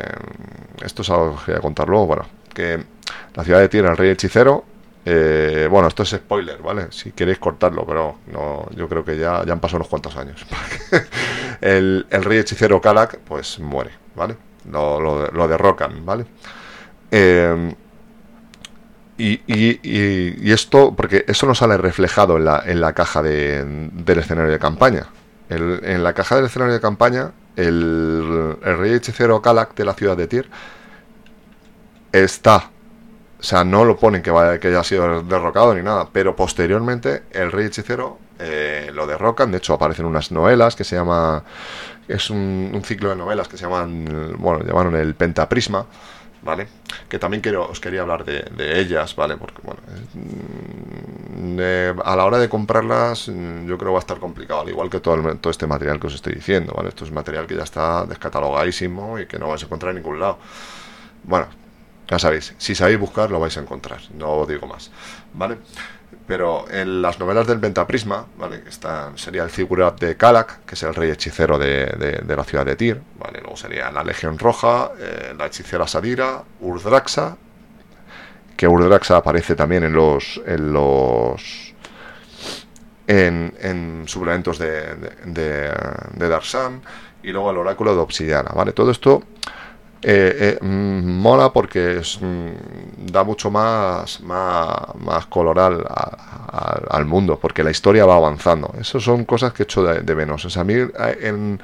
esto 0.84 1.02
es 1.02 1.10
algo 1.10 1.36
que 1.44 1.52
voy 1.52 1.58
a 1.58 1.62
contar 1.62 1.88
luego, 1.88 2.06
bueno, 2.06 2.26
que 2.54 2.84
la 3.34 3.42
ciudad 3.42 3.58
de 3.58 3.68
Tir, 3.68 3.84
el 3.86 3.96
rey 3.96 4.10
hechicero, 4.10 4.64
eh, 5.04 5.66
bueno, 5.68 5.88
esto 5.88 6.04
es 6.04 6.10
spoiler, 6.10 6.58
¿vale? 6.62 6.88
Si 6.90 7.10
queréis 7.10 7.38
cortarlo, 7.38 7.84
pero 7.84 8.18
no, 8.32 8.68
yo 8.76 8.88
creo 8.88 9.04
que 9.04 9.18
ya, 9.18 9.44
ya 9.44 9.52
han 9.52 9.60
pasado 9.60 9.78
unos 9.78 9.88
cuantos 9.88 10.16
años. 10.16 10.46
el, 11.60 12.06
el, 12.08 12.24
rey 12.24 12.38
hechicero 12.38 12.80
Kalak, 12.80 13.18
pues 13.18 13.58
muere, 13.58 13.90
¿vale? 14.14 14.36
Lo, 14.70 15.00
lo, 15.00 15.48
derrocan, 15.48 16.04
¿vale? 16.06 16.26
Eh, 17.10 17.74
y, 19.20 19.80
y, 19.82 20.52
esto, 20.52 20.94
porque 20.96 21.24
eso 21.28 21.46
no 21.46 21.54
sale 21.54 21.76
reflejado 21.76 22.36
en 22.36 22.44
la, 22.44 22.62
en 22.64 22.80
la 22.80 22.92
caja 22.92 23.22
de, 23.22 23.64
del 23.64 24.18
escenario 24.18 24.50
de 24.50 24.58
campaña. 24.58 25.06
en 25.48 26.02
la 26.02 26.12
caja 26.12 26.36
del 26.36 26.46
escenario 26.46 26.74
de 26.74 26.80
campaña, 26.80 27.32
el, 27.56 28.56
rey 28.60 28.94
hechicero 28.94 29.42
Kalak 29.42 29.74
de 29.74 29.84
la 29.84 29.94
ciudad 29.94 30.16
de 30.16 30.26
Tyr 30.26 30.48
está 32.12 32.70
o 33.40 33.42
sea, 33.42 33.64
no 33.64 33.86
lo 33.86 33.96
ponen 33.96 34.20
que 34.22 34.30
haya 34.30 34.84
sido 34.84 35.22
derrocado 35.22 35.74
ni 35.74 35.82
nada, 35.82 36.08
pero 36.12 36.36
posteriormente 36.36 37.22
el 37.30 37.50
rey 37.50 37.66
hechicero 37.66 38.18
eh, 38.38 38.90
lo 38.92 39.06
derrocan. 39.06 39.50
De 39.50 39.56
hecho, 39.56 39.72
aparecen 39.72 40.04
unas 40.04 40.30
novelas 40.30 40.76
que 40.76 40.84
se 40.84 40.96
llama. 40.96 41.42
Es 42.06 42.28
un, 42.28 42.82
ciclo 42.84 43.08
de 43.08 43.16
novelas 43.16 43.48
que 43.48 43.56
se 43.56 43.64
llaman. 43.64 44.36
Bueno, 44.36 44.62
llamaron 44.62 44.94
el 44.94 45.14
Pentaprisma, 45.14 45.86
¿vale? 46.42 46.68
Que 47.08 47.18
también 47.18 47.40
quiero, 47.40 47.68
os 47.68 47.80
quería 47.80 48.02
hablar 48.02 48.24
de, 48.24 48.80
ellas, 48.80 49.14
¿vale? 49.16 49.36
Porque, 49.36 49.60
bueno. 49.62 49.80
Mm, 50.14 51.60
a 52.04 52.16
la 52.16 52.24
hora 52.24 52.38
de 52.38 52.48
comprarlas, 52.48 53.28
mm, 53.28 53.66
yo 53.66 53.78
creo 53.78 53.92
va 53.92 53.98
a 53.98 54.00
estar 54.00 54.18
complicado, 54.18 54.60
al 54.60 54.68
igual 54.68 54.90
que 54.90 55.00
todo, 55.00 55.36
todo 55.36 55.50
este 55.50 55.66
material 55.66 55.98
que 56.00 56.06
os 56.06 56.14
estoy 56.14 56.34
diciendo, 56.34 56.72
¿vale? 56.76 56.90
Esto 56.90 57.04
es 57.04 57.12
material 57.12 57.46
que 57.46 57.56
ya 57.56 57.64
está 57.64 58.04
descatalogadísimo 58.06 59.18
y 59.18 59.26
que 59.26 59.38
no 59.38 59.48
vais 59.48 59.62
a 59.62 59.66
encontrar 59.66 59.90
en 59.90 60.02
ningún 60.02 60.20
lado. 60.20 60.38
Bueno, 61.24 61.46
ya 62.08 62.18
sabéis, 62.18 62.54
si 62.58 62.74
sabéis 62.74 62.98
buscar 62.98 63.30
lo 63.30 63.40
vais 63.40 63.56
a 63.56 63.60
encontrar, 63.60 64.00
no 64.14 64.32
os 64.38 64.48
digo 64.48 64.66
más, 64.66 64.90
¿vale? 65.34 65.58
Pero 66.30 66.70
en 66.70 67.02
las 67.02 67.18
novelas 67.18 67.44
del 67.48 67.58
Pentaprisma, 67.58 68.24
¿vale? 68.38 68.62
Está, 68.68 69.10
sería 69.16 69.42
el 69.42 69.50
figurat 69.50 69.98
de 69.98 70.16
Kalak, 70.16 70.64
que 70.64 70.76
es 70.76 70.82
el 70.84 70.94
rey 70.94 71.10
hechicero 71.10 71.58
de, 71.58 72.22
la 72.24 72.44
ciudad 72.44 72.64
de 72.64 72.76
Tyr, 72.76 73.02
¿vale? 73.18 73.40
Luego 73.40 73.56
sería 73.56 73.90
la 73.90 74.04
Legión 74.04 74.38
Roja, 74.38 74.92
eh, 74.96 75.34
la 75.36 75.46
hechicera 75.46 75.88
Sadira, 75.88 76.44
Urdraxa, 76.60 77.36
que 78.56 78.68
Urdraxa 78.68 79.16
aparece 79.16 79.56
también 79.56 79.82
en 79.82 79.92
los... 79.92 80.40
En 80.46 80.72
los 80.72 81.74
en, 83.08 83.52
en 83.58 84.04
suplementos 84.06 84.56
de, 84.60 84.94
de, 85.24 85.74
de 86.14 86.28
Darsan 86.28 86.80
y 87.24 87.32
luego 87.32 87.50
el 87.50 87.56
oráculo 87.56 87.92
de 87.92 88.02
Obsidiana, 88.02 88.52
¿vale? 88.54 88.70
Todo 88.70 88.92
esto 88.92 89.24
eh, 90.02 90.56
eh, 90.62 90.64
mm, 90.64 91.20
mola 91.20 91.52
porque 91.52 92.00
mm, 92.20 93.06
da 93.12 93.22
mucho 93.22 93.50
más, 93.50 94.20
más, 94.22 95.26
color 95.28 95.58
al, 95.58 97.04
mundo, 97.04 97.38
porque 97.38 97.62
la 97.62 97.70
historia 97.70 98.06
va 98.06 98.16
avanzando. 98.16 98.72
Esas 98.80 99.02
son 99.02 99.24
cosas 99.24 99.52
que 99.52 99.62
he 99.62 99.64
hecho 99.64 99.82
de, 99.82 100.14
menos. 100.14 100.44
O 100.44 100.60
a 100.60 100.64
mí, 100.64 100.74
eh, 100.74 101.58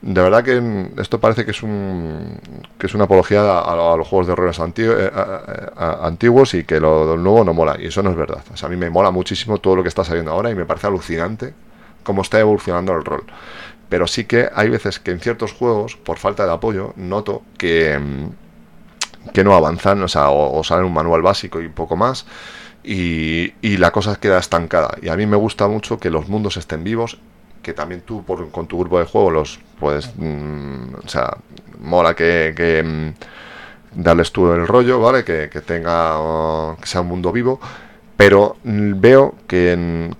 de 0.00 0.22
verdad 0.22 0.44
que 0.44 0.90
esto 0.98 1.18
parece 1.18 1.44
que 1.44 1.50
es, 1.50 1.62
un, 1.64 2.38
que 2.78 2.86
es 2.86 2.94
una 2.94 3.04
apología 3.04 3.58
a, 3.58 3.96
los 3.96 4.06
juegos 4.06 4.28
de 4.28 4.36
roles 4.36 4.60
antiguos 4.60 6.54
y 6.54 6.62
que 6.62 6.78
lo, 6.78 7.16
nuevo 7.16 7.44
no 7.44 7.54
mola. 7.54 7.76
Y 7.80 7.86
eso 7.86 8.04
no 8.04 8.10
es 8.10 8.16
verdad. 8.16 8.42
O 8.52 8.56
sea, 8.56 8.68
a 8.68 8.70
mí 8.70 8.76
me 8.76 8.88
mola 8.88 9.10
muchísimo 9.10 9.58
todo 9.58 9.74
lo 9.76 9.82
que 9.82 9.88
está 9.88 10.04
saliendo 10.04 10.30
ahora 10.30 10.50
y 10.50 10.54
me 10.54 10.64
parece 10.64 10.86
alucinante 10.86 11.54
cómo 12.04 12.22
está 12.22 12.38
evolucionando 12.38 12.94
el 12.94 13.04
rol 13.04 13.24
pero 13.88 14.06
sí 14.06 14.24
que 14.24 14.48
hay 14.54 14.68
veces 14.68 14.98
que 14.98 15.10
en 15.10 15.20
ciertos 15.20 15.52
juegos, 15.52 15.96
por 15.96 16.18
falta 16.18 16.44
de 16.44 16.52
apoyo, 16.52 16.92
noto 16.96 17.42
que, 17.56 17.98
mm, 17.98 19.32
que 19.32 19.44
no 19.44 19.54
avanzan, 19.54 20.02
o 20.02 20.08
sea, 20.08 20.30
o, 20.30 20.62
salen 20.64 20.86
un 20.86 20.94
manual 20.94 21.22
básico 21.22 21.60
y 21.60 21.68
poco 21.68 21.96
más, 21.96 22.26
y, 22.84 23.52
la 23.78 23.90
cosa 23.90 24.16
queda 24.16 24.38
estancada. 24.38 24.96
Y 25.02 25.08
a 25.08 25.16
mí 25.16 25.26
me 25.26 25.36
gusta 25.36 25.68
mucho 25.68 25.98
que 25.98 26.10
los 26.10 26.28
mundos 26.28 26.56
estén 26.56 26.84
vivos, 26.84 27.18
que 27.62 27.74
también 27.74 28.02
tú 28.02 28.24
con 28.50 28.66
tu 28.66 28.78
grupo 28.78 28.98
de 28.98 29.04
juego 29.04 29.30
los 29.30 29.60
puedes, 29.78 30.12
mm, 30.16 30.94
o 31.04 31.08
sea, 31.08 31.36
mola 31.80 32.14
que, 32.14 32.54
que 32.56 32.82
mm, 32.82 34.02
darles 34.02 34.32
tú 34.32 34.50
el 34.52 34.66
rollo, 34.66 35.00
¿vale? 35.00 35.24
Que, 35.24 35.48
que 35.50 35.60
tenga, 35.60 36.76
que 36.80 36.86
sea 36.86 37.00
un 37.02 37.08
mundo 37.08 37.32
vivo, 37.32 37.60
pero 38.18 38.56
veo 38.64 39.36
que, 39.46 40.10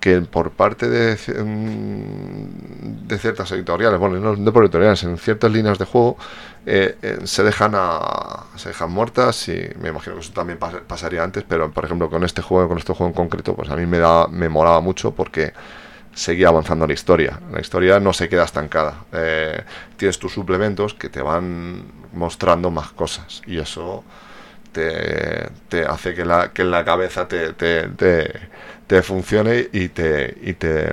que, 0.00 0.20
por 0.22 0.52
parte 0.52 0.88
de, 0.88 1.16
de 1.16 3.18
ciertas 3.18 3.52
editoriales, 3.52 4.00
bueno, 4.00 4.34
no, 4.34 4.52
por 4.54 4.64
editoriales, 4.64 5.04
en 5.04 5.18
ciertas 5.18 5.52
líneas 5.52 5.78
de 5.78 5.84
juego, 5.84 6.16
eh, 6.64 6.96
eh, 7.02 7.18
se 7.24 7.42
dejan 7.42 7.72
a, 7.74 8.46
se 8.56 8.70
dejan 8.70 8.90
muertas 8.90 9.50
y 9.50 9.68
me 9.78 9.90
imagino 9.90 10.16
que 10.16 10.22
eso 10.22 10.32
también 10.32 10.58
pasaría 10.58 11.22
antes, 11.22 11.44
pero 11.46 11.70
por 11.70 11.84
ejemplo 11.84 12.08
con 12.08 12.24
este 12.24 12.40
juego, 12.40 12.68
con 12.68 12.78
este 12.78 12.94
juego 12.94 13.08
en 13.08 13.14
concreto, 13.14 13.54
pues 13.54 13.68
a 13.68 13.76
mí 13.76 13.84
me 13.84 13.98
da, 13.98 14.26
me 14.26 14.48
molaba 14.48 14.80
mucho 14.80 15.10
porque 15.10 15.52
seguía 16.14 16.48
avanzando 16.48 16.86
la 16.86 16.94
historia. 16.94 17.38
La 17.52 17.60
historia 17.60 18.00
no 18.00 18.14
se 18.14 18.30
queda 18.30 18.44
estancada. 18.44 19.04
Eh, 19.12 19.62
tienes 19.98 20.18
tus 20.18 20.32
suplementos 20.32 20.94
que 20.94 21.10
te 21.10 21.20
van 21.20 21.82
mostrando 22.14 22.70
más 22.70 22.92
cosas 22.92 23.42
y 23.46 23.58
eso 23.58 24.04
te, 24.72 25.84
hace 25.86 26.14
que, 26.14 26.24
la, 26.24 26.52
que 26.52 26.64
la 26.64 26.84
cabeza 26.84 27.26
te, 27.26 27.52
te, 27.52 27.88
te, 28.86 29.02
funcione 29.02 29.68
y 29.72 29.88
te, 29.88 30.36
y 30.42 30.54
te, 30.54 30.92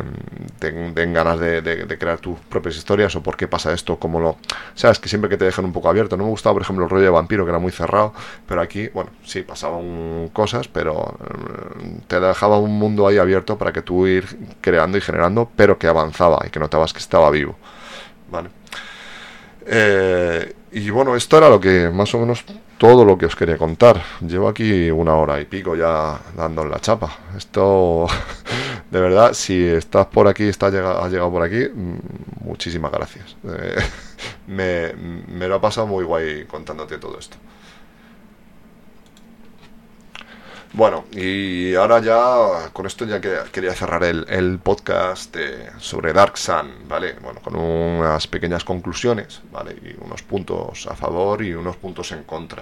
den 0.60 1.14
ganas 1.14 1.40
de, 1.40 1.98
crear 2.00 2.20
tus 2.20 2.40
propias 2.40 2.76
historias 2.76 3.16
o 3.16 3.24
por 3.24 3.38
qué 3.38 3.48
pasa 3.48 3.74
esto, 3.74 3.98
como 3.98 4.20
lo... 4.20 4.38
Sabes 4.74 5.00
que 5.00 5.10
siempre 5.10 5.30
que 5.30 5.38
te 5.38 5.46
dejan 5.46 5.66
un 5.66 5.74
poco 5.74 5.90
abierto, 5.90 6.18
no 6.18 6.24
me 6.24 6.30
gustaba 6.30 6.54
por 6.54 6.62
ejemplo 6.62 6.86
el 6.86 6.90
rollo 6.90 7.04
de 7.04 7.10
vampiro 7.10 7.46
que 7.46 7.52
era 7.52 7.60
muy 7.60 7.72
cerrado, 7.72 8.14
pero 8.48 8.62
aquí, 8.62 8.90
bueno, 8.90 9.12
sí, 9.24 9.44
pasaban 9.44 10.30
cosas, 10.34 10.68
pero 10.68 11.18
eh, 11.24 12.00
te 12.08 12.20
dejaba 12.20 12.58
un 12.60 12.78
mundo 12.78 13.08
ahí 13.08 13.18
abierto 13.18 13.58
para 13.58 13.72
que 13.72 13.82
tú 13.82 14.08
ir 14.08 14.26
creando 14.62 14.98
y 14.98 15.02
generando, 15.02 15.50
pero 15.56 15.78
que 15.78 15.88
avanzaba 15.88 16.40
y 16.46 16.50
que 16.50 16.60
notabas 16.60 16.94
que 16.94 17.00
estaba 17.00 17.30
vivo. 17.32 17.56
Vale. 18.30 18.50
Eh, 19.66 20.54
y 20.72 20.90
bueno, 20.90 21.16
esto 21.16 21.38
era 21.38 21.50
lo 21.50 21.60
que 21.60 21.90
más 21.90 22.14
o 22.14 22.20
menos 22.20 22.44
todo 22.78 23.06
lo 23.06 23.18
que 23.18 23.26
os 23.26 23.36
quería 23.36 23.58
contar. 23.58 24.02
Llevo 24.22 24.48
aquí 24.48 24.90
una 24.92 25.16
hora 25.16 25.40
y 25.40 25.46
pico 25.46 25.76
ya 25.76 26.20
dando 26.36 26.64
en 26.64 26.72
la 26.72 26.80
chapa. 26.80 27.18
Esto, 27.38 28.08
de 28.92 29.00
verdad, 29.00 29.34
si 29.34 29.66
estás 29.66 30.08
por 30.08 30.28
aquí, 30.28 30.50
has 30.50 31.12
llegado 31.12 31.32
por 31.32 31.44
aquí, 31.44 31.68
mm, 31.74 32.46
muchísimas 32.46 32.92
gracias. 32.92 33.36
Eh, 33.44 33.76
me, 34.48 34.94
me 34.94 35.48
lo 35.48 35.56
ha 35.56 35.62
pasado 35.62 35.88
muy 35.88 36.04
guay 36.04 36.46
contándote 36.46 36.98
todo 36.98 37.18
esto. 37.20 37.38
Bueno, 40.76 41.06
y 41.14 41.74
ahora 41.76 42.02
ya, 42.02 42.70
con 42.74 42.86
esto 42.86 43.06
ya 43.06 43.22
que, 43.22 43.38
quería 43.50 43.74
cerrar 43.74 44.04
el, 44.04 44.60
podcast 44.60 45.34
sobre 45.80 46.12
Dark 46.12 46.38
Sun, 46.38 46.86
¿vale? 46.86 47.16
Bueno, 47.22 47.40
con 47.42 47.56
unas 47.56 48.28
pequeñas 48.28 48.66
conclusiones, 48.66 49.42
¿vale? 49.54 49.72
Y 49.82 49.96
unos 50.04 50.22
puntos 50.24 50.86
a 50.88 50.96
favor 50.96 51.42
y 51.44 51.54
unos 51.54 51.78
puntos 51.78 52.12
en 52.12 52.24
contra. 52.24 52.62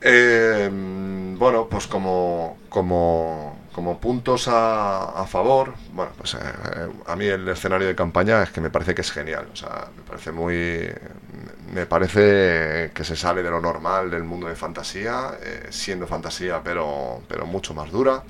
Eh, 0.00 0.70
bueno, 1.38 1.68
pues 1.68 1.86
como, 1.86 2.56
como, 2.70 3.58
como 3.70 4.00
puntos 4.00 4.48
a, 4.48 5.20
a, 5.20 5.26
favor, 5.26 5.74
bueno, 5.92 6.12
pues 6.16 6.32
eh, 6.32 6.38
a 7.06 7.14
mí 7.14 7.26
el 7.26 7.46
escenario 7.46 7.88
de 7.88 7.94
campaña 7.94 8.42
es 8.42 8.50
que 8.50 8.62
me 8.62 8.70
parece 8.70 8.94
que 8.94 9.02
es 9.02 9.12
genial, 9.12 9.48
o 9.52 9.56
sea, 9.56 9.88
me 9.94 10.02
parece 10.02 10.32
muy... 10.32 10.88
Me 11.74 11.86
parece 11.86 12.90
que 12.94 13.04
se 13.04 13.16
sale 13.16 13.42
de 13.42 13.50
lo 13.50 13.60
normal 13.60 14.10
del 14.10 14.24
mundo 14.24 14.46
de 14.46 14.54
fantasía, 14.54 15.32
eh, 15.42 15.66
siendo 15.70 16.06
fantasía, 16.06 16.60
pero, 16.62 17.22
pero 17.28 17.46
mucho 17.46 17.74
más 17.74 17.90
dura. 17.90 18.22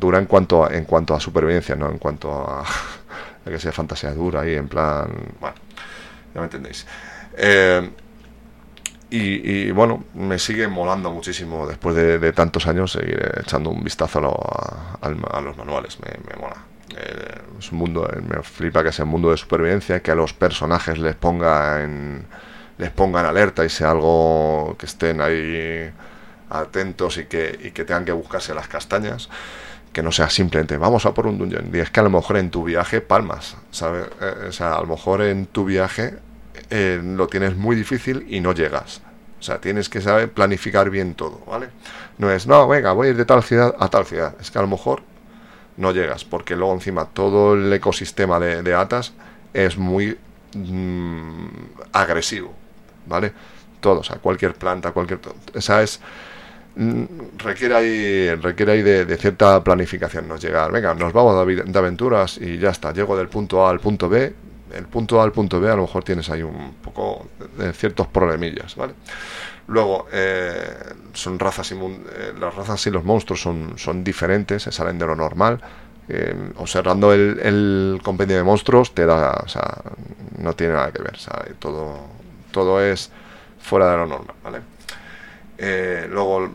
dura 0.00 0.18
en 0.18 0.24
cuanto, 0.26 0.64
a, 0.64 0.74
en 0.74 0.84
cuanto 0.84 1.14
a 1.14 1.20
supervivencia, 1.20 1.76
no 1.76 1.90
en 1.90 1.98
cuanto 1.98 2.32
a, 2.32 2.62
a 3.44 3.44
que 3.44 3.58
sea 3.58 3.72
fantasía 3.72 4.12
dura 4.12 4.48
y 4.48 4.54
en 4.54 4.68
plan... 4.68 5.12
Bueno, 5.38 5.56
ya 6.34 6.40
me 6.40 6.46
entendéis. 6.46 6.86
Y, 9.10 9.70
bueno, 9.70 10.04
me 10.14 10.38
sigue 10.38 10.68
molando 10.68 11.10
muchísimo 11.10 11.66
después 11.66 11.96
de, 11.96 12.32
tantos 12.32 12.66
años 12.66 12.92
seguir 12.92 13.32
echando 13.40 13.70
un 13.70 13.82
vistazo 13.82 14.18
a, 14.18 15.08
los 15.40 15.56
manuales, 15.56 15.98
me, 16.00 16.36
mola. 16.36 16.56
Eh, 16.96 17.38
es 17.58 17.72
un 17.72 17.78
mundo, 17.78 18.08
eh, 18.10 18.20
me 18.20 18.42
flipa 18.42 18.82
que 18.82 18.92
sea 18.92 19.04
un 19.04 19.10
mundo 19.10 19.30
de 19.30 19.36
supervivencia, 19.36 20.00
que 20.00 20.10
a 20.10 20.14
los 20.14 20.32
personajes 20.32 20.98
les 20.98 21.14
ponga 21.14 21.86
les 22.78 22.90
pongan 22.90 23.26
alerta 23.26 23.64
y 23.64 23.68
sea 23.68 23.90
algo 23.90 24.76
que 24.78 24.86
estén 24.86 25.20
ahí 25.20 25.90
atentos 26.48 27.18
y 27.18 27.24
que, 27.24 27.72
tengan 27.74 28.04
que 28.04 28.12
buscarse 28.12 28.54
las 28.54 28.68
castañas 28.68 29.28
que 29.92 30.02
no 30.02 30.12
sea 30.12 30.30
simplemente 30.30 30.76
vamos 30.76 31.04
a 31.04 31.12
por 31.12 31.26
un 31.26 31.38
dungeon 31.38 31.70
y 31.72 31.78
es 31.78 31.90
que 31.90 31.98
a 31.98 32.04
lo 32.04 32.10
mejor 32.10 32.36
en 32.36 32.50
tu 32.50 32.62
viaje 32.62 33.00
palmas 33.00 33.56
¿sabes? 33.72 34.06
Eh, 34.20 34.46
o 34.48 34.52
sea 34.52 34.74
a 34.74 34.80
lo 34.80 34.86
mejor 34.86 35.22
en 35.22 35.46
tu 35.46 35.64
viaje 35.64 36.14
lo 36.70 37.26
tienes 37.28 37.56
muy 37.56 37.76
difícil 37.76 38.26
y 38.28 38.40
no 38.40 38.52
llegas. 38.52 39.00
O 39.38 39.42
sea, 39.42 39.60
tienes 39.60 39.88
que 39.88 40.00
saber 40.00 40.32
planificar 40.32 40.90
bien 40.90 41.14
todo, 41.14 41.40
¿vale? 41.46 41.68
No 42.18 42.30
es, 42.30 42.46
no, 42.46 42.66
venga, 42.66 42.92
voy 42.92 43.08
a 43.08 43.10
ir 43.10 43.16
de 43.16 43.24
tal 43.24 43.42
ciudad 43.42 43.74
a 43.78 43.88
tal 43.88 44.04
ciudad. 44.04 44.34
Es 44.40 44.50
que 44.50 44.58
a 44.58 44.62
lo 44.62 44.68
mejor 44.68 45.02
no 45.78 45.92
llegas, 45.92 46.24
porque 46.24 46.56
luego 46.56 46.74
encima 46.74 47.06
todo 47.06 47.54
el 47.54 47.72
ecosistema 47.72 48.38
de, 48.38 48.74
ATAS 48.74 49.12
es 49.54 49.78
muy 49.78 50.18
mm, 50.54 51.46
agresivo, 51.92 52.52
¿vale? 53.06 53.32
Todo, 53.80 54.00
o 54.00 54.04
sea, 54.04 54.16
cualquier 54.16 54.54
planta, 54.54 54.90
cualquier... 54.90 55.20
O 55.54 55.60
sea, 55.60 55.82
es 55.82 56.00
mm, 56.74 57.04
requiere 57.38 57.76
ahí, 57.76 58.34
requiere 58.34 58.72
ahí 58.72 58.82
de, 58.82 59.16
cierta 59.16 59.62
planificación. 59.62 60.26
Nos 60.26 60.42
llegar, 60.42 60.72
venga, 60.72 60.94
nos 60.94 61.12
vamos 61.12 61.46
de, 61.46 61.78
aventuras 61.78 62.38
y 62.38 62.58
ya 62.58 62.70
está. 62.70 62.92
Llego 62.92 63.16
del 63.16 63.28
punto 63.28 63.64
A 63.64 63.70
al 63.70 63.78
punto 63.78 64.08
B. 64.08 64.34
El 64.74 64.84
punto 64.86 65.20
A 65.20 65.24
al 65.24 65.32
punto 65.32 65.60
B 65.60 65.70
a 65.70 65.76
lo 65.76 65.82
mejor 65.82 66.02
tienes 66.02 66.28
ahí 66.28 66.42
un 66.42 66.74
poco 66.82 67.28
de 67.56 67.72
ciertos 67.72 68.08
problemillas, 68.08 68.74
¿vale? 68.74 68.94
Luego, 69.68 70.06
eh, 70.10 70.94
son 71.12 71.38
razas 71.38 71.72
eh, 71.72 72.32
las 72.40 72.54
razas 72.54 72.86
y 72.86 72.90
los 72.90 73.04
monstruos 73.04 73.42
son, 73.42 73.74
son 73.76 74.02
diferentes, 74.02 74.62
salen 74.62 74.98
de 74.98 75.06
lo 75.06 75.14
normal. 75.14 75.60
Eh, 76.08 76.34
observando 76.56 77.12
el, 77.12 78.00
compendio 78.02 78.38
de 78.38 78.42
monstruos 78.42 78.94
te 78.94 79.04
da, 79.04 79.42
o 79.44 79.48
sea, 79.48 79.82
no 80.38 80.54
tiene 80.54 80.72
nada 80.72 80.90
que 80.90 81.02
ver, 81.02 81.18
todo, 81.58 81.98
todo 82.50 82.82
es 82.82 83.10
fuera 83.60 83.90
de 83.90 83.96
lo 83.98 84.06
normal, 84.06 84.36
¿vale? 84.42 84.60
luego, 86.08 86.48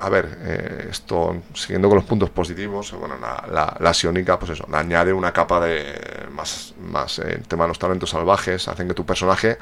a 0.00 0.10
ver, 0.10 0.86
esto, 0.90 1.36
siguiendo 1.54 1.88
con 1.88 1.96
los 1.96 2.04
puntos 2.04 2.28
positivos, 2.28 2.92
bueno, 2.92 3.14
la, 3.18 3.76
la, 3.80 3.94
sionica, 3.94 4.38
pues 4.38 4.50
eso, 4.50 4.66
añade 4.70 5.10
una 5.12 5.32
capa 5.32 5.64
de 5.64 6.26
más, 6.32 6.74
más 6.82 7.18
el 7.20 7.48
tema 7.48 7.64
de 7.64 7.68
los 7.68 7.78
talentos 7.78 8.10
salvajes, 8.10 8.68
hacen 8.68 8.88
que 8.88 8.94
tu 8.94 9.06
personaje 9.06 9.56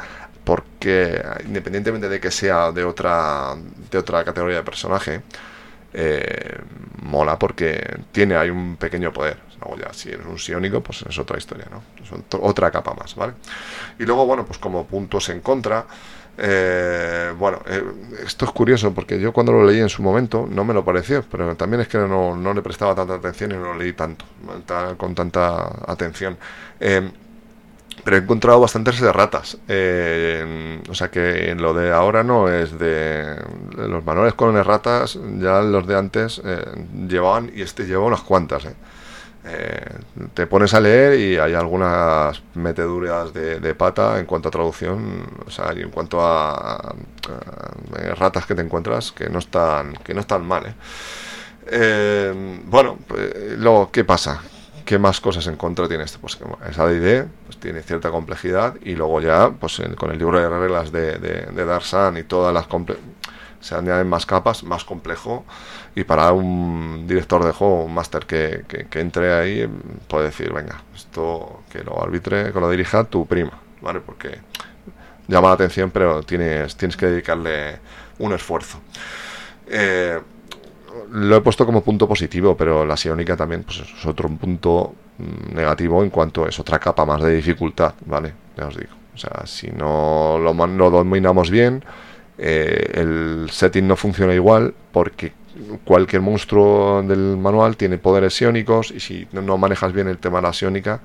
porque 0.44 1.22
independientemente 1.46 2.08
de 2.08 2.20
que 2.20 2.30
sea 2.30 2.70
de 2.70 2.84
otra, 2.84 3.54
de 3.90 3.98
otra 3.98 4.24
categoría 4.24 4.58
de 4.58 4.62
personaje, 4.62 5.22
eh, 5.92 6.58
mola 7.02 7.38
porque 7.38 8.00
tiene 8.12 8.36
ahí 8.36 8.50
un 8.50 8.76
pequeño 8.76 9.12
poder. 9.12 9.38
Luego 9.60 9.82
ya, 9.82 9.92
si 9.92 10.10
eres 10.10 10.26
un 10.26 10.38
siónico, 10.38 10.80
pues 10.80 11.02
es 11.08 11.18
otra 11.18 11.38
historia, 11.38 11.66
¿no? 11.70 11.82
Es 12.02 12.10
otra 12.40 12.70
capa 12.70 12.94
más, 12.94 13.14
¿vale? 13.14 13.34
Y 13.98 14.04
luego, 14.04 14.26
bueno, 14.26 14.44
pues 14.44 14.58
como 14.58 14.84
puntos 14.86 15.28
en 15.28 15.40
contra, 15.40 15.86
eh, 16.36 17.32
bueno, 17.38 17.60
eh, 17.66 17.82
esto 18.26 18.44
es 18.44 18.50
curioso 18.50 18.92
porque 18.92 19.20
yo 19.20 19.32
cuando 19.32 19.52
lo 19.52 19.64
leí 19.64 19.78
en 19.78 19.88
su 19.88 20.02
momento 20.02 20.48
no 20.50 20.64
me 20.64 20.74
lo 20.74 20.84
pareció, 20.84 21.24
pero 21.30 21.54
también 21.54 21.82
es 21.82 21.88
que 21.88 21.98
no, 21.98 22.36
no 22.36 22.52
le 22.52 22.60
prestaba 22.60 22.94
tanta 22.94 23.14
atención 23.14 23.52
y 23.52 23.54
no 23.54 23.72
lo 23.72 23.74
leí 23.76 23.92
tanto, 23.92 24.24
con 24.96 25.14
tanta 25.14 25.70
atención. 25.86 26.36
Pero 28.02 28.16
he 28.16 28.20
encontrado 28.20 28.60
bastantes 28.60 29.00
de 29.00 29.12
ratas. 29.12 29.56
Eh, 29.68 30.80
o 30.88 30.94
sea 30.94 31.10
que 31.10 31.54
lo 31.54 31.74
de 31.74 31.92
ahora 31.92 32.22
no 32.22 32.48
es 32.48 32.78
de. 32.78 33.36
Los 33.76 34.04
manuales 34.04 34.34
con 34.34 34.62
ratas, 34.62 35.18
ya 35.38 35.60
los 35.62 35.86
de 35.86 35.96
antes 35.96 36.40
eh, 36.44 36.64
llevaban, 37.08 37.50
y 37.54 37.62
este 37.62 37.84
lleva 37.84 38.04
unas 38.04 38.22
cuantas. 38.22 38.66
Eh. 39.46 39.84
te 40.32 40.46
pones 40.46 40.72
a 40.72 40.80
leer 40.80 41.18
y 41.20 41.36
hay 41.36 41.52
algunas 41.52 42.42
meteduras 42.54 43.34
de, 43.34 43.74
pata 43.74 44.18
en 44.18 44.24
cuanto 44.24 44.48
a 44.48 44.50
traducción, 44.50 45.26
o 45.46 45.50
sea, 45.50 45.74
y 45.74 45.82
en 45.82 45.90
cuanto 45.90 46.18
a, 46.22 46.94
ratas 48.16 48.46
que 48.46 48.54
te 48.54 48.62
encuentras 48.62 49.12
que 49.12 49.28
no 49.28 49.38
están, 49.38 49.94
que 50.02 50.14
no 50.14 50.20
están 50.20 50.46
mal. 50.46 50.74
bueno, 52.64 52.98
pues, 53.06 53.58
luego, 53.58 53.90
¿qué 53.90 54.04
pasa? 54.04 54.40
¿Qué 54.84 54.98
más 54.98 55.20
cosas 55.20 55.46
en 55.46 55.56
contra 55.56 55.88
tiene 55.88 56.04
este? 56.04 56.18
Pues 56.18 56.38
esa 56.68 56.92
idea 56.92 57.26
pues, 57.46 57.58
tiene 57.58 57.82
cierta 57.82 58.10
complejidad 58.10 58.74
y 58.82 58.94
luego 58.94 59.20
ya, 59.20 59.50
pues 59.50 59.80
con 59.96 60.10
el 60.10 60.18
libro 60.18 60.38
de 60.38 60.48
reglas 60.48 60.92
de, 60.92 61.18
de, 61.18 61.64
Darsan 61.64 62.18
y 62.18 62.24
todas 62.24 62.52
las 62.52 62.66
se 63.60 63.74
añaden 63.74 64.06
más 64.06 64.26
capas, 64.26 64.62
más 64.62 64.84
complejo 64.84 65.46
y 65.94 66.04
para 66.04 66.32
un 66.32 67.06
director 67.06 67.42
de 67.44 67.52
juego, 67.52 67.84
un 67.84 67.94
máster 67.94 68.26
que, 68.26 68.64
que, 68.68 69.00
entre 69.00 69.32
ahí, 69.32 69.66
puede 70.06 70.26
decir, 70.26 70.52
venga, 70.52 70.82
esto 70.94 71.62
que 71.70 71.82
lo 71.82 72.02
arbitre, 72.02 72.52
que 72.52 72.60
lo 72.60 72.68
dirija 72.68 73.04
tu 73.04 73.26
prima, 73.26 73.52
¿vale? 73.80 74.00
Porque 74.00 74.38
llama 75.28 75.48
la 75.48 75.54
atención, 75.54 75.90
pero 75.90 76.22
tienes, 76.22 76.76
tienes 76.76 76.94
que 76.98 77.06
dedicarle 77.06 77.78
un 78.18 78.34
esfuerzo. 78.34 78.80
Eh, 79.66 80.20
lo 81.10 81.36
he 81.36 81.40
puesto 81.40 81.66
como 81.66 81.82
punto 81.82 82.08
positivo, 82.08 82.56
pero 82.56 82.84
la 82.84 82.96
Sionica 82.96 83.36
también 83.36 83.64
pues 83.64 83.80
es 83.80 84.06
otro 84.06 84.28
punto 84.28 84.94
mm, 85.18 85.54
negativo 85.54 86.02
en 86.02 86.10
cuanto 86.10 86.46
es 86.46 86.58
otra 86.58 86.78
capa 86.78 87.04
más 87.04 87.22
de 87.22 87.34
dificultad, 87.34 87.94
¿vale? 88.06 88.32
Ya 88.56 88.66
os 88.66 88.76
digo. 88.76 88.92
O 89.14 89.18
sea, 89.18 89.46
si 89.46 89.68
no 89.70 90.38
lo, 90.38 90.90
dominamos 90.90 91.50
bien, 91.50 91.84
eh, 92.36 92.90
el 92.94 93.48
setting 93.50 93.86
no 93.86 93.96
funciona 93.96 94.34
igual 94.34 94.74
porque 94.92 95.32
cualquier 95.84 96.20
monstruo 96.20 97.02
del 97.02 97.36
manual 97.36 97.76
tiene 97.76 97.98
poderes 97.98 98.34
sionicos 98.34 98.90
y 98.90 98.98
si 98.98 99.28
no 99.32 99.56
manejas 99.56 99.92
bien 99.92 100.08
el 100.08 100.18
tema 100.18 100.38
de 100.38 100.42
la 100.42 100.52
sionica, 100.52 101.00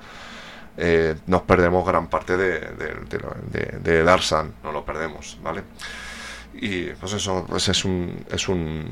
eh, 0.78 1.16
nos 1.28 1.42
perdemos 1.44 1.86
gran 1.86 2.08
parte 2.08 2.38
de, 2.38 2.60
de, 2.60 3.80
de, 3.84 4.04
Darsan, 4.04 4.54
no 4.64 4.72
lo 4.72 4.86
perdemos, 4.86 5.38
¿vale? 5.44 5.64
Y 6.54 6.86
pues 6.86 7.14
eso, 7.14 7.46
pues 7.48 7.68
es 7.68 7.86
un, 7.86 8.26
es 8.32 8.48
un 8.50 8.86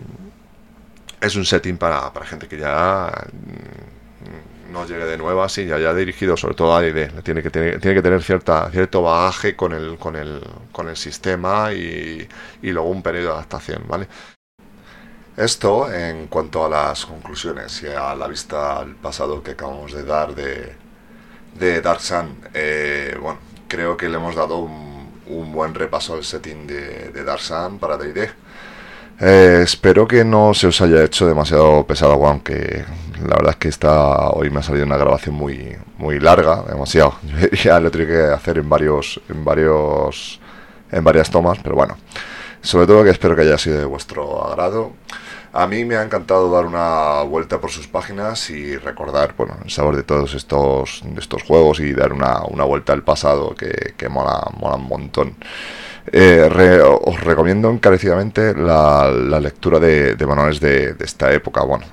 es 1.22 1.36
un 1.36 1.46
setting 1.46 1.78
para, 1.78 2.12
para 2.14 2.26
gente 2.26 2.48
que 2.48 2.58
ya 2.58 3.12
mm, 3.32 4.72
no 4.72 4.86
llegue 4.86 5.06
de 5.06 5.18
nuevas 5.18 5.58
y 5.58 5.66
ya 5.66 5.76
haya 5.76 5.94
dirigido 5.94 6.38
sobre 6.38 6.56
todo 6.56 6.76
a 6.76 6.82
D&D. 6.82 7.22
Tiene 7.24 7.42
que 7.42 7.50
tener, 7.50 7.80
tiene 7.80 7.96
que 7.96 8.02
tener 8.02 8.22
cierta, 8.24 8.70
cierto 8.72 9.02
bagaje 9.02 9.56
con 9.56 9.74
el, 9.74 9.98
con 9.98 10.16
el, 10.16 10.42
con 10.72 10.90
el 10.90 10.98
sistema 10.98 11.74
y, 11.74 12.28
y 12.62 12.72
luego 12.72 12.90
un 12.90 13.02
periodo 13.02 13.28
de 13.28 13.34
adaptación, 13.34 13.84
¿vale? 13.88 14.08
Esto 15.36 15.92
en 15.94 16.28
cuanto 16.28 16.66
a 16.66 16.70
las 16.70 17.06
conclusiones 17.06 17.84
y 17.84 17.88
a 17.88 18.16
la 18.16 18.28
vista 18.28 18.80
al 18.80 18.96
pasado 18.96 19.44
que 19.44 19.52
acabamos 19.52 19.94
de 19.94 20.04
dar 20.04 20.34
de, 20.34 20.76
de 21.60 21.82
Dark 21.82 22.02
Sun. 22.02 22.38
Eh, 22.54 23.16
bueno, 23.22 23.40
creo 23.68 23.96
que 23.98 24.10
le 24.10 24.18
hemos 24.18 24.36
dado 24.36 24.58
un, 24.58 25.22
un 25.28 25.52
buen 25.52 25.76
repaso 25.76 26.16
al 26.16 26.24
setting 26.24 26.66
de, 26.66 27.10
de 27.12 27.24
Dark 27.24 27.42
Sun 27.42 27.78
para 27.80 27.98
D&D 27.98 28.32
eh, 29.20 29.62
espero 29.64 30.08
que 30.08 30.24
no 30.24 30.54
se 30.54 30.68
os 30.68 30.80
haya 30.82 31.04
hecho 31.04 31.26
demasiado 31.26 31.86
pesado, 31.86 32.14
aunque 32.26 32.86
la 33.22 33.36
verdad 33.36 33.52
es 33.52 33.56
que 33.56 33.68
esta, 33.70 34.30
hoy 34.30 34.50
me 34.50 34.60
ha 34.60 34.64
salido 34.64 34.86
una 34.86 34.98
grabación 34.98 35.36
muy, 35.36 35.76
muy 35.98 36.20
larga, 36.20 36.64
demasiado. 36.64 37.16
ya 37.64 37.80
lo 37.80 37.90
tengo 37.90 38.08
que 38.08 38.22
hacer 38.22 38.60
en 38.60 38.70
varios, 38.70 39.20
en 39.30 39.44
varios, 39.44 40.40
en 40.92 41.04
varias 41.04 41.30
tomas, 41.30 41.58
pero 41.64 41.76
bueno. 41.76 41.98
Sobre 42.62 42.88
todo 42.88 43.04
que 43.04 43.12
espero 43.12 43.36
que 43.36 43.44
haya 43.44 43.58
sido 43.58 43.80
de 43.80 43.86
vuestro 43.86 44.46
agrado. 44.46 44.94
A 45.54 45.66
mí 45.66 45.86
me 45.86 45.96
ha 45.96 46.04
encantado 46.04 46.52
dar 46.52 46.66
una 46.66 47.24
vuelta 47.24 47.60
por 47.60 47.72
sus 47.72 47.88
páginas 47.88 48.50
y 48.50 48.78
recordar 48.78 49.34
bueno, 49.38 49.58
el 49.64 49.72
sabor 49.72 49.96
de 49.96 50.04
todos 50.04 50.34
estos, 50.34 51.02
de 51.04 51.20
estos 51.20 51.42
juegos 51.44 51.80
y 51.80 51.94
dar 51.94 52.14
una, 52.14 52.44
una 52.44 52.64
vuelta 52.66 52.94
al 52.94 53.04
pasado 53.04 53.56
que, 53.56 53.94
que 53.98 54.10
mola, 54.10 54.52
mola 54.60 54.76
un 54.76 54.88
montón. 54.88 55.36
Eh, 56.12 56.82
os 56.82 57.20
recomiendo 57.20 57.70
encarecidamente 57.70 58.54
la, 58.54 59.12
lectura 59.42 59.80
de, 59.80 60.16
manuales 60.26 60.60
de, 60.60 60.96
esta 61.00 61.32
época, 61.34 61.64
bueno, 61.64 61.86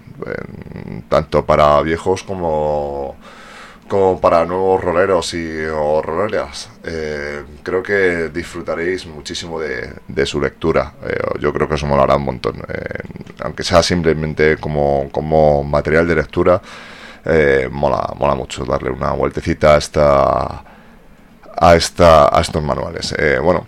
tanto 1.08 1.44
para 1.44 1.82
viejos 1.82 2.22
como, 2.22 3.16
como 3.88 4.20
para 4.20 4.44
nuevos 4.44 4.82
roleros 4.82 5.34
y 5.34 5.66
o. 5.66 6.02
Eh, 6.84 7.42
creo 7.62 7.82
que 7.82 8.28
disfrutaréis 8.28 9.06
muchísimo 9.06 9.58
de, 9.58 10.26
su 10.26 10.40
lectura. 10.40 10.94
Eh, 11.04 11.18
yo 11.40 11.52
creo 11.52 11.68
que 11.68 11.74
os 11.74 11.84
molará 11.84 12.16
un 12.16 12.24
montón. 12.24 12.62
aunque 13.40 13.64
sea 13.64 13.82
simplemente 13.82 14.58
como, 14.58 15.08
como 15.10 15.64
material 15.64 16.06
de 16.06 16.14
lectura, 16.14 16.62
mola, 17.70 18.12
mola 18.16 18.34
mucho 18.36 18.64
darle 18.64 18.90
una 18.90 19.12
vueltecita 19.12 19.74
a 19.74 19.78
esta 19.78 20.73
a 21.56 21.74
esta 21.76 22.36
a 22.36 22.40
estos 22.40 22.62
manuales. 22.62 23.14
bueno, 23.42 23.66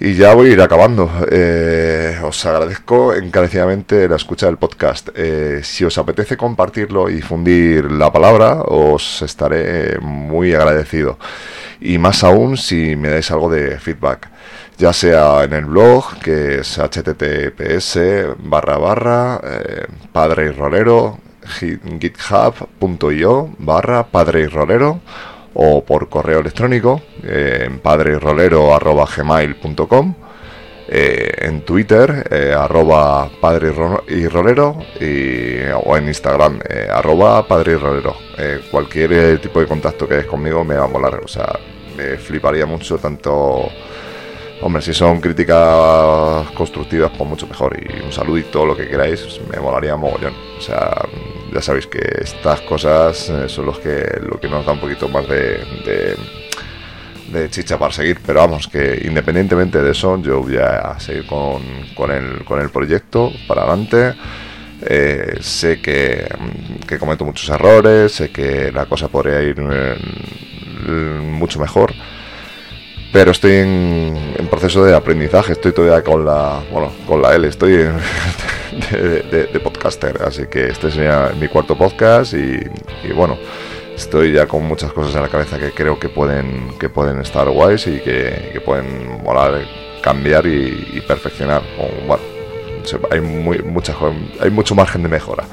y 0.00 0.14
ya 0.14 0.34
voy 0.34 0.50
a 0.50 0.52
ir 0.52 0.60
acabando. 0.60 1.08
Eh, 1.30 2.18
os 2.22 2.44
agradezco 2.44 3.14
encarecidamente 3.14 4.08
la 4.08 4.16
escucha 4.16 4.46
del 4.46 4.58
podcast. 4.58 5.08
Eh, 5.14 5.60
si 5.62 5.84
os 5.84 5.96
apetece 5.98 6.36
compartirlo 6.36 7.08
y 7.08 7.14
difundir 7.14 7.90
la 7.92 8.12
palabra, 8.12 8.62
os 8.62 9.22
estaré 9.22 9.98
muy 10.00 10.52
agradecido. 10.52 11.18
Y 11.80 11.98
más 11.98 12.24
aún 12.24 12.56
si 12.56 12.96
me 12.96 13.08
dais 13.08 13.30
algo 13.30 13.48
de 13.48 13.78
feedback. 13.78 14.28
Ya 14.78 14.92
sea 14.92 15.44
en 15.44 15.52
el 15.52 15.66
blog, 15.66 16.18
que 16.18 16.56
es 16.56 16.76
https 16.76 17.98
barra 18.38 18.76
barra 18.76 19.40
eh, 19.44 19.86
padre 20.12 20.46
y 20.46 20.50
rolero, 20.50 21.20
github.io 22.00 23.54
barra 23.58 24.06
padre 24.08 24.40
y 24.40 24.46
rolero 24.48 25.00
o 25.54 25.84
por 25.84 26.08
correo 26.08 26.40
electrónico 26.40 27.02
eh, 27.22 27.64
en 27.66 27.80
padrerolero.gmail.com 27.80 30.14
eh, 30.86 31.32
en 31.38 31.62
Twitter 31.62 32.28
eh, 32.30 32.54
arroba 32.54 33.30
padre 33.40 33.72
y 34.06 34.28
rolero 34.28 34.76
y, 35.00 35.56
o 35.82 35.96
en 35.96 36.08
Instagram 36.08 36.60
eh, 36.68 36.88
arroba 36.92 37.48
padre 37.48 37.72
y 37.72 37.76
rolero 37.76 38.14
cualquier 38.70 39.40
tipo 39.40 39.60
de 39.60 39.66
contacto 39.66 40.06
que 40.06 40.18
es 40.18 40.26
conmigo 40.26 40.62
me 40.62 40.74
va 40.74 40.84
a 40.84 40.88
molar 40.88 41.22
o 41.24 41.28
sea 41.28 41.58
me 41.96 42.18
fliparía 42.18 42.66
mucho 42.66 42.98
tanto 42.98 43.66
Hombre, 44.64 44.80
si 44.80 44.94
son 44.94 45.20
críticas 45.20 46.50
constructivas, 46.52 47.12
pues 47.18 47.28
mucho 47.28 47.46
mejor. 47.46 47.76
Y 47.78 48.00
un 48.00 48.10
saludito, 48.10 48.64
lo 48.64 48.74
que 48.74 48.88
queráis, 48.88 49.38
me 49.50 49.60
molaría 49.60 49.94
mogollón. 49.94 50.32
O 50.56 50.60
sea, 50.62 51.04
ya 51.52 51.60
sabéis 51.60 51.86
que 51.86 52.00
estas 52.22 52.62
cosas 52.62 53.28
eh, 53.28 53.46
son 53.46 53.66
los 53.66 53.78
que, 53.78 54.02
lo 54.22 54.40
que 54.40 54.48
nos 54.48 54.64
da 54.64 54.72
un 54.72 54.80
poquito 54.80 55.06
más 55.06 55.28
de 55.28 56.16
chicha 57.50 57.78
para 57.78 57.92
seguir. 57.92 58.20
Pero 58.24 58.40
vamos, 58.40 58.66
que 58.66 59.02
independientemente 59.04 59.82
de 59.82 59.90
eso, 59.90 60.18
yo 60.22 60.40
voy 60.40 60.56
a 60.56 60.98
seguir 60.98 61.26
con, 61.26 61.62
con, 61.94 62.10
el, 62.10 62.42
con 62.46 62.58
el 62.58 62.70
proyecto 62.70 63.32
para 63.46 63.64
adelante. 63.64 64.14
Eh, 64.80 65.36
sé 65.40 65.82
que, 65.82 66.26
que, 66.88 66.98
cometo 66.98 67.26
muchos 67.26 67.50
errores, 67.50 68.12
sé 68.12 68.30
que 68.30 68.72
la 68.72 68.86
cosa 68.86 69.08
podría 69.08 69.42
ir 69.42 69.56
eh, 69.60 69.98
mucho 71.22 71.60
mejor 71.60 71.92
pero 73.14 73.30
estoy 73.30 73.52
en, 73.52 74.48
proceso 74.50 74.84
de 74.84 74.92
aprendizaje, 74.92 75.52
estoy 75.52 75.70
todavía 75.70 76.02
con 76.02 76.24
la, 76.24 76.64
bueno, 76.72 76.92
con 77.06 77.22
la 77.22 77.32
L, 77.36 77.46
estoy 77.46 77.76
de, 78.90 79.60
podcaster, 79.62 80.20
así 80.26 80.46
que 80.50 80.66
este 80.66 80.90
sería 80.90 81.30
mi 81.40 81.46
cuarto 81.46 81.78
podcast 81.78 82.34
y, 82.34 82.58
bueno, 83.14 83.38
estoy 83.94 84.32
ya 84.32 84.48
con 84.48 84.64
muchas 84.64 84.92
cosas 84.92 85.14
en 85.14 85.22
la 85.22 85.28
cabeza 85.28 85.60
que 85.60 85.70
creo 85.70 85.96
que 85.96 86.08
pueden, 86.08 86.76
que 86.80 86.88
pueden 86.88 87.20
estar 87.20 87.48
guays 87.48 87.86
y 87.86 88.00
que, 88.00 88.50
que 88.52 88.60
pueden 88.60 89.22
molar, 89.22 89.62
cambiar 90.02 90.44
y, 90.46 91.00
perfeccionar. 91.06 91.62
Bueno, 92.08 92.22
hay, 93.12 93.20
muy, 93.20 93.58
mucha, 93.60 93.94
hay 94.40 94.50
mucho 94.50 94.74
margen 94.74 95.04
de 95.04 95.08
mejora. 95.08 95.44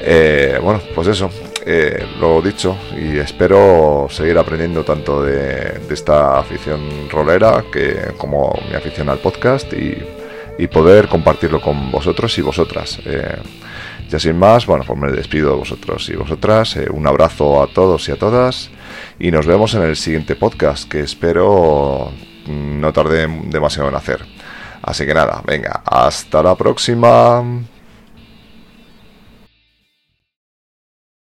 Eh, 0.00 0.58
bueno, 0.60 0.80
pues 0.96 1.06
eso, 1.06 1.30
eh, 1.64 2.06
lo 2.20 2.40
dicho, 2.42 2.76
y 2.96 3.18
espero 3.18 4.06
seguir 4.10 4.38
aprendiendo 4.38 4.84
tanto 4.84 5.22
de, 5.22 5.80
esta 5.90 6.38
afición 6.38 7.08
rolera 7.10 7.64
que 7.72 8.12
como 8.16 8.52
mi 8.68 8.74
afición 8.74 9.08
al 9.08 9.18
podcast 9.18 9.72
y, 9.72 9.96
y 10.58 10.66
poder 10.66 11.08
compartirlo 11.08 11.60
con 11.60 11.90
vosotros 11.90 12.36
y 12.38 12.42
vosotras. 12.42 12.98
Eh, 13.04 13.36
ya 14.08 14.18
sin 14.18 14.38
más, 14.38 14.66
bueno, 14.66 14.84
pues 14.86 14.98
me 14.98 15.12
despido 15.12 15.50
de 15.50 15.56
vosotros 15.56 16.08
y 16.08 16.16
vosotras. 16.16 16.76
Eh, 16.76 16.88
un 16.90 17.06
abrazo 17.06 17.62
a 17.62 17.66
todos 17.66 18.08
y 18.08 18.12
a 18.12 18.16
todas 18.16 18.70
y 19.18 19.30
nos 19.30 19.46
vemos 19.46 19.74
en 19.74 19.82
el 19.82 19.96
siguiente 19.96 20.34
podcast 20.34 20.88
que 20.88 21.00
espero 21.00 22.10
no 22.46 22.92
tarde 22.92 23.28
demasiado 23.44 23.88
en 23.88 23.94
hacer. 23.94 24.24
Así 24.82 25.04
que 25.04 25.14
nada, 25.14 25.42
venga, 25.46 25.82
hasta 25.84 26.42
la 26.42 26.54
próxima. 26.54 27.44